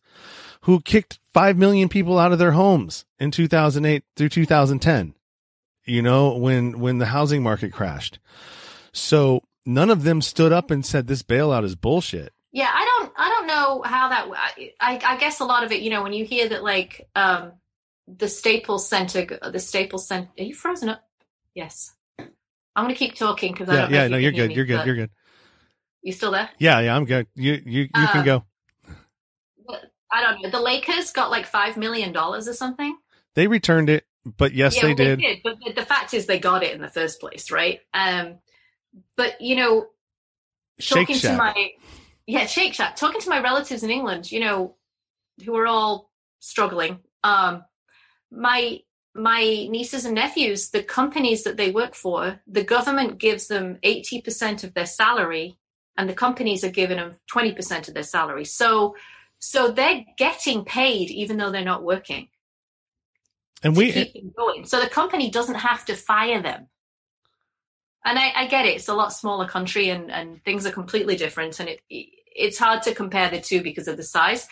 who 0.61 0.81
kicked 0.81 1.19
five 1.33 1.57
million 1.57 1.89
people 1.89 2.17
out 2.17 2.31
of 2.31 2.39
their 2.39 2.53
homes 2.53 3.05
in 3.19 3.29
2008 3.29 4.03
through 4.15 4.29
2010. 4.29 5.13
You 5.85 6.01
know 6.01 6.35
when 6.35 6.79
when 6.79 6.97
the 6.97 7.07
housing 7.07 7.43
market 7.43 7.71
crashed. 7.71 8.19
So 8.91 9.43
none 9.65 9.89
of 9.89 10.03
them 10.03 10.21
stood 10.21 10.51
up 10.51 10.71
and 10.71 10.85
said 10.85 11.07
this 11.07 11.23
bailout 11.23 11.63
is 11.63 11.75
bullshit. 11.75 12.33
Yeah, 12.51 12.71
I 12.73 12.85
don't, 12.85 13.13
I 13.17 13.29
don't 13.29 13.47
know 13.47 13.81
how 13.81 14.09
that. 14.09 14.27
I, 14.79 15.01
I 15.05 15.17
guess 15.17 15.41
a 15.41 15.45
lot 15.45 15.63
of 15.63 15.71
it, 15.71 15.81
you 15.81 15.89
know, 15.89 16.03
when 16.03 16.13
you 16.13 16.23
hear 16.23 16.47
that, 16.49 16.63
like, 16.63 17.07
um, 17.15 17.53
the 18.07 18.29
Staples 18.29 18.87
Center, 18.87 19.39
the 19.51 19.59
Staples 19.59 20.07
Center. 20.07 20.29
Are 20.39 20.43
you 20.43 20.53
frozen 20.53 20.89
up? 20.89 21.03
Yes. 21.53 21.93
I'm 22.19 22.83
going 22.85 22.89
to 22.89 22.97
keep 22.97 23.15
talking 23.15 23.51
because 23.51 23.69
I 23.69 23.75
Yeah, 23.75 23.89
yeah, 23.89 24.07
no, 24.07 24.17
you 24.17 24.23
you're 24.23 24.31
good. 24.31 24.49
me, 24.49 24.55
You're 24.55 24.65
good. 24.65 24.85
You're 24.85 24.95
good. 24.95 25.09
You 26.01 26.11
still 26.13 26.31
there? 26.31 26.49
Yeah, 26.59 26.81
yeah, 26.81 26.95
I'm 26.95 27.05
good. 27.05 27.27
You 27.35 27.53
you 27.65 27.81
you 27.81 27.89
can 27.91 28.21
Uh, 28.21 28.23
go. 28.23 28.45
I 30.11 30.21
don't 30.21 30.41
know. 30.41 30.49
The 30.49 30.59
Lakers 30.61 31.11
got 31.11 31.31
like 31.31 31.45
five 31.47 31.77
million 31.77 32.13
dollars 32.13 32.47
or 32.47 32.53
something. 32.53 32.95
They 33.33 33.47
returned 33.47 33.89
it, 33.89 34.05
but 34.37 34.53
yes, 34.53 34.75
yeah, 34.75 34.83
they 34.83 34.87
well, 34.89 34.95
did. 34.95 35.19
did. 35.19 35.39
But 35.43 35.57
the, 35.65 35.73
the 35.73 35.85
fact 35.85 36.13
is, 36.13 36.25
they 36.25 36.39
got 36.39 36.63
it 36.63 36.73
in 36.73 36.81
the 36.81 36.89
first 36.89 37.19
place, 37.19 37.49
right? 37.49 37.79
Um, 37.93 38.37
but 39.17 39.39
you 39.41 39.55
know, 39.55 39.87
Shake 40.79 41.07
talking 41.07 41.19
to 41.21 41.37
my 41.37 41.71
yeah 42.27 42.45
shake 42.45 42.73
shack 42.73 42.95
talking 42.95 43.21
to 43.21 43.29
my 43.29 43.39
relatives 43.39 43.83
in 43.83 43.89
england 43.89 44.31
you 44.31 44.39
know 44.39 44.75
who 45.45 45.55
are 45.55 45.67
all 45.67 46.11
struggling 46.39 46.99
um 47.23 47.63
my 48.31 48.79
my 49.13 49.39
nieces 49.39 50.05
and 50.05 50.15
nephews 50.15 50.69
the 50.69 50.83
companies 50.83 51.43
that 51.43 51.55
they 51.55 51.71
work 51.71 51.95
for 51.95 52.39
the 52.47 52.63
government 52.63 53.17
gives 53.19 53.47
them 53.47 53.77
80% 53.83 54.63
of 54.63 54.73
their 54.73 54.85
salary 54.85 55.57
and 55.97 56.09
the 56.09 56.13
companies 56.13 56.65
are 56.65 56.69
giving 56.69 56.97
them 56.97 57.15
20% 57.33 57.87
of 57.87 57.93
their 57.93 58.03
salary 58.03 58.43
so 58.43 58.95
so 59.39 59.71
they're 59.71 60.03
getting 60.17 60.65
paid 60.65 61.09
even 61.11 61.37
though 61.37 61.51
they're 61.51 61.63
not 61.63 61.83
working 61.83 62.27
and 63.63 63.75
we 63.75 63.91
keep 63.91 64.35
going. 64.35 64.65
So 64.65 64.79
the 64.79 64.87
company 64.87 65.31
doesn't 65.31 65.55
have 65.55 65.85
to 65.85 65.95
fire 65.95 66.39
them. 66.39 66.67
And 68.05 68.19
I, 68.19 68.31
I 68.35 68.47
get 68.47 68.65
it; 68.65 68.75
it's 68.75 68.87
a 68.87 68.93
lot 68.93 69.11
smaller 69.11 69.47
country, 69.47 69.89
and 69.89 70.11
and 70.11 70.43
things 70.43 70.65
are 70.65 70.71
completely 70.71 71.15
different, 71.15 71.59
and 71.59 71.69
it 71.69 71.81
it's 71.89 72.59
hard 72.59 72.83
to 72.83 72.93
compare 72.93 73.29
the 73.29 73.41
two 73.41 73.61
because 73.61 73.87
of 73.87 73.97
the 73.97 74.03
size. 74.03 74.47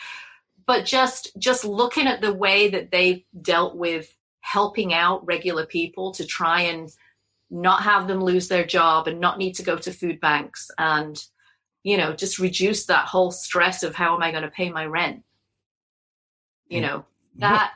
But 0.66 0.84
just 0.84 1.32
just 1.38 1.64
looking 1.64 2.06
at 2.06 2.20
the 2.20 2.32
way 2.32 2.68
that 2.70 2.90
they've 2.90 3.22
dealt 3.40 3.76
with 3.76 4.14
helping 4.40 4.92
out 4.92 5.24
regular 5.24 5.64
people 5.64 6.12
to 6.12 6.26
try 6.26 6.62
and 6.62 6.90
not 7.50 7.82
have 7.82 8.08
them 8.08 8.22
lose 8.22 8.48
their 8.48 8.64
job 8.64 9.06
and 9.06 9.20
not 9.20 9.38
need 9.38 9.54
to 9.54 9.62
go 9.62 9.76
to 9.76 9.92
food 9.92 10.20
banks 10.20 10.70
and 10.76 11.24
you 11.82 11.96
know 11.96 12.12
just 12.12 12.38
reduce 12.38 12.86
that 12.86 13.06
whole 13.06 13.30
stress 13.30 13.82
of 13.82 13.94
how 13.94 14.14
am 14.14 14.22
I 14.22 14.32
going 14.32 14.42
to 14.42 14.50
pay 14.50 14.70
my 14.70 14.84
rent. 14.84 15.22
You 16.68 16.80
know 16.80 17.04
that 17.36 17.72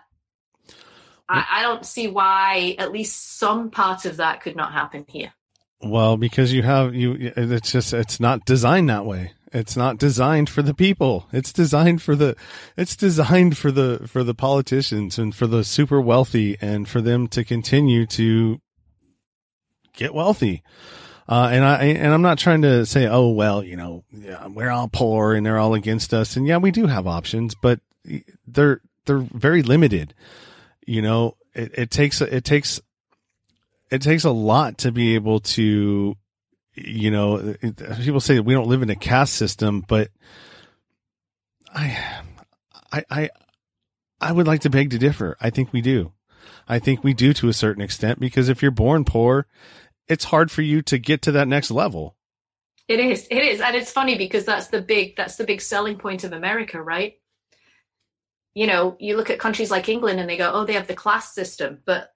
I, 1.29 1.45
I 1.51 1.63
don't 1.63 1.87
see 1.87 2.09
why 2.09 2.75
at 2.79 2.93
least 2.93 3.39
some 3.39 3.71
part 3.71 4.07
of 4.07 4.17
that 4.17 4.41
could 4.41 4.57
not 4.57 4.73
happen 4.73 5.05
here. 5.09 5.33
Well, 5.81 6.17
because 6.17 6.53
you 6.53 6.63
have 6.63 6.95
you 6.95 7.33
it's 7.37 7.71
just 7.71 7.93
it's 7.93 8.19
not 8.19 8.45
designed 8.45 8.89
that 8.91 9.05
way. 9.05 9.33
It's 9.53 9.77
not 9.77 9.99
designed 9.99 10.51
for 10.51 10.61
the 10.61 10.75
people. 10.75 11.27
It's 11.33 11.53
designed 11.53 12.03
for 12.03 12.17
the 12.17 12.37
it's 12.77 12.97
designed 12.97 13.57
for 13.57 13.71
the 13.71 14.07
for 14.07 14.25
the 14.25 14.35
politicians 14.35 15.19
and 15.19 15.35
for 15.35 15.47
the 15.47 15.65
super 15.65 16.01
wealthy 16.01 16.59
and 16.61 16.89
for 16.89 17.01
them 17.01 17.29
to 17.29 17.45
continue 17.45 18.07
to 18.07 18.61
get 19.95 20.13
wealthy. 20.13 20.63
Uh, 21.29 21.51
and 21.53 21.65
I 21.65 21.85
and 21.85 22.13
I'm 22.13 22.23
not 22.23 22.39
trying 22.39 22.63
to 22.63 22.85
say, 22.85 23.07
oh 23.07 23.29
well, 23.29 23.63
you 23.63 23.77
know, 23.77 24.05
we're 24.49 24.71
all 24.71 24.89
poor 24.89 25.35
and 25.35 25.47
they're 25.47 25.59
all 25.59 25.75
against 25.75 26.13
us. 26.13 26.37
And 26.37 26.47
yeah, 26.47 26.57
we 26.57 26.71
do 26.71 26.87
have 26.87 27.07
options, 27.07 27.55
but 27.55 27.81
they're 28.47 28.81
they're 29.05 29.19
very 29.19 29.63
limited. 29.63 30.15
You 30.87 31.03
know, 31.03 31.37
it, 31.55 31.73
it 31.75 31.91
takes 31.91 32.21
it 32.21 32.45
takes 32.45 32.81
it 33.91 34.03
takes 34.03 34.25
a 34.25 34.31
lot 34.31 34.79
to 34.79 34.93
be 34.93 35.15
able 35.15 35.41
to, 35.41 36.17
you 36.75 37.11
know, 37.11 37.55
people 38.01 38.21
say 38.21 38.41
we 38.41 38.55
don't 38.55 38.69
live 38.69 38.83
in 38.83 38.91
a 38.91 38.97
caste 38.97 39.35
system, 39.35 39.85
but 39.87 40.09
I, 41.75 42.23
I, 42.93 43.05
I, 43.11 43.31
I 44.21 44.33
would 44.33 44.47
like 44.47 44.63
to 44.63 44.71
beg 44.71 44.91
to 44.91 44.99
differ. 44.99 45.37
I 45.41 45.51
think 45.51 45.73
we 45.73 45.81
do. 45.81 46.13
I 46.69 46.79
think 46.79 47.03
we 47.03 47.15
do 47.15 47.33
to 47.35 47.49
a 47.49 47.53
certain 47.53 47.83
extent 47.83 48.21
because 48.21 48.49
if 48.49 48.63
you're 48.63 48.71
born 48.71 49.05
poor, 49.05 49.47
it's 50.07 50.25
hard 50.25 50.51
for 50.51 50.63
you 50.63 50.83
to 50.83 50.99
get 50.99 51.23
to 51.23 51.33
that 51.33 51.49
next 51.49 51.71
level. 51.71 52.17
It 52.89 53.01
is, 53.01 53.27
it 53.31 53.43
is, 53.43 53.61
and 53.61 53.77
it's 53.77 53.93
funny 53.93 54.17
because 54.17 54.47
that's 54.47 54.69
the 54.69 54.81
big 54.81 55.15
that's 55.15 55.37
the 55.37 55.45
big 55.45 55.61
selling 55.61 55.99
point 55.99 56.25
of 56.25 56.33
America, 56.33 56.83
right? 56.83 57.15
You 58.55 58.67
know, 58.67 58.97
you 58.99 59.17
look 59.17 59.29
at 59.29 59.39
countries 59.39 59.71
like 59.71 59.91
England 59.91 60.21
and 60.21 60.29
they 60.29 60.39
go, 60.39 60.51
"Oh, 60.53 60.65
they 60.65 60.73
have 60.73 60.87
the 60.87 60.95
class 60.95 61.35
system," 61.35 61.81
but 61.85 62.09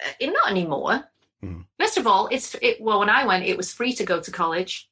uh, 0.00 0.26
not 0.26 0.50
anymore. 0.50 1.04
Mhm. 1.44 1.66
First 1.78 1.98
of 1.98 2.06
all, 2.06 2.28
it's 2.30 2.54
it, 2.62 2.80
well, 2.80 3.00
when 3.00 3.10
I 3.10 3.26
went, 3.26 3.44
it 3.44 3.56
was 3.56 3.72
free 3.72 3.92
to 3.94 4.04
go 4.04 4.20
to 4.20 4.30
college. 4.30 4.88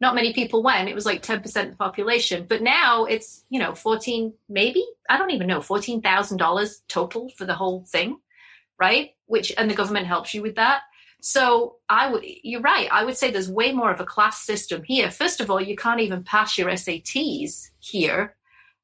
Not 0.00 0.14
many 0.14 0.32
people 0.34 0.62
went. 0.62 0.88
It 0.88 0.94
was 0.94 1.06
like 1.06 1.22
ten 1.22 1.40
percent 1.40 1.68
of 1.68 1.72
the 1.74 1.78
population, 1.78 2.46
but 2.48 2.62
now 2.62 3.04
it's 3.04 3.44
you 3.48 3.58
know 3.58 3.74
fourteen, 3.74 4.34
maybe 4.48 4.84
I 5.08 5.16
don't 5.18 5.30
even 5.30 5.46
know 5.46 5.60
fourteen 5.62 6.02
thousand 6.02 6.38
dollars 6.38 6.82
total 6.88 7.30
for 7.30 7.46
the 7.46 7.54
whole 7.54 7.84
thing, 7.86 8.18
right? 8.78 9.10
Which 9.26 9.52
and 9.56 9.70
the 9.70 9.74
government 9.74 10.06
helps 10.06 10.34
you 10.34 10.42
with 10.42 10.56
that. 10.56 10.82
So 11.22 11.76
I 11.88 12.10
would, 12.10 12.22
you're 12.42 12.60
right. 12.60 12.88
I 12.92 13.04
would 13.04 13.16
say 13.16 13.30
there's 13.30 13.50
way 13.50 13.72
more 13.72 13.90
of 13.90 14.00
a 14.00 14.04
class 14.04 14.44
system 14.44 14.82
here. 14.84 15.10
First 15.10 15.40
of 15.40 15.50
all, 15.50 15.60
you 15.60 15.74
can't 15.74 16.00
even 16.00 16.22
pass 16.22 16.58
your 16.58 16.68
SATs 16.68 17.70
here 17.80 18.36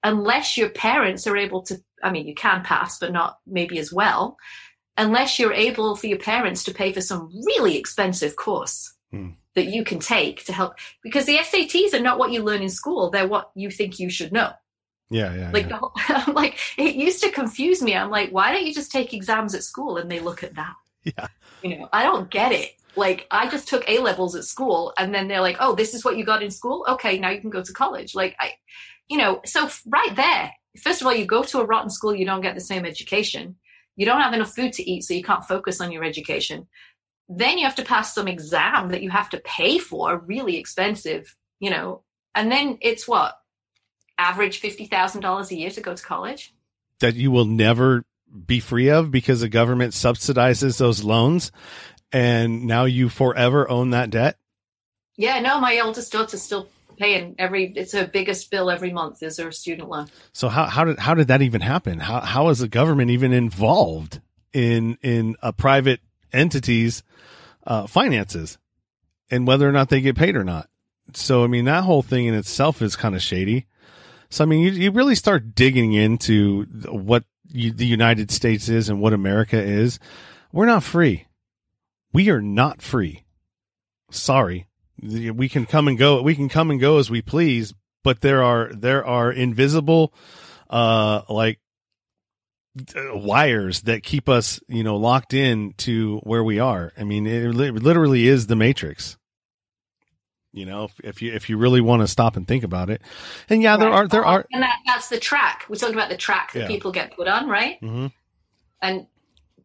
unless 0.02 0.56
your 0.56 0.70
parents 0.70 1.26
are 1.26 1.36
able 1.36 1.62
to. 1.64 1.82
I 2.02 2.10
mean, 2.10 2.26
you 2.26 2.34
can 2.34 2.62
pass, 2.62 2.98
but 2.98 3.12
not 3.12 3.40
maybe 3.46 3.78
as 3.78 3.92
well, 3.92 4.38
unless 5.00 5.38
you're 5.38 5.52
able 5.52 5.96
for 5.96 6.06
your 6.06 6.18
parents 6.18 6.62
to 6.64 6.74
pay 6.74 6.92
for 6.92 7.00
some 7.00 7.30
really 7.46 7.76
expensive 7.76 8.36
course 8.36 8.94
Hmm. 9.10 9.30
that 9.56 9.66
you 9.66 9.82
can 9.82 9.98
take 9.98 10.44
to 10.44 10.52
help. 10.52 10.74
Because 11.02 11.24
the 11.26 11.38
SATs 11.38 11.94
are 11.94 12.00
not 12.00 12.18
what 12.18 12.30
you 12.30 12.44
learn 12.44 12.62
in 12.62 12.68
school; 12.68 13.10
they're 13.10 13.26
what 13.26 13.50
you 13.56 13.70
think 13.70 13.98
you 13.98 14.08
should 14.08 14.32
know. 14.32 14.52
Yeah, 15.10 15.34
yeah. 15.34 15.50
Like, 15.52 15.64
yeah. 15.64 15.68
the 15.70 15.76
whole, 15.76 15.92
I'm 16.08 16.34
like, 16.34 16.56
it 16.76 16.94
used 16.94 17.22
to 17.24 17.30
confuse 17.30 17.82
me. 17.82 17.96
I'm 17.96 18.10
like, 18.10 18.30
why 18.30 18.52
don't 18.52 18.64
you 18.64 18.72
just 18.72 18.92
take 18.92 19.12
exams 19.12 19.54
at 19.56 19.64
school 19.64 19.96
and 19.96 20.08
they 20.08 20.20
look 20.20 20.44
at 20.44 20.54
that? 20.54 20.74
Yeah. 21.02 21.26
You 21.62 21.78
know, 21.78 21.88
I 21.92 22.04
don't 22.04 22.30
get 22.30 22.52
it. 22.52 22.70
Like, 22.94 23.26
I 23.30 23.48
just 23.48 23.66
took 23.66 23.88
A 23.88 23.98
levels 23.98 24.36
at 24.36 24.44
school 24.44 24.92
and 24.98 25.12
then 25.14 25.26
they're 25.26 25.40
like, 25.40 25.56
oh, 25.60 25.74
this 25.74 25.94
is 25.94 26.04
what 26.04 26.16
you 26.16 26.24
got 26.24 26.42
in 26.42 26.50
school? 26.50 26.84
Okay, 26.88 27.18
now 27.18 27.30
you 27.30 27.40
can 27.40 27.50
go 27.50 27.62
to 27.62 27.72
college. 27.72 28.14
Like, 28.14 28.36
I, 28.38 28.52
you 29.08 29.18
know, 29.18 29.40
so 29.44 29.68
right 29.86 30.14
there, 30.14 30.52
first 30.80 31.00
of 31.00 31.06
all, 31.06 31.14
you 31.14 31.26
go 31.26 31.42
to 31.42 31.60
a 31.60 31.64
rotten 31.64 31.90
school, 31.90 32.14
you 32.14 32.26
don't 32.26 32.40
get 32.40 32.54
the 32.54 32.60
same 32.60 32.86
education. 32.86 33.56
You 33.96 34.06
don't 34.06 34.20
have 34.20 34.32
enough 34.32 34.54
food 34.54 34.72
to 34.74 34.90
eat, 34.90 35.02
so 35.02 35.14
you 35.14 35.22
can't 35.22 35.44
focus 35.44 35.80
on 35.80 35.92
your 35.92 36.04
education. 36.04 36.66
Then 37.28 37.58
you 37.58 37.64
have 37.64 37.76
to 37.76 37.84
pass 37.84 38.14
some 38.14 38.28
exam 38.28 38.88
that 38.88 39.02
you 39.02 39.10
have 39.10 39.30
to 39.30 39.38
pay 39.38 39.78
for, 39.78 40.18
really 40.18 40.56
expensive, 40.56 41.36
you 41.58 41.70
know, 41.70 42.02
and 42.34 42.50
then 42.50 42.78
it's 42.80 43.06
what? 43.06 43.36
Average 44.18 44.60
$50,000 44.60 45.50
a 45.50 45.56
year 45.56 45.70
to 45.70 45.80
go 45.80 45.94
to 45.94 46.02
college? 46.02 46.52
that 47.00 47.16
you 47.16 47.30
will 47.30 47.44
never 47.44 48.04
be 48.46 48.60
free 48.60 48.88
of 48.88 49.10
because 49.10 49.40
the 49.40 49.48
government 49.48 49.92
subsidizes 49.92 50.78
those 50.78 51.02
loans 51.02 51.50
and 52.12 52.64
now 52.64 52.84
you 52.84 53.08
forever 53.08 53.68
own 53.68 53.90
that 53.90 54.10
debt. 54.10 54.36
Yeah, 55.16 55.40
no, 55.40 55.60
my 55.60 55.80
oldest 55.80 56.12
daughter's 56.12 56.42
still 56.42 56.68
paying 57.00 57.34
every, 57.38 57.72
it's 57.72 57.92
her 57.92 58.06
biggest 58.06 58.50
bill 58.50 58.70
every 58.70 58.92
month 58.92 59.22
is 59.22 59.38
her 59.38 59.50
student 59.50 59.88
loan. 59.88 60.06
So 60.32 60.48
how 60.48 60.66
how 60.66 60.84
did 60.84 60.98
how 60.98 61.14
did 61.14 61.28
that 61.28 61.42
even 61.42 61.62
happen? 61.62 61.98
How 61.98 62.20
how 62.20 62.48
is 62.50 62.58
the 62.58 62.68
government 62.68 63.10
even 63.10 63.32
involved 63.32 64.20
in 64.52 64.98
in 65.02 65.36
a 65.42 65.52
private 65.52 66.00
entity's 66.32 67.02
uh, 67.66 67.86
finances 67.86 68.58
and 69.30 69.46
whether 69.46 69.68
or 69.68 69.72
not 69.72 69.88
they 69.88 70.00
get 70.00 70.16
paid 70.16 70.36
or 70.36 70.44
not? 70.44 70.68
So 71.14 71.42
I 71.42 71.46
mean 71.46 71.64
that 71.64 71.84
whole 71.84 72.02
thing 72.02 72.26
in 72.26 72.34
itself 72.34 72.82
is 72.82 72.94
kind 72.96 73.14
of 73.14 73.22
shady. 73.22 73.66
So 74.28 74.44
I 74.44 74.46
mean 74.46 74.60
you 74.60 74.70
you 74.70 74.90
really 74.90 75.14
start 75.16 75.54
digging 75.54 75.94
into 75.94 76.64
what 76.88 77.24
you, 77.48 77.72
the 77.72 77.86
United 77.86 78.30
States 78.30 78.68
is 78.68 78.88
and 78.88 79.00
what 79.00 79.12
America 79.14 79.60
is. 79.60 79.98
We're 80.52 80.66
not 80.66 80.84
free. 80.84 81.26
We 82.12 82.28
are 82.30 82.42
not 82.42 82.82
free. 82.82 83.24
Sorry. 84.10 84.66
We 85.02 85.48
can 85.48 85.66
come 85.66 85.88
and 85.88 85.96
go. 85.98 86.20
We 86.22 86.34
can 86.34 86.48
come 86.48 86.70
and 86.70 86.78
go 86.80 86.98
as 86.98 87.10
we 87.10 87.22
please, 87.22 87.72
but 88.04 88.20
there 88.20 88.42
are 88.42 88.70
there 88.72 89.04
are 89.06 89.32
invisible 89.32 90.12
uh 90.68 91.22
like 91.28 91.58
wires 93.14 93.82
that 93.82 94.02
keep 94.02 94.28
us 94.28 94.60
you 94.68 94.84
know 94.84 94.96
locked 94.96 95.34
in 95.34 95.72
to 95.76 96.18
where 96.18 96.44
we 96.44 96.60
are 96.60 96.92
i 96.96 97.02
mean 97.02 97.26
it 97.26 97.48
literally 97.52 98.28
is 98.28 98.46
the 98.46 98.54
matrix 98.54 99.18
you 100.52 100.64
know 100.64 100.84
if, 100.84 101.00
if 101.02 101.20
you 101.22 101.32
if 101.32 101.50
you 101.50 101.56
really 101.58 101.80
want 101.80 102.00
to 102.00 102.06
stop 102.06 102.36
and 102.36 102.46
think 102.46 102.62
about 102.62 102.88
it 102.88 103.02
and 103.48 103.60
yeah 103.60 103.76
there 103.76 103.90
are 103.90 104.06
there 104.06 104.24
are 104.24 104.46
And 104.52 104.62
that, 104.62 104.76
that's 104.86 105.08
the 105.08 105.18
track. 105.18 105.64
we 105.68 105.76
talked 105.76 105.92
about 105.92 106.10
the 106.10 106.16
track 106.16 106.52
that 106.52 106.60
Yeah. 106.60 106.66
people 106.68 106.92
get 106.92 107.12
put 107.16 107.26
on, 107.26 107.48
right? 107.48 107.80
Mhm. 107.82 108.12
And 108.80 109.06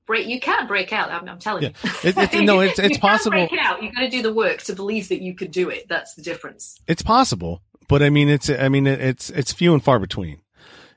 break, 0.05 0.27
you 0.27 0.39
can't 0.39 0.67
break 0.67 0.93
out. 0.93 1.11
I'm, 1.11 1.27
I'm 1.27 1.39
telling 1.39 1.63
Yeah. 1.63 1.69
you. 1.83 1.89
It- 2.09 2.33
it- 2.33 2.43
no, 2.45 2.61
it's- 2.61 2.77
You 2.77 2.83
it's 2.85 2.97
possible. 2.97 3.47
Break 3.47 3.59
out. 3.59 3.81
You've 3.83 3.93
got 3.93 4.01
to 4.01 4.09
do 4.09 4.21
the 4.21 4.33
work 4.33 4.61
to 4.63 4.73
believe 4.75 5.09
that 5.09 5.21
you 5.21 5.33
could 5.35 5.51
do 5.51 5.69
it. 5.69 5.87
That's 5.89 6.13
the 6.15 6.21
difference. 6.21 6.79
it's 6.87 7.01
possible 7.01 7.61
but 7.87 8.01
i 8.01 8.09
mean 8.09 8.29
it's 8.29 8.49
i 8.49 8.67
mean 8.67 8.87
it's 8.87 9.29
it's 9.29 9.53
few 9.53 9.71
and 9.71 9.83
far 9.83 9.99
between 9.99 10.41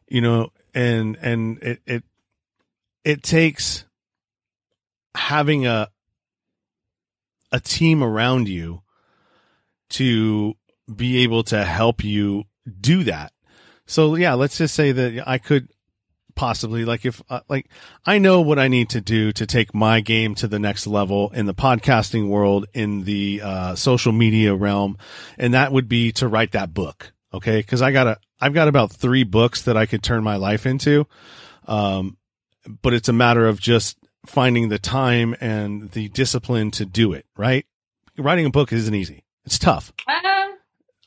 you 0.08 0.22
know 0.22 0.48
and 0.74 1.18
and 1.20 1.58
it 1.62 1.80
it 1.84 2.02
it 3.04 3.22
takes 3.22 3.84
having 5.14 5.66
a 5.66 5.88
a 7.52 7.60
team 7.60 8.02
around 8.02 8.48
you 8.48 8.80
to 9.90 10.54
be 10.94 11.18
able 11.18 11.42
to 11.42 11.62
help 11.62 12.02
you 12.02 12.44
do 12.80 13.04
that 13.04 13.32
so 13.86 14.14
yeah 14.14 14.32
let's 14.32 14.56
just 14.56 14.74
say 14.74 14.90
that 14.92 15.22
i 15.28 15.36
could 15.36 15.68
possibly 16.38 16.84
like 16.84 17.04
if 17.04 17.20
uh, 17.28 17.40
like 17.48 17.68
I 18.06 18.18
know 18.18 18.40
what 18.40 18.60
I 18.60 18.68
need 18.68 18.90
to 18.90 19.00
do 19.00 19.32
to 19.32 19.44
take 19.44 19.74
my 19.74 20.00
game 20.00 20.36
to 20.36 20.46
the 20.46 20.60
next 20.60 20.86
level 20.86 21.30
in 21.34 21.46
the 21.46 21.52
podcasting 21.52 22.28
world 22.28 22.66
in 22.72 23.02
the 23.02 23.40
uh, 23.42 23.74
social 23.74 24.12
media 24.12 24.54
realm 24.54 24.98
and 25.36 25.52
that 25.52 25.72
would 25.72 25.88
be 25.88 26.12
to 26.12 26.28
write 26.28 26.52
that 26.52 26.72
book 26.72 27.12
okay? 27.34 27.64
Cuz 27.64 27.82
I 27.82 27.90
got 27.90 28.06
a 28.06 28.18
I've 28.40 28.54
got 28.54 28.68
about 28.68 28.92
3 28.92 29.24
books 29.24 29.62
that 29.62 29.76
I 29.76 29.84
could 29.84 30.00
turn 30.00 30.22
my 30.22 30.36
life 30.36 30.64
into 30.64 31.08
um 31.66 32.16
but 32.82 32.94
it's 32.94 33.08
a 33.08 33.12
matter 33.12 33.48
of 33.48 33.58
just 33.60 33.98
finding 34.24 34.68
the 34.68 34.78
time 34.78 35.34
and 35.40 35.90
the 35.90 36.08
discipline 36.10 36.70
to 36.70 36.86
do 36.86 37.12
it 37.12 37.26
right? 37.36 37.66
Writing 38.16 38.46
a 38.46 38.50
book 38.50 38.72
isn't 38.72 38.94
easy. 38.94 39.24
It's 39.44 39.58
tough. 39.58 39.92
Um, 40.06 40.56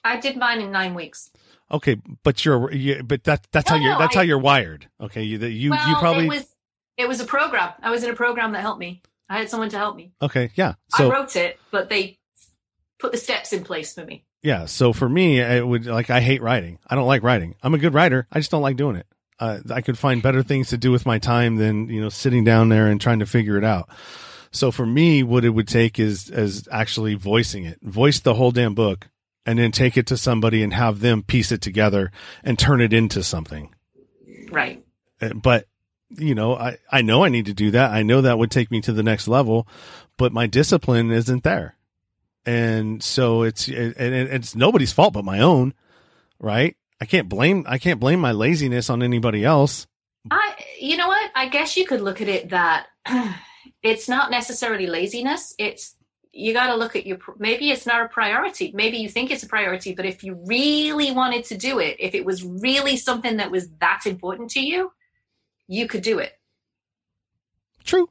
I 0.04 0.20
did 0.20 0.36
mine 0.36 0.60
in 0.60 0.72
nine 0.72 0.94
weeks. 0.94 1.32
Okay 1.72 1.98
but 2.24 2.44
you're 2.46 2.72
you, 2.72 3.02
but 3.04 3.24
that 3.24 3.48
that's 3.52 3.70
No, 3.70 3.78
how 3.78 3.82
you're 3.84 3.94
no, 3.94 4.00
that's 4.00 4.16
I- 4.16 4.20
how 4.20 4.24
you're 4.24 4.40
wired 4.40 4.88
okay 5.00 5.24
you 5.24 5.38
that 5.40 5.52
you 5.52 5.72
well, 5.72 5.90
you 5.90 5.96
probably 5.96 6.26
it 6.26 6.30
was 6.30 6.48
it 6.98 7.08
was 7.08 7.20
a 7.20 7.26
program. 7.26 7.72
I 7.82 7.90
was 7.90 8.04
in 8.04 8.10
a 8.12 8.16
program 8.16 8.52
that 8.52 8.62
helped 8.62 8.80
me. 8.80 9.02
I 9.30 9.40
had 9.40 9.50
someone 9.50 9.70
to 9.70 9.78
help 9.78 9.96
me. 9.96 10.14
okay 10.22 10.52
yeah 10.56 10.74
I 10.98 11.08
wrote 11.08 11.36
it, 11.36 11.60
but 11.72 11.90
they 11.90 12.20
put 13.00 13.12
the 13.12 13.18
steps 13.18 13.54
in 13.54 13.64
place 13.64 13.94
for 13.96 14.06
me. 14.06 14.26
Yeah. 14.44 14.66
So 14.66 14.92
for 14.92 15.08
me, 15.08 15.40
it 15.40 15.66
would 15.66 15.86
like 15.86 16.10
I 16.10 16.20
hate 16.20 16.42
writing. 16.42 16.80
I 16.88 16.96
don't 16.96 17.06
like 17.08 17.22
writing. 17.24 17.56
I'm 17.64 17.74
a 17.76 17.78
good 17.78 17.94
writer. 17.94 18.28
I 18.32 18.40
just 18.40 18.50
don't 18.52 18.62
like 18.64 18.76
doing 18.76 18.96
it. 18.96 19.06
Uh, 19.40 19.60
I 19.72 19.82
could 19.82 19.98
find 20.00 20.22
better 20.22 20.42
things 20.44 20.70
to 20.70 20.78
do 20.78 20.92
with 20.92 21.06
my 21.06 21.18
time 21.20 21.58
than 21.58 21.90
you 21.90 22.02
know 22.02 22.10
sitting 22.10 22.44
down 22.44 22.70
there 22.70 22.88
and 22.88 23.00
trying 23.00 23.20
to 23.20 23.26
figure 23.28 23.58
it 23.58 23.64
out. 23.64 23.88
So 24.52 24.70
for 24.72 24.86
me, 24.86 25.22
what 25.24 25.46
it 25.46 25.50
would 25.52 25.68
take 25.68 26.00
is 26.00 26.30
is 26.30 26.68
actually 26.72 27.14
voicing 27.14 27.66
it, 27.66 27.80
voice 27.84 28.20
the 28.20 28.34
whole 28.34 28.52
damn 28.52 28.74
book, 28.76 29.10
and 29.46 29.58
then 29.60 29.72
take 29.72 29.98
it 29.98 30.08
to 30.08 30.18
somebody 30.18 30.62
and 30.64 30.74
have 30.74 31.00
them 31.00 31.24
piece 31.24 31.52
it 31.52 31.62
together 31.62 32.12
and 32.44 32.58
turn 32.60 32.82
it 32.82 32.94
into 32.94 33.24
something. 33.24 33.74
Right. 34.52 34.84
Uh, 35.22 35.34
But 35.34 35.68
you 36.10 36.36
know, 36.36 36.56
I 36.58 36.78
I 36.92 37.02
know 37.02 37.24
I 37.24 37.30
need 37.30 37.46
to 37.46 37.54
do 37.54 37.72
that. 37.72 37.92
I 37.92 38.04
know 38.04 38.22
that 38.22 38.38
would 38.38 38.52
take 38.52 38.70
me 38.70 38.82
to 38.82 38.92
the 38.92 39.04
next 39.04 39.28
level, 39.30 39.66
but 40.18 40.34
my 40.34 40.46
discipline 40.46 41.10
isn't 41.10 41.44
there, 41.44 41.78
and 42.46 43.02
so 43.02 43.44
it's 43.44 43.68
it, 43.70 43.96
and 43.98 44.14
it- 44.14 44.30
it's 44.34 44.54
nobody's 44.56 44.92
fault 44.92 45.14
but 45.14 45.24
my 45.24 45.40
own, 45.40 45.74
right? 46.40 46.76
I 47.00 47.06
can't 47.06 47.30
blame 47.30 47.66
I 47.68 47.78
can't 47.78 48.00
blame 48.00 48.20
my 48.20 48.34
laziness 48.34 48.90
on 48.90 49.02
anybody 49.02 49.46
else. 49.46 49.88
I, 50.30 50.54
you 50.80 50.98
know 50.98 51.08
what? 51.08 51.32
I 51.34 51.48
guess 51.48 51.76
you 51.78 51.86
could 51.88 52.02
look 52.02 52.22
at 52.22 52.28
it 52.28 52.50
that 52.50 52.88
it's 53.84 54.08
not 54.10 54.30
necessarily 54.32 54.86
laziness. 54.88 55.56
It's 55.58 55.96
you 56.34 56.54
got 56.54 56.68
to 56.68 56.76
look 56.76 56.96
at 56.96 57.06
your. 57.06 57.18
Maybe 57.38 57.72
it's 57.72 57.86
not 57.86 58.06
a 58.06 58.08
priority. 58.08 58.72
Maybe 58.74 58.98
you 58.98 59.10
think 59.10 59.32
it's 59.32 59.44
a 59.44 59.48
priority, 59.48 59.94
but 59.94 60.06
if 60.06 60.24
you 60.24 60.42
really 60.46 61.12
wanted 61.12 61.46
to 61.46 61.58
do 61.58 61.80
it, 61.80 61.98
if 62.00 62.16
it 62.16 62.26
was 62.26 62.44
really 62.44 62.98
something 62.98 63.38
that 63.38 63.52
was 63.52 63.70
that 63.80 64.04
important 64.06 64.52
to 64.52 64.62
you, 64.62 64.92
you 65.68 65.88
could 65.88 66.02
do 66.02 66.20
it. 66.20 66.34
True, 67.84 68.10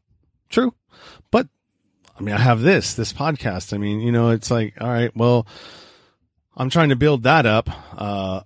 true, 0.48 0.74
but 1.30 1.48
I 2.18 2.22
mean, 2.22 2.34
I 2.34 2.40
have 2.40 2.60
this 2.60 2.94
this 2.94 3.12
podcast. 3.12 3.72
I 3.72 3.78
mean, 3.78 4.01
you 4.01 4.12
know, 4.12 4.30
it's 4.30 4.51
like 4.51 4.74
all 4.80 4.88
right, 4.88 5.14
well, 5.16 5.47
I'm 6.56 6.68
trying 6.68 6.90
to 6.90 6.97
build 6.97 7.22
that 7.22 7.47
up. 7.47 7.70
Uh, 7.97 8.42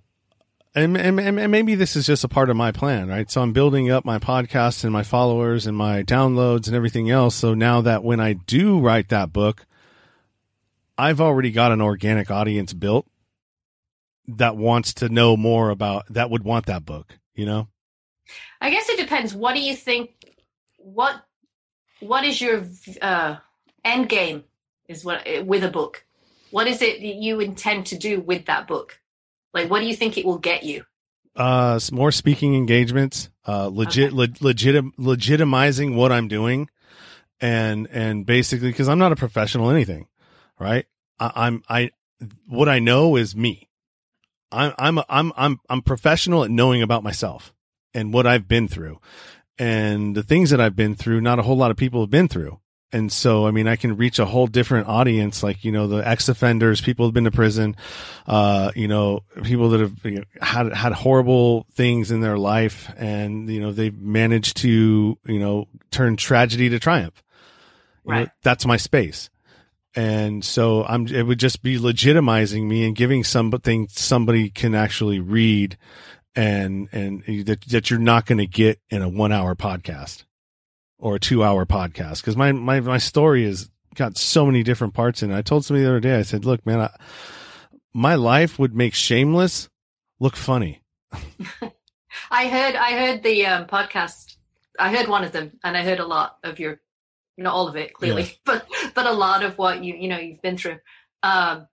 and, 0.75 0.97
and, 0.97 1.19
and 1.19 1.51
maybe 1.51 1.75
this 1.75 1.95
is 1.95 2.05
just 2.05 2.23
a 2.23 2.27
part 2.27 2.49
of 2.49 2.57
my 2.57 2.71
plan, 2.71 3.07
right? 3.07 3.31
So 3.31 3.41
I'm 3.41 3.53
building 3.53 3.89
up 3.89 4.03
my 4.03 4.19
podcast 4.19 4.83
and 4.83 4.91
my 4.91 5.03
followers 5.03 5.65
and 5.65 5.75
my 5.75 6.03
downloads 6.03 6.67
and 6.67 6.75
everything 6.75 7.09
else. 7.09 7.35
So 7.35 7.53
now 7.53 7.81
that 7.81 8.03
when 8.03 8.19
I 8.19 8.33
do 8.33 8.79
write 8.79 9.09
that 9.09 9.31
book, 9.31 9.65
I've 10.97 11.21
already 11.21 11.51
got 11.51 11.71
an 11.71 11.81
organic 11.81 12.29
audience 12.29 12.73
built 12.73 13.07
that 14.27 14.57
wants 14.57 14.93
to 14.95 15.09
know 15.09 15.37
more 15.37 15.69
about 15.69 16.05
that 16.09 16.29
would 16.29 16.43
want 16.43 16.65
that 16.65 16.85
book, 16.85 17.17
you 17.35 17.45
know? 17.45 17.67
I 18.59 18.69
guess 18.69 18.89
it 18.89 18.97
depends. 18.97 19.33
What 19.33 19.55
do 19.55 19.61
you 19.61 19.75
think? 19.75 20.11
What 20.77 21.23
What 21.99 22.23
is 22.23 22.41
your 22.41 22.65
uh, 23.01 23.37
end 23.83 24.09
game? 24.09 24.43
Is 24.87 25.03
what 25.05 25.27
with 25.45 25.63
a 25.63 25.69
book? 25.69 26.05
What 26.51 26.67
is 26.67 26.81
it 26.81 26.99
that 26.99 27.15
you 27.15 27.39
intend 27.39 27.87
to 27.87 27.97
do 27.97 28.19
with 28.19 28.45
that 28.45 28.67
book? 28.67 28.99
Like, 29.55 29.71
what 29.71 29.79
do 29.79 29.87
you 29.87 29.95
think 29.95 30.17
it 30.17 30.25
will 30.25 30.37
get 30.37 30.63
you? 30.63 30.83
uh 31.37 31.77
more 31.91 32.13
speaking 32.13 32.55
engagements 32.55 33.29
uh 33.45 33.67
legit 33.67 34.13
Okay. 34.13 34.15
le- 34.15 34.53
legitim 34.53 34.91
legitimizing 34.95 35.93
what 35.93 36.09
i'm 36.09 36.29
doing 36.29 36.69
and 37.41 37.89
and 37.91 38.25
basically 38.25 38.69
because 38.69 38.87
i'm 38.87 38.99
not 38.99 39.11
a 39.11 39.17
professional 39.17 39.69
anything 39.69 40.07
right 40.61 40.85
I, 41.19 41.31
i'm 41.35 41.61
i 41.67 41.91
what 42.47 42.69
i 42.69 42.79
know 42.79 43.17
is 43.17 43.35
me 43.35 43.67
i'm 44.49 44.71
i'm 44.77 44.99
i'm 45.09 45.33
i'm 45.35 45.59
i'm 45.69 45.81
professional 45.81 46.45
at 46.45 46.51
knowing 46.51 46.81
about 46.81 47.03
myself 47.03 47.53
and 47.93 48.13
what 48.13 48.25
i've 48.25 48.47
been 48.47 48.69
through 48.69 49.01
and 49.59 50.15
the 50.15 50.23
things 50.23 50.51
that 50.51 50.61
i've 50.61 50.77
been 50.77 50.95
through 50.95 51.19
not 51.19 51.37
a 51.37 51.41
whole 51.41 51.57
lot 51.57 51.69
of 51.69 51.75
people 51.75 51.99
have 51.99 52.09
been 52.09 52.29
through 52.29 52.61
and 52.95 53.11
so 53.11 53.45
i 53.45 53.51
mean 53.51 53.67
i 53.67 53.75
can 53.75 53.95
reach 53.97 54.17
a 54.19 54.25
whole 54.25 54.47
different 54.47 54.87
audience 54.87 55.43
like 55.43 55.63
you 55.65 55.71
know 55.71 55.87
the 55.87 55.97
ex-offenders 56.07 56.81
people 56.81 57.05
who've 57.05 57.13
been 57.13 57.25
to 57.25 57.31
prison 57.31 57.75
uh, 58.27 58.71
you 58.75 58.87
know, 58.87 59.21
people 59.43 59.69
that 59.69 59.79
have 59.81 59.93
you 60.03 60.11
know, 60.19 60.23
had 60.41 60.73
had 60.73 60.93
horrible 60.93 61.67
things 61.73 62.09
in 62.09 62.21
their 62.21 62.39
life, 62.39 62.91
and 62.97 63.47
you 63.49 63.59
know 63.61 63.71
they've 63.71 63.95
managed 63.99 64.57
to 64.57 65.15
you 65.25 65.39
know 65.39 65.67
turn 65.91 66.15
tragedy 66.15 66.69
to 66.69 66.79
triumph. 66.79 67.21
You 68.03 68.11
know, 68.11 68.19
Right. 68.21 68.29
that's 68.41 68.65
my 68.65 68.77
space, 68.77 69.29
and 69.95 70.43
so 70.43 70.83
I'm. 70.85 71.05
It 71.07 71.23
would 71.27 71.37
just 71.39 71.61
be 71.61 71.77
legitimizing 71.77 72.65
me 72.65 72.85
and 72.87 72.95
giving 72.95 73.23
something 73.23 73.87
somebody 73.91 74.49
can 74.49 74.73
actually 74.73 75.19
read, 75.19 75.77
and 76.35 76.89
and 76.91 77.23
that 77.45 77.61
that 77.69 77.91
you're 77.91 77.99
not 77.99 78.25
going 78.25 78.39
to 78.39 78.47
get 78.47 78.79
in 78.89 79.03
a 79.03 79.09
one 79.09 79.31
hour 79.31 79.53
podcast 79.55 80.23
or 80.99 81.15
a 81.15 81.19
two 81.19 81.43
hour 81.43 81.65
podcast 81.65 82.21
because 82.21 82.37
my 82.37 82.51
my 82.51 82.79
my 82.79 82.97
story 82.97 83.45
has 83.45 83.69
got 83.95 84.17
so 84.17 84.45
many 84.45 84.63
different 84.63 84.93
parts 84.93 85.23
in 85.23 85.31
it. 85.31 85.37
I 85.37 85.41
told 85.41 85.65
somebody 85.65 85.83
the 85.83 85.89
other 85.89 85.99
day. 85.99 86.17
I 86.17 86.23
said, 86.23 86.45
"Look, 86.45 86.65
man." 86.65 86.81
I, 86.81 86.89
my 87.95 88.15
life 88.15 88.59
would 88.59 88.75
make 88.75 88.93
shameless 88.93 89.69
look 90.19 90.35
funny. 90.35 90.81
I 92.29 92.47
heard 92.49 92.75
I 92.75 92.91
heard 92.91 93.23
the 93.23 93.45
um, 93.45 93.65
podcast. 93.65 94.35
I 94.77 94.93
heard 94.93 95.07
one 95.07 95.23
of 95.23 95.31
them, 95.31 95.53
and 95.63 95.77
I 95.77 95.83
heard 95.83 95.99
a 95.99 96.05
lot 96.05 96.37
of 96.43 96.59
your, 96.59 96.81
not 97.37 97.53
all 97.53 97.69
of 97.69 97.77
it 97.77 97.93
clearly, 97.93 98.37
but 98.45 98.67
but 98.93 99.05
a 99.05 99.13
lot 99.13 99.43
of 99.43 99.57
what 99.57 99.83
you 99.83 99.95
you 99.95 100.09
know 100.09 100.19
you've 100.19 100.41
been 100.41 100.57
through. 100.57 100.79
Um, 101.23 101.67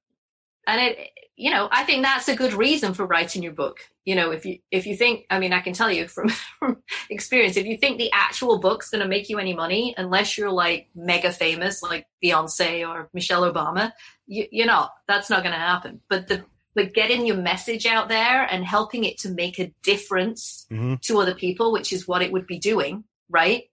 and 0.66 0.80
it 0.80 1.10
you 1.34 1.50
know 1.50 1.68
I 1.70 1.82
think 1.82 2.04
that's 2.04 2.28
a 2.28 2.36
good 2.36 2.52
reason 2.52 2.94
for 2.94 3.04
writing 3.04 3.42
your 3.42 3.52
book. 3.52 3.80
You 4.04 4.16
know, 4.16 4.32
if 4.32 4.44
you 4.44 4.58
if 4.70 4.86
you 4.86 4.96
think, 4.96 5.26
I 5.30 5.38
mean, 5.38 5.52
I 5.52 5.60
can 5.60 5.74
tell 5.74 5.90
you 5.90 6.08
from 6.08 6.28
from 6.58 6.82
experience, 7.08 7.56
if 7.56 7.66
you 7.66 7.76
think 7.76 7.98
the 7.98 8.10
actual 8.12 8.58
book's 8.58 8.90
going 8.90 9.02
to 9.02 9.08
make 9.08 9.28
you 9.28 9.38
any 9.38 9.54
money, 9.54 9.94
unless 9.96 10.36
you're 10.36 10.50
like 10.50 10.88
mega 10.94 11.32
famous, 11.32 11.82
like 11.82 12.06
Beyonce 12.22 12.88
or 12.88 13.08
Michelle 13.14 13.50
Obama, 13.50 13.92
you, 14.26 14.46
you're 14.50 14.66
not. 14.66 14.92
That's 15.06 15.30
not 15.30 15.42
going 15.42 15.54
to 15.54 15.58
happen. 15.58 16.00
But 16.08 16.26
the 16.28 16.44
but 16.74 16.94
getting 16.94 17.26
your 17.26 17.36
message 17.36 17.84
out 17.86 18.08
there 18.08 18.44
and 18.50 18.64
helping 18.64 19.04
it 19.04 19.18
to 19.18 19.28
make 19.28 19.58
a 19.58 19.72
difference 19.82 20.66
Mm-hmm. 20.72 20.94
to 21.02 21.20
other 21.20 21.34
people, 21.34 21.70
which 21.70 21.92
is 21.92 22.08
what 22.08 22.22
it 22.22 22.32
would 22.32 22.46
be 22.46 22.58
doing, 22.58 23.04
right? 23.28 23.64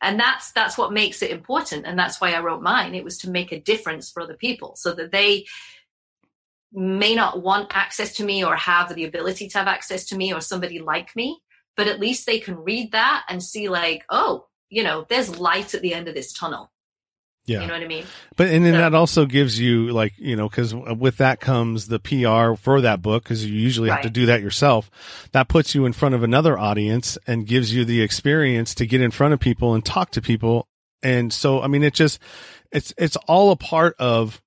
And 0.00 0.20
that's 0.20 0.52
that's 0.52 0.76
what 0.78 0.92
makes 0.92 1.22
it 1.22 1.30
important, 1.30 1.86
and 1.86 1.98
that's 1.98 2.20
why 2.20 2.32
I 2.32 2.40
wrote 2.40 2.62
mine. 2.62 2.94
It 2.94 3.02
was 3.02 3.18
to 3.18 3.30
make 3.30 3.50
a 3.50 3.58
difference 3.58 4.10
for 4.10 4.22
other 4.22 4.34
people, 4.36 4.76
so 4.76 4.92
that 4.92 5.10
they 5.10 5.46
may 6.72 7.14
not 7.14 7.42
want 7.42 7.74
access 7.74 8.14
to 8.16 8.24
me 8.24 8.44
or 8.44 8.56
have 8.56 8.94
the 8.94 9.04
ability 9.04 9.48
to 9.48 9.58
have 9.58 9.68
access 9.68 10.06
to 10.06 10.16
me 10.16 10.32
or 10.32 10.40
somebody 10.40 10.78
like 10.78 11.14
me, 11.16 11.38
but 11.76 11.86
at 11.86 12.00
least 12.00 12.26
they 12.26 12.38
can 12.38 12.56
read 12.56 12.92
that 12.92 13.24
and 13.28 13.42
see, 13.42 13.68
like, 13.68 14.04
oh, 14.10 14.46
you 14.68 14.82
know, 14.82 15.06
there's 15.08 15.38
light 15.38 15.74
at 15.74 15.82
the 15.82 15.94
end 15.94 16.08
of 16.08 16.14
this 16.14 16.32
tunnel. 16.32 16.70
Yeah. 17.46 17.62
You 17.62 17.66
know 17.68 17.72
what 17.72 17.82
I 17.82 17.86
mean? 17.86 18.04
But 18.36 18.48
and 18.48 18.62
then 18.62 18.74
So- 18.74 18.78
that 18.80 18.94
also 18.94 19.24
gives 19.24 19.58
you 19.58 19.90
like 19.90 20.12
you 20.18 20.36
know 20.36 20.50
because 20.50 20.74
with 20.74 21.16
that 21.16 21.40
comes 21.40 21.88
the 21.88 21.98
PR 21.98 22.60
for 22.60 22.82
that 22.82 23.00
book 23.00 23.22
because 23.22 23.42
you 23.42 23.54
usually 23.58 23.88
have 23.88 24.02
to 24.02 24.10
do 24.10 24.26
that 24.26 24.42
yourself. 24.42 24.90
That 25.32 25.48
puts 25.48 25.74
you 25.74 25.86
in 25.86 25.94
front 25.94 26.14
of 26.14 26.22
another 26.22 26.58
audience 26.58 27.16
and 27.26 27.46
gives 27.46 27.74
you 27.74 27.86
the 27.86 28.02
experience 28.02 28.74
to 28.74 28.86
get 28.86 29.00
in 29.00 29.10
front 29.10 29.32
of 29.32 29.40
people 29.40 29.72
and 29.72 29.82
talk 29.82 30.10
to 30.10 30.20
people. 30.20 30.68
And 31.02 31.32
so 31.32 31.62
I 31.62 31.68
mean 31.68 31.82
it 31.82 31.94
just 31.94 32.18
it's 32.70 32.92
it's 32.98 33.16
all 33.26 33.50
a 33.50 33.56
part 33.56 33.94
of 33.98 34.42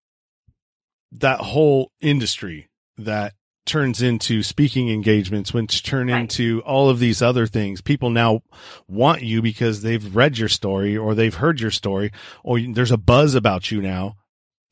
that 1.12 1.40
whole 1.40 1.92
industry 2.02 2.70
that 2.98 3.34
turns 3.66 4.02
into 4.02 4.42
speaking 4.44 4.90
engagements, 4.90 5.54
which 5.54 5.84
turn 5.84 6.08
Right. 6.08 6.22
into 6.22 6.62
all 6.66 6.90
of 6.90 7.00
these 7.00 7.22
other 7.22 7.46
things. 7.46 7.80
People 7.82 8.10
now 8.10 8.42
want 8.88 9.22
you 9.22 9.42
because 9.42 9.82
they've 9.82 10.16
read 10.16 10.38
your 10.38 10.50
story 10.50 10.98
or 10.98 11.14
they've 11.14 11.36
heard 11.36 11.60
your 11.62 11.70
story 11.72 12.12
or 12.44 12.60
there's 12.60 12.92
a 12.92 12.98
buzz 12.98 13.36
about 13.36 13.70
you 13.72 13.82
now 13.82 14.16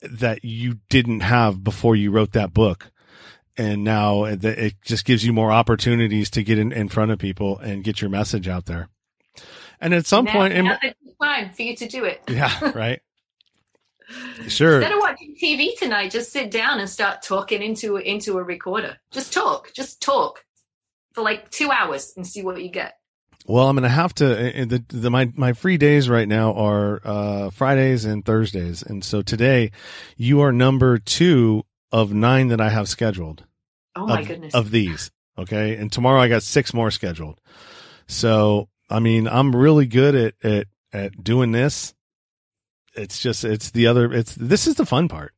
that 0.02 0.44
you 0.44 0.80
didn't 0.90 1.20
have 1.20 1.64
before 1.64 1.96
you 1.96 2.10
wrote 2.10 2.32
that 2.32 2.54
book. 2.54 2.92
And 3.58 3.84
now 3.84 4.24
it 4.24 4.76
just 4.84 5.04
gives 5.06 5.26
you 5.26 5.34
more 5.34 5.52
opportunities 5.52 6.30
to 6.32 6.44
get 6.44 6.58
in, 6.58 6.72
in 6.72 6.88
front 6.88 7.12
of 7.12 7.20
people 7.20 7.60
and 7.60 7.84
get 7.84 8.00
your 8.02 8.10
message 8.10 8.48
out 8.48 8.66
there. 8.66 8.88
And 9.82 9.94
at 9.94 10.06
some 10.06 10.26
Now- 10.26 10.32
point, 10.34 10.54
in, 10.54 10.66
a 10.68 10.80
good 10.82 10.96
time 11.22 11.52
for 11.52 11.62
you 11.62 11.76
to 11.76 11.88
do 11.88 12.06
it. 12.06 12.22
yeah, 12.30 12.72
right. 12.76 13.02
Sure. 14.48 14.76
Instead 14.76 14.94
of 14.94 15.00
watching 15.00 15.36
TV 15.36 15.78
tonight, 15.78 16.12
just 16.12 16.32
sit 16.32 16.50
down 16.50 16.80
and 16.80 16.90
start 16.90 17.22
talking 17.22 17.62
into 17.62 17.98
into 17.98 18.38
a 18.38 18.44
recorder. 18.44 18.98
Just 19.12 19.34
talk, 19.34 19.72
just 19.74 20.02
talk 20.02 20.46
for 21.14 21.24
like 21.24 21.50
two 21.52 21.72
hours 21.72 22.14
and 22.16 22.26
see 22.26 22.42
what 22.42 22.62
you 22.62 22.70
get. 22.70 22.96
Well, 23.46 23.68
I'm 23.68 23.76
going 23.76 23.84
to 23.84 23.90
have 23.90 24.14
to. 24.16 24.26
The, 24.26 24.84
the 24.90 25.10
my 25.10 25.32
my 25.36 25.54
free 25.54 25.78
days 25.78 26.10
right 26.10 26.28
now 26.28 26.54
are 26.54 27.02
uh, 27.04 27.50
Fridays 27.50 28.06
and 28.06 28.24
Thursdays, 28.24 28.84
and 28.84 29.04
so 29.04 29.22
today 29.22 29.72
you 30.18 30.42
are 30.42 30.52
number 30.52 31.00
two 31.00 31.64
of 31.92 32.14
nine 32.14 32.50
that 32.50 32.62
I 32.62 32.70
have 32.70 32.88
scheduled. 32.88 33.46
Oh 33.96 34.06
my 34.06 34.22
of, 34.22 34.28
goodness! 34.28 34.54
Of 34.54 34.72
these, 34.72 35.12
okay, 35.38 35.76
and 35.76 35.92
tomorrow 35.92 36.22
I 36.22 36.28
got 36.28 36.44
six 36.44 36.74
more 36.74 36.92
scheduled. 36.92 37.42
So 38.08 38.70
I 38.90 39.00
mean, 39.00 39.28
I'm 39.28 39.56
really 39.56 39.88
good 39.88 40.16
at 40.16 40.34
at 40.44 40.68
at 40.94 41.24
doing 41.24 41.52
this. 41.52 41.94
It's 42.96 43.20
just 43.20 43.44
it's 43.46 43.72
the 43.72 43.88
other. 43.88 44.12
It's 44.14 44.36
this 44.36 44.68
is 44.68 44.76
the 44.76 44.86
fun 44.86 45.08
part. 45.08 45.34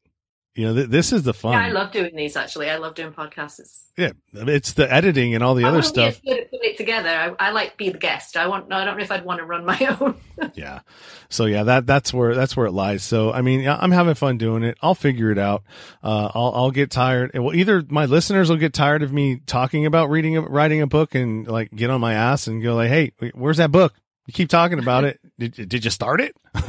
You 0.54 0.66
know, 0.68 0.74
th- 0.76 0.90
this 0.90 1.14
is 1.14 1.24
the 1.24 1.34
fun. 1.34 1.54
Yeah, 1.54 1.66
I 1.68 1.70
love 1.72 1.94
doing 1.94 2.14
these. 2.14 2.36
Actually, 2.36 2.70
I 2.70 2.76
love 2.76 2.94
doing 2.94 3.14
podcasts. 3.14 3.62
It's, 3.62 3.86
yeah, 3.98 4.12
it's 4.34 4.74
the 4.74 4.92
editing 4.92 5.34
and 5.34 5.42
all 5.42 5.56
the 5.56 5.64
I 5.64 5.70
other 5.70 5.80
won't 5.80 5.96
be 5.96 6.02
as 6.04 6.16
stuff. 6.18 6.24
good 6.26 6.40
at 6.42 6.50
it 6.52 6.78
together. 6.78 7.10
I, 7.40 7.48
I 7.48 7.52
like 7.52 7.78
be 7.78 7.88
the 7.90 7.98
guest. 7.98 8.36
I 8.36 8.48
want. 8.48 8.72
I 8.72 8.84
don't 8.84 8.98
know 8.98 9.04
if 9.04 9.12
I'd 9.14 9.24
want 9.24 9.40
to 9.40 9.46
run 9.46 9.64
my 9.64 9.80
own. 10.02 10.18
yeah. 10.56 10.82
So 11.30 11.46
yeah, 11.46 11.64
that 11.64 11.88
that's 11.88 12.14
where 12.14 12.36
that's 12.36 12.58
where 12.58 12.66
it 12.66 12.74
lies. 12.74 13.02
So 13.02 13.32
I 13.32 13.42
mean, 13.42 13.66
I'm 13.66 13.92
having 13.92 14.14
fun 14.16 14.38
doing 14.38 14.64
it. 14.64 14.78
I'll 14.82 14.94
figure 14.94 15.32
it 15.32 15.38
out. 15.38 15.64
Uh, 16.04 16.30
I'll 16.36 16.52
I'll 16.54 16.72
get 16.72 16.92
tired. 16.92 17.32
Well, 17.34 17.56
either 17.56 17.82
my 17.88 18.04
listeners 18.04 18.50
will 18.50 18.58
get 18.58 18.74
tired 18.74 19.04
of 19.04 19.14
me 19.14 19.38
talking 19.46 19.86
about 19.86 20.10
reading 20.10 20.36
writing 20.38 20.82
a 20.82 20.88
book 20.88 21.16
and 21.16 21.48
like 21.48 21.72
get 21.72 21.90
on 21.90 22.02
my 22.02 22.14
ass 22.14 22.48
and 22.48 22.62
go 22.62 22.76
like, 22.76 22.90
hey, 22.90 23.14
where's 23.34 23.58
that 23.58 23.72
book? 23.72 23.94
You 24.28 24.34
keep 24.34 24.50
talking 24.50 24.80
about 24.80 25.06
it. 25.06 25.18
Did 25.40 25.54
did 25.70 25.86
you 25.86 25.92
start 25.92 26.20
it? 26.20 26.36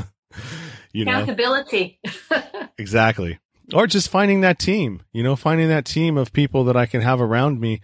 you 0.92 1.04
know 1.04 1.12
Accountability. 1.12 2.00
exactly. 2.78 3.38
Or 3.72 3.86
just 3.86 4.08
finding 4.08 4.42
that 4.42 4.58
team. 4.58 5.02
You 5.12 5.22
know, 5.22 5.36
finding 5.36 5.68
that 5.68 5.84
team 5.84 6.16
of 6.16 6.32
people 6.32 6.64
that 6.64 6.76
I 6.76 6.86
can 6.86 7.00
have 7.00 7.20
around 7.20 7.60
me. 7.60 7.80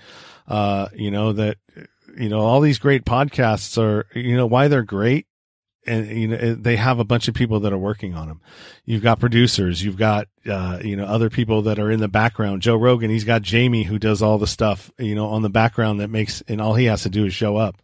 Uh, 0.46 0.88
you 0.94 1.10
know 1.10 1.32
that 1.32 1.58
you 2.16 2.28
know 2.28 2.40
all 2.40 2.60
these 2.60 2.78
great 2.78 3.04
podcasts 3.04 3.76
are 3.76 4.06
you 4.18 4.36
know 4.36 4.46
why 4.46 4.68
they're 4.68 4.82
great 4.82 5.26
and 5.88 6.06
you 6.06 6.28
know 6.28 6.54
they 6.54 6.76
have 6.76 6.98
a 6.98 7.04
bunch 7.04 7.28
of 7.28 7.34
people 7.34 7.60
that 7.60 7.72
are 7.72 7.78
working 7.78 8.14
on 8.14 8.28
them. 8.28 8.40
You've 8.84 9.02
got 9.02 9.20
producers, 9.20 9.82
you've 9.82 9.96
got 9.96 10.28
uh, 10.46 10.78
you 10.82 10.96
know 10.96 11.06
other 11.06 11.30
people 11.30 11.62
that 11.62 11.78
are 11.78 11.90
in 11.90 12.00
the 12.00 12.08
background. 12.08 12.62
Joe 12.62 12.76
Rogan, 12.76 13.10
he's 13.10 13.24
got 13.24 13.42
Jamie 13.42 13.84
who 13.84 13.98
does 13.98 14.22
all 14.22 14.38
the 14.38 14.46
stuff 14.46 14.90
you 14.98 15.14
know 15.14 15.26
on 15.28 15.42
the 15.42 15.50
background 15.50 16.00
that 16.00 16.08
makes, 16.08 16.42
and 16.42 16.60
all 16.60 16.74
he 16.74 16.84
has 16.84 17.02
to 17.02 17.08
do 17.08 17.24
is 17.24 17.34
show 17.34 17.56
up. 17.56 17.80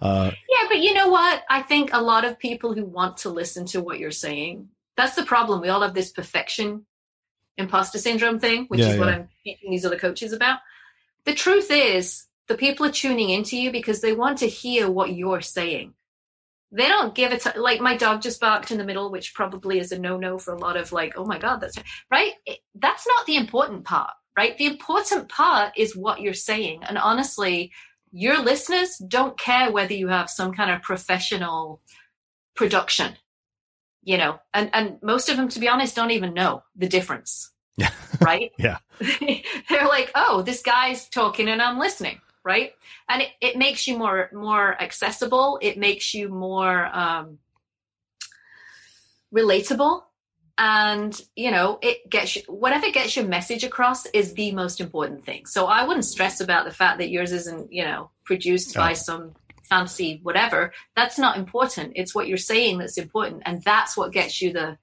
Uh, 0.00 0.30
yeah, 0.50 0.68
but 0.68 0.78
you 0.78 0.94
know 0.94 1.08
what? 1.08 1.42
I 1.50 1.62
think 1.62 1.90
a 1.92 2.02
lot 2.02 2.24
of 2.24 2.38
people 2.38 2.74
who 2.74 2.84
want 2.84 3.18
to 3.18 3.30
listen 3.30 3.66
to 3.66 3.80
what 3.80 3.98
you're 3.98 4.10
saying. 4.10 4.68
That's 4.96 5.16
the 5.16 5.24
problem. 5.24 5.60
We 5.60 5.68
all 5.68 5.82
have 5.82 5.94
this 5.94 6.10
perfection 6.12 6.86
imposter 7.56 7.98
syndrome 7.98 8.38
thing, 8.38 8.66
which 8.66 8.80
Yeah, 8.80 8.92
is 8.92 8.98
what 8.98 9.08
yeah. 9.08 9.14
I'm 9.16 9.28
teaching 9.44 9.70
these 9.70 9.84
other 9.86 9.98
coaches 9.98 10.32
about. 10.32 10.60
The 11.24 11.34
truth 11.34 11.70
is, 11.70 12.26
the 12.48 12.56
people 12.56 12.86
are 12.86 12.92
tuning 12.92 13.30
into 13.30 13.56
you 13.58 13.72
because 13.72 14.00
they 14.00 14.12
want 14.12 14.38
to 14.38 14.46
hear 14.48 14.90
what 14.90 15.14
you're 15.14 15.40
saying. 15.40 15.94
They 16.72 16.88
don't 16.88 17.14
give 17.14 17.32
it 17.32 17.46
like 17.56 17.80
my 17.80 17.96
dog 17.96 18.22
just 18.22 18.40
barked 18.40 18.70
in 18.70 18.78
the 18.78 18.84
middle, 18.84 19.10
which 19.10 19.34
probably 19.34 19.78
is 19.78 19.92
a 19.92 19.98
no 19.98 20.16
no 20.16 20.38
for 20.38 20.54
a 20.54 20.58
lot 20.58 20.76
of 20.76 20.92
like, 20.92 21.14
oh 21.16 21.24
my 21.24 21.38
God, 21.38 21.58
that's 21.60 21.78
right. 22.10 22.32
It- 22.44 22.60
that's 22.74 23.06
not 23.06 23.26
the 23.26 23.36
important 23.36 23.84
part, 23.84 24.10
right? 24.36 24.56
The 24.58 24.66
important 24.66 25.28
part 25.28 25.72
is 25.76 25.96
what 25.96 26.20
you're 26.20 26.34
saying. 26.34 26.82
And 26.84 26.98
honestly, 26.98 27.72
your 28.16 28.42
listeners 28.42 28.96
don't 28.96 29.38
care 29.38 29.70
whether 29.70 29.92
you 29.92 30.08
have 30.08 30.30
some 30.30 30.50
kind 30.50 30.70
of 30.70 30.80
professional 30.80 31.82
production, 32.54 33.12
you 34.02 34.16
know, 34.16 34.38
and, 34.54 34.70
and 34.72 34.98
most 35.02 35.28
of 35.28 35.36
them, 35.36 35.48
to 35.50 35.60
be 35.60 35.68
honest, 35.68 35.94
don't 35.94 36.10
even 36.10 36.32
know 36.32 36.62
the 36.74 36.88
difference, 36.88 37.52
Yeah. 37.76 37.90
right? 38.22 38.52
Yeah. 38.58 38.78
They're 39.68 39.86
like, 39.86 40.10
oh, 40.14 40.40
this 40.40 40.62
guy's 40.62 41.10
talking 41.10 41.46
and 41.48 41.60
I'm 41.60 41.78
listening, 41.78 42.22
right? 42.42 42.72
And 43.10 43.20
it, 43.20 43.28
it 43.42 43.58
makes 43.58 43.86
you 43.86 43.98
more 43.98 44.30
more 44.32 44.80
accessible. 44.80 45.58
It 45.60 45.76
makes 45.76 46.14
you 46.14 46.30
more 46.30 46.86
um, 46.96 47.38
relatable, 49.34 50.04
and 50.58 51.20
you 51.34 51.50
know, 51.50 51.78
it 51.82 52.08
gets 52.08 52.36
you, 52.36 52.42
whatever 52.48 52.90
gets 52.90 53.16
your 53.16 53.26
message 53.26 53.64
across 53.64 54.06
is 54.06 54.34
the 54.34 54.52
most 54.52 54.80
important 54.80 55.24
thing. 55.24 55.46
So 55.46 55.66
I 55.66 55.84
wouldn't 55.84 56.04
stress 56.04 56.40
about 56.40 56.64
the 56.64 56.72
fact 56.72 56.98
that 56.98 57.10
yours 57.10 57.32
isn't, 57.32 57.72
you 57.72 57.84
know, 57.84 58.10
produced 58.24 58.74
by 58.74 58.94
some 58.94 59.34
fancy 59.68 60.20
whatever. 60.22 60.72
That's 60.94 61.18
not 61.18 61.36
important. 61.36 61.92
It's 61.96 62.14
what 62.14 62.28
you're 62.28 62.38
saying 62.38 62.78
that's 62.78 62.98
important, 62.98 63.42
and 63.44 63.62
that's 63.62 63.96
what 63.96 64.12
gets 64.12 64.40
you 64.40 64.52
the 64.52 64.78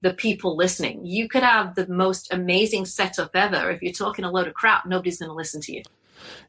the 0.00 0.14
people 0.14 0.56
listening. 0.56 1.06
You 1.06 1.28
could 1.28 1.44
have 1.44 1.76
the 1.76 1.86
most 1.86 2.32
amazing 2.32 2.86
setup 2.86 3.30
ever. 3.34 3.70
If 3.70 3.82
you're 3.82 3.92
talking 3.92 4.24
a 4.24 4.30
load 4.30 4.48
of 4.48 4.54
crap, 4.54 4.84
nobody's 4.84 5.18
going 5.18 5.28
to 5.28 5.34
listen 5.34 5.60
to 5.62 5.72
you. 5.72 5.82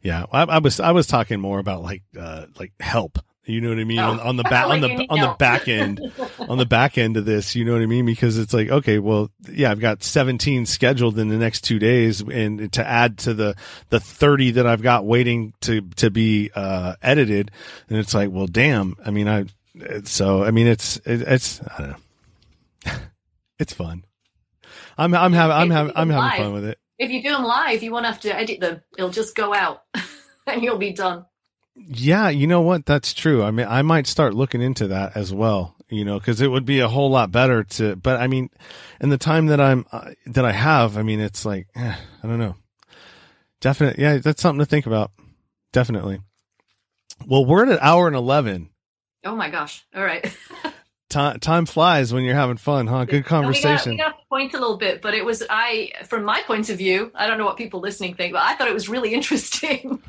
yeah, 0.02 0.26
I, 0.32 0.44
I 0.44 0.58
was 0.58 0.80
I 0.80 0.92
was 0.92 1.06
talking 1.06 1.40
more 1.40 1.60
about 1.60 1.84
like 1.84 2.04
uh 2.20 2.48
like 2.60 2.74
help. 2.80 3.20
You 3.46 3.60
know 3.60 3.70
what 3.70 3.80
I 3.80 3.84
mean 3.84 4.00
Oh. 4.00 4.12
on, 4.12 4.20
on 4.22 4.36
the 4.38 4.44
back 4.44 4.68
Like 4.68 4.82
on 4.84 4.90
the 4.90 5.06
on 5.10 5.20
the 5.20 5.36
back 5.38 5.68
end 5.68 6.00
on 6.40 6.58
the 6.58 6.66
back 6.66 6.98
end 6.98 7.18
of 7.18 7.26
this. 7.26 7.56
You 7.56 7.66
know 7.66 7.74
what 7.74 7.82
I 7.82 7.86
mean 7.88 8.06
because 8.06 8.38
it's 8.38 8.54
like 8.54 8.70
okay, 8.70 9.00
well, 9.00 9.32
yeah, 9.52 9.70
I've 9.72 9.80
got 9.82 10.02
17 10.04 10.66
scheduled 10.66 11.20
in 11.20 11.28
the 11.28 11.38
next 11.38 11.62
two 11.62 11.78
days, 11.80 12.22
and 12.22 12.72
to 12.74 12.88
add 12.88 13.18
to 13.20 13.34
the 13.34 13.56
the 13.90 14.00
30 14.00 14.52
that 14.52 14.66
I've 14.68 14.82
got 14.82 15.06
waiting 15.06 15.54
to 15.62 15.82
to 15.98 16.10
be 16.10 16.52
uh 16.56 16.96
edited, 17.02 17.52
and 17.90 17.98
it's 17.98 18.14
like, 18.14 18.32
well, 18.32 18.48
damn. 18.48 18.96
I 19.06 19.12
mean, 19.12 19.28
I 19.28 19.46
so 20.06 20.44
I 20.44 20.52
mean, 20.52 20.68
it's 20.68 20.98
it, 21.06 21.22
it's 21.24 21.62
I 21.62 21.78
don't 21.80 21.90
know, 21.90 22.94
it's 23.60 23.74
fun. 23.74 24.06
I'm 24.98 25.14
I'm 25.14 25.34
having 25.34 25.56
I'm 25.58 25.70
having 25.70 25.94
I'm 25.96 26.10
having 26.10 26.24
live. 26.24 26.38
fun 26.38 26.54
with 26.54 26.66
it. 26.66 26.80
If 27.00 27.10
you 27.12 27.22
do 27.24 27.32
them 27.32 27.44
live, 27.44 27.82
you 27.84 27.92
won't 27.92 28.06
have 28.06 28.20
to 28.22 28.34
edit 28.34 28.60
them. 28.62 28.82
It'll 28.98 29.10
just 29.10 29.36
go 29.36 29.54
out 29.54 29.82
and 30.48 30.62
you'll 30.64 30.78
be 30.78 30.94
done. 30.94 31.26
Yeah, 31.76 32.30
you 32.30 32.46
know 32.48 32.62
what? 32.62 32.86
That's 32.86 33.14
true. 33.14 33.44
I 33.44 33.52
mean, 33.52 33.68
I 33.68 33.82
might 33.82 34.06
start 34.08 34.34
looking 34.36 34.62
into 34.62 34.88
that 34.88 35.18
as 35.18 35.34
well. 35.34 35.76
You 35.90 36.06
know, 36.06 36.18
because 36.18 36.42
it 36.42 36.48
would 36.48 36.66
be 36.66 36.80
a 36.80 36.88
whole 36.88 37.10
lot 37.10 37.32
better 37.32 37.64
to. 37.64 37.96
But 37.96 38.20
I 38.20 38.28
mean, 38.28 38.50
in 39.00 39.10
the 39.10 39.18
time 39.18 39.48
that 39.48 39.60
I'm 39.62 39.86
uh, 39.92 40.12
that 40.28 40.46
I 40.46 40.52
have, 40.52 40.98
I 40.98 41.04
mean, 41.04 41.20
it's 41.20 41.46
like 41.46 41.68
eh, 41.76 41.96
I 42.24 42.28
don't 42.28 42.40
know. 42.40 42.56
Definitely, 43.62 44.04
yeah, 44.04 44.18
that's 44.18 44.42
something 44.42 44.60
to 44.60 44.66
think 44.66 44.86
about. 44.88 45.12
Definitely. 45.72 46.20
Well, 47.28 47.46
we're 47.46 47.64
at 47.64 47.72
an 47.72 47.78
hour 47.82 48.08
and 48.08 48.16
eleven. 48.16 48.70
Oh 49.24 49.36
my 49.36 49.50
gosh. 49.50 49.86
All 49.96 50.04
right. 50.04 50.36
Time 51.10 51.40
time 51.40 51.68
flies 51.68 52.12
when 52.12 52.24
you're 52.24 52.34
having 52.34 52.58
fun, 52.58 52.88
huh? 52.88 53.06
Good 53.06 53.14
We 53.18 53.20
got, 53.20 53.28
conversation. 53.30 53.92
we 53.92 53.98
got 53.98 54.28
point 54.30 54.54
a 54.56 54.60
little 54.60 54.78
bit, 54.78 55.00
but 55.00 55.14
it 55.14 55.24
was 55.24 55.44
I, 55.48 55.92
from 56.08 56.24
my 56.24 56.42
point 56.48 56.70
of 56.70 56.80
view, 56.80 57.12
I 57.14 57.28
don't 57.28 57.38
know 57.38 57.46
what 57.46 57.56
people 57.56 57.82
listening 57.82 58.16
think, 58.16 58.34
but 58.34 58.42
I 58.42 58.56
thought 58.56 58.68
it 58.68 58.74
was 58.74 58.90
really 58.90 59.14
interesting. 59.20 60.02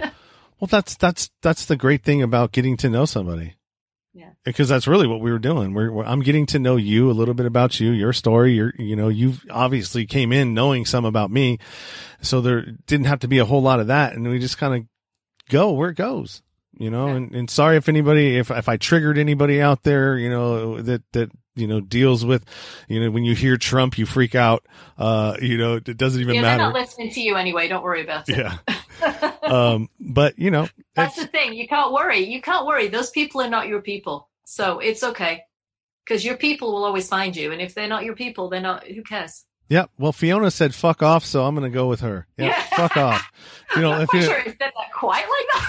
Well, 0.60 0.68
that's 0.70 0.96
that's 0.96 1.30
that's 1.42 1.64
the 1.66 1.76
great 1.76 2.02
thing 2.04 2.22
about 2.22 2.52
getting 2.52 2.76
to 2.78 2.88
know 2.88 3.04
somebody. 3.04 3.54
Yeah. 4.16 4.30
Because 4.44 4.68
that's 4.68 4.86
really 4.86 5.08
what 5.08 5.20
we 5.20 5.32
were 5.32 5.40
doing. 5.40 5.74
We're, 5.74 5.90
we're 5.90 6.04
I'm 6.04 6.20
getting 6.20 6.46
to 6.46 6.58
know 6.60 6.76
you 6.76 7.10
a 7.10 7.12
little 7.12 7.34
bit 7.34 7.46
about 7.46 7.80
you, 7.80 7.90
your 7.90 8.12
story. 8.12 8.52
Your 8.54 8.72
you 8.78 8.94
know 8.94 9.08
you've 9.08 9.44
obviously 9.50 10.06
came 10.06 10.32
in 10.32 10.54
knowing 10.54 10.84
some 10.86 11.04
about 11.04 11.30
me, 11.32 11.58
so 12.22 12.40
there 12.40 12.62
didn't 12.86 13.06
have 13.06 13.20
to 13.20 13.28
be 13.28 13.38
a 13.38 13.44
whole 13.44 13.62
lot 13.62 13.80
of 13.80 13.88
that, 13.88 14.12
and 14.14 14.28
we 14.28 14.38
just 14.38 14.56
kind 14.58 14.74
of 14.74 14.86
go 15.50 15.72
where 15.72 15.90
it 15.90 15.96
goes. 15.96 16.42
You 16.76 16.90
know, 16.90 17.06
Yeah. 17.08 17.14
and, 17.14 17.34
and 17.34 17.50
sorry 17.50 17.76
if 17.76 17.88
anybody 17.88 18.36
if 18.36 18.50
if 18.50 18.68
I 18.68 18.76
triggered 18.76 19.18
anybody 19.18 19.60
out 19.60 19.82
there, 19.82 20.16
you 20.16 20.30
know 20.30 20.80
that 20.80 21.02
that 21.12 21.30
you 21.56 21.66
know 21.66 21.80
deals 21.80 22.24
with, 22.24 22.44
you 22.88 23.00
know 23.00 23.10
when 23.10 23.24
you 23.24 23.34
hear 23.34 23.56
Trump 23.56 23.98
you 23.98 24.06
freak 24.06 24.34
out. 24.36 24.64
Uh, 24.96 25.36
you 25.42 25.58
know 25.58 25.74
it 25.76 25.96
doesn't 25.96 26.20
even 26.20 26.36
yeah, 26.36 26.42
they're 26.42 26.50
matter. 26.58 26.62
not 26.72 26.74
listening 26.74 27.10
to 27.10 27.20
you 27.20 27.34
anyway. 27.36 27.66
Don't 27.68 27.82
worry 27.82 28.02
about 28.02 28.28
it. 28.28 28.36
Yeah. 28.38 28.58
um, 29.42 29.88
but 30.00 30.38
you 30.38 30.50
know 30.50 30.68
That's 30.94 31.16
the 31.16 31.26
thing. 31.26 31.54
You 31.54 31.66
can't 31.68 31.92
worry. 31.92 32.20
You 32.20 32.40
can't 32.40 32.66
worry. 32.66 32.88
Those 32.88 33.10
people 33.10 33.40
are 33.40 33.50
not 33.50 33.68
your 33.68 33.80
people. 33.82 34.28
So 34.46 34.78
it's 34.78 35.02
okay. 35.02 35.42
Because 36.04 36.24
your 36.24 36.36
people 36.36 36.72
will 36.72 36.84
always 36.84 37.08
find 37.08 37.34
you. 37.34 37.50
And 37.52 37.62
if 37.62 37.74
they're 37.74 37.88
not 37.88 38.04
your 38.04 38.14
people, 38.14 38.50
they're 38.50 38.60
not, 38.60 38.86
who 38.86 39.02
cares? 39.02 39.44
Yeah, 39.70 39.86
well, 39.98 40.12
Fiona 40.12 40.50
said 40.50 40.74
"fuck 40.74 41.02
off," 41.02 41.24
so 41.24 41.44
I'm 41.46 41.54
going 41.54 41.70
to 41.70 41.74
go 41.74 41.86
with 41.86 42.00
her. 42.00 42.26
Yeah, 42.36 42.48
Yeah. 42.48 42.62
fuck 42.76 42.96
off. 42.98 43.32
You 43.74 43.80
know, 43.80 43.92
if 44.00 44.12
you, 44.12 44.20
quite 44.20 44.22
sure 44.24 44.44
said 44.44 44.56
that 44.60 44.92
quite 44.92 45.24
like 45.24 45.64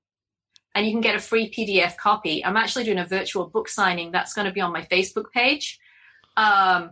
and 0.76 0.86
you 0.86 0.92
can 0.92 1.02
get 1.02 1.16
a 1.16 1.20
free 1.20 1.50
PDF 1.50 1.96
copy. 1.98 2.44
I'm 2.46 2.58
actually 2.58 2.84
doing 2.84 3.00
a 3.00 3.06
virtual 3.06 3.48
book 3.48 3.68
signing 3.70 4.12
that's 4.12 4.34
going 4.34 4.46
to 4.48 4.54
be 4.54 4.62
on 4.62 4.72
my 4.72 4.84
Facebook 4.84 5.32
page. 5.34 5.80
Um, 6.36 6.92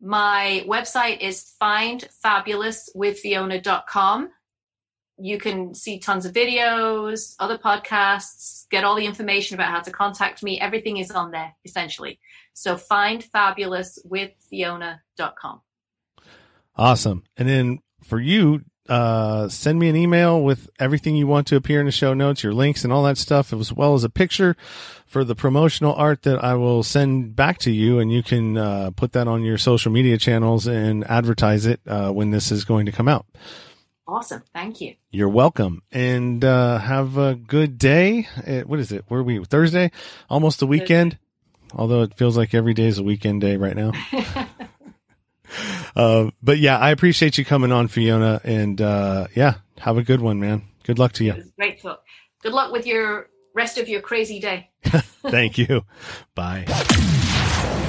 my 0.00 0.64
website 0.66 1.20
is 1.20 1.52
findfabulouswithfiona.com. 1.60 4.30
You 5.22 5.36
can 5.38 5.74
see 5.74 5.98
tons 5.98 6.24
of 6.24 6.32
videos, 6.32 7.34
other 7.38 7.58
podcasts, 7.58 8.66
get 8.70 8.84
all 8.84 8.94
the 8.94 9.04
information 9.04 9.54
about 9.54 9.70
how 9.70 9.80
to 9.80 9.90
contact 9.90 10.42
me. 10.42 10.58
Everything 10.58 10.96
is 10.96 11.10
on 11.10 11.30
there, 11.30 11.54
essentially. 11.64 12.18
So 12.54 12.76
findfabulouswithfiona.com. 12.76 15.60
Awesome. 16.76 17.24
And 17.36 17.48
then 17.48 17.80
for 18.02 18.18
you, 18.18 18.64
uh, 18.90 19.48
send 19.48 19.78
me 19.78 19.88
an 19.88 19.94
email 19.94 20.42
with 20.42 20.68
everything 20.80 21.14
you 21.14 21.26
want 21.26 21.46
to 21.46 21.56
appear 21.56 21.78
in 21.78 21.86
the 21.86 21.92
show 21.92 22.12
notes, 22.12 22.42
your 22.42 22.52
links 22.52 22.82
and 22.82 22.92
all 22.92 23.04
that 23.04 23.16
stuff, 23.16 23.52
as 23.52 23.72
well 23.72 23.94
as 23.94 24.02
a 24.02 24.10
picture 24.10 24.56
for 25.06 25.22
the 25.22 25.36
promotional 25.36 25.94
art 25.94 26.22
that 26.22 26.42
I 26.42 26.54
will 26.54 26.82
send 26.82 27.36
back 27.36 27.58
to 27.58 27.70
you. 27.70 28.00
And 28.00 28.12
you 28.12 28.24
can 28.24 28.58
uh, 28.58 28.90
put 28.90 29.12
that 29.12 29.28
on 29.28 29.44
your 29.44 29.58
social 29.58 29.92
media 29.92 30.18
channels 30.18 30.66
and 30.66 31.08
advertise 31.08 31.66
it 31.66 31.80
uh, 31.86 32.10
when 32.10 32.32
this 32.32 32.50
is 32.50 32.64
going 32.64 32.86
to 32.86 32.92
come 32.92 33.06
out. 33.06 33.26
Awesome. 34.08 34.42
Thank 34.52 34.80
you. 34.80 34.96
You're 35.12 35.28
welcome. 35.28 35.82
And 35.92 36.44
uh, 36.44 36.78
have 36.78 37.16
a 37.16 37.36
good 37.36 37.78
day. 37.78 38.26
Uh, 38.44 38.62
what 38.62 38.80
is 38.80 38.90
it? 38.90 39.04
Where 39.06 39.20
are 39.20 39.22
we? 39.22 39.44
Thursday? 39.44 39.92
Almost 40.28 40.58
the 40.58 40.66
weekend. 40.66 41.16
Although 41.74 42.02
it 42.02 42.14
feels 42.14 42.36
like 42.36 42.54
every 42.54 42.74
day 42.74 42.86
is 42.86 42.98
a 42.98 43.04
weekend 43.04 43.40
day 43.40 43.56
right 43.56 43.76
now. 43.76 43.92
uh, 45.96 46.30
but 46.42 46.58
yeah, 46.58 46.78
I 46.78 46.90
appreciate 46.90 47.38
you 47.38 47.44
coming 47.44 47.72
on, 47.72 47.88
Fiona. 47.88 48.40
And 48.44 48.80
uh, 48.80 49.26
yeah, 49.34 49.54
have 49.78 49.96
a 49.96 50.02
good 50.02 50.20
one, 50.20 50.40
man. 50.40 50.62
Good 50.84 50.98
luck 50.98 51.12
to 51.12 51.24
you. 51.24 51.34
Great 51.56 51.80
talk. 51.80 52.02
Good 52.42 52.52
luck 52.52 52.72
with 52.72 52.86
your 52.86 53.28
rest 53.54 53.78
of 53.78 53.88
your 53.88 54.00
crazy 54.00 54.40
day. 54.40 54.70
Thank 54.84 55.58
you. 55.58 55.82
Bye. 56.34 56.64